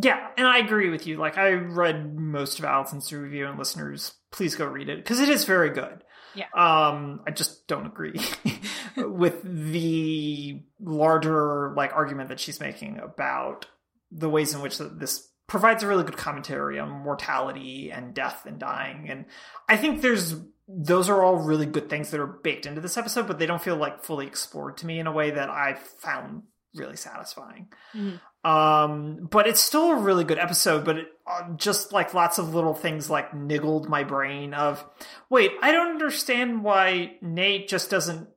Yeah, 0.00 0.28
and 0.36 0.46
I 0.46 0.58
agree 0.58 0.90
with 0.90 1.06
you. 1.06 1.16
Like 1.16 1.38
I 1.38 1.52
read 1.52 2.14
most 2.14 2.58
of 2.58 2.64
Allison's 2.64 3.12
review, 3.12 3.46
and 3.46 3.58
listeners, 3.58 4.12
please 4.30 4.54
go 4.54 4.66
read 4.66 4.90
it 4.90 4.98
because 4.98 5.20
it 5.20 5.28
is 5.28 5.44
very 5.44 5.70
good. 5.70 6.04
Yeah. 6.34 6.48
Um, 6.54 7.20
I 7.26 7.30
just 7.30 7.66
don't 7.66 7.86
agree 7.86 8.20
with 8.96 9.40
the 9.42 10.60
larger 10.78 11.72
like 11.74 11.94
argument 11.94 12.28
that 12.28 12.40
she's 12.40 12.60
making 12.60 12.98
about 12.98 13.66
the 14.10 14.28
ways 14.28 14.52
in 14.52 14.60
which 14.60 14.76
this 14.78 15.30
provides 15.46 15.82
a 15.82 15.86
really 15.86 16.04
good 16.04 16.16
commentary 16.16 16.78
on 16.78 16.90
mortality 16.90 17.90
and 17.90 18.12
death 18.12 18.44
and 18.44 18.58
dying. 18.58 19.08
And 19.08 19.24
I 19.68 19.78
think 19.78 20.02
there's 20.02 20.34
those 20.68 21.08
are 21.08 21.22
all 21.22 21.36
really 21.36 21.66
good 21.66 21.88
things 21.88 22.10
that 22.10 22.20
are 22.20 22.26
baked 22.26 22.66
into 22.66 22.80
this 22.80 22.96
episode, 22.96 23.26
but 23.26 23.38
they 23.38 23.46
don't 23.46 23.62
feel 23.62 23.76
like 23.76 24.02
fully 24.02 24.26
explored 24.26 24.76
to 24.78 24.86
me 24.86 24.98
in 24.98 25.06
a 25.06 25.12
way 25.12 25.30
that 25.30 25.48
I 25.48 25.74
found 25.74 26.42
really 26.74 26.96
satisfying. 26.96 27.68
Mhm. 27.94 28.20
Um, 28.44 29.28
but 29.30 29.46
it's 29.46 29.60
still 29.60 29.90
a 29.92 29.96
really 29.96 30.24
good 30.24 30.38
episode, 30.38 30.84
but 30.84 30.98
it, 30.98 31.06
uh, 31.26 31.42
just 31.56 31.92
like 31.92 32.14
lots 32.14 32.38
of 32.38 32.54
little 32.54 32.74
things 32.74 33.08
like 33.10 33.32
niggled 33.34 33.88
my 33.88 34.04
brain 34.04 34.54
of, 34.54 34.84
wait, 35.30 35.52
I 35.62 35.72
don't 35.72 35.90
understand 35.90 36.62
why 36.62 37.16
Nate 37.22 37.68
just 37.68 37.90
doesn't 37.90 38.28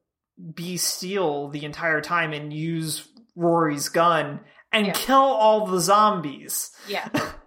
be 0.56 0.78
Steel 0.78 1.50
the 1.50 1.66
entire 1.66 2.02
time 2.02 2.32
and 2.34 2.52
use 2.54 3.08
Rory's 3.36 3.90
gun 3.90 4.40
and 4.72 4.88
Yeah. 4.88 4.94
kill 4.94 5.18
all 5.18 5.66
the 5.68 5.80
zombies. 5.80 6.72
Yeah. 6.88 7.10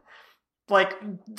Like, 0.73 0.97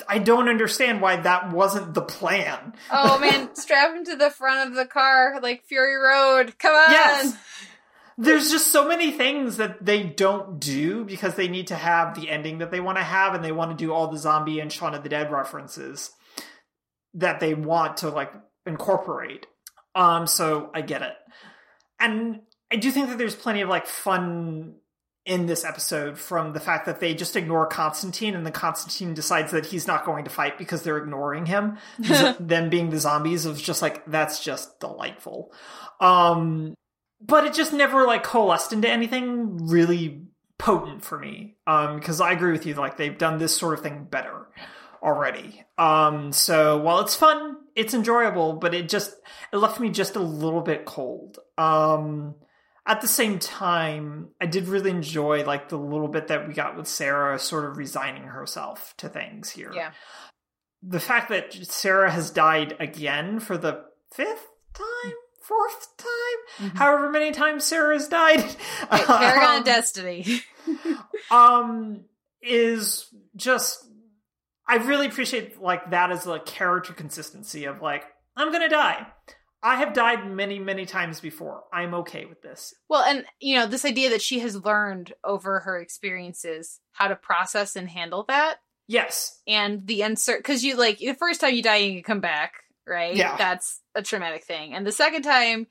I 0.08 0.18
don't 0.18 0.48
understand 0.48 1.00
why 1.02 1.16
that 1.16 1.52
wasn't 1.52 1.92
the 1.92 2.02
plan. 2.02 2.74
Oh 2.90 3.18
man, 3.20 3.54
strap 3.54 3.94
him 3.94 4.04
to 4.06 4.16
the 4.16 4.30
front 4.30 4.70
of 4.70 4.76
the 4.76 4.86
car 4.86 5.40
like 5.42 5.64
Fury 5.64 5.96
Road. 5.96 6.58
Come 6.58 6.74
on. 6.74 6.90
Yes. 6.90 7.36
There's 8.16 8.50
just 8.50 8.68
so 8.68 8.86
many 8.86 9.10
things 9.10 9.56
that 9.56 9.84
they 9.84 10.04
don't 10.04 10.60
do 10.60 11.04
because 11.04 11.34
they 11.34 11.48
need 11.48 11.66
to 11.66 11.74
have 11.74 12.14
the 12.14 12.30
ending 12.30 12.58
that 12.58 12.70
they 12.70 12.78
want 12.78 12.96
to 12.96 13.04
have 13.04 13.34
and 13.34 13.44
they 13.44 13.50
want 13.50 13.76
to 13.76 13.84
do 13.84 13.92
all 13.92 14.06
the 14.06 14.18
zombie 14.18 14.60
and 14.60 14.72
Shaun 14.72 14.94
of 14.94 15.02
the 15.02 15.08
Dead 15.08 15.32
references 15.32 16.12
that 17.14 17.40
they 17.40 17.54
want 17.54 17.98
to 17.98 18.10
like 18.10 18.32
incorporate. 18.66 19.46
Um 19.96 20.28
so 20.28 20.70
I 20.72 20.82
get 20.82 21.02
it. 21.02 21.14
And 21.98 22.42
I 22.72 22.76
do 22.76 22.92
think 22.92 23.08
that 23.08 23.18
there's 23.18 23.34
plenty 23.34 23.62
of 23.62 23.68
like 23.68 23.86
fun 23.86 24.76
in 25.26 25.46
this 25.46 25.64
episode 25.64 26.18
from 26.18 26.52
the 26.52 26.60
fact 26.60 26.84
that 26.84 27.00
they 27.00 27.14
just 27.14 27.34
ignore 27.34 27.66
Constantine 27.66 28.34
and 28.34 28.44
then 28.44 28.52
Constantine 28.52 29.14
decides 29.14 29.52
that 29.52 29.66
he's 29.66 29.86
not 29.86 30.04
going 30.04 30.24
to 30.24 30.30
fight 30.30 30.58
because 30.58 30.82
they're 30.82 30.98
ignoring 30.98 31.46
him. 31.46 31.78
them 32.38 32.68
being 32.68 32.90
the 32.90 32.98
zombies 32.98 33.46
was 33.46 33.62
just 33.62 33.80
like 33.80 34.04
that's 34.06 34.44
just 34.44 34.78
delightful. 34.80 35.52
Um 36.00 36.74
but 37.20 37.46
it 37.46 37.54
just 37.54 37.72
never 37.72 38.06
like 38.06 38.22
coalesced 38.22 38.74
into 38.74 38.88
anything 38.88 39.66
really 39.66 40.24
potent 40.58 41.02
for 41.02 41.18
me. 41.18 41.56
Um 41.66 41.96
because 41.96 42.20
I 42.20 42.32
agree 42.32 42.52
with 42.52 42.66
you 42.66 42.74
like 42.74 42.98
they've 42.98 43.16
done 43.16 43.38
this 43.38 43.56
sort 43.56 43.74
of 43.74 43.82
thing 43.82 44.04
better 44.10 44.48
already. 45.02 45.64
Um 45.78 46.32
so 46.32 46.76
while 46.76 47.00
it's 47.00 47.16
fun, 47.16 47.56
it's 47.74 47.94
enjoyable, 47.94 48.54
but 48.54 48.74
it 48.74 48.90
just 48.90 49.14
it 49.54 49.56
left 49.56 49.80
me 49.80 49.88
just 49.88 50.16
a 50.16 50.20
little 50.20 50.60
bit 50.60 50.84
cold. 50.84 51.38
Um 51.56 52.34
at 52.86 53.00
the 53.00 53.08
same 53.08 53.38
time, 53.38 54.28
I 54.40 54.46
did 54.46 54.68
really 54.68 54.90
enjoy 54.90 55.44
like 55.44 55.68
the 55.68 55.78
little 55.78 56.08
bit 56.08 56.28
that 56.28 56.46
we 56.46 56.54
got 56.54 56.76
with 56.76 56.86
Sarah 56.86 57.38
sort 57.38 57.64
of 57.64 57.78
resigning 57.78 58.24
herself 58.24 58.94
to 58.98 59.08
things 59.08 59.50
here. 59.50 59.72
Yeah. 59.74 59.92
The 60.82 61.00
fact 61.00 61.30
that 61.30 61.54
Sarah 61.54 62.10
has 62.10 62.30
died 62.30 62.76
again 62.78 63.40
for 63.40 63.56
the 63.56 63.84
fifth 64.12 64.46
time, 64.74 65.12
fourth 65.40 65.88
time, 65.96 66.70
however 66.76 67.10
many 67.10 67.32
times 67.32 67.64
Sarah 67.64 67.94
has 67.94 68.06
died, 68.06 68.44
Paragon 68.90 69.58
um, 69.58 69.64
Destiny. 69.64 70.42
um, 71.30 72.04
is 72.42 73.06
just 73.34 73.86
I 74.68 74.76
really 74.76 75.06
appreciate 75.06 75.60
like 75.60 75.90
that 75.90 76.10
as 76.10 76.26
a 76.26 76.38
character 76.38 76.92
consistency 76.92 77.64
of 77.64 77.80
like 77.80 78.04
I'm 78.36 78.52
gonna 78.52 78.68
die. 78.68 79.06
I 79.64 79.76
have 79.76 79.94
died 79.94 80.30
many, 80.30 80.58
many 80.58 80.84
times 80.84 81.20
before. 81.20 81.64
I'm 81.72 81.94
okay 81.94 82.26
with 82.26 82.42
this. 82.42 82.74
Well, 82.88 83.02
and 83.02 83.24
you 83.40 83.56
know, 83.56 83.66
this 83.66 83.86
idea 83.86 84.10
that 84.10 84.20
she 84.22 84.40
has 84.40 84.62
learned 84.62 85.14
over 85.24 85.60
her 85.60 85.80
experiences 85.80 86.80
how 86.92 87.08
to 87.08 87.16
process 87.16 87.74
and 87.74 87.88
handle 87.88 88.24
that 88.28 88.56
Yes. 88.86 89.40
and 89.46 89.86
the 89.86 90.02
uncertain 90.02 90.42
because 90.42 90.62
you 90.62 90.76
like 90.76 90.98
the 90.98 91.14
first 91.14 91.40
time 91.40 91.54
you 91.54 91.62
die 91.62 91.76
and 91.76 91.94
you 91.94 92.02
come 92.02 92.20
back, 92.20 92.52
right? 92.86 93.16
Yeah. 93.16 93.36
That's 93.38 93.80
a 93.94 94.02
traumatic 94.02 94.44
thing. 94.44 94.74
And 94.74 94.86
the 94.86 94.92
second 94.92 95.22
time 95.22 95.66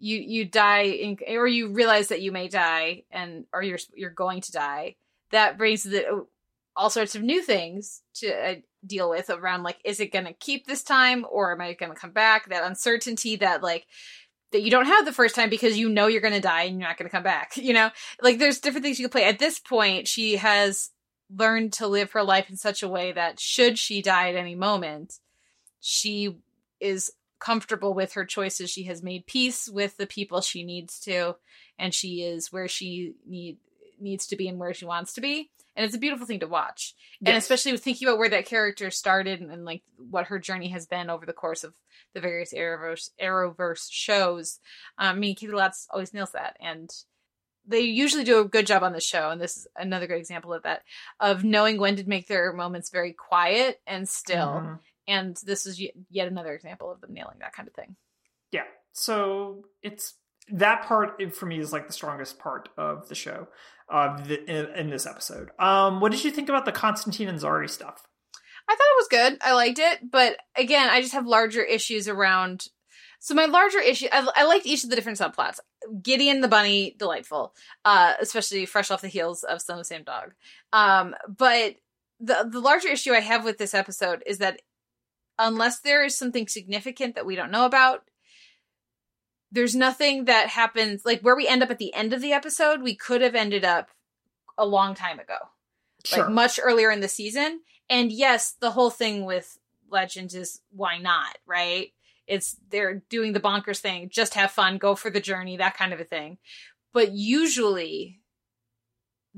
you 0.00 0.18
you 0.18 0.44
die 0.44 0.82
in, 0.82 1.18
or 1.28 1.46
you 1.46 1.68
realize 1.72 2.08
that 2.08 2.20
you 2.20 2.32
may 2.32 2.48
die 2.48 3.04
and 3.12 3.44
or 3.52 3.62
you're 3.62 3.78
you're 3.94 4.10
going 4.10 4.40
to 4.42 4.52
die, 4.52 4.96
that 5.30 5.56
brings 5.58 5.84
the 5.84 6.26
all 6.78 6.88
sorts 6.90 7.16
of 7.16 7.22
new 7.22 7.42
things 7.42 8.02
to 8.14 8.32
uh, 8.32 8.54
deal 8.86 9.10
with 9.10 9.28
around 9.28 9.64
like 9.64 9.76
is 9.84 9.98
it 9.98 10.12
going 10.12 10.24
to 10.24 10.32
keep 10.32 10.66
this 10.66 10.84
time 10.84 11.26
or 11.30 11.52
am 11.52 11.60
I 11.60 11.74
going 11.74 11.92
to 11.92 11.98
come 11.98 12.12
back? 12.12 12.48
That 12.48 12.64
uncertainty 12.64 13.36
that 13.36 13.62
like 13.62 13.84
that 14.52 14.62
you 14.62 14.70
don't 14.70 14.86
have 14.86 15.04
the 15.04 15.12
first 15.12 15.34
time 15.34 15.50
because 15.50 15.76
you 15.76 15.88
know 15.88 16.06
you're 16.06 16.22
going 16.22 16.32
to 16.32 16.40
die 16.40 16.62
and 16.62 16.78
you're 16.78 16.88
not 16.88 16.96
going 16.96 17.08
to 17.08 17.14
come 17.14 17.24
back. 17.24 17.52
You 17.56 17.74
know, 17.74 17.90
like 18.22 18.38
there's 18.38 18.60
different 18.60 18.84
things 18.84 18.98
you 18.98 19.08
can 19.08 19.10
play. 19.10 19.24
At 19.24 19.40
this 19.40 19.58
point, 19.58 20.08
she 20.08 20.36
has 20.36 20.90
learned 21.36 21.74
to 21.74 21.86
live 21.86 22.12
her 22.12 22.22
life 22.22 22.48
in 22.48 22.56
such 22.56 22.82
a 22.82 22.88
way 22.88 23.12
that 23.12 23.40
should 23.40 23.78
she 23.78 24.00
die 24.00 24.30
at 24.30 24.36
any 24.36 24.54
moment, 24.54 25.14
she 25.80 26.38
is 26.80 27.10
comfortable 27.40 27.92
with 27.92 28.14
her 28.14 28.24
choices. 28.24 28.70
She 28.70 28.84
has 28.84 29.02
made 29.02 29.26
peace 29.26 29.68
with 29.68 29.96
the 29.96 30.06
people 30.06 30.40
she 30.40 30.62
needs 30.62 30.98
to, 31.00 31.36
and 31.78 31.92
she 31.92 32.22
is 32.22 32.50
where 32.52 32.68
she 32.68 33.14
need 33.26 33.58
needs 34.00 34.26
to 34.28 34.36
be 34.36 34.48
and 34.48 34.58
where 34.58 34.74
she 34.74 34.84
wants 34.84 35.12
to 35.14 35.20
be. 35.20 35.50
And 35.76 35.84
it's 35.84 35.94
a 35.94 35.98
beautiful 35.98 36.26
thing 36.26 36.40
to 36.40 36.48
watch. 36.48 36.94
And 37.24 37.36
especially 37.36 37.70
with 37.70 37.84
thinking 37.84 38.08
about 38.08 38.18
where 38.18 38.28
that 38.28 38.46
character 38.46 38.90
started 38.90 39.40
and, 39.40 39.50
and 39.50 39.64
like 39.64 39.82
what 39.96 40.26
her 40.26 40.40
journey 40.40 40.70
has 40.70 40.86
been 40.86 41.08
over 41.08 41.24
the 41.24 41.32
course 41.32 41.62
of 41.62 41.74
the 42.14 42.20
various 42.20 42.52
Arrowverse, 42.52 43.10
Arrowverse 43.22 43.86
shows. 43.88 44.58
Um, 44.98 45.16
I 45.16 45.18
mean, 45.18 45.36
Caity 45.36 45.52
Lotz 45.52 45.86
always 45.90 46.12
nails 46.12 46.32
that. 46.32 46.56
And 46.60 46.90
they 47.64 47.80
usually 47.80 48.24
do 48.24 48.40
a 48.40 48.44
good 48.44 48.66
job 48.66 48.82
on 48.82 48.92
the 48.92 49.00
show. 49.00 49.30
And 49.30 49.40
this 49.40 49.56
is 49.56 49.66
another 49.76 50.08
good 50.08 50.18
example 50.18 50.52
of 50.52 50.64
that, 50.64 50.82
of 51.20 51.44
knowing 51.44 51.78
when 51.78 51.94
to 51.96 52.08
make 52.08 52.26
their 52.26 52.52
moments 52.52 52.90
very 52.90 53.12
quiet 53.12 53.80
and 53.86 54.08
still. 54.08 54.60
Mhm. 54.60 54.78
And 55.06 55.36
this 55.44 55.64
is 55.64 55.80
yet 56.10 56.28
another 56.28 56.54
example 56.54 56.90
of 56.90 57.00
them 57.00 57.14
nailing 57.14 57.38
that 57.38 57.52
kind 57.52 57.68
of 57.68 57.74
thing. 57.74 57.94
Yeah. 58.50 58.64
So 58.92 59.64
it's 59.82 60.14
that 60.50 60.82
part 60.82 61.22
for 61.34 61.46
me 61.46 61.60
is 61.60 61.72
like 61.72 61.86
the 61.86 61.92
strongest 61.92 62.38
part 62.38 62.68
of 62.76 63.08
the 63.08 63.14
show 63.14 63.48
the, 63.90 64.44
in, 64.48 64.74
in 64.74 64.90
this 64.90 65.06
episode. 65.06 65.50
Um, 65.58 66.00
what 66.00 66.12
did 66.12 66.24
you 66.24 66.30
think 66.30 66.48
about 66.48 66.64
the 66.64 66.72
Constantine 66.72 67.28
and 67.28 67.38
Zari 67.38 67.68
stuff? 67.68 68.06
I 68.68 68.74
thought 68.74 68.78
it 68.80 68.98
was 68.98 69.08
good. 69.08 69.38
I 69.40 69.54
liked 69.54 69.78
it, 69.78 70.10
but 70.10 70.36
again, 70.54 70.90
I 70.90 71.00
just 71.00 71.14
have 71.14 71.26
larger 71.26 71.62
issues 71.62 72.06
around. 72.06 72.66
So 73.18 73.34
my 73.34 73.46
larger 73.46 73.80
issue, 73.80 74.08
I, 74.12 74.28
I 74.36 74.44
liked 74.44 74.66
each 74.66 74.84
of 74.84 74.90
the 74.90 74.96
different 74.96 75.18
subplots. 75.18 75.58
Gideon 76.02 76.40
the 76.40 76.48
bunny, 76.48 76.94
delightful, 76.98 77.54
uh, 77.84 78.14
especially 78.20 78.66
fresh 78.66 78.90
off 78.90 79.00
the 79.00 79.08
heels 79.08 79.42
of 79.42 79.62
Son 79.62 79.76
of 79.76 79.80
the 79.80 79.84
Same 79.84 80.04
Dog. 80.04 80.34
Um, 80.72 81.14
but 81.26 81.76
the 82.20 82.48
the 82.50 82.60
larger 82.60 82.88
issue 82.88 83.12
I 83.12 83.20
have 83.20 83.44
with 83.44 83.58
this 83.58 83.74
episode 83.74 84.22
is 84.26 84.38
that 84.38 84.60
unless 85.38 85.80
there 85.80 86.04
is 86.04 86.18
something 86.18 86.48
significant 86.48 87.14
that 87.14 87.26
we 87.26 87.36
don't 87.36 87.50
know 87.50 87.64
about, 87.64 88.02
there's 89.50 89.74
nothing 89.74 90.26
that 90.26 90.48
happens 90.48 91.04
like 91.04 91.20
where 91.22 91.36
we 91.36 91.48
end 91.48 91.62
up 91.62 91.70
at 91.70 91.78
the 91.78 91.94
end 91.94 92.12
of 92.12 92.20
the 92.20 92.32
episode. 92.32 92.82
We 92.82 92.94
could 92.94 93.22
have 93.22 93.34
ended 93.34 93.64
up 93.64 93.88
a 94.56 94.66
long 94.66 94.94
time 94.94 95.18
ago 95.18 95.36
like 96.12 96.30
much 96.30 96.60
earlier 96.62 96.90
in 96.90 97.00
the 97.00 97.08
season. 97.08 97.60
And 97.88 98.12
yes, 98.12 98.54
the 98.60 98.70
whole 98.70 98.90
thing 98.90 99.24
with 99.24 99.58
Legends 99.90 100.34
is 100.34 100.60
why 100.70 100.98
not, 100.98 101.38
right? 101.46 101.92
It's 102.26 102.56
they're 102.70 103.02
doing 103.08 103.32
the 103.32 103.40
bonkers 103.40 103.78
thing, 103.78 104.10
just 104.10 104.34
have 104.34 104.50
fun, 104.50 104.78
go 104.78 104.94
for 104.94 105.10
the 105.10 105.20
journey, 105.20 105.56
that 105.56 105.76
kind 105.76 105.92
of 105.92 106.00
a 106.00 106.04
thing. 106.04 106.38
But 106.92 107.12
usually 107.12 108.20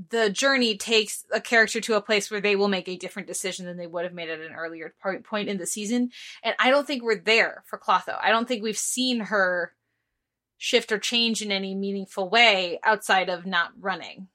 the 0.09 0.31
journey 0.31 0.77
takes 0.77 1.24
a 1.32 1.41
character 1.41 1.81
to 1.81 1.95
a 1.95 2.01
place 2.01 2.31
where 2.31 2.41
they 2.41 2.57
will 2.57 2.69
make 2.69 2.89
a 2.89 2.97
different 2.97 3.28
decision 3.28 3.66
than 3.66 3.77
they 3.77 3.87
would 3.87 4.05
have 4.05 4.15
made 4.15 4.31
at 4.31 4.41
an 4.41 4.53
earlier 4.53 4.95
point 5.03 5.24
point 5.24 5.49
in 5.49 5.59
the 5.59 5.66
season. 5.66 6.11
And 6.43 6.55
I 6.59 6.70
don't 6.70 6.87
think 6.87 7.03
we're 7.03 7.20
there 7.20 7.62
for 7.66 7.78
Clotho. 7.78 8.19
I 8.20 8.31
don't 8.31 8.49
think 8.49 8.62
we've 8.62 8.78
seen 8.78 9.20
her 9.20 9.73
shift 10.62 10.93
or 10.93 10.99
change 10.99 11.41
in 11.41 11.51
any 11.51 11.74
meaningful 11.74 12.28
way 12.28 12.78
outside 12.85 13.31
of 13.31 13.47
not 13.47 13.73
running. 13.81 14.28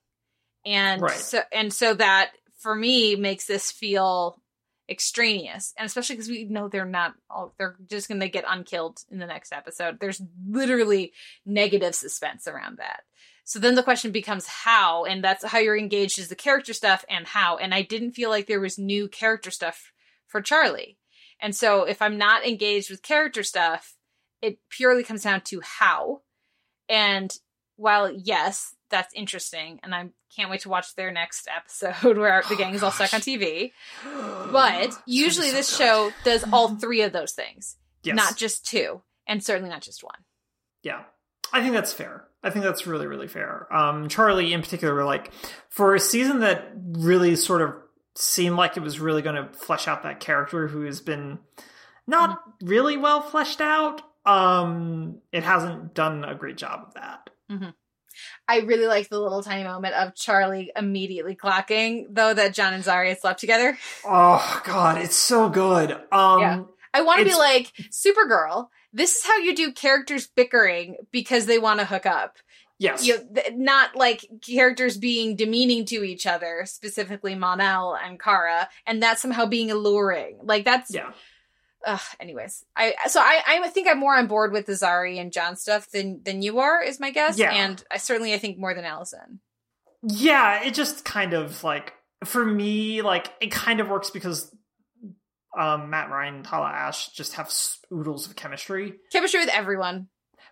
And 0.66 1.00
Right. 1.04 1.12
so 1.20 1.42
and 1.52 1.72
so 1.72 1.94
that 1.94 2.32
for 2.58 2.74
me 2.74 3.16
makes 3.16 3.46
this 3.46 3.72
feel 3.72 4.42
extraneous. 4.90 5.72
And 5.78 5.86
especially 5.86 6.16
because 6.16 6.30
we 6.30 6.46
know 6.46 6.68
they're 6.68 6.84
not 6.84 7.14
all 7.30 7.54
they're 7.60 7.76
just 7.88 8.10
gonna 8.10 8.28
get 8.28 8.44
unkilled 8.48 9.04
in 9.12 9.20
the 9.20 9.28
next 9.28 9.54
episode. 9.54 10.00
There's 10.00 10.20
literally 10.50 11.14
negative 11.46 11.94
suspense 11.94 12.48
around 12.48 12.80
that. 12.80 13.04
So 13.44 13.60
then 13.60 13.76
the 13.76 13.84
question 13.84 14.10
becomes 14.12 14.48
how 14.48 15.06
and 15.06 15.24
that's 15.24 15.46
how 15.46 15.60
you're 15.60 15.78
engaged 15.78 16.18
is 16.18 16.30
the 16.30 16.36
character 16.36 16.74
stuff 16.74 17.06
and 17.08 17.28
how. 17.28 17.58
And 17.58 17.72
i 17.72 17.84
didn't 17.84 18.14
feel 18.14 18.32
like 18.32 18.48
there 18.48 18.60
was 18.60 18.80
new 18.80 19.08
character 19.08 19.52
stuff 19.52 19.92
for 20.26 20.42
charlie. 20.42 20.98
And 21.40 21.56
so 21.56 21.84
if 21.84 22.02
i'm 22.02 22.18
not 22.18 22.44
engaged 22.48 22.90
with 22.90 23.04
character 23.04 23.44
stuff 23.44 23.95
it 24.46 24.60
purely 24.70 25.04
comes 25.04 25.24
down 25.24 25.42
to 25.42 25.62
how 25.62 26.22
and 26.90 27.36
while 27.78 28.12
yes, 28.12 28.74
that's 28.90 29.14
interesting, 29.14 29.80
and 29.84 29.94
I 29.94 30.10
can't 30.36 30.50
wait 30.50 30.62
to 30.62 30.70
watch 30.70 30.96
their 30.96 31.12
next 31.12 31.48
episode 31.54 32.18
where 32.18 32.42
the 32.48 32.54
Oh, 32.54 32.58
gang 32.58 32.74
is 32.74 32.84
all 32.84 32.92
stuck 32.92 33.14
on. 33.14 33.20
TV. 33.22 33.72
But 34.52 34.92
usually, 35.06 35.50
so 35.50 35.56
this 35.56 35.78
good. 35.78 35.84
show 35.84 36.12
does 36.24 36.46
all 36.54 36.76
three 36.76 37.02
of 37.02 37.12
those 37.12 37.34
things, 37.34 37.76
Yes. 38.04 38.16
not 38.16 38.38
just 38.38 38.66
two, 38.66 39.02
and 39.28 39.44
certainly 39.44 39.70
not 39.70 39.82
just 39.82 40.04
one. 40.04 40.20
Yeah. 40.84 41.04
I 41.52 41.62
think 41.62 41.74
that's 41.74 41.92
fair. 41.94 42.26
I 42.44 42.50
think 42.52 42.64
that's 42.64 42.88
really, 42.88 43.08
really 43.08 43.28
fair. 43.28 43.68
Um, 43.76 44.08
Charlie, 44.08 44.54
in 44.54 44.62
particular, 44.62 45.04
like 45.04 45.32
for 45.70 45.96
a 45.96 46.00
season 46.00 46.40
that 46.40 46.72
really 46.76 47.36
sort 47.36 47.62
of 47.62 47.74
seemed 48.16 48.56
like 48.56 48.78
it 48.78 48.84
was 48.84 49.00
really 49.00 49.22
going 49.22 49.36
to 49.36 49.52
flesh 49.54 49.88
out 49.88 50.04
that 50.04 50.20
character 50.20 50.68
who 50.68 50.82
has 50.84 51.02
been 51.02 51.40
not 52.08 52.40
really 52.62 52.98
well 52.98 53.22
fleshed 53.22 53.62
out. 53.62 54.02
Um, 54.26 55.20
it 55.32 55.44
hasn't 55.44 55.94
done 55.94 56.24
a 56.24 56.36
great 56.36 56.58
job 56.58 56.86
of 56.88 56.94
that. 56.96 57.30
I 58.48 58.60
really 58.60 58.88
like 58.88 59.10
the 59.10 59.20
little 59.20 59.44
tiny 59.44 59.64
moment 59.64 59.94
of 59.96 60.16
Charlie 60.16 60.72
immediately 60.76 61.36
clocking, 61.36 62.06
though, 62.10 62.34
that 62.34 62.54
John 62.54 62.74
and 62.74 62.84
Zari 62.84 63.10
had 63.10 63.20
slept 63.20 63.40
together. 63.40 63.78
Oh 64.06 64.62
God, 64.66 64.98
it's 65.00 65.16
so 65.16 65.50
good. 65.50 65.92
Um, 66.12 66.40
Yeah. 66.40 66.64
I 66.94 67.02
want 67.02 67.20
to 67.20 67.26
be 67.26 67.36
like 67.36 67.74
Supergirl. 67.92 68.68
This 68.94 69.16
is 69.18 69.26
how 69.26 69.38
you 69.38 69.54
do 69.54 69.74
characters 69.74 70.28
bickering 70.28 70.96
because 71.12 71.46
they 71.46 71.60
want 71.60 71.82
to 71.82 71.86
hook 71.86 72.06
up. 72.06 72.38
yes, 72.80 73.06
you 73.06 73.18
not 73.54 73.96
like 73.98 74.26
characters 74.46 74.98
being 74.98 75.36
demeaning 75.36 75.84
to 75.88 76.04
each 76.06 76.26
other, 76.26 76.62
specifically 76.66 77.36
Mon-El 77.36 77.98
and 78.02 78.18
Kara, 78.18 78.70
and 78.88 79.04
that 79.04 79.20
somehow 79.20 79.46
being 79.46 79.72
alluring. 79.72 80.40
Like 80.44 80.64
that's 80.64 80.94
yeah, 80.94 81.12
ugh, 81.86 82.02
anyways. 82.20 82.64
I 82.76 82.94
so 83.08 83.20
I 83.22 83.42
I 83.48 83.68
think 83.70 83.88
I'm 83.88 84.00
more 84.00 84.16
on 84.16 84.28
board 84.28 84.52
with 84.52 84.66
the 84.66 84.74
Zari 84.74 85.20
and 85.20 85.32
John 85.32 85.56
stuff 85.56 85.90
than 85.92 86.22
than 86.24 86.42
you 86.42 86.60
are, 86.60 86.82
is 86.82 87.00
my 87.00 87.12
guess. 87.12 87.38
Yeah. 87.38 87.52
And 87.54 87.84
I 87.92 87.98
certainly 87.98 88.34
I 88.34 88.38
think 88.38 88.58
more 88.58 88.74
than 88.74 88.86
Allison. 88.86 89.40
yeah. 90.04 90.64
It 90.64 90.74
just 90.74 91.06
kind 91.06 91.34
of 91.34 91.64
like 91.64 91.94
for 92.24 92.46
me, 92.46 93.02
like 93.02 93.32
it 93.42 93.52
kind 93.52 93.80
of 93.80 93.90
works 93.90 94.10
because 94.10 94.54
um, 95.58 95.90
Matt 95.90 96.10
Ryan 96.10 96.36
and 96.36 96.46
Tala 96.46 96.68
Ashe 96.70 97.10
just 97.10 97.34
have 97.36 97.52
oodles 97.94 98.28
of 98.28 98.36
chemistry. 98.36 98.96
Chemistry 99.12 99.40
with 99.40 99.50
everyone. 99.54 100.08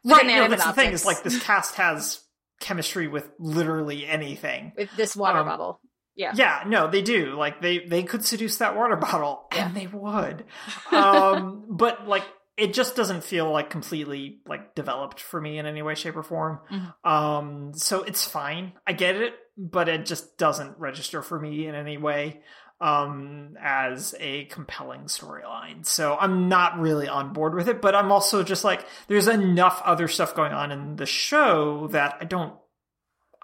Right, 0.06 0.26
no, 0.26 0.48
that's 0.48 0.66
the 0.66 0.74
thing. 0.74 0.92
Is 0.92 1.06
like 1.06 1.24
this 1.24 1.42
cast 1.44 1.76
has 1.76 2.22
chemistry 2.60 3.08
with 3.08 3.30
literally 3.40 4.06
anything. 4.06 4.74
With 4.78 4.90
this 4.98 5.16
water 5.16 5.40
Um, 5.40 5.46
bottle. 5.48 5.80
Yeah. 6.16 6.32
Yeah, 6.36 6.64
no, 6.68 6.88
they 6.90 7.02
do. 7.02 7.36
Like 7.36 7.62
they 7.62 7.80
they 7.80 8.04
could 8.04 8.24
seduce 8.26 8.58
that 8.58 8.76
water 8.76 8.96
bottle, 9.08 9.46
Yeah. 9.54 9.66
and 9.68 9.76
they 9.76 9.88
would. 9.88 10.46
Um, 10.92 11.66
but 11.70 12.08
like 12.08 12.24
it 12.56 12.74
just 12.74 12.96
doesn't 12.96 13.24
feel 13.24 13.52
like 13.52 13.70
completely 13.72 14.40
like 14.48 14.76
developed 14.76 15.20
for 15.20 15.42
me 15.42 15.58
in 15.58 15.66
any 15.66 15.82
way, 15.82 15.96
shape, 15.96 16.16
or 16.16 16.22
form. 16.24 16.60
Mhm. 16.72 16.94
Um, 17.10 17.72
so 17.74 18.04
it's 18.04 18.26
fine. 18.28 18.74
I 18.86 18.94
get 18.94 19.16
it, 19.16 19.34
but 19.58 19.90
it 19.90 20.06
just 20.06 20.38
doesn't 20.38 20.78
register 20.78 21.22
for 21.24 21.40
me 21.40 21.66
in 21.68 21.76
any 21.76 21.98
way 21.98 22.42
um 22.82 23.56
as 23.62 24.16
a 24.20 24.46
compelling 24.46 25.02
storyline 25.02 25.86
so 25.86 26.18
i'm 26.20 26.50
not 26.50 26.80
really 26.80 27.08
on 27.08 27.32
board 27.32 27.54
with 27.54 27.70
it 27.70 27.80
but 27.84 27.94
i'm 27.94 28.12
also 28.12 28.42
just 28.44 28.64
like 28.64 28.84
there's 29.08 29.28
enough 29.28 29.80
other 29.86 30.08
stuff 30.08 30.34
going 30.36 30.52
on 30.52 30.72
in 30.72 30.96
the 30.96 31.06
show 31.06 31.88
that 31.92 32.18
i 32.20 32.26
don't 32.26 32.56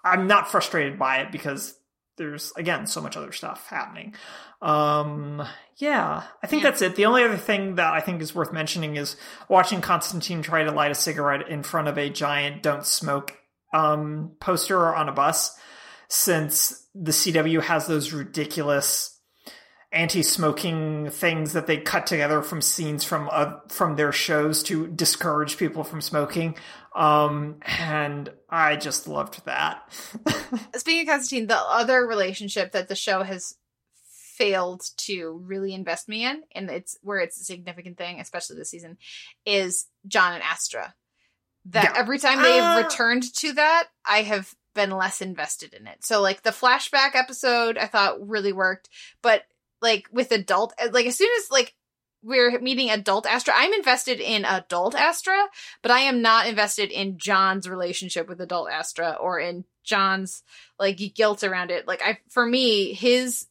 i'm 0.04 0.26
not 0.26 0.50
frustrated 0.50 0.98
by 0.98 1.18
it 1.20 1.32
because 1.32 1.76
there's 2.20 2.54
again 2.56 2.86
so 2.86 3.02
much 3.02 3.18
other 3.18 3.32
stuff 3.32 3.66
happening 3.68 4.14
um 4.62 5.42
yeah 5.78 6.22
i 6.44 6.48
think 6.48 6.62
Yeah. 6.62 6.70
that's 6.70 6.84
it 6.84 6.96
the 6.96 7.06
only 7.06 7.24
other 7.24 7.38
thing 7.38 7.76
that 7.76 7.94
i 7.94 8.02
think 8.02 8.22
is 8.22 8.36
worth 8.36 8.54
mentioning 8.54 8.96
is 8.98 9.16
watching 9.48 9.82
constantine 9.82 10.44
try 10.44 10.64
to 10.64 10.72
light 10.72 10.92
a 10.92 10.96
cigarette 10.96 11.50
in 11.50 11.64
front 11.64 11.88
of 11.88 11.98
a 11.98 12.10
giant 12.12 12.62
don't 12.62 12.86
smoke 12.86 13.36
um 13.74 14.34
poster 14.40 14.94
on 14.94 15.10
a 15.10 15.14
bus 15.14 15.58
since 16.10 16.88
the 16.94 17.12
cw 17.12 17.62
has 17.64 17.88
those 17.88 18.14
ridiculous 18.14 19.19
anti-smoking 19.92 21.10
things 21.10 21.54
that 21.54 21.66
they 21.68 21.78
cut 21.78 22.06
together 22.06 22.42
from 22.42 22.62
scenes 22.62 23.04
from 23.04 23.28
uh, 23.32 23.54
from 23.70 23.96
their 23.96 24.12
shows 24.12 24.62
to 24.64 24.88
discourage 24.88 25.58
people 25.58 25.84
from 25.84 26.00
smoking 26.00 26.56
um 26.96 27.56
and 27.80 28.30
i 28.50 28.76
just 28.76 29.08
loved 29.08 29.44
that 29.46 29.82
Speaking 30.76 31.02
of 31.10 31.14
Constantine, 31.16 31.48
the 31.48 31.58
other 31.58 32.06
relationship 32.06 32.72
that 32.74 32.88
the 32.88 32.96
show 32.96 33.24
has 33.24 33.56
failed 34.38 34.82
to 34.98 35.42
really 35.46 35.74
invest 35.74 36.08
me 36.08 36.26
in, 36.26 36.44
and 36.54 36.70
it's 36.70 36.98
where 37.02 37.20
it's 37.20 37.40
a 37.40 37.44
significant 37.44 37.98
thing, 37.98 38.20
especially 38.20 38.56
this 38.56 38.70
season, 38.72 38.98
is 39.46 39.88
John 40.08 40.34
and 40.34 40.44
Astra. 40.44 40.94
That 41.66 41.84
Yeah. 41.84 41.94
every 41.98 42.18
time 42.20 42.42
they've 42.42 42.64
Uh, 42.64 42.82
returned 42.84 43.24
to 43.36 43.54
that, 43.54 43.90
I 44.06 44.24
have 44.24 44.56
been 44.74 44.92
less 44.92 45.22
invested 45.22 45.74
in 45.74 45.88
it. 45.88 46.04
So 46.06 46.22
like 46.22 46.42
the 46.44 46.52
flashback 46.52 47.16
episode, 47.16 47.78
I 47.78 47.86
thought 47.88 48.26
really 48.28 48.54
worked, 48.54 48.90
but 49.22 49.44
like 49.82 50.08
with 50.12 50.32
adult, 50.32 50.74
like 50.92 51.06
as 51.06 51.18
soon 51.18 51.30
as 51.40 51.50
like 51.52 51.74
we're 52.22 52.60
meeting 52.60 52.90
adult 52.90 53.26
Astra, 53.26 53.54
I'm 53.56 53.74
invested 53.74 54.20
in 54.20 54.44
adult 54.46 54.94
Astra, 54.96 55.48
but 55.82 55.92
I 55.92 56.00
am 56.02 56.22
not 56.22 56.48
invested 56.48 56.92
in 56.92 57.18
John's 57.18 57.70
relationship 57.70 58.28
with 58.28 58.42
adult 58.42 58.70
Astra 58.70 59.18
or 59.20 59.40
in 59.40 59.64
John's 59.84 60.44
like 60.78 61.00
guilt 61.16 61.44
around 61.44 61.72
it. 61.72 61.88
Like 61.88 62.02
I, 62.04 62.20
for 62.28 62.46
me, 62.46 62.94
his 62.94 63.48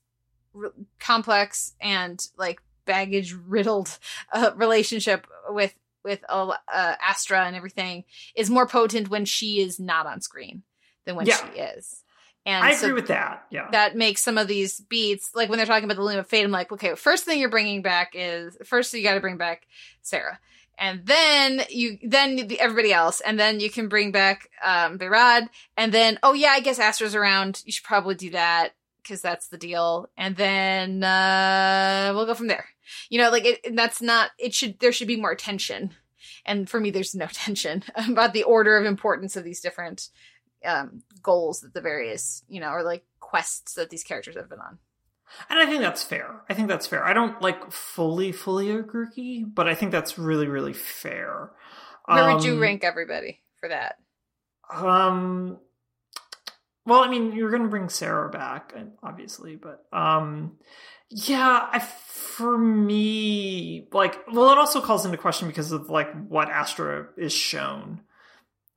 r- 0.55 0.73
complex 0.99 1.75
and 1.81 2.25
like 2.37 2.61
baggage 2.85 3.35
riddled 3.47 3.99
uh, 4.33 4.51
relationship 4.55 5.27
with 5.49 5.75
with 6.05 6.25
uh, 6.29 6.55
uh, 6.73 6.95
Astra 7.03 7.45
and 7.47 7.57
everything 7.57 8.05
is 8.37 8.51
more 8.51 8.67
potent 8.67 9.09
when 9.11 9.25
she 9.25 9.61
is 9.61 9.81
not 9.81 10.07
on 10.07 10.21
screen 10.21 10.63
than 11.05 11.17
when 11.17 11.27
Yeah. 11.27 11.37
she 11.55 11.61
is. 11.61 12.05
And 12.49 12.65
I 12.65 12.73
so 12.73 12.87
agree 12.87 12.95
with 12.95 13.09
that. 13.09 13.45
Yeah. 13.51 13.69
that 13.73 13.95
makes 13.95 14.23
some 14.23 14.39
of 14.39 14.49
these 14.49 14.81
beats 14.81 15.33
like 15.35 15.51
when 15.51 15.59
they're 15.59 15.67
talking 15.67 15.85
about 15.85 15.97
the 15.97 16.03
loom 16.03 16.19
of 16.19 16.27
fate 16.27 16.45
i'm 16.45 16.51
like 16.51 16.73
okay 16.73 16.95
first 16.95 17.25
thing 17.25 17.39
you're 17.39 17.51
bringing 17.51 17.83
back 17.83 18.13
is 18.15 18.57
first 18.65 18.95
you 18.95 19.03
got 19.03 19.15
to 19.15 19.21
bring 19.21 19.37
back 19.37 19.67
sarah. 20.03 20.39
And 20.79 21.05
then 21.05 21.63
you 21.69 21.99
then 22.03 22.37
the, 22.37 22.59
everybody 22.61 22.93
else. 22.93 23.21
And 23.21 23.39
then 23.39 23.61
you 23.61 23.69
can 23.69 23.89
bring 23.89 24.13
back 24.13 24.49
um 24.65 24.99
Behrad, 24.99 25.49
and 25.77 25.93
then 25.93 26.19
oh 26.23 26.33
yeah 26.33 26.51
i 26.53 26.61
guess 26.61 26.79
astra's 26.79 27.15
around. 27.15 27.63
You 27.67 27.73
should 27.73 27.85
probably 27.85 28.15
do 28.15 28.31
that 28.31 28.75
because 29.03 29.21
that's 29.21 29.49
the 29.49 29.59
deal. 29.59 30.09
And 30.17 30.37
then 30.37 31.03
uh 31.05 32.13
we'll 32.15 32.27
go 32.27 32.35
from 32.35 32.47
there. 32.47 32.67
You 33.11 33.19
know 33.21 33.31
like 33.31 33.45
it 33.45 33.77
that's 33.77 34.01
not 34.01 34.31
it 34.39 34.55
should 34.55 34.79
there 34.79 34.93
should 34.93 35.09
be 35.09 35.21
more 35.21 35.35
tension. 35.35 35.95
And 36.47 36.71
for 36.71 36.81
me 36.81 36.91
there's 36.91 37.15
no 37.15 37.27
tension 37.33 37.83
about 38.09 38.33
the 38.33 38.45
order 38.45 38.79
of 38.79 38.87
importance 38.87 39.37
of 39.37 39.45
these 39.45 39.61
different 39.61 40.09
um 40.65 41.03
goals 41.23 41.61
that 41.61 41.75
the 41.75 41.81
various 41.81 42.43
you 42.49 42.61
know 42.61 42.71
or 42.71 42.83
like 42.83 43.05
quests 43.21 43.75
that 43.75 43.91
these 43.91 44.05
characters 44.05 44.37
have 44.37 44.49
been 44.49 44.61
on 44.61 44.79
And 45.51 45.59
I 45.59 45.67
think 45.67 45.83
that's 45.83 46.03
fair. 46.03 46.43
I 46.49 46.55
think 46.55 46.69
that's 46.69 46.87
fair. 46.87 47.05
I 47.05 47.13
don't 47.13 47.41
like 47.43 47.71
fully, 47.71 48.33
fully 48.33 48.71
agree, 48.71 49.45
but 49.45 49.69
I 49.69 49.75
think 49.75 49.93
that's 49.93 50.19
really, 50.19 50.47
really 50.49 50.73
fair. 50.73 51.51
where 52.07 52.35
would 52.35 52.45
you 52.45 52.55
Um, 52.55 52.61
rank 52.61 52.83
everybody 52.85 53.41
for 53.61 53.69
that 53.69 53.97
Um. 54.73 55.59
Well, 56.87 57.01
I 57.01 57.09
mean, 57.09 57.33
you're 57.33 57.51
going 57.51 57.65
to 57.65 57.69
bring 57.69 57.91
Sarah 57.91 58.31
back, 58.31 58.73
obviously, 59.03 59.57
but 59.57 59.85
um, 59.93 60.57
yeah, 61.11 61.69
I, 61.71 61.81
for 61.81 62.57
me, 62.57 63.89
like, 63.93 64.19
well, 64.33 64.51
it 64.53 64.57
also 64.57 64.81
calls 64.81 65.05
into 65.05 65.19
question 65.19 65.49
because 65.49 65.71
of 65.71 65.91
like 65.91 66.11
what 66.29 66.49
Astra 66.49 67.09
is 67.19 67.33
shown 67.35 68.01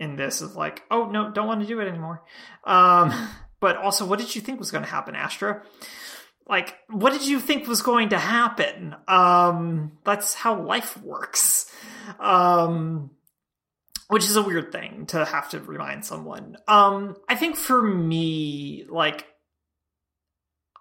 in 0.02 0.16
this 0.16 0.42
of 0.42 0.56
like, 0.56 0.82
oh 0.90 1.06
no, 1.06 1.32
don't 1.32 1.48
want 1.48 1.62
to 1.62 1.68
do 1.68 1.80
it 1.80 1.88
anymore. 1.88 2.24
Um, 2.64 3.14
but 3.62 3.78
also, 3.78 4.06
what 4.06 4.20
did 4.20 4.36
you 4.36 4.42
think 4.42 4.60
was 4.60 4.72
going 4.72 4.84
to 4.84 4.90
happen, 4.90 5.16
Astra? 5.16 5.62
Like, 6.48 6.76
what 6.90 7.14
did 7.14 7.26
you 7.26 7.40
think 7.40 7.68
was 7.68 7.84
going 7.84 8.10
to 8.10 8.18
happen? 8.18 8.96
Um, 9.08 10.00
that's 10.04 10.34
how 10.34 10.60
life 10.60 10.98
works. 11.02 11.72
Um, 12.20 13.12
which 14.08 14.26
is 14.26 14.36
a 14.36 14.42
weird 14.42 14.74
thing 14.74 15.06
to 15.06 15.24
have 15.24 15.50
to 15.52 15.60
remind 15.60 16.04
someone. 16.04 16.58
Um, 16.68 17.16
I 17.30 17.36
think 17.36 17.56
for 17.56 17.82
me, 17.82 18.86
like, 18.90 19.26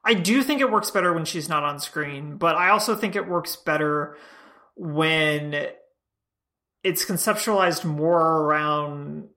I 0.05 0.15
do 0.15 0.43
think 0.43 0.61
it 0.61 0.71
works 0.71 0.91
better 0.91 1.13
when 1.13 1.27
she's 1.27 1.49
not 1.49 1.63
on 1.63 1.79
screen, 1.79 2.39
but 2.39 2.57
I 2.57 2.71
also 2.71 2.97
think 2.97 3.15
it 3.15 3.29
works 3.29 3.55
better 3.55 4.17
when 4.75 5.69
it's 6.83 7.05
conceptualized 7.05 7.85
more 7.85 8.21
around 8.21 9.29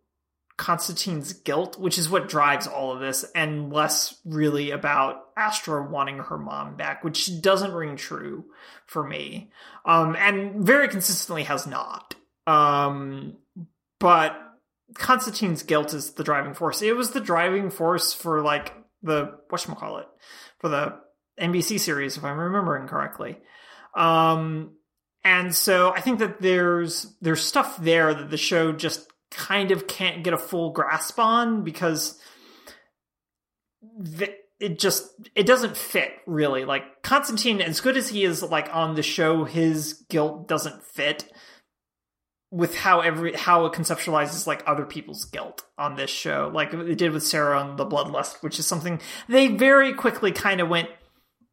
Constantine's 0.57 1.33
guilt, 1.33 1.79
which 1.79 1.97
is 1.97 2.09
what 2.09 2.29
drives 2.29 2.67
all 2.67 2.93
of 2.93 2.99
this, 2.99 3.25
and 3.35 3.73
less 3.73 4.19
really 4.23 4.71
about 4.71 5.23
Astra 5.35 5.89
wanting 5.89 6.19
her 6.19 6.37
mom 6.37 6.75
back, 6.75 7.03
which 7.03 7.41
doesn't 7.41 7.73
ring 7.73 7.95
true 7.95 8.45
for 8.85 9.03
me. 9.03 9.51
Um, 9.85 10.15
and 10.15 10.65
very 10.65 10.87
consistently 10.87 11.43
has 11.43 11.65
not. 11.65 12.15
Um, 12.45 13.37
but 13.99 14.37
Constantine's 14.95 15.63
guilt 15.63 15.93
is 15.93 16.11
the 16.11 16.23
driving 16.23 16.53
force. 16.53 16.81
It 16.81 16.95
was 16.95 17.11
the 17.11 17.21
driving 17.21 17.69
force 17.69 18.13
for 18.13 18.41
like 18.41 18.73
the 19.01 19.39
whatchamacallit 19.51 20.05
for 20.59 20.69
the 20.69 20.99
NBC 21.39 21.79
series, 21.79 22.15
if 22.15 22.23
I'm 22.23 22.37
remembering 22.37 22.87
correctly. 22.87 23.37
Um, 23.95 24.75
and 25.23 25.53
so 25.53 25.93
I 25.93 26.01
think 26.01 26.19
that 26.19 26.41
there's 26.41 27.15
there's 27.21 27.41
stuff 27.41 27.77
there 27.77 28.13
that 28.13 28.29
the 28.29 28.37
show 28.37 28.71
just 28.71 29.07
kind 29.31 29.71
of 29.71 29.87
can't 29.87 30.23
get 30.23 30.33
a 30.33 30.37
full 30.37 30.71
grasp 30.71 31.19
on 31.19 31.63
because 31.63 32.19
the, 33.97 34.33
it 34.59 34.79
just 34.79 35.09
it 35.35 35.45
doesn't 35.45 35.77
fit 35.77 36.11
really. 36.25 36.65
Like 36.65 37.01
Constantine, 37.03 37.61
as 37.61 37.81
good 37.81 37.97
as 37.97 38.09
he 38.09 38.23
is, 38.23 38.43
like 38.43 38.69
on 38.73 38.95
the 38.95 39.03
show, 39.03 39.43
his 39.43 40.05
guilt 40.09 40.47
doesn't 40.47 40.83
fit 40.83 41.31
with 42.51 42.75
how 42.75 43.01
every 43.01 43.33
how 43.33 43.65
it 43.65 43.73
conceptualizes 43.73 44.45
like 44.45 44.63
other 44.67 44.85
people's 44.85 45.25
guilt 45.25 45.65
on 45.77 45.95
this 45.95 46.11
show, 46.11 46.51
like 46.53 46.73
it 46.73 46.97
did 46.97 47.11
with 47.11 47.23
Sarah 47.23 47.59
on 47.59 47.77
the 47.77 47.85
Bloodlust, 47.85 48.43
which 48.43 48.59
is 48.59 48.67
something 48.67 49.01
they 49.27 49.47
very 49.47 49.93
quickly 49.93 50.31
kind 50.31 50.61
of 50.61 50.69
went. 50.69 50.89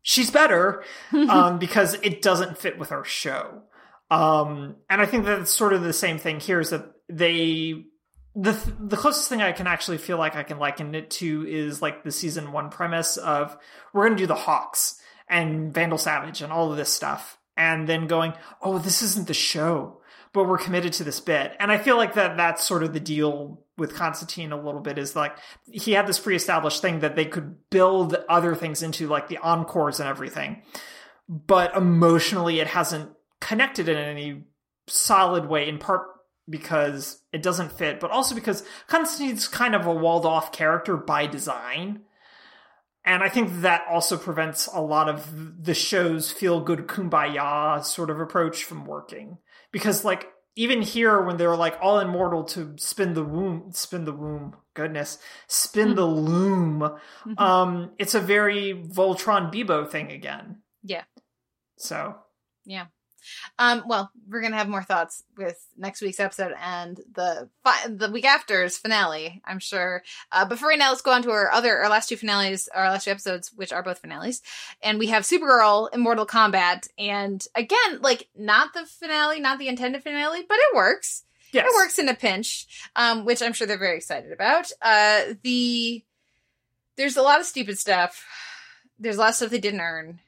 She's 0.03 0.31
better 0.31 0.83
um, 1.13 1.59
because 1.59 1.95
it 1.95 2.23
doesn't 2.23 2.59
fit 2.59 2.79
with 2.79 2.93
our 2.93 3.05
show, 3.05 3.63
um, 4.11 4.77
and 4.89 5.01
I 5.01 5.07
think 5.07 5.25
that 5.27 5.41
it's 5.41 5.51
sort 5.51 5.73
of 5.73 5.83
the 5.83 5.93
same 5.93 6.19
thing 6.19 6.41
here. 6.41 6.61
Is 6.61 6.71
that 6.71 6.93
they 7.09 7.85
the 8.35 8.57
the 8.79 8.97
closest 8.97 9.29
thing 9.29 9.43
I 9.43 9.53
can 9.53 9.67
actually 9.67 9.99
feel 9.99 10.19
like 10.19 10.37
I 10.37 10.43
can 10.43 10.59
liken 10.59 10.95
it 10.95 11.11
to 11.13 11.47
is 11.47 11.83
like 11.83 12.05
the 12.05 12.13
season 12.13 12.53
one 12.53 12.71
premise 12.71 13.17
of 13.17 13.57
we're 13.93 14.07
going 14.07 14.17
to 14.17 14.23
do 14.23 14.27
the 14.27 14.35
Hawks 14.35 15.01
and 15.29 15.73
Vandal 15.73 15.99
Savage 15.99 16.43
and 16.43 16.53
all 16.53 16.71
of 16.71 16.77
this 16.77 16.93
stuff, 16.93 17.39
and 17.57 17.89
then 17.89 18.07
going, 18.07 18.33
oh, 18.63 18.79
this 18.79 19.03
isn't 19.03 19.27
the 19.27 19.35
show, 19.35 20.00
but 20.33 20.47
we're 20.47 20.59
committed 20.59 20.93
to 20.95 21.05
this 21.05 21.21
bit, 21.21 21.57
and 21.59 21.73
I 21.73 21.79
feel 21.79 21.97
like 21.97 22.15
that 22.15 22.37
that's 22.37 22.65
sort 22.65 22.83
of 22.83 22.93
the 22.93 23.01
deal 23.01 23.65
with 23.77 23.95
Constantine 23.95 24.53
a 24.53 24.63
little 24.63 24.81
bit 24.81 24.99
is 24.99 25.17
like 25.17 25.37
he 25.65 25.93
had 25.93 26.07
this 26.07 26.19
pre-established 26.19 26.83
thing 26.83 27.01
that 27.01 27.17
they 27.17 27.25
could 27.25 27.57
build 27.71 28.15
other 28.29 28.55
things 28.55 28.83
into, 28.83 29.09
like 29.09 29.29
the 29.29 29.39
encores 29.39 30.01
and 30.01 30.09
everything, 30.09 30.63
but 31.29 31.75
emotionally 31.75 32.61
it 32.61 32.67
hasn't 32.67 33.11
connected 33.41 33.89
in 33.89 33.97
any 33.97 34.45
solid 34.87 35.47
way. 35.47 35.69
In 35.69 35.79
part 35.79 36.03
because 36.49 37.23
it 37.33 37.43
doesn't 37.43 37.73
fit, 37.73 38.01
but 38.01 38.11
also 38.11 38.35
because 38.35 38.65
Constantine's 38.89 39.47
kind 39.49 39.75
of 39.75 39.87
a 39.87 39.95
walled 39.95 40.27
off 40.27 40.53
character 40.53 40.97
by 40.97 41.27
design. 41.27 42.01
And 43.05 43.23
I 43.23 43.29
think 43.29 43.63
that 43.63 43.85
also 43.89 44.19
prevents 44.19 44.67
a 44.67 44.81
lot 44.81 45.09
of 45.09 45.65
the 45.65 45.75
show's 45.75 46.31
feel 46.31 46.61
good 46.61 46.87
kumbaya 46.87 47.83
sort 47.85 48.11
of 48.11 48.21
approach 48.21 48.65
from 48.65 48.85
working. 48.85 49.39
Because, 49.73 50.05
like, 50.05 50.29
even 50.57 50.83
here, 50.83 51.23
when 51.23 51.37
they're 51.37 51.57
like 51.57 51.79
all 51.81 52.01
immortal 52.01 52.45
to 52.45 52.75
spin 52.77 53.15
the 53.15 53.25
womb, 53.25 53.71
spin 53.73 54.05
the 54.05 54.13
womb, 54.13 54.57
goodness, 54.75 55.19
spin 55.47 55.95
the 55.95 56.05
loom, 56.05 56.99
um, 57.39 57.93
it's 57.99 58.15
a 58.15 58.21
very 58.21 58.75
Voltron 58.75 59.53
Bebo 59.53 59.89
thing 59.89 60.11
again. 60.11 60.59
Yeah. 60.83 61.05
So, 61.79 62.17
Yeah. 62.65 62.87
Um, 63.59 63.85
well, 63.87 64.11
we're 64.29 64.41
gonna 64.43 64.57
have 64.57 64.69
more 64.69 64.83
thoughts 64.83 65.23
with 65.37 65.59
next 65.77 66.01
week's 66.03 66.21
episode 66.21 66.55
and 66.63 67.01
the 67.15 67.49
fi- 67.65 67.89
the 67.89 68.11
week 68.11 68.25
after's 68.25 68.77
finale, 68.79 69.41
I'm 69.45 69.59
sure. 69.59 70.03
Uh, 70.33 70.45
but 70.45 70.59
for 70.59 70.69
right 70.69 70.79
now, 70.79 70.91
let's 70.91 71.03
go 71.03 71.13
on 71.13 71.23
to 71.23 71.31
our 71.31 71.51
other 71.51 71.79
our 71.79 71.89
last 71.89 72.09
two 72.09 72.17
finales, 72.17 72.69
our 72.75 72.91
last 72.91 73.05
two 73.05 73.11
episodes, 73.11 73.53
which 73.55 73.73
are 73.73 73.83
both 73.83 73.99
finales, 73.99 74.43
and 74.83 74.99
we 74.99 75.09
have 75.09 75.25
Supergirl 75.25 75.89
Immortal 75.95 76.27
Kombat, 76.27 76.89
and 76.99 77.45
again, 77.55 78.01
like 78.01 78.29
not 78.37 78.75
the 78.75 78.87
finale, 78.87 79.41
not 79.41 79.59
the 79.59 79.69
intended 79.69 80.03
finale, 80.03 80.43
but 80.49 80.59
it 80.59 80.77
works. 80.77 81.25
yes. 81.53 81.67
It 81.67 81.75
works 81.75 81.99
in 81.99 82.09
a 82.09 82.15
pinch, 82.15 82.67
um, 82.97 83.25
which 83.25 83.43
I'm 83.43 83.53
sure 83.53 83.67
they're 83.67 83.79
very 83.79 83.97
excited 83.97 84.33
about. 84.33 84.71
Uh, 84.83 85.35
the 85.43 86.05
there's 86.97 87.17
a 87.17 87.23
lot 87.23 87.41
of 87.41 87.47
stupid 87.47 87.79
stuff. 87.79 88.25
There's 88.99 89.17
a 89.17 89.21
lot 89.21 89.31
of 89.31 89.35
stuff 89.37 89.51
they 89.51 89.59
didn't 89.59 89.81
earn, 89.81 90.21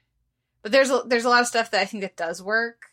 but 0.63 0.73
there's 0.73 0.91
a, 0.91 1.03
there's 1.07 1.25
a 1.25 1.29
lot 1.29 1.41
of 1.43 1.47
stuff 1.49 1.71
that 1.73 1.81
I 1.81 1.85
think 1.85 2.03
that 2.03 2.17
does 2.17 2.43
work. 2.43 2.87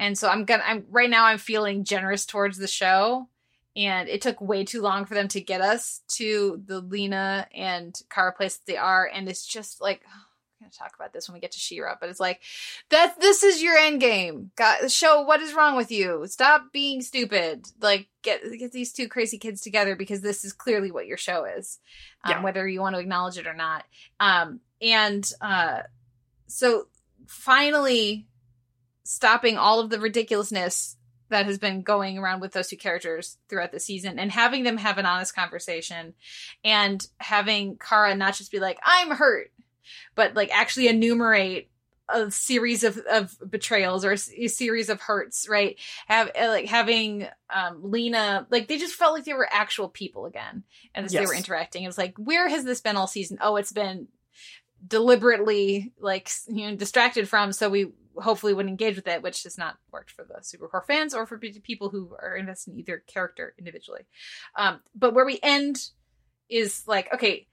And 0.00 0.16
so 0.16 0.28
I'm 0.28 0.44
gonna 0.44 0.62
I'm 0.64 0.84
right 0.90 1.10
now 1.10 1.24
I'm 1.26 1.38
feeling 1.38 1.82
generous 1.84 2.24
towards 2.24 2.56
the 2.58 2.68
show, 2.68 3.28
and 3.74 4.08
it 4.08 4.20
took 4.22 4.40
way 4.40 4.64
too 4.64 4.80
long 4.80 5.06
for 5.06 5.14
them 5.14 5.26
to 5.28 5.40
get 5.40 5.60
us 5.60 6.02
to 6.16 6.62
the 6.66 6.80
Lena 6.80 7.48
and 7.54 8.00
Kara 8.08 8.32
place 8.32 8.56
that 8.58 8.66
they 8.66 8.76
are, 8.76 9.10
and 9.12 9.28
it's 9.28 9.44
just 9.46 9.80
like. 9.80 10.02
We're 10.60 10.64
gonna 10.64 10.72
talk 10.72 10.96
about 10.96 11.12
this 11.12 11.28
when 11.28 11.34
we 11.34 11.40
get 11.40 11.52
to 11.52 11.60
She-Ra, 11.60 11.94
but 12.00 12.08
it's 12.08 12.18
like 12.18 12.40
that. 12.90 13.20
This 13.20 13.44
is 13.44 13.62
your 13.62 13.76
end 13.76 14.00
game. 14.00 14.50
Got 14.56 14.90
show. 14.90 15.22
What 15.22 15.40
is 15.40 15.54
wrong 15.54 15.76
with 15.76 15.92
you? 15.92 16.24
Stop 16.26 16.72
being 16.72 17.00
stupid. 17.00 17.68
Like 17.80 18.08
get 18.22 18.42
get 18.58 18.72
these 18.72 18.92
two 18.92 19.06
crazy 19.06 19.38
kids 19.38 19.60
together 19.60 19.94
because 19.94 20.20
this 20.20 20.44
is 20.44 20.52
clearly 20.52 20.90
what 20.90 21.06
your 21.06 21.16
show 21.16 21.44
is, 21.44 21.78
um, 22.24 22.32
Yeah. 22.32 22.42
whether 22.42 22.66
you 22.66 22.80
want 22.80 22.96
to 22.96 23.00
acknowledge 23.00 23.38
it 23.38 23.46
or 23.46 23.54
not. 23.54 23.84
Um, 24.18 24.58
and 24.82 25.32
uh, 25.40 25.82
so 26.48 26.88
finally 27.26 28.26
stopping 29.04 29.56
all 29.56 29.80
of 29.80 29.90
the 29.90 30.00
ridiculousness 30.00 30.96
that 31.30 31.46
has 31.46 31.58
been 31.58 31.82
going 31.82 32.18
around 32.18 32.40
with 32.40 32.52
those 32.52 32.68
two 32.68 32.76
characters 32.76 33.36
throughout 33.48 33.72
the 33.72 33.80
season 33.80 34.18
and 34.18 34.32
having 34.32 34.64
them 34.64 34.78
have 34.78 34.98
an 34.98 35.06
honest 35.06 35.34
conversation 35.34 36.14
and 36.64 37.06
having 37.18 37.76
Kara 37.76 38.14
not 38.14 38.34
just 38.34 38.50
be 38.50 38.60
like, 38.60 38.78
I'm 38.82 39.10
hurt, 39.10 39.52
but 40.14 40.34
like 40.34 40.50
actually 40.54 40.88
enumerate 40.88 41.70
a 42.10 42.30
series 42.30 42.84
of, 42.84 42.96
of 43.10 43.36
betrayals 43.50 44.04
or 44.04 44.12
a 44.12 44.48
series 44.48 44.88
of 44.88 45.00
hurts, 45.00 45.46
right? 45.48 45.78
Have 46.06 46.30
uh, 46.34 46.48
like 46.48 46.66
having 46.66 47.26
um 47.54 47.80
Lena 47.82 48.46
like 48.50 48.66
they 48.66 48.78
just 48.78 48.94
felt 48.94 49.12
like 49.12 49.24
they 49.24 49.34
were 49.34 49.48
actual 49.50 49.88
people 49.88 50.24
again 50.24 50.64
and 50.94 51.04
as 51.04 51.12
they 51.12 51.26
were 51.26 51.34
interacting. 51.34 51.84
It 51.84 51.86
was 51.86 51.98
like, 51.98 52.16
where 52.16 52.48
has 52.48 52.64
this 52.64 52.80
been 52.80 52.96
all 52.96 53.06
season? 53.06 53.38
Oh, 53.42 53.56
it's 53.56 53.72
been 53.72 54.08
deliberately 54.86 55.92
like 55.98 56.30
you 56.46 56.70
know 56.70 56.76
distracted 56.76 57.28
from 57.28 57.52
so 57.52 57.68
we 57.68 57.92
hopefully 58.16 58.54
would 58.54 58.66
engage 58.66 58.96
with 58.96 59.08
it 59.08 59.22
which 59.22 59.42
has 59.42 59.58
not 59.58 59.76
worked 59.92 60.10
for 60.10 60.24
the 60.24 60.40
Supercorp 60.40 60.86
fans 60.86 61.14
or 61.14 61.26
for 61.26 61.38
people 61.38 61.88
who 61.88 62.16
are 62.20 62.36
invested 62.36 62.72
in 62.72 62.80
either 62.80 63.02
character 63.06 63.54
individually. 63.58 64.06
Um 64.56 64.80
but 64.94 65.14
where 65.14 65.26
we 65.26 65.40
end 65.42 65.78
is 66.48 66.84
like 66.86 67.12
okay 67.12 67.47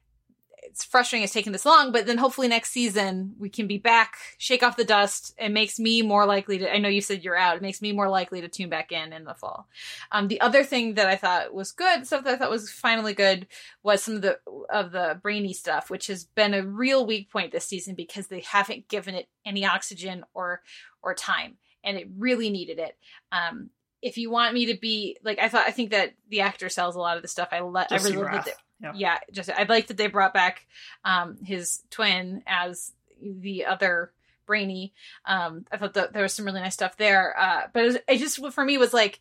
it's 0.68 0.84
frustrating 0.84 1.24
it's 1.24 1.34
taking 1.34 1.52
this 1.52 1.66
long, 1.66 1.92
but 1.92 2.06
then 2.06 2.18
hopefully 2.18 2.48
next 2.48 2.72
season 2.72 3.36
we 3.38 3.50
can 3.50 3.68
be 3.68 3.78
back, 3.78 4.18
shake 4.38 4.64
off 4.64 4.78
the 4.78 4.84
dust. 4.84 5.34
It 5.38 5.50
makes 5.50 5.80
me 5.80 6.02
more 6.02 6.26
likely 6.26 6.58
to, 6.60 6.74
I 6.74 6.78
know 6.78 6.90
you 6.90 7.02
said 7.02 7.24
you're 7.24 7.38
out. 7.38 7.58
It 7.58 7.62
makes 7.62 7.82
me 7.82 7.92
more 7.92 8.10
likely 8.10 8.42
to 8.42 8.48
tune 8.48 8.70
back 8.70 8.92
in 8.92 9.14
in 9.14 9.24
the 9.24 9.34
fall. 9.34 9.68
Um, 10.12 10.28
the 10.28 10.42
other 10.42 10.64
thing 10.64 10.96
that 10.96 11.08
I 11.08 11.16
thought 11.16 11.54
was 11.54 11.72
good, 11.72 12.06
stuff 12.06 12.24
that 12.24 12.34
I 12.34 12.38
thought 12.38 12.50
was 12.50 12.70
finally 12.70 13.14
good 13.14 13.48
was 13.84 14.04
some 14.04 14.16
of 14.16 14.22
the, 14.22 14.40
of 14.70 14.92
the 14.92 15.20
brainy 15.22 15.54
stuff, 15.54 15.90
which 15.90 16.08
has 16.08 16.24
been 16.24 16.54
a 16.54 16.66
real 16.66 17.06
weak 17.06 17.32
point 17.32 17.52
this 17.52 17.66
season 17.66 17.96
because 17.96 18.28
they 18.28 18.42
haven't 18.42 18.88
given 18.88 19.16
it 19.16 19.28
any 19.46 19.66
oxygen 19.66 20.24
or, 20.34 20.62
or 21.02 21.14
time. 21.14 21.58
And 21.84 21.98
it 21.98 22.08
really 22.18 22.50
needed 22.50 22.80
it. 22.80 22.98
Um, 23.32 23.70
if 24.02 24.18
you 24.18 24.30
want 24.30 24.54
me 24.54 24.68
to 24.68 24.78
be 24.80 25.18
like, 25.24 25.40
I 25.40 25.50
thought, 25.50 25.68
I 25.68 25.72
think 25.72 25.92
that 25.92 26.14
the 26.30 26.42
actor 26.42 26.70
sells 26.70 26.96
a 26.96 27.00
lot 27.00 27.18
of 27.18 27.24
the 27.24 27.28
stuff. 27.28 27.50
I, 27.52 27.62
le- 27.62 27.88
I 27.90 27.96
really 27.98 28.18
loved 28.18 28.50
Yeah. 28.94 29.20
Just 29.32 29.50
i 29.50 29.64
like 29.64 29.88
that 29.88 29.98
they 29.98 30.08
brought 30.08 30.34
back 30.34 30.66
um 31.04 31.38
his 31.44 31.82
twin 31.90 32.44
as 32.46 32.92
the 33.22 33.66
other 33.66 34.12
brainy. 34.46 34.94
Um 35.26 35.66
i 35.72 35.78
thought 35.78 35.94
that 35.94 36.14
there 36.14 36.24
was 36.24 36.34
some 36.34 36.46
really 36.46 36.62
nice 36.62 36.74
stuff 36.74 36.98
there 36.98 37.38
uh 37.40 37.68
but 37.74 37.84
it, 37.84 37.86
was, 37.88 37.98
it 38.08 38.18
just 38.18 38.54
for 38.54 38.66
me 38.66 38.78
was 38.78 38.94
like 38.94 39.20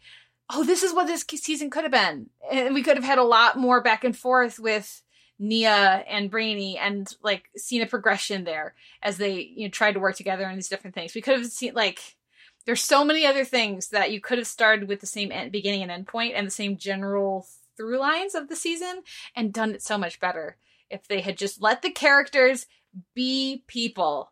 oh 0.51 0.65
this 0.65 0.83
is 0.83 0.93
what 0.93 1.07
this 1.07 1.25
season 1.41 1.71
could 1.71 1.85
have 1.85 1.93
been. 1.93 2.29
And 2.51 2.75
we 2.75 2.83
could 2.83 2.97
have 2.97 3.05
had 3.05 3.19
a 3.19 3.25
lot 3.25 3.59
more 3.59 3.81
back 3.81 4.05
and 4.05 4.17
forth 4.17 4.59
with 4.59 5.03
nia 5.39 6.05
and 6.09 6.31
brainy 6.31 6.79
and 6.79 7.13
like 7.23 7.45
seen 7.57 7.83
a 7.83 7.87
progression 7.87 8.45
there 8.45 8.75
as 9.03 9.17
they 9.17 9.41
you 9.41 9.67
know 9.67 9.71
tried 9.71 9.93
to 9.93 10.01
work 10.01 10.17
together 10.17 10.47
on 10.47 10.55
these 10.55 10.69
different 10.69 10.95
things. 10.95 11.15
We 11.15 11.21
could 11.21 11.39
have 11.39 11.47
seen 11.47 11.75
like 11.75 12.17
there's 12.67 12.83
so 12.83 13.05
many 13.05 13.27
other 13.27 13.45
things 13.45 13.89
that 13.89 14.11
you 14.11 14.21
could 14.21 14.39
have 14.39 14.47
started 14.47 14.89
with 14.89 15.01
the 15.01 15.07
same 15.07 15.31
end, 15.31 15.53
beginning 15.53 15.83
and 15.83 15.91
end 15.91 16.07
point 16.07 16.35
and 16.35 16.47
the 16.47 16.51
same 16.53 16.77
general 16.77 17.47
through 17.77 17.99
lines 17.99 18.35
of 18.35 18.49
the 18.49 18.57
season 18.57 19.03
and 19.35 19.53
done 19.53 19.73
it 19.73 19.83
so 19.83 19.99
much 19.99 20.21
better 20.21 20.57
if 20.91 21.07
they 21.09 21.21
had 21.21 21.37
just 21.39 21.61
let 21.61 21.83
the 21.83 21.91
characters 21.91 22.67
be 23.15 23.65
people. 23.67 24.31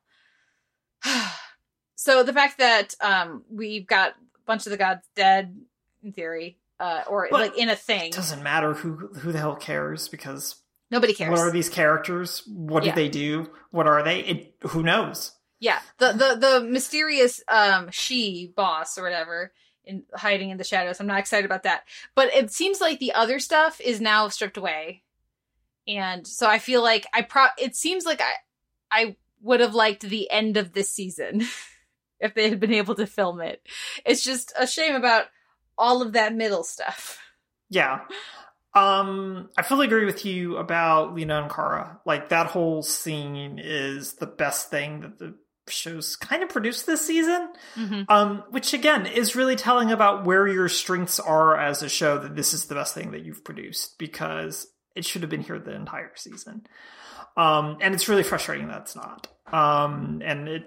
so 1.94 2.22
the 2.22 2.32
fact 2.32 2.58
that 2.58 2.94
um 3.00 3.44
we've 3.50 3.86
got 3.86 4.10
a 4.12 4.44
bunch 4.46 4.66
of 4.66 4.70
the 4.70 4.76
gods 4.76 5.06
dead 5.16 5.56
in 6.02 6.12
theory 6.12 6.58
uh 6.80 7.02
or 7.08 7.28
But 7.30 7.40
like 7.40 7.58
in 7.58 7.68
a 7.68 7.76
thing 7.76 8.08
It 8.08 8.12
doesn't 8.14 8.42
matter 8.42 8.74
who 8.74 8.96
who 9.18 9.32
the 9.32 9.38
hell 9.38 9.56
cares 9.56 10.08
because 10.08 10.56
nobody 10.90 11.12
cares 11.14 11.30
what 11.30 11.40
are 11.40 11.50
these 11.50 11.68
characters? 11.68 12.42
What 12.46 12.84
Yeah. 12.84 12.94
do 12.94 13.00
they 13.02 13.08
do? 13.08 13.50
What 13.70 13.86
are 13.86 14.02
they? 14.02 14.20
It, 14.20 14.54
who 14.68 14.82
knows? 14.82 15.32
yeah 15.60 15.78
the 15.98 16.12
the 16.12 16.36
the 16.40 16.66
mysterious 16.68 17.40
um 17.48 17.88
she 17.92 18.52
boss 18.56 18.98
or 18.98 19.02
whatever 19.04 19.52
in 19.84 20.04
hiding 20.14 20.50
in 20.50 20.58
the 20.58 20.64
shadows. 20.64 21.00
I'm 21.00 21.06
not 21.06 21.18
excited 21.18 21.44
about 21.44 21.64
that. 21.64 21.84
But 22.14 22.32
it 22.34 22.50
seems 22.50 22.80
like 22.80 22.98
the 22.98 23.12
other 23.12 23.38
stuff 23.38 23.80
is 23.80 24.00
now 24.00 24.28
stripped 24.28 24.56
away. 24.56 25.02
And 25.88 26.24
so 26.26 26.46
i 26.46 26.60
feel 26.60 26.80
like 26.80 27.06
i 27.12 27.22
pro 27.22 27.46
it 27.58 27.74
seems 27.74 28.04
like 28.04 28.20
i 28.20 28.34
i 28.92 29.16
would 29.42 29.58
have 29.58 29.74
liked 29.74 30.02
the 30.02 30.30
end 30.30 30.56
of 30.56 30.72
this 30.72 30.88
season 30.88 31.42
if 32.20 32.34
they 32.34 32.48
had 32.48 32.60
been 32.60 32.72
able 32.72 32.94
to 32.94 33.06
film 33.06 33.40
it. 33.40 33.66
It's 34.06 34.24
just 34.24 34.52
a 34.56 34.66
shame 34.66 34.94
about 34.94 35.26
all 35.76 36.00
of 36.00 36.12
that 36.12 36.34
middle 36.34 36.62
stuff. 36.62 37.18
Yeah. 37.68 38.00
Um, 38.74 39.50
I 39.58 39.62
fully 39.62 39.86
agree 39.86 40.04
with 40.04 40.24
you 40.24 40.56
about 40.56 41.14
Lena 41.14 41.42
and 41.42 41.50
Kara. 41.50 42.00
Like 42.06 42.30
that 42.30 42.46
whole 42.46 42.82
scene 42.82 43.58
is 43.62 44.14
the 44.14 44.26
best 44.26 44.70
thing 44.70 45.00
that 45.00 45.18
the 45.18 45.34
show's 45.68 46.16
kind 46.16 46.42
of 46.42 46.48
produced 46.48 46.86
this 46.86 47.06
season. 47.06 47.52
mm-hmm. 47.76 48.02
Um, 48.08 48.44
which 48.50 48.74
again 48.74 49.06
is 49.06 49.36
really 49.36 49.56
telling 49.56 49.90
about 49.90 50.24
where 50.24 50.46
your 50.46 50.68
strengths 50.68 51.20
are 51.20 51.56
as 51.56 51.82
a 51.82 51.88
show 51.88 52.18
that 52.18 52.36
this 52.36 52.52
is 52.52 52.66
the 52.66 52.74
best 52.74 52.94
thing 52.94 53.12
that 53.12 53.24
you've 53.24 53.44
produced 53.44 53.98
because 53.98 54.66
it 54.94 55.04
should 55.04 55.22
have 55.22 55.30
been 55.30 55.42
here 55.42 55.58
the 55.58 55.74
entire 55.74 56.12
season. 56.14 56.66
Um, 57.36 57.78
and 57.80 57.94
it's 57.94 58.08
really 58.08 58.22
frustrating 58.22 58.68
that 58.68 58.82
it's 58.82 58.96
not. 58.96 59.28
Um, 59.52 60.22
and 60.24 60.48
it 60.48 60.64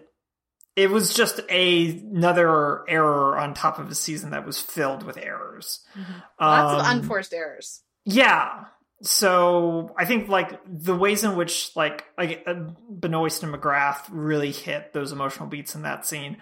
it 0.75 0.89
was 0.89 1.13
just 1.13 1.39
a, 1.49 1.99
another 1.99 2.89
error 2.89 3.37
on 3.37 3.53
top 3.53 3.79
of 3.79 3.89
a 3.89 3.95
season 3.95 4.31
that 4.31 4.45
was 4.45 4.59
filled 4.59 5.03
with 5.03 5.17
errors. 5.17 5.85
lots 6.39 6.73
of 6.73 6.79
Um, 6.79 6.97
unforced 6.99 7.33
errors 7.33 7.81
yeah. 8.05 8.65
So 9.01 9.93
I 9.97 10.05
think 10.05 10.29
like 10.29 10.59
the 10.65 10.95
ways 10.95 11.23
in 11.23 11.35
which 11.35 11.71
like 11.75 12.05
like 12.17 12.43
uh, 12.47 12.53
Benoist 12.89 13.43
and 13.43 13.53
McGrath 13.53 14.05
really 14.09 14.51
hit 14.51 14.93
those 14.93 15.11
emotional 15.11 15.47
beats 15.49 15.75
in 15.75 15.81
that 15.83 16.05
scene 16.05 16.37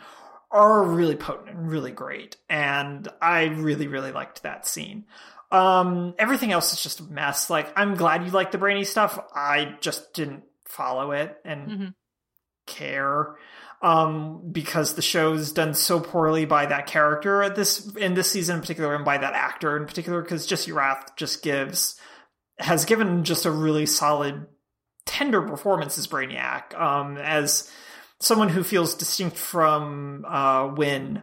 are 0.52 0.84
really 0.84 1.16
potent 1.16 1.50
and 1.50 1.68
really 1.70 1.92
great, 1.92 2.38
and 2.50 3.08
I 3.22 3.46
really 3.46 3.88
really 3.88 4.12
liked 4.12 4.44
that 4.44 4.68
scene. 4.68 5.06
Um, 5.52 6.14
everything 6.20 6.52
else 6.52 6.74
is 6.74 6.82
just 6.82 7.00
a 7.00 7.04
mess. 7.04 7.50
Like 7.50 7.72
I'm 7.76 7.96
glad 7.96 8.24
you 8.26 8.32
like 8.32 8.52
the 8.52 8.58
brainy 8.60 8.84
stuff. 8.84 9.20
I 9.36 9.76
just 9.82 10.14
didn't 10.14 10.44
follow 10.66 11.12
it 11.12 11.36
and 11.46 11.70
Mhm. 11.70 11.94
care 12.66 13.36
um 13.82 14.42
because 14.52 14.94
the 14.96 15.02
show's 15.02 15.52
done 15.52 15.74
so 15.74 16.00
poorly 16.00 16.46
by 16.46 16.66
that 16.66 16.88
character 16.88 17.44
at 17.44 17.56
this 17.56 17.94
in 17.98 18.14
this 18.14 18.32
season 18.32 18.56
in 18.56 18.62
particular 18.62 18.96
and 18.96 19.04
by 19.04 19.18
that 19.18 19.34
actor 19.34 19.76
in 19.76 19.86
particular 19.86 20.22
because 20.22 20.46
Jesse 20.48 20.72
Rath 20.72 21.16
just 21.18 21.44
gives 21.44 22.00
has 22.60 22.86
given 22.86 23.24
just 23.24 23.46
a 23.46 23.52
really 23.52 23.86
solid 23.86 24.48
tender 25.06 25.42
performance 25.42 25.98
as 25.98 26.08
Brainiac 26.08 26.80
um 26.80 27.18
as 27.18 27.70
someone 28.20 28.50
who 28.50 28.64
feels 28.64 28.96
distinct 28.96 29.38
from 29.38 30.24
uh 30.28 30.72
Winn 30.76 31.22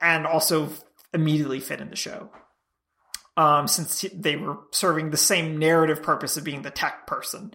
and 0.00 0.26
also 0.26 0.70
immediately 1.12 1.60
fit 1.60 1.80
in 1.80 1.90
the 1.90 1.96
show. 1.96 2.30
Um 3.36 3.68
since 3.68 4.04
they 4.14 4.36
were 4.36 4.58
serving 4.72 5.10
the 5.10 5.16
same 5.16 5.58
narrative 5.58 6.02
purpose 6.02 6.36
of 6.36 6.44
being 6.44 6.62
the 6.62 6.70
tech 6.70 7.06
person. 7.06 7.52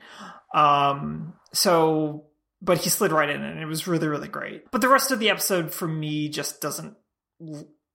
Um 0.54 1.34
so 1.54 2.28
but 2.62 2.80
he 2.80 2.90
slid 2.90 3.12
right 3.12 3.30
in 3.30 3.44
and 3.44 3.60
it 3.60 3.66
was 3.66 3.88
really 3.88 4.08
really 4.08 4.28
great. 4.28 4.70
But 4.72 4.82
the 4.82 4.90
rest 4.90 5.12
of 5.12 5.20
the 5.20 5.30
episode 5.30 5.74
for 5.74 5.88
me 5.88 6.30
just 6.30 6.62
doesn't 6.62 6.96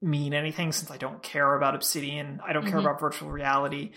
mean 0.02 0.32
anything 0.32 0.72
since 0.72 0.90
i 0.90 0.96
don't 0.96 1.22
care 1.22 1.54
about 1.54 1.74
obsidian. 1.74 2.40
I 2.46 2.52
don't 2.54 2.64
care 2.64 2.78
Mhm. 2.78 2.86
about 2.86 3.00
virtual 3.00 3.30
reality. 3.30 3.92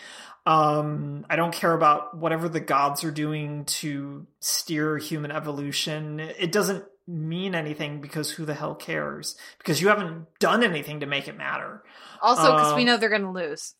Um 0.45 1.25
i 1.29 1.35
don't 1.35 1.53
care 1.53 1.73
about 1.73 2.17
whatever 2.17 2.49
the 2.49 2.59
gods 2.59 3.03
are 3.03 3.11
doing 3.11 3.65
to 3.65 4.27
steer 4.39 4.97
human 4.97 5.31
evolution. 5.31 6.19
It 6.19 6.51
doesn't 6.51 6.83
mean 7.07 7.55
anything 7.55 8.01
because 8.01 8.31
who 8.31 8.45
the 8.45 8.53
hell 8.53 8.75
cares? 8.75 9.35
Because 9.57 9.81
you 9.81 9.87
haven't 9.87 10.27
done 10.39 10.63
anything 10.63 10.99
to 11.01 11.05
make 11.05 11.27
it 11.27 11.37
matter. 11.37 11.83
Also 12.21 12.51
because 12.51 12.73
we 12.75 12.81
um, 12.81 12.87
know 12.87 12.97
they're 12.97 13.09
gonna 13.09 13.31
lose. 13.31 13.75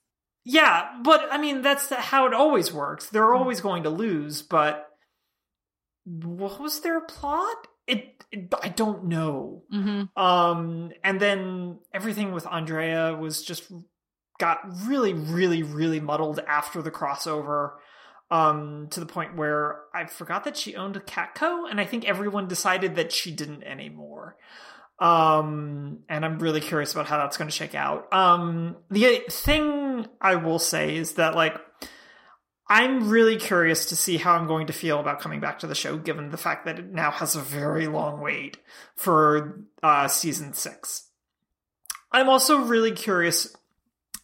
Yeah, 0.46 0.90
but 1.04 1.28
I 1.32 1.38
mean 1.38 1.62
that's 1.62 1.90
how 1.90 2.26
it 2.28 2.34
always 2.34 2.72
works. 2.74 3.10
They're 3.10 3.34
always 3.34 3.60
going 3.62 3.84
to 3.84 3.90
lose, 3.90 4.42
but 4.42 4.88
what 6.06 6.60
was 6.60 6.82
their 6.82 7.02
plot? 7.02 7.68
It, 7.88 8.24
it 8.32 8.54
I 8.62 8.70
don't 8.70 9.06
know. 9.06 9.64
mm-hmm. 9.74 10.22
Um 10.22 10.92
and 11.04 11.20
then 11.20 11.80
everything 11.94 12.32
with 12.32 12.48
Andrea 12.48 13.16
was 13.16 13.44
just 13.44 13.72
got 14.40 14.60
really 14.86 15.14
really 15.14 15.64
really 15.64 16.00
muddled 16.00 16.40
after 16.48 16.82
the 16.82 16.92
crossover 16.92 17.74
um 18.32 18.88
to 18.92 19.00
the 19.00 19.06
point 19.06 19.36
where 19.36 19.82
I 19.94 20.06
forgot 20.06 20.46
that 20.46 20.58
she 20.58 20.76
owned 20.76 20.96
a 20.96 21.00
Catco 21.00 21.70
and 21.70 21.80
I 21.80 21.86
think 21.86 22.06
everyone 22.06 22.48
decided 22.48 22.96
that 22.96 23.12
she 23.12 23.32
didn't 23.32 23.64
anymore. 23.64 24.38
Um 25.00 26.00
and 26.10 26.24
I'm 26.24 26.40
really 26.40 26.62
curious 26.62 26.94
about 26.94 27.08
how 27.08 27.18
that's 27.18 27.38
going 27.38 27.50
to 27.50 27.56
shake 27.56 27.76
out. 27.76 28.12
Um 28.14 28.78
the 28.90 29.24
thing 29.30 30.08
I 30.22 30.36
will 30.36 30.60
say 30.60 30.96
is 30.96 31.14
that 31.14 31.36
like 31.36 31.56
I'm 32.68 33.10
really 33.10 33.38
curious 33.38 33.88
to 33.88 33.96
see 33.96 34.18
how 34.18 34.34
I'm 34.34 34.48
going 34.48 34.68
to 34.68 34.74
feel 34.74 35.00
about 35.00 35.20
coming 35.20 35.40
back 35.40 35.60
to 35.60 35.68
the 35.68 35.76
show 35.76 35.98
given 35.98 36.30
the 36.30 36.38
fact 36.38 36.66
that 36.66 36.80
it 36.80 36.92
now 36.92 37.12
has 37.12 37.36
a 37.36 37.42
very 37.42 37.88
long 37.88 38.22
wait 38.22 38.58
for 38.96 39.60
uh 39.82 40.08
season 40.08 40.54
6. 40.54 41.10
I'm 42.12 42.30
also 42.30 42.60
really 42.60 42.92
curious 42.92 43.56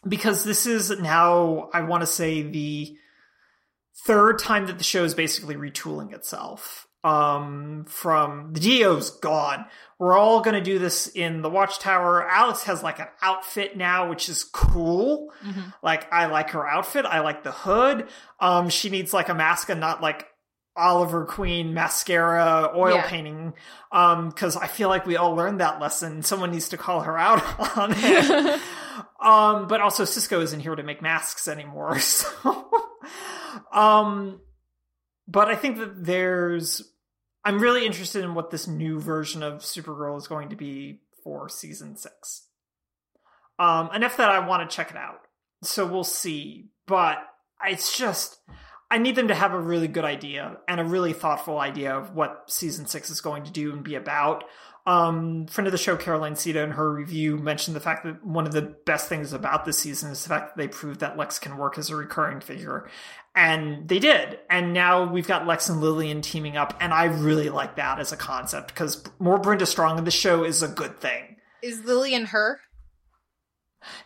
because 0.06 0.44
this 0.44 0.66
is 0.66 0.90
now 0.90 1.68
I 1.74 1.82
want 1.82 2.02
to 2.02 2.06
say 2.06 2.42
the 2.42 2.96
third 4.06 4.38
time 4.38 4.66
that 4.66 4.78
the 4.78 4.84
show 4.84 5.04
is 5.04 5.14
basically 5.14 5.56
retooling 5.56 6.14
itself. 6.14 6.86
Um, 7.02 7.86
from 7.88 8.52
the 8.52 8.60
DEO's 8.60 9.10
gone. 9.20 9.64
We're 9.98 10.16
all 10.18 10.42
going 10.42 10.54
to 10.54 10.60
do 10.60 10.78
this 10.78 11.06
in 11.08 11.40
the 11.40 11.48
Watchtower. 11.48 12.28
Alex 12.28 12.64
has 12.64 12.82
like 12.82 12.98
an 12.98 13.08
outfit 13.22 13.74
now, 13.76 14.10
which 14.10 14.28
is 14.28 14.44
cool. 14.44 15.32
Mhm. 15.42 15.72
Like, 15.82 16.12
I 16.12 16.26
like 16.26 16.50
her 16.50 16.66
outfit. 16.68 17.06
I 17.06 17.20
like 17.20 17.42
the 17.42 17.52
hood. 17.52 18.06
Um, 18.38 18.68
she 18.68 18.90
needs 18.90 19.14
like 19.14 19.30
a 19.30 19.34
mask 19.34 19.70
and 19.70 19.80
not 19.80 20.02
like 20.02 20.26
Oliver 20.76 21.24
Queen 21.24 21.72
mascara 21.74 22.70
oil 22.76 22.96
Yeah. 22.96 23.08
painting. 23.08 23.54
Um, 23.92 24.30
cause 24.32 24.56
I 24.56 24.66
feel 24.66 24.88
like 24.90 25.06
we 25.06 25.16
all 25.16 25.34
learned 25.34 25.60
that 25.60 25.80
lesson. 25.80 26.22
Someone 26.22 26.50
needs 26.50 26.68
to 26.70 26.76
call 26.76 27.00
her 27.00 27.16
out 27.18 27.42
on 27.78 27.92
it. 27.96 28.60
um, 29.22 29.68
but 29.68 29.80
also 29.80 30.04
Cisco 30.04 30.40
isn't 30.42 30.60
here 30.60 30.74
to 30.76 30.82
make 30.82 31.00
masks 31.00 31.48
anymore. 31.48 31.98
So, 32.10 32.70
um, 33.72 34.40
but 35.26 35.48
I 35.48 35.56
think 35.56 35.78
that 35.78 36.04
there's, 36.04 36.82
I'm 37.44 37.60
really 37.60 37.86
interested 37.86 38.24
in 38.24 38.34
what 38.34 38.50
this 38.50 38.66
new 38.66 39.00
version 39.00 39.42
of 39.42 39.60
Supergirl 39.60 40.18
is 40.18 40.26
going 40.26 40.50
to 40.50 40.56
be 40.56 41.00
for 41.24 41.48
season 41.48 41.96
six. 41.96 42.46
Um, 43.58 43.90
enough 43.94 44.16
that 44.16 44.30
I 44.30 44.46
want 44.46 44.68
to 44.68 44.74
check 44.74 44.90
it 44.90 44.96
out. 44.96 45.20
So 45.62 45.86
we'll 45.86 46.04
see. 46.04 46.70
But 46.86 47.18
it's 47.64 47.96
just, 47.96 48.38
I 48.90 48.98
need 48.98 49.16
them 49.16 49.28
to 49.28 49.34
have 49.34 49.52
a 49.52 49.60
really 49.60 49.88
good 49.88 50.04
idea 50.04 50.58
and 50.66 50.80
a 50.80 50.84
really 50.84 51.12
thoughtful 51.12 51.58
idea 51.58 51.94
of 51.94 52.14
what 52.14 52.44
season 52.48 52.86
six 52.86 53.10
is 53.10 53.20
going 53.20 53.44
to 53.44 53.52
do 53.52 53.72
and 53.72 53.84
be 53.84 53.94
about. 53.94 54.44
Um, 54.86 55.46
friend 55.46 55.66
of 55.66 55.72
the 55.72 55.78
show, 55.78 55.96
Caroline 55.96 56.34
Siede, 56.34 56.56
in 56.56 56.72
her 56.72 56.92
review 56.92 57.36
mentioned 57.36 57.76
the 57.76 57.80
fact 57.80 58.04
that 58.04 58.24
one 58.24 58.46
of 58.46 58.52
the 58.52 58.62
best 58.62 59.08
things 59.08 59.32
about 59.32 59.64
this 59.64 59.78
season 59.78 60.10
is 60.10 60.22
the 60.22 60.28
fact 60.28 60.56
that 60.56 60.62
they 60.62 60.68
proved 60.68 61.00
that 61.00 61.16
Lex 61.16 61.38
can 61.38 61.58
work 61.58 61.76
as 61.78 61.90
a 61.90 61.96
recurring 61.96 62.40
figure. 62.40 62.88
And 63.34 63.88
they 63.88 63.98
did. 63.98 64.38
And 64.48 64.72
now 64.72 65.10
we've 65.10 65.26
got 65.26 65.46
Lex 65.46 65.68
and 65.68 65.80
Lillian 65.80 66.22
teaming 66.22 66.56
up. 66.56 66.76
And 66.80 66.92
I 66.92 67.04
really 67.04 67.50
like 67.50 67.76
that 67.76 68.00
as 68.00 68.10
a 68.10 68.16
concept 68.16 68.68
because 68.68 69.04
more 69.18 69.38
Brenda 69.38 69.66
Strong 69.66 69.98
in 69.98 70.04
the 70.04 70.10
show 70.10 70.44
is 70.44 70.62
a 70.62 70.68
good 70.68 70.98
thing. 70.98 71.36
Is 71.62 71.84
Lillian 71.84 72.26
her? 72.26 72.60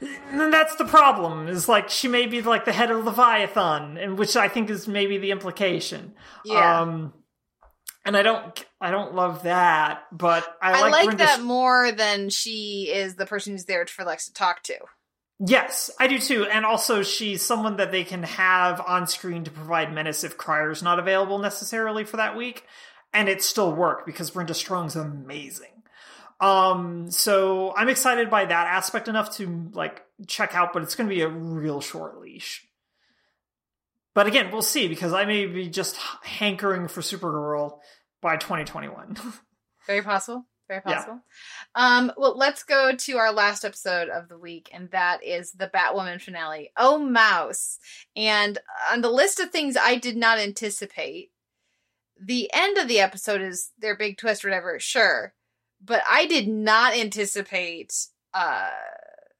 And 0.01 0.53
that's 0.53 0.77
the 0.77 0.85
problem. 0.85 1.49
Is 1.49 1.69
like 1.69 1.89
she 1.89 2.09
may 2.09 2.27
be 2.27 2.43
like 2.43 2.65
the 2.65 2.73
head 2.73 2.91
of 2.91 3.05
Leviathan, 3.05 3.97
and 3.97 4.19
which 4.19 4.37
I 4.37 4.49
think 4.49 4.71
is 4.71 4.87
maybe 4.87 5.19
the 5.19 5.31
implication. 5.31 6.15
Yeah. 6.45 6.83
Um, 6.83 7.13
and 8.05 8.17
I 8.17 8.23
don't, 8.23 8.65
I 8.85 8.91
don't 8.91 9.15
love 9.15 9.45
that, 9.45 10.03
but 10.13 10.45
I, 10.61 10.73
I 10.73 10.91
like, 10.91 11.07
like, 11.07 11.19
that 11.19 11.41
more 11.41 11.91
than 11.91 12.29
she 12.29 12.91
is 12.93 13.15
the 13.15 13.25
person 13.25 13.55
who's 13.55 13.65
there 13.65 13.87
for 13.87 14.05
Lex 14.05 14.27
to 14.27 14.35
talk 14.35 14.63
to. 14.65 14.77
Yes, 15.41 15.91
I 15.99 16.07
do 16.07 16.19
too. 16.19 16.45
And 16.45 16.67
also, 16.67 17.03
she's 17.03 17.41
someone 17.41 17.79
that 17.79 17.93
they 17.93 18.05
can 18.05 18.25
have 18.25 18.83
on 18.87 19.07
screen 19.07 19.45
to 19.45 19.51
provide 19.51 19.95
menace 19.95 20.23
if 20.23 20.37
Cryer's 20.37 20.83
not 20.83 20.99
available 20.99 21.39
necessarily 21.39 22.05
for 22.05 22.19
that 22.19 22.37
week. 22.37 22.65
And 23.15 23.27
it 23.27 23.43
still 23.43 23.73
work 23.73 24.05
because 24.05 24.31
Brenda 24.31 24.53
Strong's 24.53 24.97
amazing. 24.97 25.83
Um, 26.39 27.11
so 27.11 27.73
I'm 27.75 27.89
excited 27.89 28.29
by 28.29 28.45
that 28.45 28.67
aspect 28.67 29.09
enough 29.09 29.37
to 29.37 29.71
like 29.73 30.05
check 30.27 30.55
out, 30.55 30.75
but 30.75 30.83
it's 30.83 30.95
going 30.95 31.09
to 31.09 31.15
be 31.15 31.23
a 31.23 31.29
real 31.29 31.81
short 31.81 32.21
leash. 32.21 32.69
But 34.13 34.27
again, 34.27 34.51
we'll 34.53 34.61
see 34.61 34.89
because 34.89 35.15
I 35.15 35.25
may 35.25 35.47
be 35.47 35.71
just 35.71 35.97
hankering 36.23 36.89
for 36.89 37.01
Supergirl 37.01 37.79
by 38.25 38.37
2021. 38.39 39.17
Very 39.87 40.03
possible. 40.03 40.47
Very 40.67 40.81
Yeah. 40.87 40.95
possible. 40.95 41.21
Um, 41.75 42.11
well, 42.17 42.37
let's 42.39 42.63
go 42.65 42.97
to 42.97 43.17
our 43.19 43.31
last 43.33 43.67
episode 43.67 44.09
of 44.09 44.29
the 44.31 44.39
week, 44.39 44.71
and 44.73 44.91
that 44.93 45.23
is 45.23 45.53
the 45.53 45.69
Batwoman 45.69 46.21
finale. 46.23 46.73
Oh, 46.75 46.99
Mouse. 46.99 47.79
And 48.17 48.59
on 48.91 49.03
the 49.03 49.11
list 49.11 49.41
of 49.41 49.51
things 49.51 49.77
I 49.77 49.97
did 49.97 50.17
not 50.17 50.39
anticipate, 50.39 51.33
the 52.19 52.49
end 52.55 52.79
of 52.79 52.89
the 52.89 52.99
episode 53.01 53.43
is 53.43 53.73
their 53.79 53.95
big 53.95 54.17
twist 54.17 54.43
or 54.43 54.49
whatever, 54.49 54.81
sure. 54.81 55.35
But 55.85 56.03
I 56.09 56.25
did 56.27 56.49
not 56.49 56.95
anticipate 56.95 58.07
uh 58.33 58.71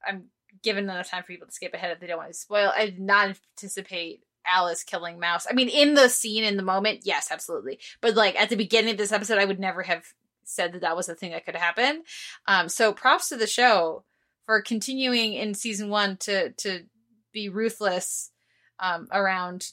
I'm 0.07 0.25
given 0.61 0.83
enough 0.83 1.09
time 1.09 1.23
for 1.23 1.27
people 1.27 1.47
to 1.47 1.53
skip 1.53 1.73
ahead 1.73 1.91
if 1.91 1.99
they 1.99 2.05
don't 2.07 2.17
want 2.17 2.29
to 2.29 2.37
spoil. 2.37 2.71
I 2.75 2.85
did 2.85 2.99
not 2.99 3.35
anticipate 3.57 4.21
Alice 4.47 4.83
killing 4.83 5.19
Mouse. 5.19 5.47
I 5.49 5.53
mean, 5.53 5.69
in 5.69 5.93
the 5.93 6.09
scene, 6.09 6.43
in 6.43 6.57
the 6.57 6.63
moment, 6.63 7.01
yes, 7.03 7.29
absolutely. 7.31 7.79
But 8.01 8.15
like 8.15 8.39
at 8.39 8.49
the 8.49 8.55
beginning 8.55 8.91
of 8.91 8.97
this 8.97 9.11
episode, 9.11 9.37
I 9.37 9.45
would 9.45 9.59
never 9.59 9.83
have 9.83 10.05
said 10.43 10.73
that 10.73 10.81
that 10.81 10.95
was 10.95 11.09
a 11.09 11.15
thing 11.15 11.31
that 11.31 11.45
could 11.45 11.55
happen. 11.55 12.03
Um, 12.47 12.69
so 12.69 12.93
props 12.93 13.29
to 13.29 13.37
the 13.37 13.47
show 13.47 14.03
for 14.45 14.61
continuing 14.61 15.33
in 15.33 15.53
season 15.53 15.89
one 15.89 16.17
to 16.17 16.51
to 16.51 16.83
be 17.31 17.49
ruthless 17.49 18.31
um, 18.79 19.07
around 19.11 19.71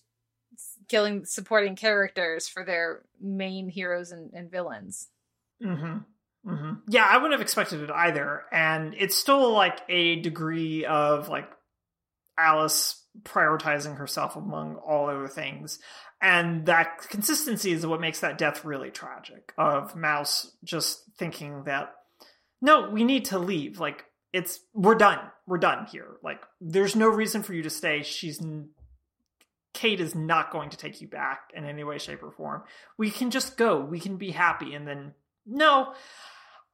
killing 0.88 1.24
supporting 1.24 1.76
characters 1.76 2.48
for 2.48 2.64
their 2.64 3.02
main 3.20 3.68
heroes 3.68 4.12
and, 4.12 4.32
and 4.32 4.50
villains. 4.50 5.08
hmm 5.62 5.98
Mm-hmm. 6.46 6.72
Yeah, 6.88 7.06
I 7.08 7.16
wouldn't 7.16 7.32
have 7.32 7.40
expected 7.40 7.82
it 7.82 7.90
either. 7.90 8.42
And 8.50 8.94
it's 8.98 9.16
still 9.16 9.52
like 9.52 9.80
a 9.88 10.16
degree 10.16 10.84
of 10.84 11.28
like 11.28 11.48
Alice 12.36 13.01
prioritizing 13.22 13.98
herself 13.98 14.36
among 14.36 14.76
all 14.76 15.08
other 15.08 15.28
things. 15.28 15.78
And 16.20 16.66
that 16.66 16.98
consistency 17.08 17.72
is 17.72 17.86
what 17.86 18.00
makes 18.00 18.20
that 18.20 18.38
death 18.38 18.64
really 18.64 18.90
tragic 18.90 19.52
of 19.58 19.96
Mouse 19.96 20.52
just 20.64 21.02
thinking 21.18 21.64
that, 21.64 21.92
no, 22.60 22.88
we 22.90 23.04
need 23.04 23.24
to 23.26 23.38
leave. 23.38 23.80
Like, 23.80 24.04
it's, 24.32 24.60
we're 24.72 24.94
done. 24.94 25.18
We're 25.46 25.58
done 25.58 25.86
here. 25.90 26.16
Like, 26.22 26.40
there's 26.60 26.96
no 26.96 27.08
reason 27.08 27.42
for 27.42 27.54
you 27.54 27.62
to 27.64 27.70
stay. 27.70 28.02
She's, 28.02 28.40
Kate 29.74 30.00
is 30.00 30.14
not 30.14 30.52
going 30.52 30.70
to 30.70 30.76
take 30.76 31.00
you 31.00 31.08
back 31.08 31.50
in 31.54 31.64
any 31.64 31.84
way, 31.84 31.98
shape, 31.98 32.22
or 32.22 32.30
form. 32.30 32.62
We 32.96 33.10
can 33.10 33.30
just 33.30 33.56
go. 33.56 33.80
We 33.80 33.98
can 34.00 34.16
be 34.16 34.30
happy. 34.30 34.74
And 34.74 34.86
then, 34.86 35.14
no, 35.44 35.92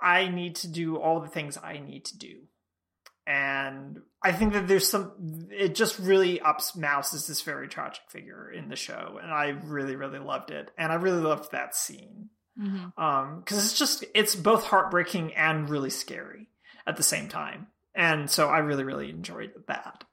I 0.00 0.28
need 0.28 0.56
to 0.56 0.68
do 0.68 0.96
all 0.96 1.20
the 1.20 1.28
things 1.28 1.58
I 1.62 1.78
need 1.78 2.04
to 2.06 2.18
do. 2.18 2.42
And 3.30 4.00
I 4.22 4.32
think 4.32 4.54
that 4.54 4.68
there's 4.68 4.88
some, 4.88 5.48
it 5.50 5.74
just 5.74 5.98
really 5.98 6.40
ups 6.40 6.74
Mouse 6.74 7.12
as 7.12 7.26
this 7.26 7.42
very 7.42 7.68
tragic 7.68 8.00
figure 8.08 8.50
in 8.50 8.70
the 8.70 8.74
show. 8.74 9.20
And 9.22 9.30
I 9.30 9.48
really, 9.48 9.96
really 9.96 10.18
loved 10.18 10.50
it. 10.50 10.70
And 10.78 10.90
I 10.90 10.94
really 10.94 11.20
loved 11.20 11.52
that 11.52 11.76
scene. 11.76 12.30
Um, 12.58 13.42
cause 13.46 13.58
it's 13.58 13.78
just, 13.78 14.04
it's 14.14 14.34
both 14.34 14.64
heartbreaking 14.64 15.34
and 15.34 15.68
really 15.68 15.90
scary 15.90 16.48
at 16.86 16.96
the 16.96 17.02
same 17.02 17.28
time. 17.28 17.66
And 17.94 18.30
so 18.30 18.48
I 18.48 18.58
really, 18.60 18.82
really 18.82 19.10
enjoyed 19.10 19.52
that. 19.68 20.04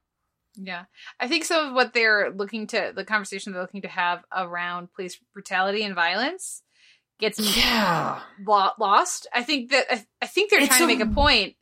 Yeah. 0.56 0.84
I 1.20 1.28
think 1.30 1.46
some 1.46 1.70
of 1.70 1.74
what 1.74 1.94
they're 1.94 2.32
looking 2.32 2.68
to, 2.68 2.92
the 2.94 3.06
conversation 3.06 3.54
they're 3.54 3.62
looking 3.62 3.84
to 3.84 3.88
have 3.88 4.26
around 4.36 4.94
police 4.94 5.18
brutality 5.34 5.84
and 5.84 5.96
violence 5.96 6.62
gets 7.20 7.40
Yeah. 7.58 8.20
lo- 8.46 8.72
lost. 8.78 9.26
I 9.34 9.42
think 9.42 9.72
that, 9.72 9.86
I, 9.90 10.06
I 10.22 10.28
think 10.28 10.52
they're 10.52 10.60
It's 10.60 10.68
trying 10.68 10.82
to 10.82 10.88
make 10.88 11.00
a 11.00 11.12
point 11.14 11.56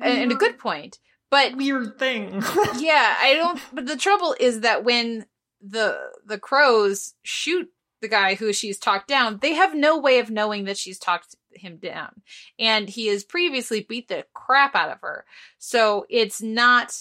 and, 0.00 0.22
and 0.22 0.32
a 0.32 0.36
good 0.36 0.58
point. 0.58 0.98
But 1.30 1.56
Weird 1.56 1.98
thing. 1.98 2.42
yeah, 2.78 3.16
I 3.20 3.34
don't, 3.34 3.60
but 3.72 3.86
the 3.86 3.96
trouble 3.96 4.34
is 4.40 4.60
that 4.60 4.84
when 4.84 5.26
the, 5.60 5.98
the 6.24 6.38
crows 6.38 7.14
shoot 7.22 7.70
the 8.00 8.08
guy 8.08 8.34
who 8.34 8.52
she's 8.52 8.78
talked 8.78 9.08
down, 9.08 9.38
they 9.42 9.54
have 9.54 9.74
no 9.74 9.98
way 9.98 10.20
of 10.20 10.30
knowing 10.30 10.64
that 10.64 10.78
she's 10.78 10.98
talked 10.98 11.34
him 11.52 11.76
down. 11.76 12.22
And 12.58 12.88
he 12.88 13.08
has 13.08 13.24
previously 13.24 13.84
beat 13.86 14.08
the 14.08 14.24
crap 14.32 14.74
out 14.74 14.90
of 14.90 15.00
her. 15.02 15.24
So 15.58 16.06
it's 16.08 16.40
not 16.40 16.94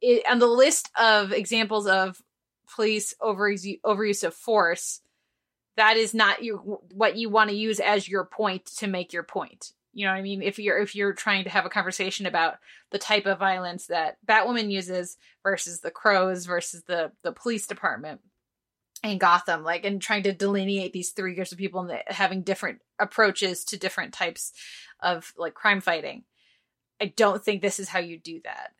it, 0.00 0.22
on 0.30 0.38
the 0.38 0.46
list 0.46 0.90
of 0.98 1.32
examples 1.32 1.86
of 1.86 2.22
police 2.74 3.14
over 3.20 3.52
overuse 3.52 4.24
of 4.24 4.34
force. 4.34 5.00
That 5.76 5.96
is 5.96 6.14
not 6.14 6.42
you 6.42 6.80
what 6.92 7.16
you 7.16 7.30
want 7.30 7.50
to 7.50 7.56
use 7.56 7.80
as 7.80 8.08
your 8.08 8.24
point 8.24 8.66
to 8.78 8.86
make 8.86 9.12
your 9.12 9.22
point. 9.22 9.72
You 10.00 10.06
know 10.06 10.12
what 10.12 10.18
I 10.18 10.22
mean? 10.22 10.40
If 10.40 10.58
you're 10.58 10.78
if 10.78 10.96
you're 10.96 11.12
trying 11.12 11.44
to 11.44 11.50
have 11.50 11.66
a 11.66 11.68
conversation 11.68 12.24
about 12.24 12.56
the 12.90 12.98
type 12.98 13.26
of 13.26 13.38
violence 13.38 13.88
that 13.88 14.16
Batwoman 14.26 14.70
uses 14.70 15.18
versus 15.42 15.80
the 15.80 15.90
crows 15.90 16.46
versus 16.46 16.84
the 16.84 17.12
the 17.22 17.32
police 17.32 17.66
department 17.66 18.22
in 19.04 19.18
Gotham, 19.18 19.62
like 19.62 19.84
and 19.84 20.00
trying 20.00 20.22
to 20.22 20.32
delineate 20.32 20.94
these 20.94 21.10
three 21.10 21.34
groups 21.34 21.52
of 21.52 21.58
people 21.58 21.82
and 21.82 22.02
having 22.06 22.40
different 22.40 22.80
approaches 22.98 23.62
to 23.64 23.78
different 23.78 24.14
types 24.14 24.54
of 25.00 25.34
like 25.36 25.52
crime 25.52 25.82
fighting. 25.82 26.24
I 26.98 27.12
don't 27.14 27.44
think 27.44 27.60
this 27.60 27.78
is 27.78 27.90
how 27.90 27.98
you 27.98 28.18
do 28.18 28.40
that. 28.44 28.70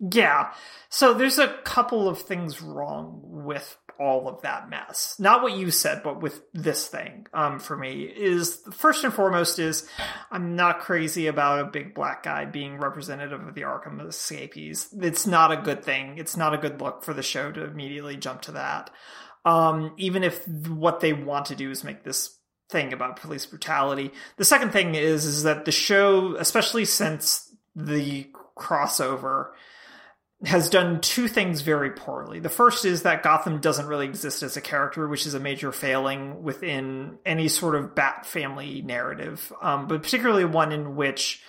Yeah. 0.00 0.52
So 0.88 1.14
there's 1.14 1.38
a 1.38 1.58
couple 1.62 2.08
of 2.08 2.22
things 2.22 2.60
wrong 2.60 3.20
with 3.22 3.78
all 3.98 4.28
of 4.28 4.42
that 4.42 4.68
mess. 4.68 5.16
Not 5.18 5.42
what 5.42 5.56
you 5.56 5.70
said, 5.70 6.02
but 6.02 6.20
with 6.20 6.42
this 6.52 6.86
thing, 6.86 7.26
um, 7.32 7.58
for 7.58 7.76
me, 7.76 8.02
is 8.02 8.60
first 8.72 9.04
and 9.04 9.12
foremost 9.12 9.58
is 9.58 9.88
I'm 10.30 10.56
not 10.56 10.80
crazy 10.80 11.26
about 11.26 11.60
a 11.60 11.70
big 11.70 11.94
black 11.94 12.22
guy 12.22 12.44
being 12.44 12.78
representative 12.78 13.46
of 13.46 13.54
the 13.54 13.62
Arkham 13.62 14.06
escapees. 14.06 14.88
It's 15.00 15.26
not 15.26 15.52
a 15.52 15.62
good 15.62 15.84
thing. 15.84 16.18
It's 16.18 16.36
not 16.36 16.54
a 16.54 16.58
good 16.58 16.80
look 16.80 17.04
for 17.04 17.14
the 17.14 17.22
show 17.22 17.50
to 17.52 17.64
immediately 17.64 18.16
jump 18.16 18.42
to 18.42 18.52
that. 18.52 18.90
Um, 19.44 19.94
even 19.96 20.24
if 20.24 20.46
what 20.48 21.00
they 21.00 21.12
want 21.12 21.46
to 21.46 21.56
do 21.56 21.70
is 21.70 21.84
make 21.84 22.02
this 22.02 22.36
thing 22.68 22.92
about 22.92 23.20
police 23.20 23.46
brutality. 23.46 24.12
The 24.36 24.44
second 24.44 24.72
thing 24.72 24.94
is 24.94 25.24
is 25.24 25.44
that 25.44 25.64
the 25.64 25.72
show, 25.72 26.36
especially 26.36 26.84
since 26.84 27.54
the 27.74 28.28
crossover, 28.56 29.50
has 30.44 30.68
done 30.68 31.00
two 31.00 31.28
things 31.28 31.62
very 31.62 31.90
poorly. 31.90 32.40
The 32.40 32.50
first 32.50 32.84
is 32.84 33.02
that 33.02 33.22
Gotham 33.22 33.60
doesn't 33.60 33.86
really 33.86 34.04
exist 34.04 34.42
as 34.42 34.56
a 34.56 34.60
character, 34.60 35.08
which 35.08 35.24
is 35.24 35.32
a 35.32 35.40
major 35.40 35.72
failing 35.72 36.42
within 36.42 37.18
any 37.24 37.48
sort 37.48 37.74
of 37.74 37.94
Bat 37.94 38.26
family 38.26 38.82
narrative, 38.82 39.50
um, 39.62 39.86
but 39.88 40.02
particularly 40.02 40.44
one 40.44 40.72
in 40.72 40.94
which, 40.94 41.42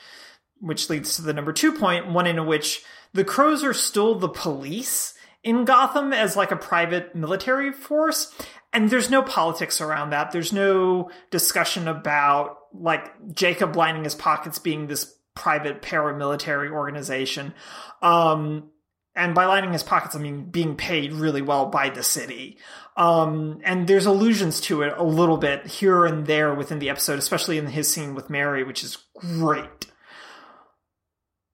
which 0.62 0.90
leads 0.90 1.18
to 1.18 1.22
the 1.22 1.34
number 1.34 1.52
two 1.52 1.74
point, 1.74 2.08
one 2.08 2.28
in 2.28 2.46
which 2.46 2.84
the 3.14 3.26
Crows 3.26 3.64
are 3.64 3.74
still 3.74 4.16
the 4.16 4.30
police 4.30 5.14
in 5.44 5.66
Gotham 5.66 6.14
as 6.14 6.38
like 6.38 6.52
a 6.52 6.58
private 6.58 7.14
military 7.14 7.74
force. 7.74 8.34
And 8.72 8.90
there's 8.90 9.10
no 9.10 9.22
politics 9.22 9.82
around 9.82 10.12
that. 10.12 10.32
There's 10.32 10.54
no 10.54 11.10
discussion 11.30 11.88
about 11.90 12.58
like 12.74 13.34
Jacob 13.34 13.76
lining 13.76 14.06
his 14.06 14.16
pockets 14.16 14.60
being 14.60 14.88
this 14.88 15.14
private 15.36 15.82
paramilitary 15.82 16.72
organization. 16.72 17.54
Um, 18.02 18.72
and 19.18 19.36
by 19.36 19.46
lining 19.46 19.74
his 19.74 19.84
pockets, 19.84 20.16
I 20.16 20.20
mean 20.20 20.46
being 20.46 20.76
paid 20.76 21.12
really 21.12 21.42
well 21.42 21.66
by 21.66 21.90
the 21.90 22.04
city. 22.04 22.58
Um, 22.96 23.60
and 23.64 23.88
there's 23.88 24.06
allusions 24.06 24.62
to 24.62 24.84
it 24.84 24.94
a 24.96 25.04
little 25.04 25.38
bit 25.38 25.68
here 25.68 26.06
and 26.06 26.26
there 26.26 26.54
within 26.54 26.80
the 26.80 26.90
episode, 26.90 27.20
especially 27.20 27.58
in 27.58 27.68
his 27.68 27.92
scene 27.92 28.16
with 28.16 28.30
Mary, 28.30 28.64
which 28.64 28.84
is 28.84 28.98
great. 29.18 29.88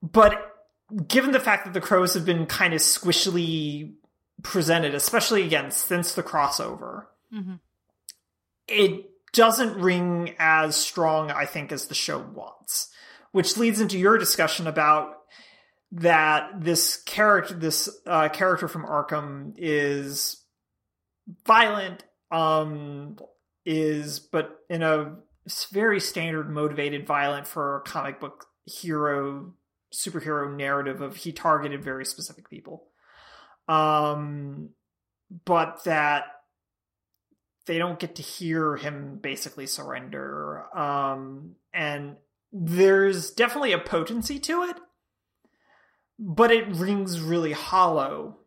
But 0.01 0.39
given 1.07 1.31
the 1.31 1.39
fact 1.39 1.65
that 1.65 1.73
the 1.73 1.81
crows 1.81 2.13
have 2.13 2.25
been 2.25 2.45
kind 2.45 2.73
of 2.73 2.79
squishily 2.81 3.93
presented, 4.41 4.93
especially 4.93 5.43
again 5.43 5.71
since 5.71 6.13
the 6.13 6.23
crossover, 6.23 7.05
Mhm. 7.33 7.59
it 8.67 9.09
doesn't 9.31 9.79
ring 9.79 10.35
as 10.39 10.75
strong, 10.75 11.31
I 11.31 11.45
think, 11.45 11.71
as 11.71 11.87
the 11.87 11.95
show 11.95 12.19
wants. 12.19 12.89
Which 13.31 13.57
leads 13.57 13.81
into 13.81 13.97
your 13.97 14.17
discussion 14.17 14.67
about 14.67 15.22
that 15.93 16.59
this 16.59 16.97
character, 17.03 17.53
this 17.53 17.87
uh, 18.07 18.27
character 18.29 18.67
from 18.67 18.85
Arkham, 18.85 19.53
is 19.57 20.43
violent, 21.45 22.03
um, 22.31 23.17
is 23.65 24.19
but 24.19 24.57
in 24.69 24.81
a 24.81 25.15
very 25.71 25.99
standard 25.99 26.49
motivated 26.49 27.05
violent 27.05 27.47
for 27.47 27.77
a 27.77 27.81
comic 27.81 28.19
book 28.19 28.47
hero 28.65 29.53
superhero 29.93 30.55
narrative 30.55 31.01
of 31.01 31.15
he 31.17 31.31
targeted 31.31 31.83
very 31.83 32.05
specific 32.05 32.49
people. 32.49 32.87
Um 33.67 34.69
but 35.45 35.83
that 35.85 36.25
they 37.65 37.77
don't 37.77 37.99
get 37.99 38.15
to 38.15 38.21
hear 38.21 38.75
him 38.75 39.19
basically 39.21 39.67
surrender 39.67 40.65
um 40.77 41.55
and 41.73 42.17
there's 42.51 43.31
definitely 43.31 43.71
a 43.71 43.79
potency 43.79 44.39
to 44.39 44.63
it 44.63 44.77
but 46.19 46.51
it 46.51 46.67
rings 46.67 47.19
really 47.19 47.51
hollow 47.51 48.37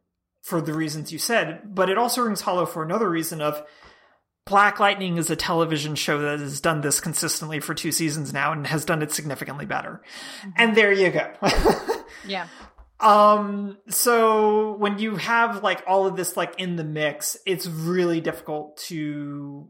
for 0.43 0.61
the 0.61 0.73
reasons 0.73 1.13
you 1.13 1.19
said 1.19 1.61
but 1.75 1.91
it 1.91 1.99
also 1.99 2.23
rings 2.23 2.43
hollow 2.43 2.67
for 2.67 2.83
another 2.83 3.09
reason 3.11 3.41
of 3.41 3.63
Black 4.47 4.79
Lightning 4.79 5.17
is 5.17 5.29
a 5.29 5.35
television 5.35 5.97
show 5.97 6.19
that 6.19 6.39
has 6.39 6.61
done 6.61 6.81
this 6.81 7.01
consistently 7.01 7.59
for 7.59 7.75
two 7.75 7.91
seasons 7.91 8.33
now 8.33 8.53
and 8.53 8.65
has 8.69 8.85
done 8.85 9.03
it 9.03 9.11
significantly 9.11 9.67
better. 9.67 10.03
And 10.57 10.77
there 10.77 10.93
you 10.93 11.11
go. 11.11 11.33
Yeah. 12.29 12.47
um 13.01 13.77
so 13.89 14.75
when 14.77 14.99
you 14.99 15.17
have 15.17 15.63
like 15.63 15.83
all 15.87 16.07
of 16.07 16.17
this 16.17 16.37
like 16.37 16.59
in 16.59 16.77
the 16.77 16.85
mix, 16.85 17.37
it's 17.45 17.67
really 17.67 18.21
difficult 18.21 18.79
to 18.87 19.69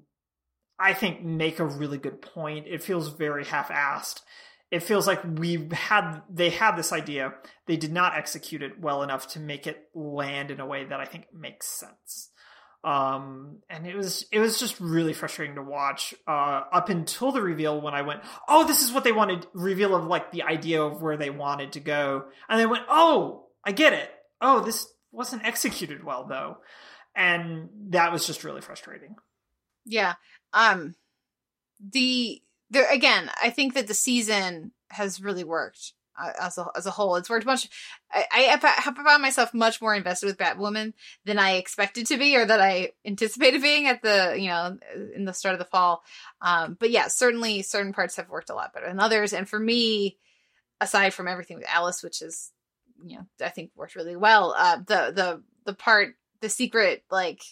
I 0.78 0.93
think 0.93 1.24
make 1.24 1.59
a 1.59 1.64
really 1.64 1.98
good 1.98 2.20
point. 2.20 2.66
It 2.66 2.82
feels 2.82 3.09
very 3.09 3.44
half-assed. 3.44 4.20
It 4.70 4.82
feels 4.82 5.06
like 5.06 5.20
we 5.24 5.68
had 5.72 6.22
they 6.28 6.51
had 6.51 6.76
this 6.76 6.93
idea, 6.93 7.34
they 7.66 7.76
did 7.76 7.93
not 7.93 8.16
execute 8.16 8.62
it 8.62 8.80
well 8.80 9.02
enough 9.02 9.28
to 9.28 9.40
make 9.40 9.66
it 9.66 9.88
land 9.94 10.51
in 10.51 10.60
a 10.60 10.66
way 10.66 10.84
that 10.84 11.01
I 11.01 11.05
think 11.05 11.26
makes 11.32 11.68
sense. 11.68 12.30
Um 12.82 13.59
and 13.70 13.86
it 13.86 13.97
was 13.97 14.26
it 14.32 14.38
was 14.38 14.59
just 14.59 14.78
really 14.80 15.12
frustrating 15.12 15.56
to 15.56 15.62
watch 15.62 16.14
uh 16.26 16.62
up 16.72 16.88
until 16.88 17.32
the 17.32 17.43
reveal 17.43 17.80
when 17.80 17.94
i 17.94 18.02
went 18.02 18.20
oh 18.48 18.64
this 18.64 18.82
is 18.82 18.93
what 18.93 19.02
they 19.02 19.10
wanted 19.12 19.47
reveal 19.55 19.94
of 19.97 20.05
like 20.05 20.30
the 20.30 20.43
idea 20.43 20.82
of 20.82 21.02
where 21.02 21.16
they 21.16 21.30
wanted 21.30 21.72
to 21.72 21.80
go. 21.80 22.24
And 22.48 22.60
they 22.60 22.66
went 22.66 22.84
oh 22.88 23.47
i 23.64 23.72
get 23.72 23.93
it. 23.93 24.10
Oh 24.40 24.60
this 24.60 24.86
wasn't 25.10 25.44
executed 25.44 26.05
well 26.05 26.26
though. 26.28 26.59
And 27.14 27.70
that 27.90 28.12
was 28.12 28.26
just 28.26 28.44
really 28.44 28.60
frustrating. 28.60 29.16
Yeah. 29.84 30.14
Um 30.52 30.94
the 31.80 32.43
there 32.70 32.90
again, 32.90 33.30
I 33.43 33.51
think 33.51 33.74
that 33.74 33.86
the 33.86 33.94
season 33.94 34.72
has 34.90 35.20
really 35.20 35.44
worked 35.44 35.93
uh, 36.18 36.32
as 36.40 36.59
a 36.59 36.66
as 36.74 36.86
a 36.86 36.90
whole. 36.90 37.16
It's 37.16 37.30
worked 37.30 37.47
much 37.47 37.68
I, 38.10 38.24
I 38.32 38.40
have 38.80 38.97
found 38.97 39.22
myself 39.22 39.52
much 39.52 39.80
more 39.80 39.94
invested 39.94 40.26
with 40.26 40.38
Batwoman 40.38 40.94
than 41.24 41.38
I 41.38 41.52
expected 41.56 42.06
to 42.06 42.16
be 42.16 42.36
or 42.36 42.44
that 42.44 42.60
I 42.60 42.93
anticipated 43.05 43.62
being 43.62 43.86
at 43.86 44.02
the, 44.02 44.34
you 44.38 44.48
know, 44.48 44.78
in 45.14 45.24
the 45.24 45.32
start 45.32 45.55
of 45.55 45.59
the 45.59 45.64
fall. 45.64 46.02
Um 46.40 46.76
but 46.78 46.90
yeah, 46.90 47.09
certainly 47.09 47.62
certain 47.62 47.93
parts 47.93 48.16
have 48.16 48.28
worked 48.28 48.51
a 48.51 48.55
lot 48.55 48.72
better 48.72 48.86
than 48.88 49.01
others 49.01 49.32
and 49.32 49.48
for 49.48 49.59
me 49.59 50.16
aside 50.80 51.14
from 51.14 51.28
everything 51.28 51.56
with 51.59 51.68
Alice 51.68 52.02
which 52.02 52.22
is 52.22 52.52
you 53.05 53.18
know, 53.18 53.26
I 53.44 53.51
think 53.51 53.70
worked 53.76 53.97
really 53.97 54.16
well. 54.16 54.55
Uh 54.56 54.78
the 54.78 55.12
the 55.14 55.43
the 55.64 55.74
part 55.74 56.14
the 56.40 56.48
secret 56.48 57.05
like 57.10 57.43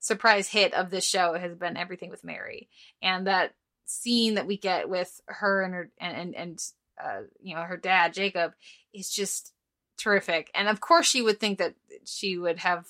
surprise 0.00 0.48
hit 0.48 0.74
of 0.74 0.90
this 0.90 1.04
show 1.04 1.34
has 1.34 1.54
been 1.56 1.76
everything 1.76 2.10
with 2.10 2.24
Mary 2.24 2.68
and 3.02 3.26
that 3.26 3.54
scene 3.86 4.34
that 4.34 4.46
we 4.46 4.56
get 4.56 4.88
with 4.88 5.20
her 5.26 5.62
and 5.62 5.74
her 5.74 5.90
and 6.00 6.16
and, 6.16 6.34
and 6.34 6.62
uh, 7.02 7.22
you 7.40 7.54
know 7.54 7.62
her 7.62 7.76
dad 7.76 8.12
Jacob 8.14 8.52
is 8.92 9.10
just 9.10 9.52
terrific. 9.96 10.50
And 10.54 10.68
of 10.68 10.80
course 10.80 11.06
she 11.06 11.22
would 11.22 11.40
think 11.40 11.58
that 11.58 11.74
she 12.04 12.36
would 12.36 12.58
have 12.58 12.86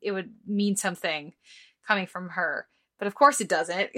it 0.00 0.12
would 0.12 0.34
mean 0.46 0.76
something 0.76 1.34
coming 1.86 2.06
from 2.06 2.30
her. 2.30 2.66
But 2.98 3.06
of 3.06 3.14
course 3.14 3.40
it 3.40 3.48
doesn't 3.48 3.90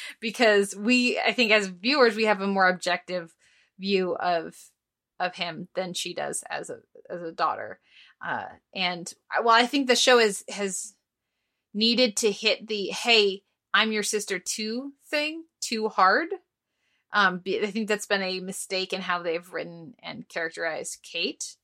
because 0.20 0.74
we 0.76 1.18
I 1.18 1.32
think 1.32 1.50
as 1.50 1.66
viewers 1.66 2.14
we 2.14 2.24
have 2.24 2.40
a 2.40 2.46
more 2.46 2.68
objective 2.68 3.34
view 3.78 4.16
of 4.16 4.54
of 5.20 5.36
him 5.36 5.68
than 5.74 5.94
she 5.94 6.14
does 6.14 6.44
as 6.50 6.70
a 6.70 6.78
as 7.10 7.22
a 7.22 7.32
daughter. 7.32 7.80
Uh 8.24 8.46
and 8.74 9.12
well 9.42 9.54
I 9.54 9.66
think 9.66 9.86
the 9.86 9.96
show 9.96 10.18
is 10.18 10.44
has 10.48 10.94
needed 11.72 12.16
to 12.18 12.30
hit 12.30 12.68
the 12.68 12.86
hey 12.86 13.42
i'm 13.74 13.92
your 13.92 14.02
sister 14.02 14.38
too 14.38 14.92
thing 15.10 15.44
too 15.60 15.88
hard. 15.88 16.28
Um 17.12 17.42
i 17.46 17.66
think 17.66 17.88
that's 17.88 18.06
been 18.06 18.22
a 18.22 18.40
mistake 18.40 18.92
in 18.94 19.02
how 19.02 19.22
they've 19.22 19.52
written 19.52 19.94
and 20.02 20.26
characterized 20.28 20.98
kate. 21.02 21.56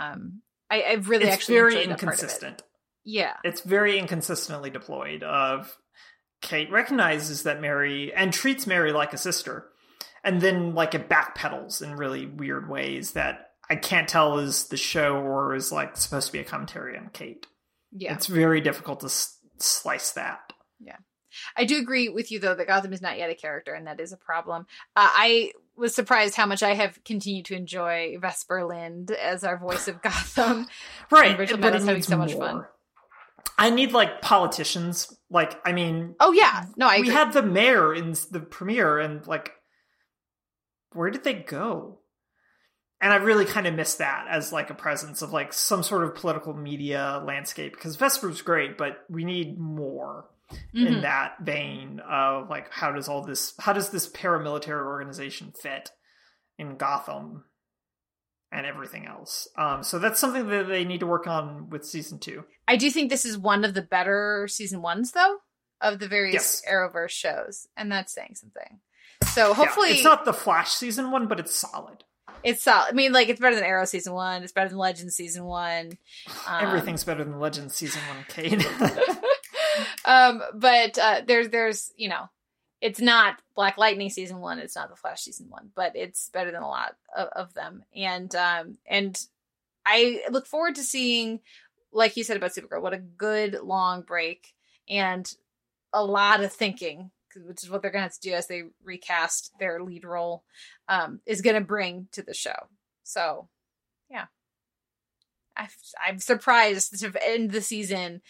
Um 0.00 0.42
i 0.70 0.82
i've 0.82 1.08
really 1.08 1.24
it's 1.26 1.34
actually 1.34 1.54
very 1.56 1.72
enjoyed 1.82 1.90
that 1.90 2.00
part 2.04 2.14
of 2.14 2.20
it. 2.20 2.22
inconsistent. 2.22 2.62
Yeah. 3.04 3.34
It's 3.44 3.60
very 3.60 3.98
inconsistently 4.00 4.70
deployed 4.70 5.22
of 5.22 5.76
kate 6.42 6.70
recognizes 6.70 7.44
that 7.44 7.60
mary 7.60 8.12
and 8.12 8.32
treats 8.32 8.66
mary 8.66 8.92
like 8.92 9.12
a 9.12 9.18
sister 9.18 9.66
and 10.24 10.40
then 10.40 10.74
like 10.74 10.94
it 10.94 11.08
backpedals 11.08 11.82
in 11.82 11.94
really 11.96 12.26
weird 12.26 12.68
ways 12.68 13.12
that 13.12 13.50
i 13.70 13.74
can't 13.76 14.08
tell 14.08 14.38
is 14.38 14.68
the 14.68 14.76
show 14.76 15.16
or 15.16 15.54
is 15.54 15.72
like 15.72 15.96
supposed 15.96 16.26
to 16.26 16.32
be 16.32 16.38
a 16.40 16.44
commentary 16.44 16.96
on 16.98 17.08
kate. 17.12 17.46
Yeah. 17.92 18.12
It's 18.12 18.26
very 18.26 18.60
difficult 18.60 19.00
to 19.00 19.06
s- 19.06 19.38
slice 19.58 20.12
that 20.12 20.52
I 21.56 21.64
do 21.64 21.78
agree 21.78 22.08
with 22.08 22.30
you 22.30 22.38
though 22.38 22.54
that 22.54 22.66
Gotham 22.66 22.92
is 22.92 23.02
not 23.02 23.18
yet 23.18 23.30
a 23.30 23.34
character, 23.34 23.74
and 23.74 23.86
that 23.86 24.00
is 24.00 24.12
a 24.12 24.16
problem. 24.16 24.66
Uh, 24.94 25.08
I 25.10 25.52
was 25.76 25.94
surprised 25.94 26.34
how 26.36 26.46
much 26.46 26.62
I 26.62 26.74
have 26.74 27.02
continued 27.04 27.44
to 27.46 27.54
enjoy 27.54 28.16
Vesper 28.20 28.64
Lind 28.64 29.10
as 29.10 29.44
our 29.44 29.58
voice 29.58 29.88
of 29.88 30.00
Gotham. 30.02 30.66
right 31.10 31.30
And 31.30 31.38
Rachel 31.38 31.58
it 31.62 31.72
having 31.82 32.02
so 32.02 32.16
much 32.16 32.32
more. 32.34 32.46
fun. 32.46 32.64
i 33.58 33.68
need 33.70 33.92
like 33.92 34.22
politicians 34.22 35.14
like 35.30 35.60
i 35.66 35.72
mean 35.72 36.14
Oh 36.20 36.32
yeah, 36.32 36.64
no, 36.76 36.86
I 36.88 36.96
we 36.96 37.02
agree. 37.02 37.12
had 37.14 37.32
the 37.32 37.42
mayor 37.42 37.94
in 37.94 38.14
the 38.30 38.40
premiere 38.40 38.98
and 38.98 39.26
like 39.26 39.52
where 40.92 41.10
did 41.10 41.24
they 41.24 41.34
go 41.34 41.98
and 43.00 43.12
i 43.12 43.16
really 43.16 43.44
kind 43.44 43.66
of 43.66 43.74
miss 43.74 43.96
that 43.96 44.26
as 44.30 44.52
like 44.52 44.70
a 44.70 44.74
presence 44.74 45.20
of 45.22 45.32
like 45.32 45.52
some 45.52 45.82
sort 45.82 46.04
of 46.04 46.14
political 46.14 46.54
media 46.54 47.22
landscape 47.26 47.74
because 47.74 47.96
vesper's 47.96 48.40
great 48.42 48.78
but 48.78 49.04
we 49.10 49.24
need 49.24 49.58
more 49.58 50.24
in 50.74 50.86
Mhm. 50.96 51.02
that 51.02 51.36
vein 51.40 52.00
of 52.08 52.48
like 52.48 52.72
how 52.72 52.92
does 52.92 53.08
all 53.08 53.22
this 53.24 53.52
how 53.60 53.72
does 53.72 53.90
this 53.90 54.08
paramilitary 54.08 54.84
organization 54.84 55.52
fit 55.52 55.90
in 56.58 56.76
gotham 56.76 57.44
and 58.52 58.64
everything 58.64 59.06
else 59.06 59.48
um 59.58 59.82
so 59.82 59.98
that's 59.98 60.20
something 60.20 60.46
that 60.48 60.68
they 60.68 60.84
need 60.84 61.00
to 61.00 61.06
work 61.06 61.26
on 61.26 61.68
with 61.70 61.84
season 61.84 62.18
two 62.18 62.44
I 62.68 62.76
do 62.76 62.90
think 62.90 63.10
this 63.10 63.24
is 63.24 63.36
one 63.38 63.64
of 63.64 63.74
the 63.74 63.82
better 63.82 64.48
season 64.50 64.82
ones, 64.82 65.12
though, 65.12 65.38
of 65.80 66.00
the 66.00 66.08
various 66.08 66.34
Yes. 66.34 66.62
Arrowverse 66.68 67.10
shows, 67.10 67.68
and 67.76 67.92
that's 67.92 68.12
saying 68.12 68.34
something. 68.34 68.80
So 69.34 69.54
hopefully, 69.54 69.90
yeah, 69.90 69.94
it's 69.94 70.04
not 70.04 70.24
the 70.24 70.32
flash 70.32 70.70
season 70.72 71.10
one 71.12 71.26
but 71.28 71.38
it's 71.40 71.54
solid 71.54 72.02
it's 72.44 72.62
solid. 72.64 72.88
I 72.90 72.92
mean, 72.92 73.12
like 73.12 73.28
it's 73.28 73.40
better 73.40 73.54
than 73.56 73.64
Arrow 73.64 73.84
season 73.86 74.12
one. 74.12 74.42
It's 74.42 74.52
better 74.52 74.68
than 74.68 74.78
Legends 74.78 75.14
season 75.16 75.44
one. 75.44 75.92
Um, 76.46 76.64
everything's 76.64 77.02
better 77.02 77.24
than 77.24 77.40
legends 77.40 77.74
season 77.74 78.00
one 78.08 78.24
kate 78.28 78.52
um, 80.06 80.42
but 80.54 80.96
uh, 80.98 81.22
there's 81.26 81.48
there's 81.48 81.92
you 81.96 82.08
know, 82.08 82.30
it's 82.80 83.00
not 83.00 83.42
Black 83.56 83.76
Lightning 83.76 84.08
season 84.08 84.38
one. 84.38 84.60
It's 84.60 84.76
not 84.76 84.88
the 84.88 84.96
Flash 84.96 85.22
season 85.22 85.48
one, 85.50 85.70
but 85.74 85.96
it's 85.96 86.30
better 86.30 86.52
than 86.52 86.62
a 86.62 86.68
lot 86.68 86.94
of, 87.14 87.28
of 87.28 87.54
them. 87.54 87.82
And 87.94 88.34
um, 88.36 88.78
and 88.86 89.20
I 89.84 90.22
look 90.30 90.46
forward 90.46 90.76
to 90.76 90.82
seeing, 90.82 91.40
like 91.92 92.16
you 92.16 92.24
said 92.24 92.36
about 92.36 92.52
Supergirl, 92.52 92.82
what 92.82 92.94
a 92.94 92.98
good 92.98 93.58
long 93.62 94.02
break 94.02 94.54
and 94.88 95.30
a 95.92 96.04
lot 96.04 96.42
of 96.42 96.52
thinking, 96.52 97.10
which 97.36 97.64
is 97.64 97.70
what 97.70 97.82
they're 97.82 97.90
gonna 97.90 98.02
have 98.02 98.14
to 98.14 98.20
do 98.20 98.32
as 98.32 98.46
they 98.46 98.62
recast 98.84 99.52
their 99.58 99.82
lead 99.82 100.04
role, 100.04 100.44
um, 100.88 101.20
is 101.26 101.40
gonna 101.40 101.60
bring 101.60 102.06
to 102.12 102.22
the 102.22 102.34
show. 102.34 102.68
So, 103.02 103.48
yeah. 104.08 104.26
I, 105.56 105.68
I'm 106.06 106.18
surprised 106.18 106.98
to 107.00 107.12
end 107.26 107.50
the 107.50 107.62
season 107.62 108.22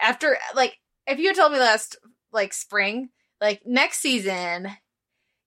after 0.00 0.38
like 0.54 0.78
if 1.08 1.18
you 1.18 1.28
had 1.28 1.36
told 1.36 1.52
me 1.52 1.58
last 1.58 1.96
like 2.32 2.52
spring 2.52 3.10
like 3.40 3.62
next 3.66 4.00
season 4.00 4.68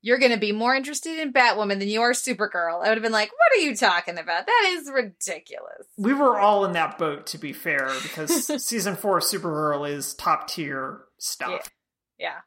you're 0.03 0.17
going 0.17 0.31
to 0.31 0.39
be 0.39 0.51
more 0.51 0.73
interested 0.73 1.19
in 1.19 1.31
Batwoman 1.31 1.77
than 1.77 1.87
you 1.87 2.01
are 2.01 2.13
Supergirl. 2.13 2.83
I 2.83 2.89
would 2.89 2.97
have 2.97 3.03
been 3.03 3.11
like, 3.11 3.29
"What 3.29 3.59
are 3.59 3.63
you 3.63 3.75
talking 3.75 4.17
about? 4.17 4.47
That 4.47 4.75
is 4.75 4.89
ridiculous." 4.91 5.85
we 5.97 6.13
were 6.13 6.39
all 6.39 6.65
in 6.65 6.71
that 6.71 6.97
boat 6.97 7.27
to 7.27 7.37
be 7.37 7.53
fair 7.53 7.91
because 8.01 8.47
season 8.67 8.95
four 8.95 9.19
of 9.19 9.23
supergirl 9.23 9.87
is 9.89 10.15
top 10.15 10.47
tier 10.47 11.01
stuff 11.19 11.69
Yeah. 12.17 12.37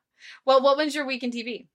Well, 0.44 0.62
what 0.62 0.76
was 0.76 0.94
your 0.94 1.06
week 1.06 1.22
in 1.22 1.30
TV? 1.30 1.68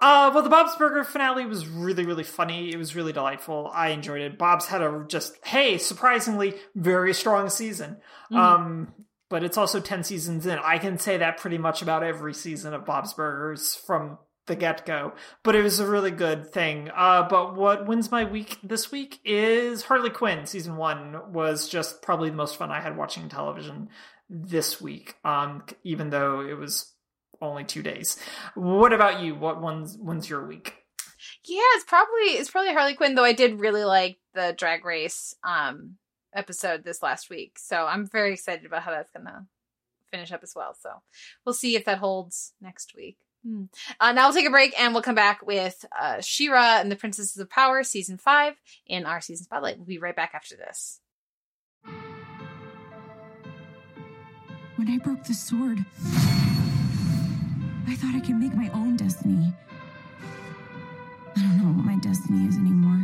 Uh, 0.00 0.30
well, 0.32 0.42
the 0.42 0.50
Bob's 0.50 0.76
Burger 0.76 1.04
finale 1.04 1.46
was 1.46 1.66
really, 1.66 2.06
really 2.06 2.22
funny. 2.22 2.70
It 2.70 2.76
was 2.76 2.94
really 2.94 3.12
delightful. 3.12 3.70
I 3.72 3.88
enjoyed 3.88 4.20
it. 4.20 4.38
Bob's 4.38 4.66
had 4.66 4.82
a 4.82 5.04
just, 5.08 5.36
hey, 5.44 5.78
surprisingly, 5.78 6.54
very 6.74 7.12
strong 7.12 7.50
season. 7.50 7.96
Um, 8.32 8.92
but 9.28 9.42
it's 9.42 9.58
also 9.58 9.80
10 9.80 10.04
seasons 10.04 10.46
in. 10.46 10.58
I 10.58 10.78
can 10.78 10.98
say 10.98 11.16
that 11.16 11.38
pretty 11.38 11.58
much 11.58 11.82
about 11.82 12.02
every 12.02 12.34
season 12.34 12.74
of 12.74 12.84
Bob's 12.84 13.14
Burgers 13.14 13.74
from 13.74 14.18
the 14.46 14.56
get 14.56 14.84
go. 14.84 15.14
But 15.42 15.56
it 15.56 15.62
was 15.62 15.80
a 15.80 15.86
really 15.86 16.10
good 16.10 16.52
thing. 16.52 16.90
Uh, 16.94 17.26
but 17.28 17.56
what 17.56 17.86
wins 17.86 18.10
my 18.10 18.24
week 18.24 18.58
this 18.62 18.92
week 18.92 19.20
is 19.24 19.84
Harley 19.84 20.10
Quinn. 20.10 20.46
Season 20.46 20.76
one 20.76 21.32
was 21.32 21.68
just 21.68 22.02
probably 22.02 22.30
the 22.30 22.36
most 22.36 22.56
fun 22.56 22.70
I 22.70 22.80
had 22.80 22.96
watching 22.96 23.28
television 23.28 23.88
this 24.28 24.80
week. 24.80 25.16
Um, 25.24 25.64
even 25.82 26.10
though 26.10 26.40
it 26.40 26.58
was 26.58 26.94
only 27.40 27.64
two 27.64 27.82
days. 27.82 28.18
What 28.54 28.92
about 28.92 29.20
you? 29.20 29.34
What 29.34 29.60
one's 29.60 29.96
when's 29.98 30.28
your 30.28 30.46
week? 30.46 30.76
Yeah, 31.44 31.60
it's 31.74 31.84
probably 31.84 32.38
it's 32.38 32.50
probably 32.50 32.72
Harley 32.72 32.94
Quinn. 32.94 33.14
Though 33.14 33.24
I 33.24 33.32
did 33.32 33.60
really 33.60 33.84
like 33.84 34.18
the 34.34 34.54
Drag 34.56 34.84
Race 34.84 35.34
um 35.44 35.96
episode 36.34 36.84
this 36.84 37.02
last 37.02 37.30
week, 37.30 37.58
so 37.58 37.86
I'm 37.86 38.06
very 38.06 38.32
excited 38.32 38.66
about 38.66 38.82
how 38.82 38.90
that's 38.90 39.10
gonna 39.10 39.46
finish 40.10 40.32
up 40.32 40.42
as 40.42 40.54
well. 40.54 40.74
So 40.80 41.02
we'll 41.44 41.54
see 41.54 41.76
if 41.76 41.84
that 41.84 41.98
holds 41.98 42.52
next 42.60 42.94
week. 42.94 43.18
Hmm. 43.44 43.64
Uh, 44.00 44.12
now 44.12 44.26
we'll 44.26 44.34
take 44.34 44.46
a 44.46 44.50
break 44.50 44.78
and 44.80 44.94
we'll 44.94 45.02
come 45.02 45.14
back 45.14 45.46
with 45.46 45.84
uh, 46.00 46.20
She-Ra 46.20 46.80
and 46.80 46.90
the 46.90 46.96
Princesses 46.96 47.36
of 47.36 47.50
Power 47.50 47.82
season 47.82 48.16
five 48.16 48.54
in 48.86 49.04
our 49.04 49.20
season 49.20 49.44
spotlight. 49.44 49.76
We'll 49.76 49.86
be 49.86 49.98
right 49.98 50.16
back 50.16 50.32
after 50.34 50.56
this. 50.56 51.00
When 54.76 54.88
I 54.88 54.98
broke 54.98 55.24
the 55.24 55.34
sword, 55.34 55.84
I 57.86 57.94
thought 57.96 58.14
I 58.14 58.20
could 58.20 58.36
make 58.36 58.54
my 58.54 58.70
own 58.72 58.96
destiny. 58.96 59.52
I 61.36 61.40
don't 61.40 61.58
know 61.58 61.72
what 61.76 61.84
my 61.84 61.96
destiny 61.96 62.48
is 62.48 62.56
anymore. 62.56 63.00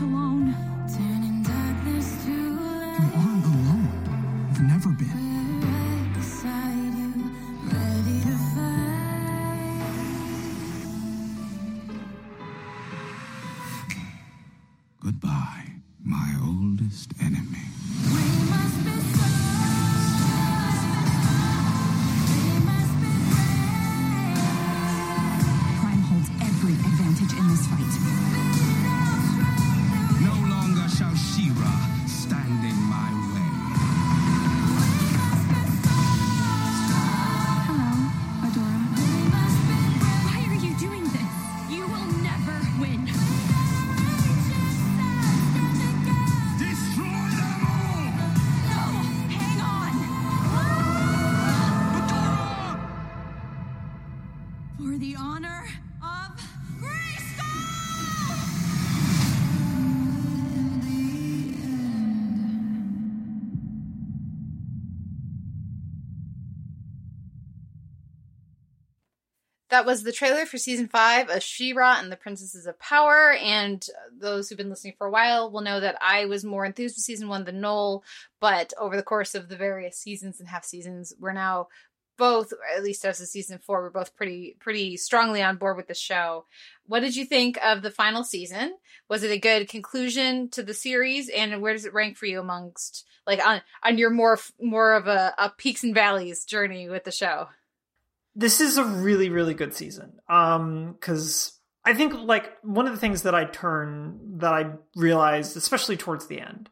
Alone. 0.00 0.54
You 2.28 2.54
aren't 3.14 3.44
alone. 3.44 3.88
You've 4.50 4.62
never 4.62 4.90
been. 4.90 5.17
That 69.78 69.86
was 69.86 70.02
the 70.02 70.10
trailer 70.10 70.44
for 70.44 70.58
season 70.58 70.88
five 70.88 71.30
of 71.30 71.40
She-Ra 71.40 72.00
and 72.00 72.10
the 72.10 72.16
Princesses 72.16 72.66
of 72.66 72.80
Power. 72.80 73.34
And 73.34 73.86
those 74.12 74.48
who've 74.48 74.58
been 74.58 74.70
listening 74.70 74.94
for 74.98 75.06
a 75.06 75.10
while 75.10 75.52
will 75.52 75.60
know 75.60 75.78
that 75.78 75.94
I 76.00 76.24
was 76.24 76.44
more 76.44 76.64
enthused 76.64 76.96
with 76.96 77.04
season 77.04 77.28
one 77.28 77.44
than 77.44 77.60
Noel. 77.60 78.02
But 78.40 78.72
over 78.76 78.96
the 78.96 79.04
course 79.04 79.36
of 79.36 79.48
the 79.48 79.56
various 79.56 79.96
seasons 79.96 80.40
and 80.40 80.48
half 80.48 80.64
seasons, 80.64 81.14
we're 81.20 81.32
now 81.32 81.68
both, 82.16 82.52
at 82.76 82.82
least 82.82 83.04
as 83.04 83.20
of 83.20 83.28
season 83.28 83.60
four, 83.60 83.82
we're 83.82 83.90
both 83.90 84.16
pretty 84.16 84.56
pretty 84.58 84.96
strongly 84.96 85.42
on 85.42 85.58
board 85.58 85.76
with 85.76 85.86
the 85.86 85.94
show. 85.94 86.46
What 86.86 86.98
did 86.98 87.14
you 87.14 87.24
think 87.24 87.56
of 87.64 87.82
the 87.82 87.92
final 87.92 88.24
season? 88.24 88.76
Was 89.08 89.22
it 89.22 89.30
a 89.30 89.38
good 89.38 89.68
conclusion 89.68 90.48
to 90.50 90.64
the 90.64 90.74
series? 90.74 91.28
And 91.28 91.62
where 91.62 91.72
does 91.72 91.84
it 91.84 91.94
rank 91.94 92.16
for 92.16 92.26
you 92.26 92.40
amongst 92.40 93.06
like 93.28 93.46
on 93.46 93.62
on 93.84 93.96
your 93.96 94.10
more 94.10 94.40
more 94.60 94.94
of 94.94 95.06
a, 95.06 95.34
a 95.38 95.50
peaks 95.50 95.84
and 95.84 95.94
valleys 95.94 96.44
journey 96.44 96.88
with 96.88 97.04
the 97.04 97.12
show? 97.12 97.46
This 98.38 98.60
is 98.60 98.78
a 98.78 98.84
really 98.84 99.28
really 99.28 99.54
good 99.54 99.74
season. 99.74 100.12
Um 100.28 100.92
because 100.92 101.52
i 101.84 101.94
think 101.94 102.14
like 102.14 102.52
one 102.62 102.86
of 102.86 102.92
the 102.92 102.98
things 102.98 103.22
that 103.22 103.34
i 103.34 103.44
turn 103.44 104.38
that 104.38 104.52
i 104.52 104.70
realized 104.96 105.56
especially 105.56 105.96
towards 105.96 106.26
the 106.26 106.40
end 106.40 106.68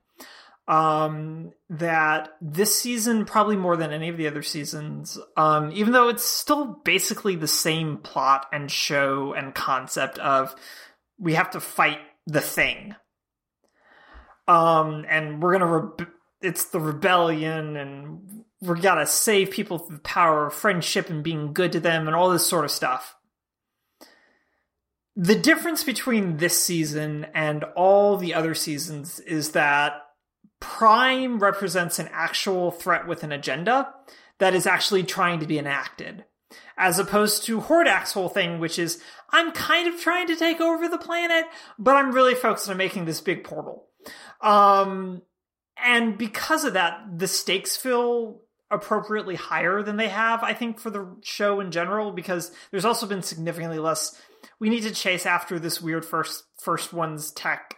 um 0.68 1.52
that 1.70 2.30
this 2.40 2.74
season 2.74 3.24
probably 3.24 3.56
more 3.56 3.76
than 3.76 3.92
any 3.92 4.08
of 4.08 4.16
the 4.16 4.26
other 4.26 4.42
seasons 4.42 5.16
um 5.36 5.70
even 5.72 5.92
though 5.92 6.08
it's 6.08 6.24
still 6.24 6.80
basically 6.84 7.36
the 7.36 7.46
same 7.46 7.98
plot 7.98 8.46
and 8.52 8.70
show 8.70 9.32
and 9.32 9.54
concept 9.54 10.18
of 10.18 10.54
we 11.18 11.34
have 11.34 11.50
to 11.50 11.60
fight 11.60 12.00
the 12.26 12.40
thing. 12.40 12.94
Um 14.48 15.04
and 15.08 15.42
we're 15.42 15.52
gonna 15.52 15.76
re- 15.76 16.06
it's 16.42 16.66
the 16.66 16.80
rebellion 16.80 17.76
and 17.76 18.44
we 18.60 18.80
gotta 18.80 19.06
save 19.06 19.50
people 19.50 19.78
through 19.78 19.96
the 19.96 20.02
power 20.02 20.46
of 20.46 20.54
friendship 20.54 21.10
and 21.10 21.22
being 21.22 21.52
good 21.52 21.72
to 21.72 21.80
them 21.80 22.06
and 22.06 22.16
all 22.16 22.30
this 22.30 22.46
sort 22.46 22.64
of 22.64 22.70
stuff. 22.70 23.14
The 25.14 25.34
difference 25.34 25.82
between 25.82 26.36
this 26.36 26.62
season 26.62 27.26
and 27.34 27.64
all 27.74 28.16
the 28.16 28.34
other 28.34 28.54
seasons 28.54 29.18
is 29.20 29.52
that 29.52 30.02
Prime 30.60 31.38
represents 31.38 31.98
an 31.98 32.08
actual 32.12 32.70
threat 32.70 33.06
with 33.06 33.22
an 33.22 33.32
agenda 33.32 33.94
that 34.38 34.54
is 34.54 34.66
actually 34.66 35.04
trying 35.04 35.40
to 35.40 35.46
be 35.46 35.58
enacted. 35.58 36.24
As 36.78 36.98
opposed 36.98 37.44
to 37.44 37.60
Hordak's 37.60 38.12
whole 38.12 38.28
thing, 38.28 38.58
which 38.58 38.78
is, 38.78 39.02
I'm 39.30 39.52
kind 39.52 39.88
of 39.88 40.00
trying 40.00 40.26
to 40.28 40.36
take 40.36 40.60
over 40.60 40.88
the 40.88 40.98
planet, 40.98 41.46
but 41.78 41.96
I'm 41.96 42.12
really 42.12 42.34
focused 42.34 42.68
on 42.68 42.76
making 42.76 43.06
this 43.06 43.20
big 43.20 43.44
portal. 43.44 43.86
Um, 44.40 45.22
and 45.82 46.16
because 46.16 46.64
of 46.64 46.74
that, 46.74 47.18
the 47.18 47.28
stakes 47.28 47.76
feel 47.76 48.42
appropriately 48.70 49.36
higher 49.36 49.82
than 49.82 49.96
they 49.96 50.08
have, 50.08 50.42
I 50.42 50.52
think, 50.52 50.80
for 50.80 50.90
the 50.90 51.16
show 51.22 51.60
in 51.60 51.70
general, 51.70 52.12
because 52.12 52.50
there's 52.70 52.84
also 52.84 53.06
been 53.06 53.22
significantly 53.22 53.78
less. 53.78 54.20
We 54.58 54.70
need 54.70 54.82
to 54.82 54.94
chase 54.94 55.26
after 55.26 55.58
this 55.58 55.80
weird 55.80 56.04
first 56.04 56.44
first 56.60 56.92
one's 56.92 57.30
tech 57.30 57.76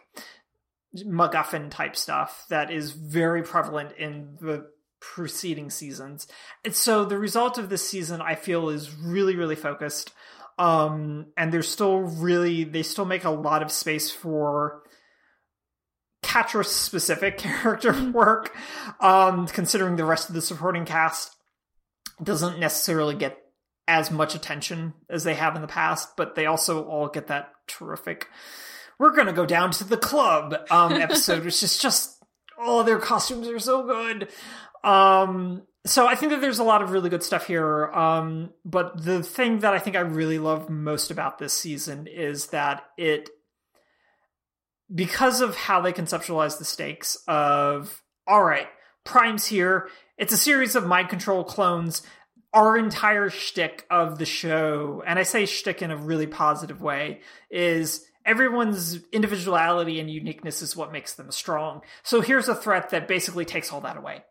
MacGuffin 0.97 1.71
type 1.71 1.97
stuff 1.97 2.47
that 2.49 2.71
is 2.71 2.93
very 2.93 3.43
prevalent 3.43 3.93
in 3.99 4.37
the 4.41 4.71
preceding 5.01 5.71
seasons. 5.71 6.27
And 6.65 6.75
so 6.75 7.05
the 7.05 7.19
result 7.19 7.59
of 7.59 7.69
this 7.69 7.89
season, 7.89 8.21
I 8.21 8.35
feel, 8.35 8.69
is 8.71 8.95
really, 8.95 9.37
really 9.37 9.57
focused. 9.57 10.13
Um, 10.59 11.27
and 11.37 11.53
there's 11.53 11.69
still 11.69 11.99
really, 11.99 12.65
they 12.65 12.83
still 12.83 13.05
make 13.05 13.25
a 13.25 13.31
lot 13.31 13.63
of 13.63 13.71
space 13.71 14.11
for 14.11 14.83
Catra's 16.23 16.71
specific 16.71 17.39
character 17.39 18.11
work, 18.11 18.55
um, 19.01 19.47
considering 19.47 19.97
the 19.97 20.05
rest 20.05 20.29
of 20.29 20.35
the 20.35 20.43
supporting 20.43 20.85
cast 20.85 21.37
doesn't 22.23 22.59
necessarily 22.59 23.15
get 23.15 23.39
as 23.87 24.11
much 24.11 24.35
attention 24.35 24.93
as 25.09 25.25
they 25.25 25.35
have 25.35 25.57
in 25.57 25.63
the 25.63 25.69
past, 25.69 26.17
but 26.17 26.35
they 26.35 26.47
also 26.47 26.85
all 26.85 27.09
get 27.09 27.29
that 27.29 27.53
terrific. 27.67 28.29
We're 28.99 29.15
gonna 29.15 29.33
go 29.33 29.47
down 29.47 29.71
to 29.73 29.85
the 29.85 29.97
club 29.97 30.55
um, 30.71 30.93
episode, 31.01 31.45
which 31.45 31.63
is 31.63 31.79
just 31.79 32.19
oh, 32.59 32.83
their 32.83 32.99
costumes 32.99 33.49
are 33.49 33.59
so 33.59 33.85
good. 33.85 34.29
Um, 34.83 35.63
so 35.87 36.07
I 36.07 36.15
think 36.17 36.33
that 36.33 36.41
there's 36.41 36.59
a 36.59 36.65
lot 36.65 36.83
of 36.83 36.91
really 36.91 37.09
good 37.09 37.23
stuff 37.23 37.47
here. 37.47 37.87
Um, 37.93 38.51
but 38.65 39.03
the 39.03 39.23
thing 39.23 39.61
that 39.61 39.73
I 39.73 39.79
think 39.79 39.97
I 39.97 40.01
really 40.01 40.39
love 40.39 40.69
most 40.69 41.11
about 41.11 41.39
this 41.39 41.55
season 41.55 42.07
is 42.07 42.49
that 42.49 42.85
it 42.97 43.31
because 44.95 45.41
of 45.41 45.57
how 45.57 45.81
they 45.81 45.93
conceptualize 45.93 46.59
the 46.59 46.65
stakes 46.65 47.17
of 47.27 48.03
all 48.27 48.43
right 48.43 48.69
Prime's 49.09 49.47
here. 49.47 49.89
It's 50.19 50.35
a 50.35 50.37
series 50.37 50.77
of 50.77 50.87
mind 50.87 51.09
control 51.09 51.43
clones. 51.43 52.03
Our 52.53 52.77
entire 52.77 53.31
shtick 53.31 53.87
of 53.91 54.19
the 54.19 54.27
show, 54.27 55.03
and 55.07 55.19
I 55.19 55.23
say 55.23 55.47
shtick 55.47 55.81
in 55.81 55.91
a 55.91 55.97
really 55.97 56.27
positive 56.27 56.83
way, 56.83 57.21
is 57.51 58.05
everyone's 58.27 58.99
individuality 59.11 59.99
and 59.99 60.11
uniqueness 60.11 60.61
is 60.61 60.77
what 60.77 60.93
makes 60.93 61.15
them 61.15 61.31
strong. 61.31 61.81
So 62.03 62.21
here's 62.21 62.51
a 62.51 62.55
threat 62.55 62.91
that 62.91 63.09
basically 63.09 63.47
takes 63.47 63.73
all 63.73 63.81
that 63.81 63.97
away. 63.97 64.25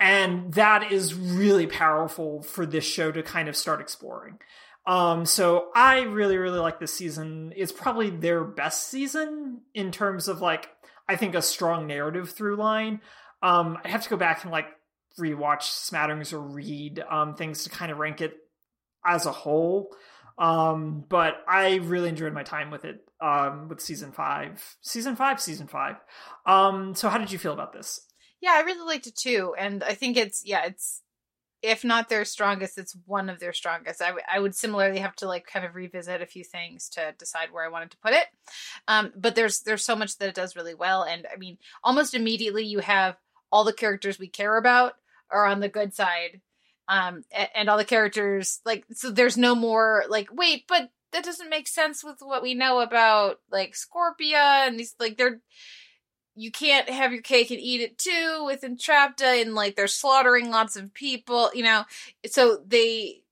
And 0.00 0.52
that 0.54 0.90
is 0.90 1.14
really 1.14 1.68
powerful 1.68 2.42
for 2.42 2.66
this 2.66 2.84
show 2.84 3.12
to 3.12 3.22
kind 3.22 3.48
of 3.48 3.56
start 3.56 3.80
exploring. 3.80 4.40
Um, 4.88 5.26
so 5.26 5.68
I 5.74 6.00
really, 6.00 6.38
really 6.38 6.58
like 6.58 6.80
this 6.80 6.94
season. 6.94 7.52
It's 7.54 7.72
probably 7.72 8.08
their 8.08 8.42
best 8.42 8.88
season 8.88 9.60
in 9.74 9.92
terms 9.92 10.28
of 10.28 10.40
like, 10.40 10.70
I 11.06 11.16
think 11.16 11.34
a 11.34 11.42
strong 11.42 11.86
narrative 11.86 12.30
through 12.30 12.56
line. 12.56 13.02
Um, 13.42 13.76
I 13.84 13.88
have 13.88 14.02
to 14.02 14.08
go 14.08 14.16
back 14.16 14.42
and 14.42 14.50
like 14.50 14.66
rewatch 15.20 15.64
smatterings 15.64 16.32
or 16.32 16.40
read 16.40 17.04
um, 17.10 17.34
things 17.34 17.64
to 17.64 17.70
kind 17.70 17.92
of 17.92 17.98
rank 17.98 18.22
it 18.22 18.34
as 19.04 19.26
a 19.26 19.32
whole. 19.32 19.94
Um, 20.38 21.04
but 21.06 21.34
I 21.46 21.76
really 21.76 22.08
enjoyed 22.08 22.32
my 22.32 22.42
time 22.42 22.70
with 22.70 22.86
it 22.86 23.00
um, 23.20 23.68
with 23.68 23.82
season 23.82 24.12
five, 24.12 24.76
season 24.80 25.16
five, 25.16 25.38
season 25.38 25.66
five. 25.66 25.96
Um, 26.46 26.94
so 26.94 27.10
how 27.10 27.18
did 27.18 27.30
you 27.30 27.38
feel 27.38 27.52
about 27.52 27.74
this? 27.74 28.00
Yeah, 28.40 28.52
I 28.54 28.60
really 28.60 28.86
liked 28.86 29.08
it 29.08 29.16
too, 29.16 29.54
and 29.58 29.82
I 29.82 29.94
think 29.94 30.16
it's 30.16 30.42
yeah, 30.46 30.64
it's 30.64 31.02
if 31.62 31.84
not 31.84 32.08
their 32.08 32.24
strongest, 32.24 32.78
it's 32.78 32.96
one 33.06 33.28
of 33.28 33.40
their 33.40 33.52
strongest. 33.52 34.00
I, 34.00 34.08
w- 34.08 34.24
I 34.32 34.38
would 34.38 34.54
similarly 34.54 35.00
have 35.00 35.16
to 35.16 35.26
like 35.26 35.46
kind 35.46 35.66
of 35.66 35.74
revisit 35.74 36.22
a 36.22 36.26
few 36.26 36.44
things 36.44 36.88
to 36.90 37.14
decide 37.18 37.48
where 37.52 37.64
I 37.64 37.68
wanted 37.68 37.90
to 37.92 37.96
put 37.98 38.12
it. 38.12 38.26
Um, 38.86 39.12
but 39.16 39.34
there's 39.34 39.60
there's 39.60 39.84
so 39.84 39.96
much 39.96 40.18
that 40.18 40.28
it 40.28 40.34
does 40.34 40.56
really 40.56 40.74
well, 40.74 41.02
and 41.02 41.26
I 41.32 41.36
mean, 41.36 41.58
almost 41.82 42.14
immediately 42.14 42.64
you 42.64 42.78
have 42.80 43.16
all 43.50 43.64
the 43.64 43.72
characters 43.72 44.18
we 44.18 44.28
care 44.28 44.56
about 44.56 44.94
are 45.30 45.46
on 45.46 45.60
the 45.60 45.68
good 45.68 45.94
side, 45.94 46.40
um, 46.86 47.24
and, 47.32 47.48
and 47.54 47.68
all 47.68 47.78
the 47.78 47.84
characters 47.84 48.60
like 48.64 48.84
so. 48.92 49.10
There's 49.10 49.36
no 49.36 49.54
more 49.54 50.04
like 50.08 50.28
wait, 50.32 50.64
but 50.68 50.90
that 51.12 51.24
doesn't 51.24 51.50
make 51.50 51.66
sense 51.66 52.04
with 52.04 52.18
what 52.20 52.42
we 52.42 52.54
know 52.54 52.80
about 52.80 53.40
like 53.50 53.74
Scorpia 53.74 54.66
and 54.66 54.78
these 54.78 54.94
like 55.00 55.16
they're 55.16 55.40
you 56.38 56.52
can't 56.52 56.88
have 56.88 57.12
your 57.12 57.22
cake 57.22 57.50
and 57.50 57.60
eat 57.60 57.80
it 57.80 57.98
too 57.98 58.42
with 58.44 58.62
Entrapta 58.62 59.42
and 59.42 59.54
like 59.54 59.74
they're 59.74 59.88
slaughtering 59.88 60.50
lots 60.50 60.76
of 60.76 60.94
people, 60.94 61.50
you 61.52 61.64
know. 61.64 61.84
So 62.26 62.62
they 62.66 63.22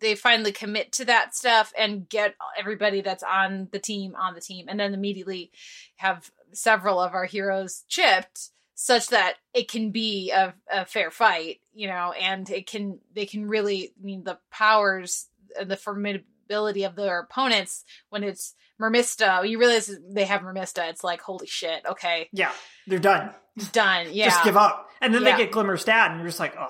they 0.00 0.14
finally 0.14 0.52
commit 0.52 0.92
to 0.92 1.04
that 1.06 1.34
stuff 1.34 1.72
and 1.76 2.08
get 2.08 2.34
everybody 2.56 3.00
that's 3.00 3.22
on 3.22 3.68
the 3.72 3.78
team 3.78 4.14
on 4.16 4.34
the 4.34 4.40
team 4.40 4.66
and 4.68 4.78
then 4.78 4.94
immediately 4.94 5.50
have 5.96 6.30
several 6.52 7.00
of 7.00 7.14
our 7.14 7.24
heroes 7.24 7.84
chipped 7.88 8.50
such 8.74 9.08
that 9.08 9.36
it 9.54 9.68
can 9.68 9.90
be 9.90 10.30
a, 10.30 10.54
a 10.70 10.84
fair 10.84 11.10
fight, 11.10 11.60
you 11.72 11.88
know, 11.88 12.12
and 12.12 12.48
it 12.50 12.66
can 12.66 13.00
they 13.14 13.26
can 13.26 13.48
really 13.48 13.92
I 13.98 14.04
mean 14.04 14.22
the 14.22 14.38
powers 14.50 15.28
and 15.58 15.70
the 15.70 15.76
formidability 15.76 16.86
of 16.86 16.94
their 16.94 17.20
opponents 17.20 17.84
when 18.10 18.22
it's 18.22 18.54
Mermista, 18.80 19.48
you 19.48 19.58
realize 19.58 19.90
they 20.10 20.24
have 20.24 20.42
Mermista, 20.42 20.88
it's 20.90 21.02
like 21.04 21.20
holy 21.20 21.46
shit, 21.46 21.82
okay, 21.86 22.28
Yeah, 22.32 22.52
they're 22.86 22.98
done. 22.98 23.30
done. 23.72 24.08
Yeah. 24.10 24.26
Just 24.26 24.44
give 24.44 24.56
up. 24.56 24.90
And 25.00 25.14
then 25.14 25.22
Yeah. 25.22 25.36
they 25.36 25.44
get 25.44 25.52
Glimmer's 25.52 25.84
dad, 25.84 26.10
and 26.10 26.20
you're 26.20 26.28
just 26.28 26.40
like, 26.40 26.54
oh. 26.58 26.68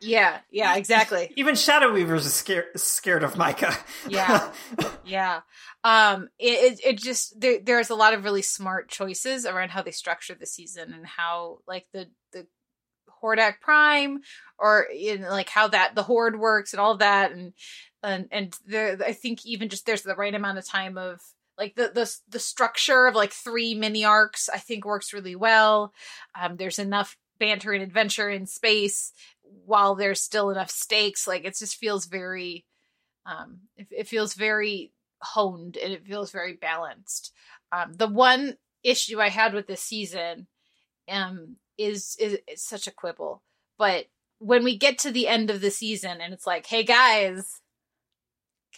Yeah, 0.00 0.38
yeah, 0.50 0.76
exactly. 0.76 1.32
Even 1.36 1.56
Shadow 1.56 1.92
Weavers 1.92 2.24
is 2.24 2.32
scared 2.32 2.66
scared 2.76 3.24
of 3.24 3.36
Micah. 3.36 3.76
Yeah. 4.08 4.52
Yeah. 5.04 5.40
Um 5.84 6.28
it 6.38 6.74
it, 6.74 6.80
it 6.84 6.98
just 6.98 7.40
there 7.40 7.58
there's 7.64 7.88
a 7.90 7.94
lot 7.96 8.12
of 8.14 8.22
really 8.24 8.42
smart 8.42 8.88
choices 8.90 9.46
around 9.46 9.70
how 9.70 9.80
they 9.82 9.90
structure 9.90 10.34
the 10.38 10.44
season 10.46 10.92
and 10.92 11.06
how 11.06 11.58
like 11.66 11.86
the 11.94 12.10
the 12.32 12.46
Hordak 13.22 13.60
Prime 13.62 14.20
or 14.58 14.82
in 14.82 15.22
like 15.22 15.48
how 15.48 15.66
that 15.68 15.94
the 15.94 16.02
horde 16.02 16.38
works 16.38 16.74
and 16.74 16.80
all 16.80 16.98
that 16.98 17.32
and 17.32 17.54
and 18.02 18.28
and 18.30 18.54
there 18.66 18.98
I 19.04 19.14
think 19.14 19.46
even 19.46 19.68
just 19.70 19.86
there's 19.86 20.02
the 20.02 20.14
right 20.14 20.34
amount 20.34 20.58
of 20.58 20.66
time 20.68 20.98
of 20.98 21.20
like 21.58 21.74
the 21.74 21.90
the 21.94 22.14
the 22.28 22.38
structure 22.38 23.06
of 23.06 23.14
like 23.14 23.32
three 23.32 23.74
mini 23.74 24.04
arcs 24.04 24.48
I 24.48 24.58
think 24.58 24.84
works 24.84 25.12
really 25.12 25.36
well. 25.36 25.92
Um 26.40 26.56
there's 26.56 26.78
enough 26.78 27.16
banter 27.38 27.72
and 27.72 27.82
adventure 27.82 28.30
in 28.30 28.46
space 28.46 29.12
while 29.64 29.94
there's 29.94 30.20
still 30.20 30.50
enough 30.50 30.70
stakes 30.70 31.26
like 31.26 31.44
it 31.44 31.56
just 31.56 31.76
feels 31.76 32.06
very 32.06 32.64
um 33.26 33.60
it, 33.76 33.86
it 33.90 34.08
feels 34.08 34.34
very 34.34 34.92
honed 35.22 35.76
and 35.76 35.92
it 35.92 36.06
feels 36.06 36.30
very 36.30 36.54
balanced 36.54 37.32
um 37.72 37.92
the 37.94 38.06
one 38.06 38.56
issue 38.82 39.20
i 39.20 39.28
had 39.28 39.54
with 39.54 39.66
this 39.66 39.82
season 39.82 40.46
um 41.08 41.56
is 41.76 42.16
is, 42.18 42.38
such 42.56 42.86
a 42.86 42.92
quibble 42.92 43.42
but 43.78 44.06
when 44.38 44.64
we 44.64 44.76
get 44.76 44.98
to 44.98 45.10
the 45.10 45.28
end 45.28 45.50
of 45.50 45.60
the 45.60 45.70
season 45.70 46.20
and 46.20 46.32
it's 46.34 46.46
like 46.46 46.66
hey 46.66 46.82
guys 46.82 47.60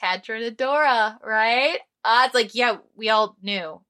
Catra 0.01 0.47
and 0.47 0.57
Adora, 0.57 1.19
right? 1.23 1.79
Uh, 2.05 2.23
it's 2.27 2.35
like, 2.35 2.55
yeah, 2.55 2.79
we 2.97 3.09
all 3.09 3.37
knew 3.43 3.81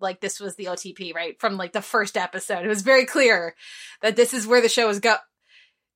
like 0.00 0.20
this 0.20 0.40
was 0.40 0.56
the 0.56 0.66
OTP, 0.66 1.14
right? 1.14 1.38
From 1.40 1.56
like 1.56 1.72
the 1.72 1.82
first 1.82 2.16
episode. 2.16 2.64
It 2.64 2.68
was 2.68 2.82
very 2.82 3.06
clear 3.06 3.54
that 4.00 4.16
this 4.16 4.34
is 4.34 4.46
where 4.46 4.60
the 4.60 4.68
show 4.68 4.88
is 4.88 5.00
go 5.00 5.16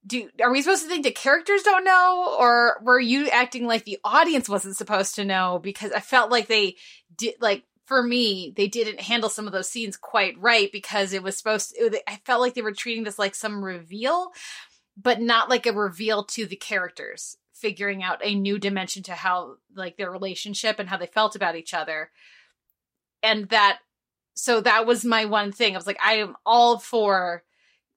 do 0.06 0.28
are 0.40 0.52
we 0.52 0.62
supposed 0.62 0.82
to 0.82 0.88
think 0.88 1.04
the 1.04 1.10
characters 1.10 1.62
don't 1.62 1.84
know 1.84 2.36
or 2.38 2.80
were 2.82 3.00
you 3.00 3.28
acting 3.28 3.66
like 3.66 3.84
the 3.84 3.98
audience 4.04 4.48
wasn't 4.48 4.76
supposed 4.76 5.16
to 5.16 5.24
know 5.24 5.58
because 5.62 5.92
i 5.92 6.00
felt 6.00 6.30
like 6.30 6.46
they 6.46 6.76
did 7.16 7.34
like 7.40 7.64
for 7.86 8.02
me 8.02 8.52
they 8.56 8.68
didn't 8.68 9.00
handle 9.00 9.28
some 9.28 9.46
of 9.46 9.52
those 9.52 9.68
scenes 9.68 9.96
quite 9.96 10.38
right 10.38 10.70
because 10.70 11.12
it 11.12 11.22
was 11.22 11.36
supposed 11.36 11.74
to 11.74 12.00
i 12.08 12.16
felt 12.24 12.40
like 12.40 12.54
they 12.54 12.62
were 12.62 12.72
treating 12.72 13.04
this 13.04 13.18
like 13.18 13.34
some 13.34 13.64
reveal 13.64 14.30
but 14.96 15.20
not 15.20 15.50
like 15.50 15.66
a 15.66 15.72
reveal 15.72 16.22
to 16.22 16.46
the 16.46 16.56
characters 16.56 17.36
figuring 17.56 18.02
out 18.02 18.20
a 18.22 18.34
new 18.34 18.58
dimension 18.58 19.02
to 19.04 19.12
how 19.12 19.56
like 19.74 19.96
their 19.96 20.10
relationship 20.10 20.78
and 20.78 20.88
how 20.88 20.96
they 20.96 21.06
felt 21.06 21.34
about 21.34 21.56
each 21.56 21.74
other. 21.74 22.10
And 23.22 23.48
that 23.48 23.78
so 24.34 24.60
that 24.60 24.86
was 24.86 25.04
my 25.04 25.24
one 25.24 25.52
thing. 25.52 25.74
I 25.74 25.78
was 25.78 25.86
like 25.86 26.00
i 26.04 26.14
am 26.14 26.36
all 26.44 26.78
for 26.78 27.42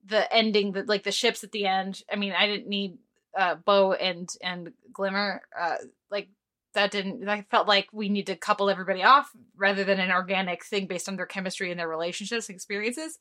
the 0.04 0.32
ending 0.32 0.72
that 0.72 0.88
like 0.88 1.02
the 1.02 1.12
ships 1.12 1.44
at 1.44 1.52
the 1.52 1.66
end. 1.66 2.02
I 2.12 2.16
mean 2.16 2.32
i 2.32 2.46
didn't 2.46 2.68
need 2.68 2.98
uh 3.36 3.56
bow 3.56 3.92
and 3.92 4.28
and 4.42 4.72
glimmer 4.92 5.42
uh 5.58 5.76
like 6.10 6.28
that 6.74 6.90
didn't 6.90 7.28
i 7.28 7.42
felt 7.42 7.68
like 7.68 7.88
we 7.92 8.08
need 8.08 8.26
to 8.26 8.34
couple 8.34 8.68
everybody 8.68 9.04
off 9.04 9.30
rather 9.56 9.84
than 9.84 10.00
an 10.00 10.10
organic 10.10 10.64
thing 10.64 10.86
based 10.86 11.08
on 11.08 11.14
their 11.14 11.26
chemistry 11.26 11.70
and 11.70 11.78
their 11.78 11.88
relationships 11.88 12.48
and 12.48 12.56
experiences. 12.56 13.18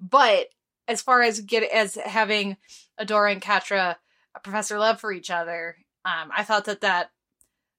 But 0.00 0.48
as 0.88 1.02
far 1.02 1.22
as 1.22 1.40
get 1.40 1.62
as 1.64 1.94
having 1.94 2.56
adora 2.98 3.32
and 3.32 3.42
Catra 3.42 3.96
a 4.34 4.40
professor 4.40 4.78
love 4.78 5.00
for 5.00 5.12
each 5.12 5.30
other 5.30 5.76
um 6.04 6.30
i 6.36 6.42
thought 6.42 6.64
that 6.64 6.80
that 6.80 7.10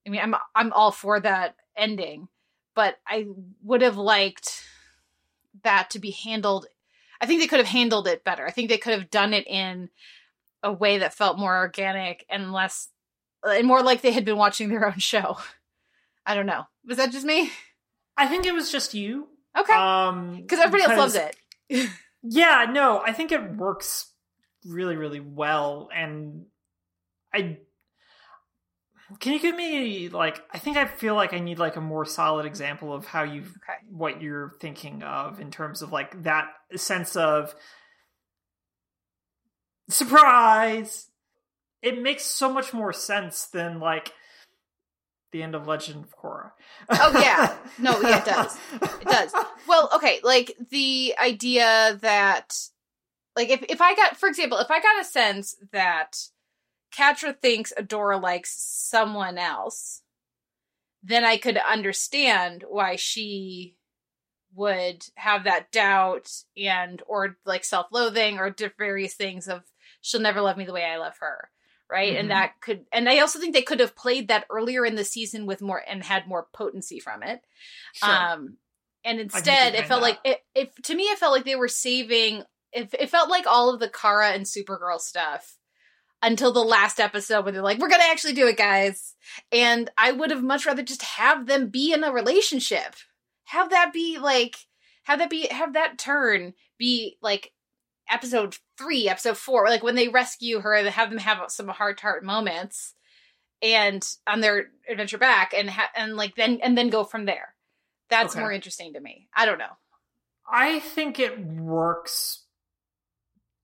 i 0.06 0.10
mean 0.10 0.22
i'm 0.22 0.36
i'm 0.56 0.73
all 0.73 0.91
for 0.91 1.19
that 1.19 1.56
ending 1.78 2.28
but 2.76 2.98
i 3.07 3.26
would 3.64 3.82
have 3.82 3.98
liked 3.98 4.64
that 5.64 5.90
to 5.90 5.99
be 5.99 6.11
handled 6.11 6.68
I 7.22 7.28
think 7.28 7.40
they 7.40 7.48
could 7.48 7.60
have 7.60 7.68
handled 7.68 8.07
it 8.07 8.23
better. 8.23 8.48
I 8.48 8.52
think 8.52 8.69
they 8.69 8.80
could 8.80 8.94
have 8.94 9.11
done 9.11 9.34
it 9.34 9.45
in 9.48 9.90
a 10.64 10.73
way 10.73 10.98
that 10.98 11.14
felt 11.14 11.38
more 11.38 11.56
organic 11.56 12.26
and 12.30 12.52
less 12.52 12.90
and 13.44 13.68
more 13.68 13.84
like 13.84 14.02
they 14.02 14.11
had 14.11 14.26
been 14.26 14.38
watching 14.38 14.69
their 14.69 14.86
own 14.88 14.98
show. 14.98 15.38
I 16.26 16.34
don't 16.34 16.48
know. 16.48 16.65
Was 16.86 16.98
that 16.98 17.11
just 17.11 17.26
me? 17.26 17.52
I 18.18 18.28
think 18.28 18.45
it 18.45 18.53
was 18.53 18.72
just 18.72 18.94
you. 18.94 19.28
Okay. 19.57 19.73
Um, 19.73 20.41
Because 20.41 20.60
everybody 20.60 20.84
else 20.84 20.98
loves 20.98 21.15
it. 21.15 21.90
Yeah, 22.23 22.68
no, 22.72 23.02
I 23.03 23.14
think 23.14 23.32
it 23.32 23.56
works 23.56 24.11
really, 24.66 24.96
really 24.96 25.20
well, 25.20 25.90
and 25.94 26.46
I 27.34 27.58
can 29.20 29.34
you 29.34 29.40
give 29.40 29.56
me 29.56 30.10
like 30.10 30.42
I 30.52 30.58
think 30.58 30.78
I 30.78 30.86
feel 30.86 31.16
like 31.16 31.34
I 31.34 31.40
need 31.40 31.60
like 31.60 31.76
a 31.76 31.82
more 31.82 32.06
solid 32.06 32.46
example 32.46 32.94
of 32.94 33.06
how 33.06 33.24
you 33.24 33.42
Okay. 33.42 33.80
what 33.90 34.22
you're 34.22 34.54
thinking 34.62 35.04
of 35.04 35.40
in 35.40 35.52
terms 35.52 35.82
of 35.82 35.92
like 35.92 36.24
that 36.24 36.48
sense 36.76 37.16
of 37.16 37.54
surprise. 39.90 41.08
It 41.82 42.02
makes 42.02 42.24
so 42.24 42.52
much 42.52 42.74
more 42.74 42.94
sense 42.94 43.48
than 43.48 43.80
like 43.80 44.14
the 45.32 45.42
end 45.44 45.56
of 45.56 45.68
Legend 45.68 46.04
of 46.04 46.16
Korra. 46.18 46.52
Oh, 46.90 47.12
yeah. 47.20 47.56
No, 47.80 48.00
yeah, 48.02 48.20
it 48.20 48.26
does. 48.26 48.58
It 49.02 49.06
does. 49.08 49.34
Well, 49.68 49.90
okay, 49.96 50.20
like 50.24 50.56
the 50.70 51.16
idea 51.20 51.98
that 52.02 52.56
like 53.36 53.49
if 53.49 53.64
if 53.70 53.82
I 53.82 53.95
got 53.95 54.18
for 54.18 54.28
example, 54.30 54.58
if 54.60 54.72
I 54.72 54.82
got 54.82 55.02
a 55.02 55.06
sense 55.06 55.56
that 55.72 56.18
Catra 56.95 57.40
thinks 57.40 57.74
Adora 57.78 58.22
likes 58.22 58.53
someone 58.58 59.38
else, 59.38 60.02
then 61.03 61.24
I 61.24 61.38
could 61.38 61.58
understand 61.58 62.64
why 62.68 62.95
she 62.95 63.78
would 64.53 65.06
have 65.16 65.45
that 65.45 65.72
doubt 65.72 66.30
and 66.58 67.02
or 67.08 67.38
like 67.45 67.64
self-loathing 67.64 68.38
or 68.38 68.53
various 68.78 69.14
things 69.14 69.48
of 69.48 69.64
she'll 70.02 70.20
never 70.20 70.41
love 70.41 70.58
me 70.58 70.66
the 70.66 70.74
way 70.74 70.84
I 70.84 70.98
love 70.98 71.16
her. 71.20 71.49
Right. 71.90 72.14
Mhm. 72.14 72.20
And 72.22 72.32
that 72.32 72.53
could, 72.62 72.86
and 72.94 73.10
I 73.10 73.20
also 73.20 73.38
think 73.40 73.53
they 73.53 73.62
could 73.62 73.82
have 73.82 73.95
played 73.95 74.30
that 74.30 74.45
earlier 74.49 74.86
in 74.86 74.95
the 74.95 75.03
season 75.03 75.45
with 75.45 75.62
more 75.62 75.84
and 75.86 76.03
had 76.03 76.28
more 76.28 76.48
potency 76.53 76.99
from 76.99 77.22
it. 77.22 77.41
Sure. 77.94 78.10
Um, 78.10 78.58
and 79.03 79.20
instead, 79.20 79.76
it 79.76 79.88
felt 79.88 80.02
that. 80.02 80.08
like 80.08 80.20
it, 80.24 80.40
it. 80.56 80.84
To 80.84 80.95
me, 80.95 81.03
it 81.03 81.18
felt 81.18 81.34
like 81.34 81.44
they 81.44 81.56
were 81.56 81.68
saving 81.68 82.44
it, 82.73 82.93
it 82.99 83.10
felt 83.10 83.30
like 83.30 83.45
all 83.48 83.73
of 83.73 83.80
the 83.80 83.89
Kara 83.89 84.30
and 84.31 84.45
Supergirl 84.45 84.99
stuff 84.99 85.57
until 86.22 86.52
the 86.52 86.60
last 86.64 86.99
episode 86.99 87.43
where 87.43 87.52
they're 87.52 87.61
like, 87.61 87.80
we're 87.80 87.89
gonna 87.89 88.03
actually 88.03 88.34
do 88.34 88.48
it, 88.48 88.57
guys. 88.57 89.15
And 89.52 89.89
I 89.98 90.11
would 90.11 90.31
have 90.31 90.43
much 90.43 90.65
rather 90.65 90.84
just 90.84 91.02
have 91.02 91.48
them 91.48 91.69
be 91.69 91.93
in 91.93 92.03
a 92.03 92.11
relationship. 92.11 92.95
Have 93.45 93.72
that 93.72 93.91
be 93.93 94.19
like, 94.19 94.56
have 95.03 95.19
that 95.19 95.30
be, 95.30 95.48
have 95.48 95.73
that 95.73 95.98
turn 95.98 96.53
be 96.77 97.18
like 97.22 97.52
episode 98.10 98.57
three, 98.77 99.10
episode 99.10 99.38
four, 99.38 99.68
like 99.68 99.84
when 99.84 99.95
they 99.95 100.07
rescue 100.10 100.60
her, 100.60 100.84
they 100.84 100.89
have 100.91 101.10
them 101.10 101.19
have 101.19 101.39
some 101.49 101.68
heart 101.69 101.98
to 101.98 102.02
heart 102.03 102.23
moments 102.23 102.93
and 103.61 104.07
on 104.27 104.41
their 104.41 104.68
adventure 104.89 105.18
back 105.18 105.53
and 105.56 105.69
ha- 105.69 105.91
and 105.95 106.15
like 106.15 106.35
then 106.35 106.60
and 106.64 106.77
then 106.77 106.89
go 106.89 107.03
from 107.03 107.26
there. 107.26 107.56
That's 108.10 108.34
Okay. 108.34 108.41
more 108.41 108.52
interesting 108.52 108.93
to 108.93 108.99
me. 108.99 109.27
I 109.35 109.45
don't 109.45 109.57
know. 109.60 109.77
I 110.52 110.80
think 110.81 111.19
it 111.19 111.39
works 111.39 112.40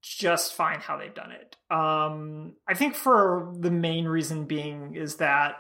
just 0.08 0.54
fine 0.54 0.80
how 0.80 0.98
they've 0.98 1.14
done 1.14 1.32
it. 1.32 1.56
Um, 1.70 2.54
I 2.68 2.74
think 2.74 2.96
for 2.96 3.54
the 3.60 3.72
main 3.72 4.06
reason 4.06 4.46
being 4.46 4.96
is 4.96 5.16
that 5.18 5.58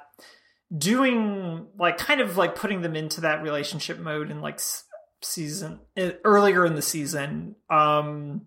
doing 0.76 1.68
like 1.78 1.98
kind 1.98 2.22
of 2.22 2.38
like 2.38 2.56
putting 2.56 2.82
them 2.82 2.95
into 2.95 3.22
that 3.22 3.41
relationship 3.41 3.99
mode 3.99 4.30
in 4.30 4.41
like 4.41 4.60
season 5.22 5.80
earlier 6.24 6.65
in 6.65 6.76
the 6.76 6.82
season 6.82 7.56
um 7.69 8.45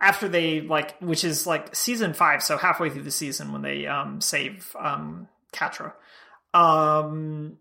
after 0.00 0.26
they 0.26 0.62
like 0.62 0.98
which 1.00 1.24
is 1.24 1.46
like 1.46 1.74
season 1.76 2.14
5 2.14 2.42
so 2.42 2.56
halfway 2.56 2.88
through 2.88 3.02
the 3.02 3.10
season 3.10 3.52
when 3.52 3.62
they 3.62 3.86
um 3.86 4.20
save 4.20 4.74
um 4.78 5.28
Catra 5.52 5.92
um 6.54 7.58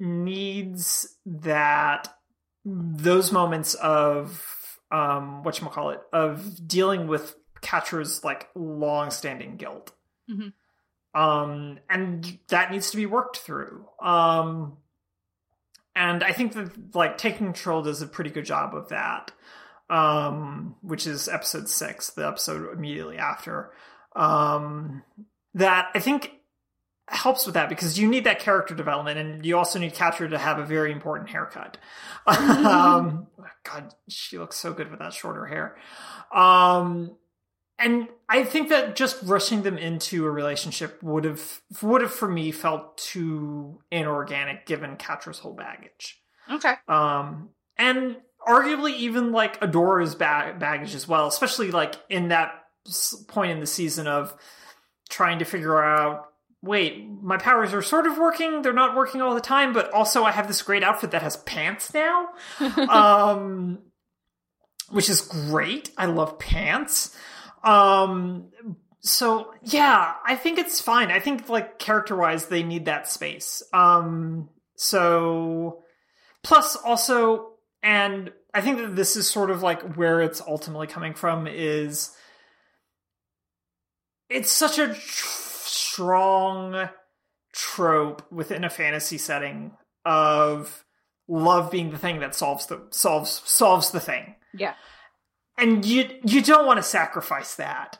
needs 0.00 1.16
that 1.26 2.14
those 2.64 3.30
moments 3.30 3.74
of 3.74 4.42
um 4.90 5.42
what 5.42 5.60
you 5.60 5.66
call 5.68 5.90
it 5.90 6.00
of 6.12 6.66
dealing 6.66 7.06
with 7.06 7.34
Catra's 7.60 8.22
like 8.22 8.48
long-standing 8.54 9.56
guilt. 9.56 9.92
Mhm. 10.30 10.52
Um 11.14 11.78
and 11.88 12.38
that 12.48 12.70
needs 12.70 12.90
to 12.90 12.96
be 12.96 13.06
worked 13.06 13.38
through. 13.38 13.86
Um 14.00 14.76
and 15.94 16.22
I 16.22 16.32
think 16.32 16.52
that 16.52 16.94
like 16.94 17.18
taking 17.18 17.46
control 17.46 17.82
does 17.82 18.02
a 18.02 18.06
pretty 18.06 18.30
good 18.30 18.44
job 18.44 18.74
of 18.74 18.88
that. 18.90 19.32
Um 19.90 20.76
which 20.82 21.06
is 21.06 21.28
episode 21.28 21.68
6, 21.68 22.10
the 22.10 22.26
episode 22.26 22.72
immediately 22.72 23.18
after. 23.18 23.72
Um 24.14 25.02
that 25.54 25.90
I 25.94 26.00
think 26.00 26.32
helps 27.08 27.46
with 27.46 27.54
that 27.54 27.68
because 27.68 27.98
you 27.98 28.08
need 28.08 28.24
that 28.24 28.40
character 28.40 28.74
development 28.74 29.18
and 29.18 29.46
you 29.46 29.56
also 29.56 29.78
need 29.78 29.94
Catra 29.94 30.28
to 30.28 30.38
have 30.38 30.58
a 30.58 30.64
very 30.64 30.90
important 30.90 31.30
haircut. 31.30 31.78
um, 32.26 33.28
God, 33.64 33.94
she 34.08 34.38
looks 34.38 34.56
so 34.56 34.72
good 34.72 34.90
with 34.90 34.98
that 34.98 35.12
shorter 35.12 35.46
hair. 35.46 35.76
Um, 36.32 37.16
and 37.78 38.08
I 38.28 38.44
think 38.44 38.70
that 38.70 38.96
just 38.96 39.22
rushing 39.22 39.62
them 39.62 39.78
into 39.78 40.24
a 40.26 40.30
relationship 40.30 41.02
would 41.02 41.24
have 41.24 41.60
would 41.82 42.00
have 42.00 42.12
for 42.12 42.26
me 42.26 42.50
felt 42.50 42.96
too 42.96 43.80
inorganic 43.90 44.66
given 44.66 44.96
Catra's 44.96 45.38
whole 45.38 45.54
baggage. 45.54 46.18
Okay. 46.50 46.72
Um, 46.88 47.50
and 47.76 48.16
arguably 48.46 48.94
even 48.96 49.32
like 49.32 49.60
Adora's 49.60 50.14
ba- 50.14 50.56
baggage 50.58 50.94
as 50.94 51.06
well, 51.06 51.26
especially 51.26 51.70
like 51.70 51.96
in 52.08 52.28
that 52.28 52.64
point 53.28 53.50
in 53.50 53.60
the 53.60 53.66
season 53.66 54.06
of 54.06 54.34
trying 55.08 55.40
to 55.40 55.44
figure 55.44 55.82
out 55.82 56.32
wait, 56.66 57.08
my 57.22 57.36
powers 57.36 57.72
are 57.72 57.82
sort 57.82 58.06
of 58.06 58.18
working, 58.18 58.62
they're 58.62 58.72
not 58.72 58.96
working 58.96 59.22
all 59.22 59.34
the 59.34 59.40
time, 59.40 59.72
but 59.72 59.92
also 59.92 60.24
I 60.24 60.32
have 60.32 60.48
this 60.48 60.62
great 60.62 60.82
outfit 60.82 61.12
that 61.12 61.22
has 61.22 61.36
pants 61.38 61.92
now. 61.94 62.28
um 62.88 63.78
which 64.90 65.10
is 65.10 65.20
great. 65.20 65.90
I 65.96 66.06
love 66.06 66.38
pants. 66.38 67.16
Um 67.64 68.50
so 69.00 69.52
yeah, 69.62 70.14
I 70.24 70.36
think 70.36 70.58
it's 70.58 70.80
fine. 70.80 71.10
I 71.10 71.20
think 71.20 71.48
like 71.48 71.78
character-wise 71.78 72.46
they 72.46 72.62
need 72.62 72.86
that 72.86 73.08
space. 73.08 73.62
Um 73.72 74.48
so 74.76 75.82
plus 76.42 76.76
also 76.76 77.52
and 77.82 78.32
I 78.52 78.60
think 78.60 78.78
that 78.78 78.96
this 78.96 79.16
is 79.16 79.28
sort 79.28 79.50
of 79.50 79.62
like 79.62 79.96
where 79.96 80.20
it's 80.20 80.40
ultimately 80.40 80.86
coming 80.86 81.14
from 81.14 81.46
is 81.46 82.10
it's 84.28 84.50
such 84.50 84.78
a 84.78 84.94
tr- 84.94 85.45
strong 85.96 86.88
trope 87.54 88.30
within 88.30 88.64
a 88.64 88.70
fantasy 88.70 89.16
setting 89.18 89.72
of 90.04 90.84
love 91.26 91.70
being 91.70 91.90
the 91.90 91.98
thing 91.98 92.20
that 92.20 92.34
solves 92.34 92.66
the 92.66 92.80
solves 92.90 93.40
solves 93.46 93.90
the 93.92 94.00
thing 94.00 94.34
Yeah. 94.54 94.74
and 95.58 95.84
you 95.84 96.08
you 96.22 96.42
don't 96.42 96.66
want 96.66 96.76
to 96.76 96.82
sacrifice 96.82 97.54
that 97.56 97.96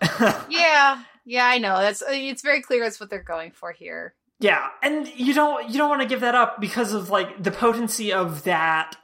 Yeah. 0.51 1.03
Yeah, 1.25 1.45
I 1.47 1.59
know. 1.59 1.77
That's 1.81 2.03
it's 2.09 2.43
very 2.43 2.63
clear 2.63 2.85
that's 2.85 3.01
what 3.01 3.11
they're 3.11 3.23
going 3.23 3.51
for 3.53 3.73
here. 3.73 4.15
yeah 4.41 4.69
and 4.83 5.09
you 5.17 5.33
don't 5.35 5.69
you 5.71 5.79
don't 5.79 5.89
want 5.89 6.03
to 6.03 6.09
give 6.09 6.21
that 6.21 6.35
up 6.35 6.61
because 6.61 6.93
of 6.93 7.09
like 7.11 7.43
the 7.43 7.51
potency 7.51 8.13
of 8.13 8.45
that 8.45 8.97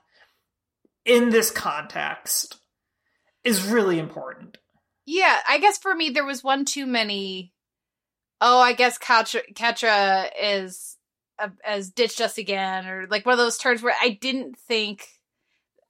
in 1.06 1.30
this 1.30 1.50
context 1.50 2.60
is 3.42 3.66
really 3.66 3.98
important 3.98 4.58
Yeah, 5.06 5.38
I 5.48 5.58
guess 5.58 5.78
for 5.78 5.94
me 5.94 6.10
there 6.10 6.26
was 6.26 6.44
one 6.44 6.64
too 6.66 6.86
many. 6.86 7.54
Oh, 8.44 8.58
I 8.58 8.72
guess 8.72 8.98
Catra, 8.98 9.40
Catra 9.54 10.28
is 10.42 10.98
uh, 11.38 11.50
has 11.62 11.90
ditched 11.90 12.20
us 12.20 12.38
again, 12.38 12.86
or 12.88 13.06
like 13.08 13.24
one 13.24 13.34
of 13.34 13.38
those 13.38 13.56
turns 13.56 13.82
where 13.82 13.94
I 14.02 14.18
didn't 14.20 14.58
think, 14.58 15.06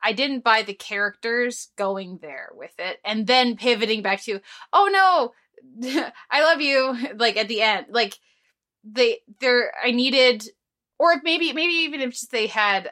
I 0.02 0.12
didn't 0.12 0.44
buy 0.44 0.60
the 0.60 0.74
characters 0.74 1.68
going 1.78 2.18
there 2.20 2.50
with 2.54 2.74
it, 2.78 2.98
and 3.06 3.26
then 3.26 3.56
pivoting 3.56 4.02
back 4.02 4.22
to, 4.24 4.40
oh 4.70 5.32
no, 5.82 6.02
I 6.30 6.42
love 6.42 6.60
you, 6.60 6.94
like 7.16 7.38
at 7.38 7.48
the 7.48 7.62
end, 7.62 7.86
like 7.88 8.18
they 8.84 9.20
there 9.40 9.72
I 9.82 9.90
needed, 9.90 10.46
or 10.98 11.14
maybe 11.24 11.54
maybe 11.54 11.72
even 11.72 12.02
if 12.02 12.20
they 12.28 12.48
had 12.48 12.90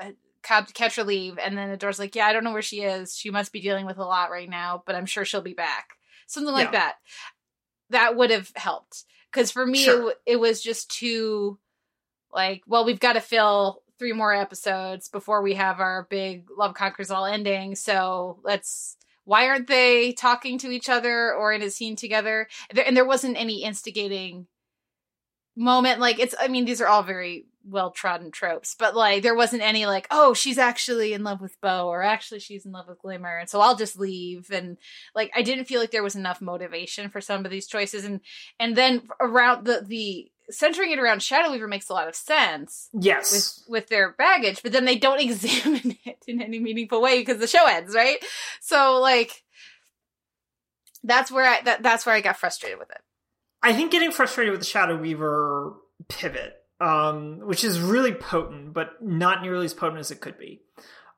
a, 0.00 0.06
a 0.06 0.12
Catra 0.42 1.04
leave, 1.04 1.38
and 1.38 1.58
then 1.58 1.70
the 1.70 1.76
door's 1.76 1.98
like, 1.98 2.16
yeah, 2.16 2.28
I 2.28 2.32
don't 2.32 2.44
know 2.44 2.52
where 2.52 2.62
she 2.62 2.80
is. 2.80 3.14
She 3.14 3.30
must 3.30 3.52
be 3.52 3.60
dealing 3.60 3.84
with 3.84 3.98
a 3.98 4.04
lot 4.04 4.30
right 4.30 4.48
now, 4.48 4.82
but 4.86 4.94
I'm 4.94 5.06
sure 5.06 5.26
she'll 5.26 5.42
be 5.42 5.52
back. 5.52 5.90
Something 6.26 6.54
like 6.54 6.68
Yeah. 6.68 6.70
that. 6.72 6.94
That 7.92 8.16
would 8.16 8.30
have 8.30 8.50
helped. 8.56 9.04
Because 9.30 9.50
for 9.50 9.64
me, 9.64 9.80
it, 9.80 9.84
Sure. 9.84 9.96
w- 9.96 10.14
it 10.26 10.36
was 10.36 10.60
just 10.62 10.90
too, 10.90 11.58
like, 12.34 12.62
well, 12.66 12.84
we've 12.84 13.00
got 13.00 13.14
to 13.14 13.20
fill 13.20 13.82
three 13.98 14.12
more 14.12 14.34
episodes 14.34 15.08
before 15.08 15.40
we 15.42 15.54
have 15.54 15.80
our 15.80 16.06
big 16.10 16.48
Love 16.54 16.74
Conquers 16.74 17.10
All 17.10 17.24
ending. 17.24 17.74
So 17.76 18.40
let's. 18.42 18.96
Why 19.24 19.46
aren't 19.48 19.68
they 19.68 20.12
talking 20.12 20.58
to 20.58 20.70
each 20.70 20.88
other 20.88 21.32
or 21.32 21.52
in 21.52 21.62
a 21.62 21.70
scene 21.70 21.94
together? 21.94 22.48
There, 22.74 22.84
and 22.84 22.96
there 22.96 23.04
wasn't 23.04 23.36
any 23.40 23.62
instigating 23.62 24.48
moment. 25.56 26.00
Like 26.00 26.18
it's. 26.18 26.34
I 26.40 26.48
mean, 26.48 26.64
these 26.64 26.80
are 26.80 26.88
all 26.88 27.02
very 27.04 27.46
well 27.64 27.90
trodden 27.90 28.30
tropes, 28.30 28.74
but 28.78 28.94
like 28.94 29.22
there 29.22 29.34
wasn't 29.34 29.62
any 29.62 29.86
like, 29.86 30.06
oh, 30.10 30.34
she's 30.34 30.58
actually 30.58 31.12
in 31.12 31.24
love 31.24 31.40
with 31.40 31.60
Bow, 31.60 31.88
or 31.88 32.02
actually 32.02 32.40
she's 32.40 32.66
in 32.66 32.72
love 32.72 32.88
with 32.88 33.00
Glimmer, 33.00 33.38
and 33.38 33.48
so 33.48 33.60
I'll 33.60 33.76
just 33.76 33.98
leave. 33.98 34.50
And 34.50 34.76
like 35.14 35.30
I 35.34 35.42
didn't 35.42 35.66
feel 35.66 35.80
like 35.80 35.90
there 35.90 36.02
was 36.02 36.16
enough 36.16 36.40
motivation 36.40 37.08
for 37.08 37.20
some 37.20 37.44
of 37.44 37.50
these 37.50 37.66
choices, 37.66 38.04
and 38.04 38.20
and 38.58 38.76
then 38.76 39.08
around 39.20 39.66
the 39.66 39.84
the 39.86 40.30
centering 40.50 40.90
it 40.90 40.98
around 40.98 41.22
Shadow 41.22 41.50
Weaver 41.50 41.68
makes 41.68 41.88
a 41.88 41.94
lot 41.94 42.08
of 42.08 42.14
sense 42.14 42.88
yes 42.92 43.64
with 43.68 43.72
with 43.72 43.88
their 43.88 44.12
baggage, 44.12 44.62
but 44.62 44.72
then 44.72 44.84
they 44.84 44.96
don't 44.96 45.20
examine 45.28 45.96
it 46.04 46.22
in 46.26 46.40
any 46.40 46.58
meaningful 46.58 47.00
way 47.00 47.18
because 47.18 47.38
the 47.38 47.46
show 47.46 47.66
ends, 47.66 47.94
right? 47.94 48.18
So 48.60 49.00
like 49.00 49.42
that's 51.04 51.30
where 51.30 51.46
I 51.46 51.62
that, 51.62 51.82
that's 51.82 52.06
where 52.06 52.14
I 52.14 52.20
got 52.20 52.38
frustrated 52.38 52.78
with 52.78 52.90
it. 52.90 53.00
I 53.62 53.72
think 53.72 53.92
getting 53.92 54.10
frustrated 54.10 54.50
with 54.50 54.60
the 54.60 54.66
Shadow 54.66 54.96
Weaver 54.96 55.74
pivot, 56.08 56.61
um, 56.82 57.38
which 57.44 57.62
is 57.62 57.80
really 57.80 58.12
potent, 58.12 58.74
but 58.74 59.00
not 59.00 59.40
nearly 59.40 59.66
as 59.66 59.72
potent 59.72 60.00
as 60.00 60.10
it 60.10 60.20
could 60.20 60.36
be, 60.36 60.60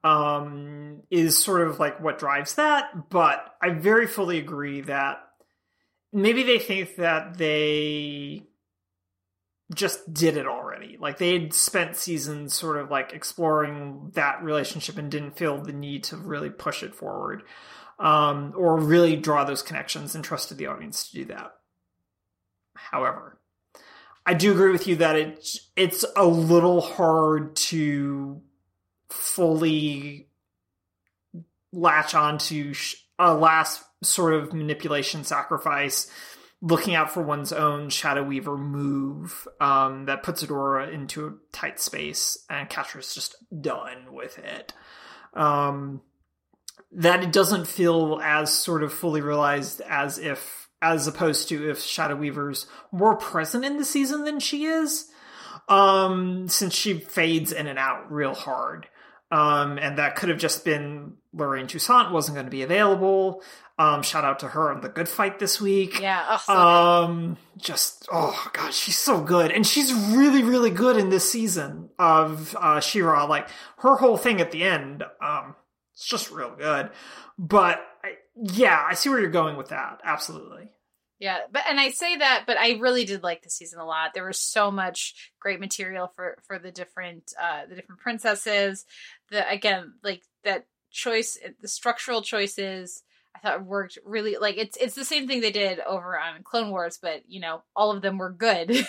um, 0.05 1.01
is 1.11 1.43
sort 1.43 1.67
of 1.67 1.81
like 1.81 2.03
what 2.03 2.19
drives 2.19 2.57
that. 2.57 3.09
But 3.09 3.43
I 3.63 3.71
very 3.71 4.07
fully 4.07 4.37
agree 4.37 4.83
that 4.83 5.27
maybe 6.13 6.43
they 6.43 6.59
think 6.59 6.97
that 6.97 7.39
they 7.39 8.43
just 9.75 10.13
did 10.13 10.37
it 10.37 10.47
already. 10.47 10.99
Like 11.01 11.17
they'd 11.17 11.55
spent 11.55 11.97
seasons 11.97 12.53
sort 12.53 12.77
of 12.77 12.91
like 12.91 13.15
exploring 13.15 14.11
that 14.15 14.45
relationship 14.45 14.99
and 14.99 15.11
didn't 15.11 15.39
feel 15.39 15.63
the 15.63 15.73
need 15.73 16.05
to 16.05 16.19
really 16.19 16.51
push 16.51 16.83
it 16.83 16.95
forward. 16.95 17.43
Um, 17.99 18.53
or 18.57 18.77
really 18.77 19.15
draw 19.15 19.45
those 19.45 19.63
connections 19.63 20.17
and 20.17 20.25
trusted 20.25 20.59
the 20.59 20.67
audience 20.67 21.09
to 21.09 21.19
do 21.19 21.25
that. 21.27 21.53
However, 22.75 23.34
I 24.27 24.35
do 24.35 24.53
agree 24.53 24.73
with 24.73 24.87
you 24.87 24.97
that 24.97 25.17
it's 25.17 25.61
it's 25.77 26.05
a 26.17 26.25
little 26.25 26.81
hard 26.81 27.57
to 27.57 28.41
fully 29.11 30.29
latch 31.73 32.15
on 32.15 32.39
to 32.39 32.73
a 33.19 33.35
last 33.35 33.83
sort 34.03 34.35
of 34.35 34.53
manipulation 34.53 35.25
sacrifice, 35.25 36.11
looking 36.63 36.95
out 36.95 37.13
for 37.13 37.23
one's 37.23 37.53
own 37.53 37.91
Shadow 37.91 38.23
Weaver 38.23 38.57
move 38.57 39.47
um, 39.61 40.07
that 40.07 40.23
puts 40.23 40.43
Adora 40.43 40.93
into 40.93 41.27
a 41.27 41.33
tight 41.53 41.79
space, 41.79 42.45
and 42.49 42.69
Catra's 42.69 43.15
just 43.15 43.37
done 43.61 44.13
with 44.13 44.39
it. 44.39 44.73
Um, 45.35 46.01
that 46.93 47.23
it 47.23 47.33
doesn't 47.33 47.67
feel 47.67 48.21
as 48.23 48.53
sort 48.53 48.83
of 48.83 48.93
fully 48.93 49.21
realized 49.21 49.81
as 49.83 50.19
if 50.19 50.64
as 50.85 51.07
opposed 51.07 51.49
to 51.49 51.71
if 51.71 51.81
Shadow 51.81 52.17
Weaver's 52.17 52.67
more 52.93 53.17
present 53.17 53.65
in 53.65 53.79
the 53.79 53.85
season 53.85 54.25
than 54.25 54.39
she 54.39 54.67
is. 54.67 55.11
Um, 55.67 56.47
since 56.47 56.75
she 56.75 56.99
fades 56.99 57.51
in 57.51 57.67
and 57.67 57.79
out 57.79 58.13
real 58.13 58.35
hard. 58.35 58.87
Um, 59.31 59.79
and 59.79 59.97
that 59.97 60.15
could 60.15 60.29
have 60.29 60.39
just 60.39 60.63
been 60.63 61.15
Lorraine 61.33 61.67
Toussaint 61.67 62.13
wasn't 62.13 62.35
going 62.35 62.47
to 62.47 62.51
be 62.51 62.63
available. 62.63 63.43
Um, 63.79 64.03
shout 64.03 64.25
out 64.25 64.39
to 64.41 64.49
her 64.49 64.71
on 64.71 64.83
the 64.83 64.89
good 64.89 65.09
fight 65.09 65.39
this 65.41 65.61
week. 65.61 66.01
Yeah. 66.01 66.25
Oh, 66.29 66.43
so. 66.47 66.53
Um, 66.53 67.37
just 67.57 68.09
oh 68.13 68.51
god, 68.53 68.73
she's 68.73 68.97
so 68.97 69.21
good, 69.21 69.51
and 69.51 69.67
she's 69.67 69.93
really, 69.93 70.45
really 70.45 70.71
good 70.71 70.97
in 70.97 71.09
this 71.09 71.29
season 71.29 71.91
of 71.99 72.55
uh, 72.61 72.79
She-Ra. 72.79 73.25
Like 73.25 73.49
her 73.79 73.97
whole 73.97 74.17
thing 74.17 74.41
at 74.41 74.53
the 74.53 74.63
end, 74.63 75.03
um, 75.21 75.57
it's 75.93 76.07
just 76.07 76.31
real 76.31 76.55
good. 76.57 76.91
But 77.37 77.81
I, 78.05 78.13
yeah, 78.37 78.85
I 78.87 78.95
see 78.95 79.09
where 79.09 79.19
you're 79.19 79.31
going 79.31 79.57
with 79.57 79.71
that. 79.71 80.01
Absolutely. 80.05 80.71
Yeah, 81.25 81.39
but 81.51 81.63
and 81.67 81.81
I 81.81 81.89
say 81.89 82.19
that, 82.19 82.45
but 82.47 82.59
I 82.59 82.73
really 82.73 83.07
did 83.07 83.23
like 83.23 83.41
the 83.41 83.49
season 83.49 83.81
a 83.81 83.87
lot. 83.87 84.13
There 84.13 84.27
was 84.27 84.39
so 84.39 84.71
much 84.71 85.33
great 85.41 85.59
material 85.59 86.13
for 86.15 86.37
for 86.47 86.59
the 86.59 86.71
different 86.71 87.33
uh 87.43 87.63
the 87.67 87.77
different 87.77 88.03
princesses. 88.03 88.85
The 89.31 89.51
again, 89.51 89.95
like 90.03 90.21
that 90.45 90.67
choice, 90.91 91.39
the 91.63 91.69
structural 91.69 92.21
choices. 92.21 93.05
I 93.35 93.39
thought 93.39 93.65
worked 93.65 93.99
really 94.05 94.37
like 94.37 94.59
it's 94.59 94.77
it's 94.77 94.95
the 94.95 95.05
same 95.05 95.27
thing 95.27 95.41
they 95.41 95.51
did 95.51 95.81
over 95.81 96.19
on 96.19 96.43
Clone 96.43 96.71
Wars, 96.71 96.99
but 97.01 97.23
you 97.27 97.41
know 97.41 97.63
all 97.75 97.91
of 97.91 98.03
them 98.03 98.19
were 98.19 98.31
good. 98.31 98.69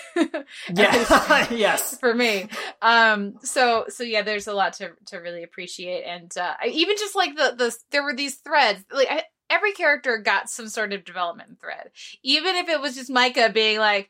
yes, 0.75 1.47
yes. 1.51 1.97
for 1.97 2.13
me. 2.13 2.49
Um. 2.81 3.35
So 3.43 3.85
so 3.87 4.03
yeah, 4.03 4.23
there's 4.23 4.47
a 4.47 4.53
lot 4.53 4.73
to 4.73 4.91
to 5.05 5.19
really 5.19 5.43
appreciate, 5.43 6.03
and 6.03 6.37
uh, 6.37 6.53
I 6.61 6.67
even 6.67 6.97
just 6.97 7.15
like 7.15 7.37
the 7.37 7.55
the 7.57 7.73
there 7.91 8.03
were 8.03 8.13
these 8.13 8.35
threads 8.35 8.83
like. 8.91 9.07
I, 9.09 9.23
Every 9.49 9.73
character 9.73 10.17
got 10.17 10.49
some 10.49 10.67
sort 10.67 10.93
of 10.93 11.05
development 11.05 11.59
thread, 11.59 11.91
even 12.23 12.55
if 12.55 12.67
it 12.67 12.81
was 12.81 12.95
just 12.95 13.09
Micah 13.09 13.51
being 13.53 13.79
like, 13.79 14.09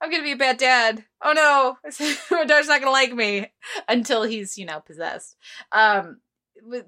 "I'm 0.00 0.10
gonna 0.10 0.22
be 0.22 0.32
a 0.32 0.36
bad 0.36 0.58
dad." 0.58 1.04
Oh 1.22 1.32
no, 1.32 1.76
my 2.30 2.44
daughter's 2.44 2.68
not 2.68 2.80
gonna 2.80 2.92
like 2.92 3.12
me 3.12 3.52
until 3.88 4.22
he's 4.22 4.56
you 4.56 4.66
know 4.66 4.80
possessed. 4.80 5.36
Um, 5.72 6.20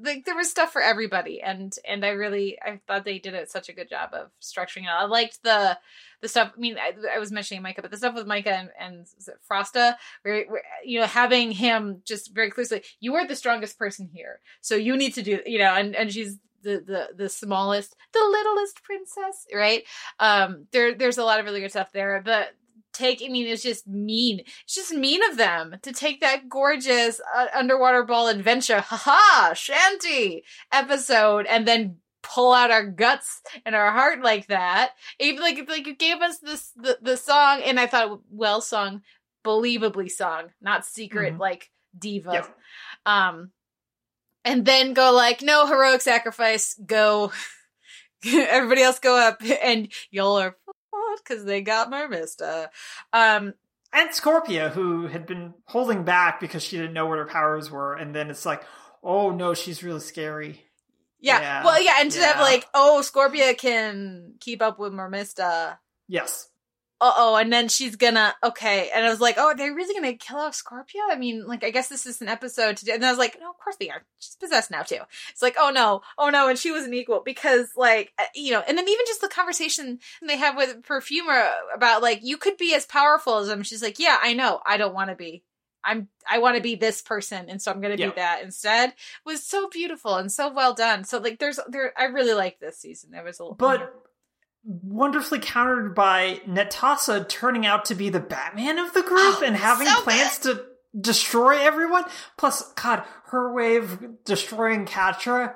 like 0.01 0.25
there 0.25 0.37
was 0.37 0.51
stuff 0.51 0.73
for 0.73 0.83
everybody, 0.83 1.41
and 1.41 1.75
and 1.87 2.05
I 2.05 2.11
really 2.11 2.59
I 2.61 2.81
thought 2.87 3.05
they 3.05 3.19
did 3.19 3.35
it 3.35 3.51
such 3.51 3.69
a 3.69 3.73
good 3.73 3.89
job 3.89 4.11
of 4.13 4.31
structuring 4.43 4.85
it. 4.85 4.91
I 4.91 5.05
liked 5.05 5.43
the 5.43 5.79
the 6.21 6.29
stuff. 6.29 6.53
I 6.57 6.61
mean, 6.61 6.77
I, 6.79 7.17
I 7.17 7.19
was 7.19 7.31
mentioning 7.31 7.63
Micah, 7.63 7.83
but 7.83 7.91
the 7.91 7.97
stuff 7.97 8.15
with 8.15 8.27
Micah 8.27 8.53
and, 8.53 8.71
and 8.79 9.07
Frosta, 9.51 9.95
where, 10.23 10.45
where 10.47 10.63
you 10.85 11.01
know 11.01 11.07
having 11.07 11.53
him 11.53 12.03
just 12.05 12.35
very 12.35 12.51
clearly, 12.51 12.83
you 13.01 13.15
are 13.15 13.27
the 13.27 13.37
strongest 13.37 13.79
person 13.79 14.09
here, 14.13 14.41
so 14.61 14.75
you 14.75 14.97
need 14.97 15.15
to 15.15 15.23
do 15.23 15.41
you 15.47 15.59
know, 15.59 15.75
and 15.75 15.95
and 15.95 16.13
she's 16.13 16.39
the 16.63 16.83
the 16.87 17.09
the 17.17 17.29
smallest, 17.29 17.95
the 18.13 18.25
littlest 18.31 18.83
princess, 18.83 19.47
right? 19.55 19.85
Um, 20.19 20.67
there 20.73 20.95
there's 20.95 21.19
a 21.19 21.25
lot 21.25 21.39
of 21.41 21.47
really 21.47 21.61
good 21.61 21.71
stuff 21.71 21.93
there. 21.93 22.21
but 22.25 22.51
take, 22.95 23.23
I 23.25 23.29
mean, 23.29 23.47
it's 23.47 23.63
just 23.63 23.87
mean. 23.87 24.41
It's 24.65 24.75
just 24.75 24.93
mean 24.93 25.23
of 25.31 25.37
them 25.37 25.77
to 25.83 25.93
take 25.93 26.21
that 26.21 26.49
gorgeous 26.49 27.21
uh, 27.37 27.47
underwater 27.55 28.03
ball 28.03 28.29
adventure, 28.29 28.81
haha, 28.81 29.55
shanty 29.55 30.43
episode, 30.73 31.47
and 31.47 31.67
then 31.69 31.99
pull 32.25 32.53
out 32.53 32.73
our 32.73 32.85
guts 32.85 33.41
and 33.65 33.77
our 33.77 33.93
heart 33.93 34.23
like 34.23 34.49
that. 34.49 34.93
Even 35.21 35.41
like 35.43 35.69
like 35.69 35.87
you 35.87 35.95
gave 35.95 36.21
us 36.21 36.39
this 36.41 36.73
the 36.75 36.99
the 37.01 37.17
song, 37.17 37.63
and 37.65 37.79
I 37.79 37.87
thought 37.87 38.21
well 38.31 38.61
sung, 38.61 39.03
believably 39.45 40.11
sung, 40.11 40.47
not 40.61 40.85
secret 40.85 41.35
Mhm. 41.35 41.39
like 41.39 41.71
diva. 41.97 42.33
Yep. 42.33 42.59
Um, 43.07 43.53
and 44.45 44.65
then 44.65 44.95
go 44.95 45.13
like, 45.13 45.43
no 45.43 45.67
heroic 45.67 46.01
sacrifice, 46.01 46.75
go. 46.85 47.33
Everybody 48.27 48.83
else 48.83 48.99
go 48.99 49.17
up, 49.17 49.41
and 49.63 49.89
y'all 50.11 50.39
are 50.39 50.57
because 51.23 51.45
they 51.45 51.61
got 51.63 51.91
Mermista. 51.91 52.69
Um, 53.13 53.55
And 53.93 54.11
Scorpia, 54.11 54.71
who 54.71 55.07
had 55.07 55.27
been 55.27 55.55
holding 55.67 56.05
back 56.05 56.41
because 56.41 56.63
she 56.63 56.77
didn't 56.77 56.95
know 56.95 57.07
what 57.07 57.19
her 57.19 57.27
powers 57.27 57.71
were, 57.71 57.95
and 57.95 58.15
then 58.15 58.31
it's 58.31 58.45
like, 58.47 58.63
oh 59.03 59.31
no, 59.31 59.55
she's 59.55 59.83
really 59.83 60.01
scary. 60.01 60.65
yeah. 61.21 61.41
Yeah, 61.41 61.65
well, 61.65 61.83
yeah, 61.83 61.95
and 62.01 62.11
to 62.11 62.21
have 62.21 62.41
like, 62.41 62.67
oh, 62.75 63.03
Scorpia 63.05 63.57
can 63.57 64.35
keep 64.41 64.63
up 64.63 64.79
with 64.79 64.93
Mermista. 64.93 65.79
Yes. 66.09 66.49
Uh 67.01 67.13
oh, 67.17 67.37
and 67.37 67.53
then 67.53 67.69
she's 67.69 67.95
gonna 67.95 68.35
okay, 68.43 68.91
and 68.93 69.07
I 69.07 69.09
was 69.11 69.21
like, 69.21 69.37
oh, 69.39 69.55
they're 69.57 69.73
really 69.75 69.95
gonna 69.95 70.15
kill 70.15 70.39
off 70.39 70.55
Scorpia? 70.61 71.01
I 71.09 71.17
mean, 71.17 71.47
like, 71.47 71.63
I 71.63 71.71
guess 71.71 71.89
this 71.89 72.07
is 72.07 72.21
an 72.21 72.29
episode 72.29 72.77
to 72.79 72.85
do, 72.87 72.93
and 72.93 73.07
I 73.07 73.11
was 73.11 73.19
like, 73.19 73.39
no, 73.41 73.51
of 73.51 73.59
course 73.59 73.77
they 73.77 73.89
are. 73.89 74.03
She's 74.19 74.35
possessed 74.35 74.71
now 74.71 74.83
too. 74.83 74.99
It's 75.31 75.41
like, 75.41 75.55
oh 75.59 75.71
no, 75.71 76.03
oh 76.19 76.31
no, 76.31 76.49
and 76.49 76.59
she 76.59 76.73
was 76.73 76.85
an 76.85 76.95
equal 76.95 77.23
because, 77.25 77.69
like, 77.77 78.13
uh, 78.19 78.25
you 78.35 78.51
know, 78.51 78.65
and 78.67 78.77
then 78.77 78.89
even 78.89 79.05
just 79.07 79.21
the 79.21 79.29
conversation 79.29 80.01
they 80.27 80.37
have 80.37 80.57
with 80.57 80.83
Perfuma 80.83 81.53
about 81.73 82.03
like, 82.03 82.21
you 82.25 82.37
could 82.37 82.57
be 82.57 82.75
as 82.75 82.85
powerful 82.85 83.39
as 83.39 83.49
him. 83.49 83.63
She's 83.63 83.83
like, 83.83 84.01
yeah, 84.01 84.19
I 84.21 84.33
know, 84.35 84.61
I 84.67 84.77
don't 84.77 84.95
want 84.95 85.11
to 85.11 85.17
be. 85.17 85.45
I'm 85.85 86.09
I 86.29 86.39
want 86.41 86.57
to 86.57 86.63
be 86.63 86.75
this 86.75 87.01
person, 87.01 87.49
and 87.49 87.63
so 87.63 87.71
I'm 87.71 87.81
gonna 87.81 87.95
Yeah. 87.97 88.09
be 88.09 88.17
that 88.17 88.43
instead. 88.43 88.95
Was 89.25 89.45
so 89.47 89.69
beautiful 89.69 90.17
and 90.17 90.31
so 90.31 90.53
well 90.53 90.75
done. 90.75 91.05
So 91.05 91.19
like, 91.19 91.39
there's 91.39 91.61
there, 91.69 91.93
I 91.97 92.07
really 92.07 92.35
like 92.35 92.59
this 92.59 92.79
season. 92.79 93.13
There 93.13 93.23
was 93.23 93.39
a 93.39 93.45
little 93.45 93.55
But 93.55 93.95
wonderfully 94.71 95.39
countered 95.41 95.95
by 95.95 96.43
Netossa 96.47 97.27
turning 97.27 97.65
out 97.65 97.87
to 97.87 97.95
be 97.95 98.11
the 98.11 98.21
Batman 98.21 98.79
of 98.79 98.93
the 98.93 99.01
group 99.01 99.13
Oh, 99.39 99.43
and 99.45 99.57
having 99.57 99.87
so 99.87 100.03
plans 100.03 100.39
to 100.41 100.65
destroy 100.99 101.59
everyone. 101.59 102.05
Plus, 102.37 102.71
God, 102.75 103.03
her 103.27 103.51
way 103.53 103.77
of 103.77 104.25
destroying 104.25 104.85
Catra 104.85 105.55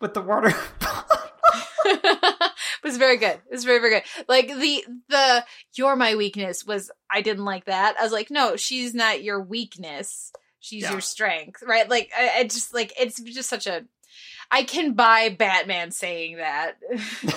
with 0.00 0.14
the 0.14 0.20
water. 0.22 0.54
it 1.84 2.50
was 2.84 2.96
very 2.96 3.16
good. 3.16 3.40
It 3.46 3.50
was 3.52 3.64
very 3.64 3.78
very 3.80 3.90
good. 3.94 4.02
Like 4.28 4.48
the 4.48 4.84
the 5.08 5.44
you're 5.74 5.96
my 5.96 6.14
weakness 6.16 6.64
was 6.64 6.90
I 7.10 7.22
didn't 7.22 7.44
like 7.44 7.64
that. 7.66 7.96
I 7.98 8.02
was 8.02 8.12
like, 8.12 8.30
no, 8.30 8.56
she's 8.56 8.94
not 8.94 9.22
your 9.24 9.40
weakness. 9.42 10.32
She's 10.60 10.84
Yeah. 10.84 10.92
your 10.92 11.00
strength, 11.00 11.62
right? 11.66 11.88
Like 11.88 12.10
I, 12.16 12.30
I 12.38 12.42
just 12.44 12.72
like 12.72 12.92
it's 12.98 13.20
just 13.20 13.48
such 13.48 13.66
a. 13.66 13.84
I 14.50 14.62
can 14.62 14.92
buy 14.94 15.28
Batman 15.30 15.90
saying 15.90 16.36
that, 16.36 16.76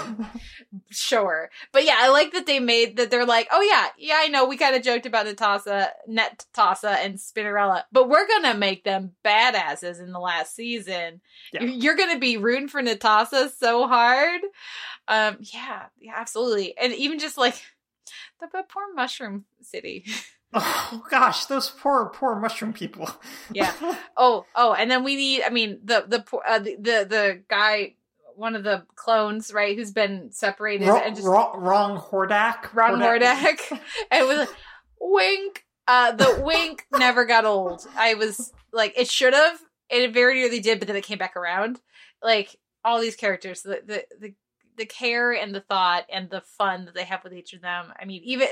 sure, 0.89 1.49
but 1.71 1.85
yeah, 1.85 1.95
I 1.97 2.09
like 2.09 2.31
that 2.33 2.45
they 2.45 2.59
made 2.59 2.97
that. 2.97 3.09
They're 3.11 3.25
like, 3.25 3.47
oh 3.51 3.61
yeah, 3.61 3.87
yeah, 3.97 4.15
I 4.19 4.27
know 4.27 4.45
we 4.45 4.57
kind 4.57 4.75
of 4.75 4.81
joked 4.83 5.05
about 5.05 5.25
Netossa, 5.25 5.89
Netossa, 6.09 6.95
and 7.03 7.15
Spinnerella, 7.15 7.83
but 7.91 8.09
we're 8.09 8.27
gonna 8.27 8.53
make 8.55 8.83
them 8.83 9.11
badasses 9.25 9.99
in 9.99 10.11
the 10.11 10.19
last 10.19 10.55
season. 10.55 11.21
Yeah. 11.53 11.61
You're- 11.63 11.73
You're 11.73 11.95
gonna 11.95 12.19
be 12.19 12.37
rooting 12.37 12.67
for 12.67 12.81
Netossa 12.81 13.51
so 13.57 13.87
hard. 13.87 14.41
Um, 15.07 15.37
yeah, 15.41 15.85
yeah, 15.99 16.13
absolutely, 16.15 16.77
and 16.77 16.93
even 16.93 17.19
just 17.19 17.37
like 17.37 17.55
the 18.39 18.47
poor 18.69 18.93
Mushroom 18.93 19.45
City. 19.61 20.05
oh 20.53 21.03
gosh, 21.09 21.45
those 21.45 21.69
poor, 21.69 22.09
poor 22.13 22.35
mushroom 22.35 22.73
people. 22.73 23.09
Yeah. 23.51 23.73
oh, 24.17 24.45
oh, 24.55 24.73
and 24.73 24.89
then 24.89 25.03
we 25.03 25.15
need. 25.15 25.43
I 25.43 25.49
mean, 25.49 25.79
the 25.83 26.05
the 26.07 26.37
uh, 26.47 26.59
the, 26.59 26.75
the 26.75 27.07
the 27.09 27.43
guy, 27.49 27.95
one 28.35 28.55
of 28.55 28.63
the 28.63 28.85
clones, 28.95 29.53
right, 29.53 29.75
who's 29.75 29.91
been 29.91 30.31
separated 30.31 30.87
Wrong, 30.87 31.01
and 31.05 31.15
just 31.15 31.27
wrong, 31.27 31.59
wrong 31.59 31.97
Hordak. 31.99 32.73
Ron 32.73 32.99
Hordak, 32.99 33.59
and 33.71 33.79
it 34.11 34.27
was 34.27 34.39
like, 34.39 34.49
wink. 34.99 35.63
Uh, 35.87 36.11
the 36.11 36.41
wink 36.43 36.85
never 36.97 37.25
got 37.25 37.45
old. 37.45 37.87
I 37.95 38.15
was 38.15 38.51
like, 38.73 38.97
it 38.97 39.09
should 39.09 39.33
have. 39.33 39.59
It 39.89 40.13
very 40.13 40.35
nearly 40.35 40.59
did, 40.59 40.79
but 40.79 40.87
then 40.87 40.97
it 40.97 41.05
came 41.05 41.17
back 41.17 41.37
around. 41.37 41.79
Like 42.21 42.57
all 42.83 42.99
these 42.99 43.15
characters, 43.15 43.61
the 43.61 43.81
the 43.85 44.05
the, 44.19 44.33
the 44.77 44.85
care 44.85 45.31
and 45.33 45.53
the 45.53 45.61
thought 45.61 46.05
and 46.11 46.29
the 46.29 46.41
fun 46.41 46.85
that 46.85 46.93
they 46.93 47.03
have 47.03 47.23
with 47.23 47.33
each 47.33 47.53
of 47.53 47.61
them. 47.61 47.91
I 47.99 48.05
mean, 48.05 48.21
even 48.23 48.47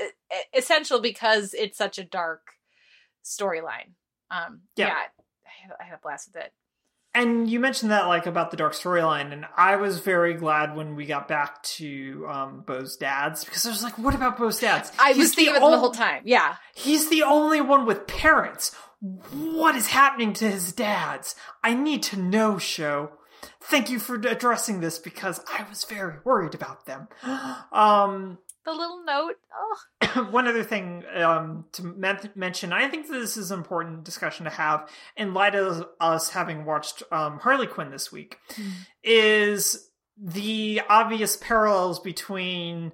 essential 0.52 1.00
because 1.00 1.54
it's 1.54 1.78
such 1.78 1.98
a 1.98 2.04
dark 2.04 2.42
storyline. 3.24 3.92
Um, 4.30 4.62
Yeah. 4.76 4.88
yeah, 4.88 4.94
I 4.94 5.62
had, 5.62 5.72
I 5.80 5.84
had 5.84 5.94
a 5.94 6.00
blast 6.02 6.28
with 6.32 6.42
it. 6.44 6.52
And 7.14 7.48
you 7.48 7.60
mentioned 7.60 7.90
that 7.92 8.08
like 8.08 8.26
about 8.26 8.50
the 8.50 8.58
dark 8.58 8.74
storyline, 8.74 9.32
and 9.32 9.46
I 9.56 9.76
was 9.76 10.00
very 10.00 10.34
glad 10.34 10.76
when 10.76 10.96
we 10.96 11.06
got 11.06 11.28
back 11.28 11.62
to 11.62 12.26
um, 12.28 12.64
Bow's 12.66 12.96
dad's 12.98 13.42
because 13.42 13.64
I 13.64 13.70
was 13.70 13.82
like, 13.82 13.96
"What 13.96 14.14
about 14.14 14.36
Bow's 14.36 14.60
dad's?" 14.60 14.92
I 14.98 15.08
He's 15.14 15.18
was 15.18 15.34
thinking 15.34 15.56
about 15.56 15.60
them 15.62 15.70
the 15.70 15.76
ol- 15.76 15.80
whole 15.80 15.92
time. 15.92 16.22
Yeah, 16.26 16.56
He's 16.74 17.08
the 17.08 17.22
only 17.22 17.62
one 17.62 17.86
with 17.86 18.06
parents. 18.06 18.74
What 19.32 19.76
is 19.76 19.86
happening 19.86 20.34
to 20.34 20.50
his 20.50 20.72
dads? 20.74 21.34
I 21.64 21.72
need 21.72 22.02
to 22.04 22.18
know, 22.20 22.58
show. 22.58 23.12
Thank 23.62 23.90
you 23.90 23.98
for 23.98 24.14
addressing 24.14 24.80
this 24.80 24.98
because 24.98 25.40
I 25.52 25.66
was 25.68 25.84
very 25.84 26.16
worried 26.24 26.54
about 26.54 26.86
them. 26.86 27.08
Um, 27.72 28.38
the 28.66 28.72
little 28.72 29.04
note. 29.04 29.36
Oh, 30.02 30.24
one 30.30 30.48
other 30.48 30.64
thing 30.64 31.04
um, 31.14 31.66
to 31.72 31.84
men- 31.84 32.32
mention, 32.34 32.72
I 32.72 32.88
think 32.88 33.08
this 33.08 33.36
is 33.36 33.50
an 33.50 33.58
important 33.58 34.04
discussion 34.04 34.44
to 34.44 34.50
have 34.50 34.88
in 35.16 35.32
light 35.32 35.54
of 35.54 35.86
us 36.00 36.30
having 36.30 36.64
watched 36.64 37.02
um, 37.12 37.38
Harley 37.38 37.68
Quinn 37.68 37.90
this 37.90 38.10
week, 38.10 38.38
is 39.04 39.90
the 40.20 40.82
obvious 40.88 41.36
parallels 41.36 42.00
between 42.00 42.92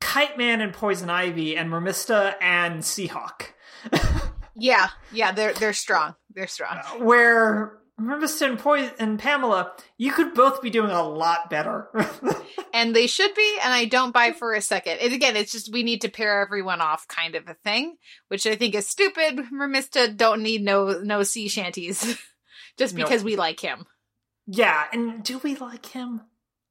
Kite 0.00 0.36
Man 0.36 0.60
and 0.60 0.72
Poison 0.72 1.08
Ivy 1.08 1.56
and 1.56 1.70
Mermista 1.70 2.34
and 2.40 2.82
Seahawk. 2.82 3.52
yeah, 4.56 4.88
yeah. 5.12 5.32
They're 5.32 5.54
they're 5.54 5.72
strong. 5.72 6.16
They're 6.34 6.48
strong. 6.48 6.78
where 6.98 7.78
Mr. 8.00 8.46
and, 8.48 8.92
and 8.98 9.18
Pamela, 9.18 9.72
you 9.96 10.12
could 10.12 10.34
both 10.34 10.60
be 10.60 10.70
doing 10.70 10.90
a 10.90 11.02
lot 11.02 11.48
better. 11.48 11.88
and 12.74 12.94
they 12.94 13.06
should 13.06 13.34
be 13.34 13.58
and 13.62 13.72
i 13.72 13.86
don't 13.86 14.12
buy 14.12 14.32
for 14.32 14.52
a 14.52 14.60
second 14.60 14.98
and 14.98 15.14
again 15.14 15.34
it's 15.36 15.52
just 15.52 15.72
we 15.72 15.82
need 15.82 16.02
to 16.02 16.10
pair 16.10 16.42
everyone 16.42 16.80
off 16.80 17.08
kind 17.08 17.34
of 17.34 17.48
a 17.48 17.54
thing 17.54 17.96
which 18.28 18.46
i 18.46 18.54
think 18.54 18.74
is 18.74 18.86
stupid 18.86 19.38
Mermista 19.52 20.14
don't 20.14 20.42
need 20.42 20.62
no 20.62 21.00
no 21.02 21.22
sea 21.22 21.48
shanties 21.48 22.18
just 22.78 22.94
Nope. 22.94 23.06
because 23.06 23.24
we 23.24 23.36
like 23.36 23.60
him 23.60 23.86
yeah, 24.48 24.84
and 24.92 25.24
do 25.24 25.38
we 25.38 25.56
like 25.56 25.86
him? 25.86 26.20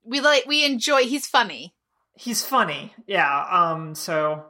we 0.03 0.21
like 0.21 0.45
we 0.45 0.63
enjoy 0.63 1.03
he's 1.03 1.27
funny 1.27 1.75
He's 2.15 2.43
funny. 2.43 2.93
Yeah. 3.07 3.45
Um. 3.49 3.93
So. 3.93 4.45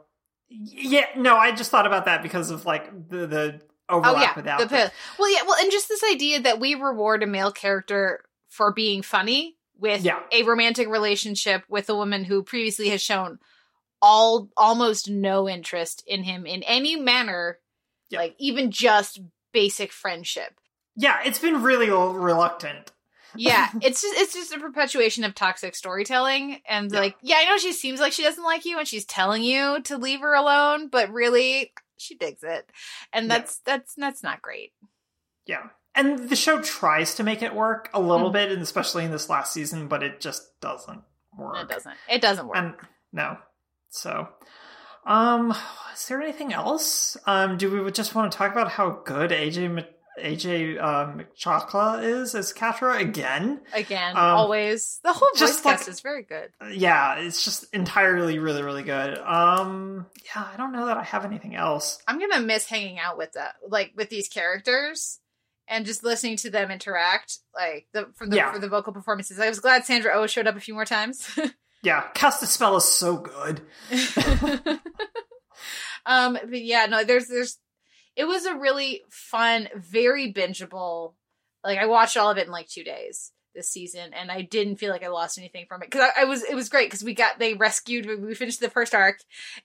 Yeah. 0.48 1.06
No, 1.16 1.36
I 1.36 1.52
just 1.52 1.70
thought 1.70 1.86
about 1.86 2.04
that 2.04 2.22
because 2.22 2.50
of 2.50 2.64
like 2.64 3.08
the 3.08 3.26
the 3.26 3.60
overlap 3.88 4.14
oh, 4.14 4.18
oh 4.18 4.20
yeah 4.22 4.32
with 4.36 4.44
the 4.44 4.50
Alfred. 4.50 4.92
well 5.18 5.32
yeah 5.32 5.42
well 5.46 5.56
and 5.60 5.70
just 5.70 5.88
this 5.88 6.02
idea 6.10 6.40
that 6.40 6.58
we 6.60 6.74
reward 6.74 7.22
a 7.22 7.26
male 7.26 7.52
character 7.52 8.24
for 8.48 8.72
being 8.72 9.02
funny 9.02 9.56
with 9.78 10.02
Yeah. 10.02 10.20
a 10.32 10.42
romantic 10.42 10.88
relationship 10.88 11.62
with 11.68 11.88
a 11.90 11.94
woman 11.94 12.24
who 12.24 12.42
previously 12.42 12.88
has 12.88 13.02
shown 13.02 13.38
all 14.02 14.48
almost 14.56 15.08
no 15.10 15.48
interest 15.48 16.02
in 16.06 16.22
him 16.22 16.46
in 16.46 16.62
any 16.62 16.96
manner 16.96 17.58
Yeah. 18.10 18.20
like 18.20 18.34
even 18.38 18.70
just 18.70 19.20
basic 19.52 19.92
friendship 19.92 20.58
Yeah, 20.96 21.18
it's 21.24 21.38
been 21.38 21.62
really 21.62 21.90
reluctant. 21.90 22.92
yeah 23.36 23.68
it's 23.82 24.02
just 24.02 24.16
it's 24.18 24.32
just 24.34 24.52
a 24.54 24.58
perpetuation 24.58 25.24
of 25.24 25.34
toxic 25.34 25.74
storytelling 25.74 26.60
and 26.68 26.90
Yeah. 26.90 27.00
like 27.00 27.16
yeah 27.22 27.36
i 27.38 27.44
know 27.44 27.58
she 27.58 27.72
seems 27.72 28.00
like 28.00 28.12
she 28.12 28.22
doesn't 28.22 28.44
like 28.44 28.64
you 28.64 28.78
and 28.78 28.88
she's 28.88 29.04
telling 29.04 29.42
you 29.42 29.80
to 29.82 29.96
leave 29.98 30.20
her 30.20 30.34
alone 30.34 30.88
but 30.88 31.12
really 31.12 31.72
she 31.98 32.14
digs 32.14 32.42
it 32.42 32.70
and 33.12 33.26
Yeah. 33.26 33.38
that's 33.38 33.58
that's 33.64 33.94
that's 33.94 34.22
not 34.22 34.42
great 34.42 34.72
Yeah. 35.46 35.68
And 35.94 36.28
the 36.28 36.36
show 36.36 36.60
tries 36.60 37.14
to 37.14 37.22
make 37.22 37.40
it 37.40 37.54
work 37.54 37.88
a 37.94 38.00
little 38.00 38.28
Mhm. 38.28 38.34
bit, 38.34 38.52
and 38.52 38.60
especially 38.60 39.04
in 39.06 39.10
this 39.12 39.30
last 39.30 39.52
season, 39.54 39.88
but 39.88 40.02
it 40.02 40.20
just 40.20 40.60
doesn't 40.60 41.02
work. 41.32 41.56
it 41.62 41.68
doesn't 41.68 41.96
it 42.08 42.20
doesn't 42.20 42.46
work 42.46 42.56
And 42.58 42.74
no. 43.12 43.38
So, 43.88 44.28
um, 45.06 45.54
is 45.94 46.06
there 46.08 46.20
anything 46.20 46.52
else? 46.52 47.16
Um, 47.26 47.56
do 47.56 47.82
we 47.84 47.90
just 47.92 48.14
want 48.14 48.30
to 48.30 48.36
talk 48.36 48.52
about 48.52 48.72
how 48.72 48.90
good 48.90 49.30
AJ 49.30 49.68
AJ 50.22 50.78
uh, 50.80 51.12
Michalka 51.12 52.02
is 52.02 52.34
as 52.34 52.52
Catra 52.52 52.98
again? 53.00 53.60
again 53.74 54.16
Um, 54.16 54.22
always 54.24 54.98
the 55.04 55.12
whole 55.12 55.28
voice 55.34 55.40
just 55.40 55.64
like- 55.64 55.76
cast 55.78 55.88
is 55.88 56.00
very 56.00 56.22
good 56.22 56.50
Yeah, 56.70 57.16
it's 57.16 57.44
just 57.44 57.66
entirely 57.74 58.38
really 58.38 58.62
really 58.62 58.82
good. 58.82 59.18
Um, 59.18 60.06
yeah, 60.34 60.48
I 60.52 60.56
don't 60.56 60.72
know 60.72 60.86
that 60.86 60.96
I 60.96 61.02
have 61.02 61.24
anything 61.24 61.54
else. 61.54 61.98
i'm 62.08 62.18
gonna 62.18 62.40
miss 62.40 62.66
hanging 62.66 62.98
out 62.98 63.16
with 63.18 63.32
that 63.32 63.56
like 63.68 63.92
with 63.96 64.08
these 64.10 64.28
characters 64.28 65.20
and 65.68 65.84
just 65.84 66.04
listening 66.04 66.36
to 66.38 66.50
them 66.50 66.70
interact 66.70 67.38
like 67.54 67.86
the 67.92 68.06
for 68.14 68.26
the 68.26 68.36
Yeah. 68.36 68.52
for 68.52 68.58
the 68.58 68.68
vocal 68.68 68.92
performances 68.92 69.38
i 69.40 69.48
was 69.48 69.60
glad 69.60 69.84
sandra 69.84 70.12
oh 70.14 70.26
showed 70.26 70.46
up 70.46 70.56
a 70.56 70.60
few 70.60 70.74
more 70.74 70.84
times 70.86 71.28
Yeah, 71.82 72.04
Castaspella 72.14 72.78
is 72.78 72.84
so 72.84 73.16
good. 73.18 73.60
um 76.06 76.32
but 76.34 76.62
yeah 76.62 76.86
no 76.86 77.04
there's 77.04 77.28
there's 77.28 77.58
it 78.16 78.24
was 78.24 78.46
a 78.46 78.56
really 78.56 79.02
fun 79.10 79.68
very 79.76 80.32
bingeable 80.32 81.14
like 81.62 81.78
i 81.78 81.86
watched 81.86 82.16
all 82.16 82.30
of 82.30 82.38
it 82.38 82.46
in 82.46 82.52
like 82.52 82.68
two 82.68 82.82
days 82.82 83.32
this 83.54 83.70
season 83.70 84.12
and 84.12 84.30
i 84.30 84.42
didn't 84.42 84.76
feel 84.76 84.90
like 84.90 85.04
i 85.04 85.08
lost 85.08 85.38
anything 85.38 85.66
from 85.68 85.82
it 85.82 85.90
because 85.90 86.10
I, 86.16 86.22
I 86.22 86.24
was 86.24 86.42
it 86.42 86.54
was 86.54 86.68
great 86.68 86.90
because 86.90 87.04
we 87.04 87.14
got 87.14 87.38
they 87.38 87.54
rescued 87.54 88.06
we 88.20 88.34
finished 88.34 88.60
the 88.60 88.70
first 88.70 88.94
arc 88.94 89.18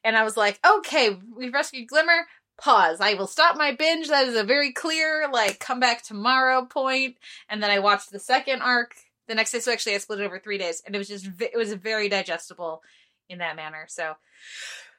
and 0.04 0.16
i 0.16 0.24
was 0.24 0.38
like 0.38 0.60
okay 0.68 1.18
we 1.36 1.50
rescued 1.50 1.88
glimmer 1.88 2.28
pause 2.60 3.02
i 3.02 3.16
will 3.16 3.28
stop 3.28 3.58
my 3.58 3.74
binge 3.74 4.08
that 4.10 4.28
is 4.28 4.36
a 4.36 4.44
very 4.44 4.72
clear 4.72 5.28
like 5.32 5.60
come 5.60 5.80
back 5.80 6.04
tomorrow 6.04 6.66
point. 6.66 7.18
and 7.50 7.62
then 7.62 7.72
i 7.72 7.80
watched 7.80 8.12
the 8.12 8.20
second 8.20 8.62
arc 8.62 8.94
the 9.28 9.36
next 9.36 9.52
day 9.52 9.60
so 9.60 9.72
actually 9.72 9.96
i 9.96 9.98
split 9.98 10.20
it 10.20 10.26
over 10.26 10.40
three 10.40 10.58
days 10.58 10.82
and 10.86 10.96
it 10.96 10.98
was 10.98 11.08
just 11.08 11.28
it 11.40 11.58
was 11.58 11.74
very 11.74 12.08
digestible 12.08 12.82
in 13.30 13.40
that 13.40 13.56
manner 13.56 13.86
so 13.88 14.16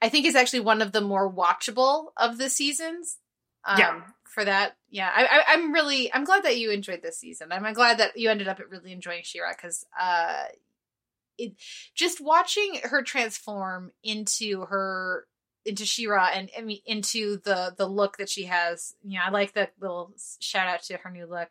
I 0.02 0.08
think 0.08 0.26
it's 0.26 0.36
actually 0.36 0.60
one 0.60 0.82
of 0.82 0.90
the 0.90 1.00
more 1.00 1.32
watchable 1.32 2.08
of 2.16 2.36
the 2.36 2.50
seasons. 2.50 3.18
Um, 3.64 3.78
Yeah. 3.78 4.00
For 4.24 4.46
that, 4.46 4.76
yeah, 4.88 5.10
I, 5.14 5.26
I, 5.26 5.42
I'm 5.48 5.72
really, 5.72 6.10
I'm 6.14 6.24
glad 6.24 6.44
that 6.44 6.56
you 6.56 6.70
enjoyed 6.70 7.02
this 7.02 7.18
season. 7.18 7.52
I'm 7.52 7.70
glad 7.74 7.98
that 7.98 8.16
you 8.16 8.30
ended 8.30 8.48
up 8.48 8.60
really 8.70 8.90
enjoying 8.90 9.24
She-Ra 9.24 9.52
because, 9.54 9.84
uh, 10.00 10.44
it 11.36 11.52
just 11.94 12.18
watching 12.18 12.80
her 12.84 13.02
transform 13.02 13.92
into 14.02 14.64
her 14.66 15.26
into 15.66 15.84
She-Ra 15.84 16.30
and 16.34 16.50
I 16.56 16.62
mean 16.62 16.80
into 16.86 17.38
the 17.44 17.74
the 17.76 17.86
look 17.86 18.16
that 18.16 18.30
she 18.30 18.44
has. 18.44 18.94
You 19.04 19.18
know, 19.18 19.24
I 19.26 19.30
like 19.30 19.52
the 19.52 19.68
little 19.80 20.12
shout 20.40 20.66
out 20.66 20.82
to 20.84 20.96
her 20.96 21.10
new 21.10 21.26
look 21.26 21.48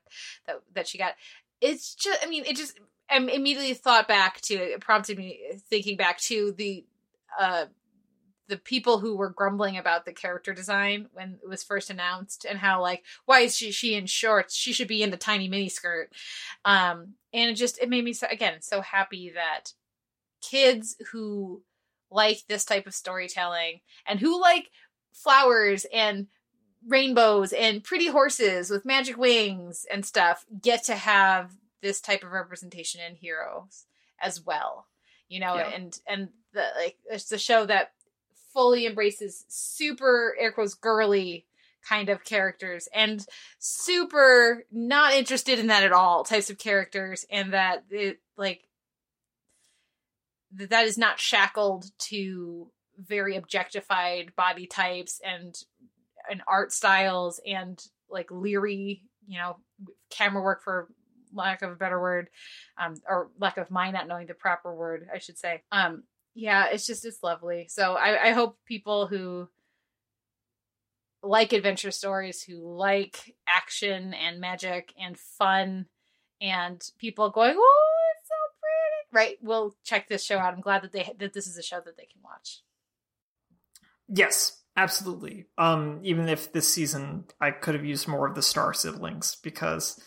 that 0.47 0.61
that 0.73 0.88
she 0.88 0.97
got. 0.97 1.13
It's 1.61 1.93
just, 1.95 2.23
I 2.23 2.27
mean, 2.27 2.45
it 2.45 2.55
just. 2.55 2.79
I 3.09 3.17
immediately 3.17 3.73
thought 3.73 4.07
back 4.07 4.39
to 4.41 4.53
it 4.55 4.79
prompted 4.79 5.17
me 5.17 5.39
thinking 5.69 5.97
back 5.97 6.17
to 6.21 6.53
the 6.53 6.85
uh 7.39 7.65
the 8.52 8.57
people 8.57 8.99
who 8.99 9.15
were 9.15 9.30
grumbling 9.30 9.78
about 9.78 10.03
the 10.03 10.11
character 10.11 10.53
design 10.53 11.07
when 11.14 11.40
it 11.41 11.48
was 11.48 11.64
first 11.64 11.90
announced 11.90 12.45
and 12.48 12.60
how 12.60 12.82
like 12.82 13.02
why 13.23 13.40
is 13.40 13.56
she 13.56 13.72
she 13.72 13.95
in 13.95 14.06
shorts 14.06 14.53
she 14.53 14.73
should 14.73 14.90
be 14.90 15.02
in 15.02 15.10
the 15.10 15.15
tiny 15.15 15.48
mini 15.48 15.69
skirt 15.69 16.10
um 16.65 17.14
and 17.32 17.49
it 17.49 17.53
just 17.53 17.80
it 17.82 17.88
made 17.88 18.03
me 18.03 18.11
so 18.11 18.28
again 18.30 18.61
so 18.61 18.82
happy 18.82 19.32
that 19.34 19.72
kids 20.41 20.98
who 21.14 21.61
like 22.11 22.40
this 22.49 22.65
type 22.65 22.86
of 22.88 22.94
storytelling 22.94 23.80
and 24.06 24.19
who 24.19 24.40
like 24.41 24.69
flowers 25.14 25.86
and 25.94 26.28
rainbows 26.86 27.53
and 27.53 27.86
pretty 27.86 28.07
horses 28.07 28.69
with 28.69 28.84
magic 28.84 29.18
wings 29.18 29.86
and 29.90 30.06
stuff 30.06 30.45
get 30.61 30.84
to 30.84 30.95
have 30.95 31.52
this 31.82 32.02
type 32.02 32.22
of 32.22 32.32
representation 32.32 32.99
in 32.99 33.15
heroes 33.15 33.86
as 34.19 34.45
well 34.45 34.88
you 35.30 35.40
know 35.40 35.56
Yeah. 35.56 35.69
and 35.69 35.99
and 36.06 36.30
the 36.52 36.65
like 36.78 36.98
it's 37.10 37.32
a 37.32 37.38
show 37.38 37.65
that 37.65 37.94
fully 38.53 38.86
embraces 38.86 39.45
super 39.48 40.36
air 40.40 40.52
quotes 40.52 40.73
girly 40.73 41.45
kind 41.88 42.10
of 42.10 42.23
characters 42.23 42.88
and 42.94 43.26
super 43.60 44.64
not 44.72 45.14
interested 45.14 45.57
in 45.60 45.68
that 45.68 45.84
at 45.84 45.91
all 45.91 46.23
types 46.23 46.49
of 46.49 46.57
characters 46.57 47.26
and 47.32 47.53
that 47.53 47.84
it 47.90 48.19
like 48.38 48.68
that 50.52 50.86
is 50.86 50.98
not 50.98 51.19
shackled 51.19 51.90
to 51.98 52.69
very 52.98 53.36
objectified 53.36 54.36
body 54.36 54.68
types 54.68 55.19
and 55.23 55.64
and 56.30 56.41
art 56.48 56.72
styles 56.72 57.40
and 57.45 57.84
like 58.10 58.30
leery 58.30 59.02
you 59.28 59.40
know 59.40 59.57
camera 60.10 60.44
work 60.44 60.64
for 60.64 60.88
lack 61.34 61.61
of 61.61 61.72
a 61.72 61.76
better 61.76 61.99
word 61.99 62.30
um 62.78 62.95
or 63.07 63.30
lack 63.40 63.57
of 63.57 63.72
my 63.72 63.90
not 63.90 64.07
knowing 64.07 64.28
the 64.28 64.34
proper 64.34 64.76
word 64.76 65.07
i 65.14 65.18
should 65.18 65.38
say. 65.38 65.64
Um 65.72 66.03
yeah 66.34 66.68
it's 66.72 66.86
just 66.88 67.06
it's 67.06 67.24
lovely 67.24 67.68
so 67.70 67.94
i 67.95 68.28
i 68.28 68.32
hope 68.32 68.58
people 68.66 69.08
who 69.08 69.48
like 71.24 71.53
adventure 71.53 71.91
stories 71.91 72.41
who 72.41 72.56
like 72.76 73.36
action 73.48 74.14
and 74.14 74.40
magic 74.40 74.94
and 74.99 75.18
fun 75.18 75.86
and 76.41 76.82
people 76.98 77.30
going 77.30 77.56
oh 77.58 77.90
it's 78.18 78.28
so 78.30 78.36
pretty 78.60 79.26
right 79.28 79.38
We'll 79.41 79.76
check 79.84 80.08
this 80.08 80.24
show 80.24 80.38
out 80.40 80.53
i'm 80.53 80.62
glad 80.62 80.82
that 80.84 80.91
they 80.91 81.12
that 81.20 81.34
this 81.34 81.48
is 81.48 81.58
a 81.58 81.64
show 81.64 81.80
that 81.84 81.98
they 81.98 82.06
can 82.12 82.22
watch 82.24 82.62
Yes, 84.14 84.62
absolutely. 84.76 85.45
Um, 85.58 86.02
even 86.03 86.28
if 86.28 86.52
this 86.52 86.68
season 86.68 87.26
I 87.40 87.52
could 87.52 87.76
have 87.76 87.86
used 87.86 88.10
more 88.10 88.28
of 88.28 88.36
the 88.36 88.41
Star 88.41 88.74
siblings 88.74 89.38
because 89.41 89.98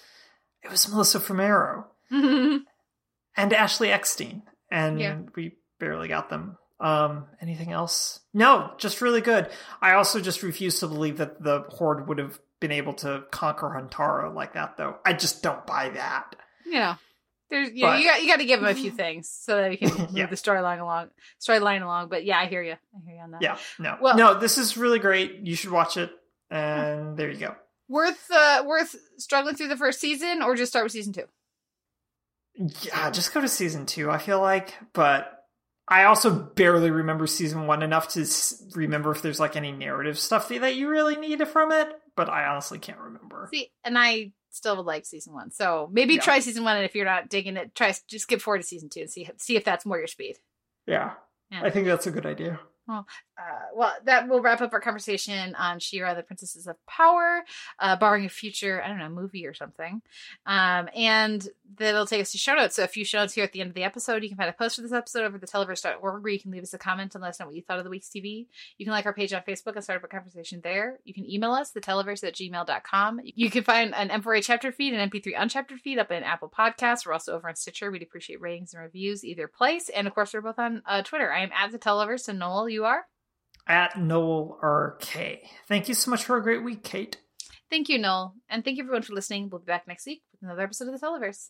it 0.63 0.71
was 0.71 0.87
Melissa 0.91 1.21
Fumero 1.21 1.85
and 2.11 2.65
Ashley 3.37 3.91
Eckstein, 3.91 4.43
and 4.71 5.01
Yeah. 5.01 5.19
we 5.35 5.53
barely 5.85 6.09
got 6.09 6.31
them. 6.31 6.57
Um, 6.81 7.27
anything 7.41 7.71
else? 7.73 8.21
No, 8.33 8.73
just 8.79 9.01
really 9.01 9.21
good. 9.21 9.49
I 9.83 9.93
also 9.95 10.21
just 10.21 10.43
refuse 10.43 10.81
to 10.81 10.89
believe 10.89 11.19
that 11.19 11.43
the 11.43 11.61
Horde 11.69 12.09
would 12.09 12.19
have 12.19 12.39
been 12.61 12.73
able 12.73 12.95
to 12.95 13.25
conquer 13.31 13.69
Huntara 13.69 14.35
like 14.35 14.55
that, 14.55 14.77
though. 14.77 14.97
I 15.05 15.13
just 15.13 15.43
don't 15.43 15.67
buy 15.67 15.91
that. 15.91 16.35
you 16.67 16.73
know 16.73 16.95
there's 17.51 17.71
you, 17.73 17.85
know, 17.85 17.95
you 17.95 18.09
got 18.09 18.23
you 18.23 18.27
got 18.29 18.39
to 18.39 18.47
give 18.47 18.61
them 18.61 18.71
a 18.71 18.75
few 18.75 18.91
things 19.03 19.29
so 19.29 19.57
that 19.59 19.69
we 19.71 19.77
can 19.77 19.89
move 19.99 20.11
Yeah. 20.17 20.27
the 20.27 20.35
storyline 20.35 20.81
along 20.81 21.11
storyline 21.39 21.83
along 21.83 22.09
but 22.09 22.25
yeah 22.25 22.39
i 22.39 22.47
hear 22.47 22.63
you 22.63 22.73
i 22.73 22.99
hear 23.05 23.17
you 23.17 23.21
on 23.21 23.33
that 23.33 23.43
Yeah, 23.43 23.59
no, 23.79 23.99
Well- 24.01 24.17
no. 24.17 24.39
This 24.41 24.57
is 24.57 24.77
really 24.79 24.99
great. 24.99 25.41
You 25.45 25.55
should 25.55 25.71
watch 25.71 25.99
it, 25.99 26.11
and 26.51 27.17
there 27.19 27.31
you 27.31 27.39
go. 27.39 27.55
worth 27.89 28.31
uh 28.33 28.65
worth 28.67 28.97
struggling 29.19 29.55
through 29.57 29.69
the 29.69 29.77
first 29.77 30.01
season 30.01 30.43
or 30.43 30.57
just 30.57 30.73
start 30.73 30.87
with 30.87 30.93
season 30.93 31.13
two 31.13 31.27
Yeah, 32.57 33.11
just 33.11 33.35
go 33.35 33.41
to 33.43 33.49
season 33.49 33.85
two, 33.87 34.11
I 34.11 34.19
feel 34.19 34.41
like. 34.41 34.75
But 34.93 35.44
I 35.87 36.05
also 36.05 36.31
barely 36.31 36.91
remember 36.91 37.27
season 37.27 37.67
one 37.67 37.83
enough 37.83 38.09
to 38.15 38.23
s- 38.23 38.65
remember 38.75 39.11
if 39.11 39.21
there's 39.23 39.39
like 39.41 39.55
any 39.57 39.71
narrative 39.73 40.19
stuff 40.19 40.49
that 40.49 40.75
you 40.77 40.89
really 40.89 41.17
need 41.17 41.47
from 41.49 41.73
it. 41.73 41.89
But 42.17 42.29
I 42.31 42.47
honestly 42.47 42.79
can't 42.79 42.99
remember. 42.99 43.49
See, 43.53 43.71
and 43.85 43.99
I 43.99 44.33
still 44.51 44.77
would 44.77 44.87
like 44.87 45.05
season 45.05 45.35
one. 45.35 45.51
So 45.51 45.89
maybe 45.93 46.15
Yeah. 46.15 46.21
try 46.21 46.39
season 46.39 46.65
one, 46.65 46.77
and 46.77 46.85
if 46.85 46.95
you're 46.95 47.05
not 47.05 47.29
digging 47.29 47.57
it, 47.57 47.75
try 47.75 47.93
just 48.09 48.23
skip 48.23 48.41
forward 48.41 48.59
to 48.63 48.67
season 48.67 48.89
two 48.89 49.01
and 49.01 49.11
see 49.11 49.29
see 49.37 49.57
if 49.57 49.65
that's 49.65 49.85
more 49.85 49.99
your 49.99 50.07
speed. 50.07 50.39
Yeah, 50.87 51.15
Yeah. 51.51 51.63
I 51.65 51.71
think 51.71 51.87
that's 51.87 52.07
a 52.07 52.11
good 52.11 52.25
idea. 52.27 52.61
Well, 52.87 53.07
uh, 53.39 53.67
well, 53.75 53.95
that 54.05 54.29
will 54.29 54.41
wrap 54.41 54.61
up 54.61 54.73
our 54.73 54.81
conversation 54.81 55.55
on 55.55 55.79
She-Ra, 55.81 56.15
the 56.15 56.23
Princesses 56.23 56.67
of 56.67 56.77
Power, 56.87 57.43
uh, 57.79 57.97
barring 57.97 58.27
a 58.27 58.29
future, 58.29 58.83
I 58.83 58.89
don't 58.89 58.99
know, 58.99 59.09
movie 59.09 59.47
or 59.47 59.55
something. 59.55 60.03
Um, 60.47 60.89
and 60.95 61.49
that'll 61.79 62.07
take 62.07 62.21
us 62.21 62.33
to 62.33 62.39
show 62.39 62.55
notes. 62.55 62.77
So 62.77 62.85
a 62.85 62.89
few 62.89 63.05
show 63.05 63.19
notes 63.19 63.35
here 63.35 63.45
at 63.45 63.53
the 63.53 63.61
end 63.61 63.71
of 63.71 63.75
the 63.75 63.85
episode. 63.85 64.23
You 64.23 64.29
can 64.29 64.37
find 64.37 64.51
a 64.51 64.53
post 64.53 64.77
for 64.77 64.83
this 64.83 64.93
episode 64.93 65.25
over 65.25 65.37
at 65.37 65.43
theteleverse.org 65.43 66.23
where 66.23 66.33
you 66.33 66.39
can 66.39 66.51
leave 66.51 66.63
us 66.63 66.75
a 66.75 66.79
comment 66.79 67.15
and 67.15 67.23
let 67.23 67.31
us 67.31 67.41
know 67.41 67.47
what 67.47 67.55
you 67.55 67.63
thought 67.63 67.79
of 67.79 67.85
the 67.85 67.91
week's 67.91 68.09
TV. 68.09 68.47
You 68.77 68.85
can 68.85 68.93
like 68.93 69.07
our 69.07 69.15
page 69.15 69.33
on 69.33 69.43
Facebook 69.43 69.75
and 69.75 69.83
start 69.83 69.99
up 69.99 70.05
a 70.05 70.09
conversation 70.09 70.61
there. 70.63 70.99
You 71.05 71.15
can 71.15 71.29
email 71.29 71.53
us, 71.53 71.73
theteleverse 71.73 72.23
at 72.25 72.35
gmail.com. 72.35 73.21
You 73.25 73.51
can 73.51 73.65
find 73.65 73.95
an 73.95 74.11
M4A 74.11 74.45
chapter 74.45 74.73
feed 74.73 74.93
and 74.93 75.11
MP3 75.11 75.35
unchaptered 75.35 75.81
feed 75.81 75.99
up 75.99 76.11
in 76.11 76.23
Apple 76.23 76.53
Podcasts. 76.57 77.07
We're 77.07 77.15
also 77.15 77.35
over 77.35 77.49
on 77.49 77.57
Stitcher. 77.57 77.91
We'd 77.91 78.03
appreciate 78.03 78.41
ratings 78.41 78.75
and 78.75 78.83
reviews 78.83 79.25
either 79.25 79.49
place. 79.49 79.89
And 79.89 80.07
of 80.07 80.15
course, 80.15 80.35
we're 80.35 80.43
both 80.43 80.59
on 80.59 80.83
uh, 80.87 81.03
Twitter. 81.03 81.33
I 81.33 81.43
am 81.43 81.51
at 81.53 81.73
the 81.73 81.79
Televerse 81.79 82.29
and 82.29 82.39
Noel, 82.39 82.69
you 82.75 82.85
are? 82.85 83.07
At 83.67 83.99
Noel 83.99 84.59
RK. 84.63 85.41
Thank 85.69 85.89
you 85.89 85.95
so 85.95 86.11
much 86.11 86.25
for 86.25 86.37
a 86.37 86.43
great 86.43 86.63
week, 86.63 86.85
Kate. 86.85 87.17
Thank 87.71 87.89
you, 87.89 87.99
Noel. 87.99 88.35
And 88.51 88.63
thank 88.63 88.77
you 88.77 88.85
everyone 88.85 89.03
for 89.03 89.15
listening. 89.15 89.49
We'll 89.49 89.61
be 89.61 89.67
back 89.67 89.89
next 89.89 90.07
week 90.07 90.23
with 90.33 90.43
another 90.43 90.63
episode 90.63 90.89
of 90.89 91.01
the 91.01 91.07
Televerse. 91.07 91.49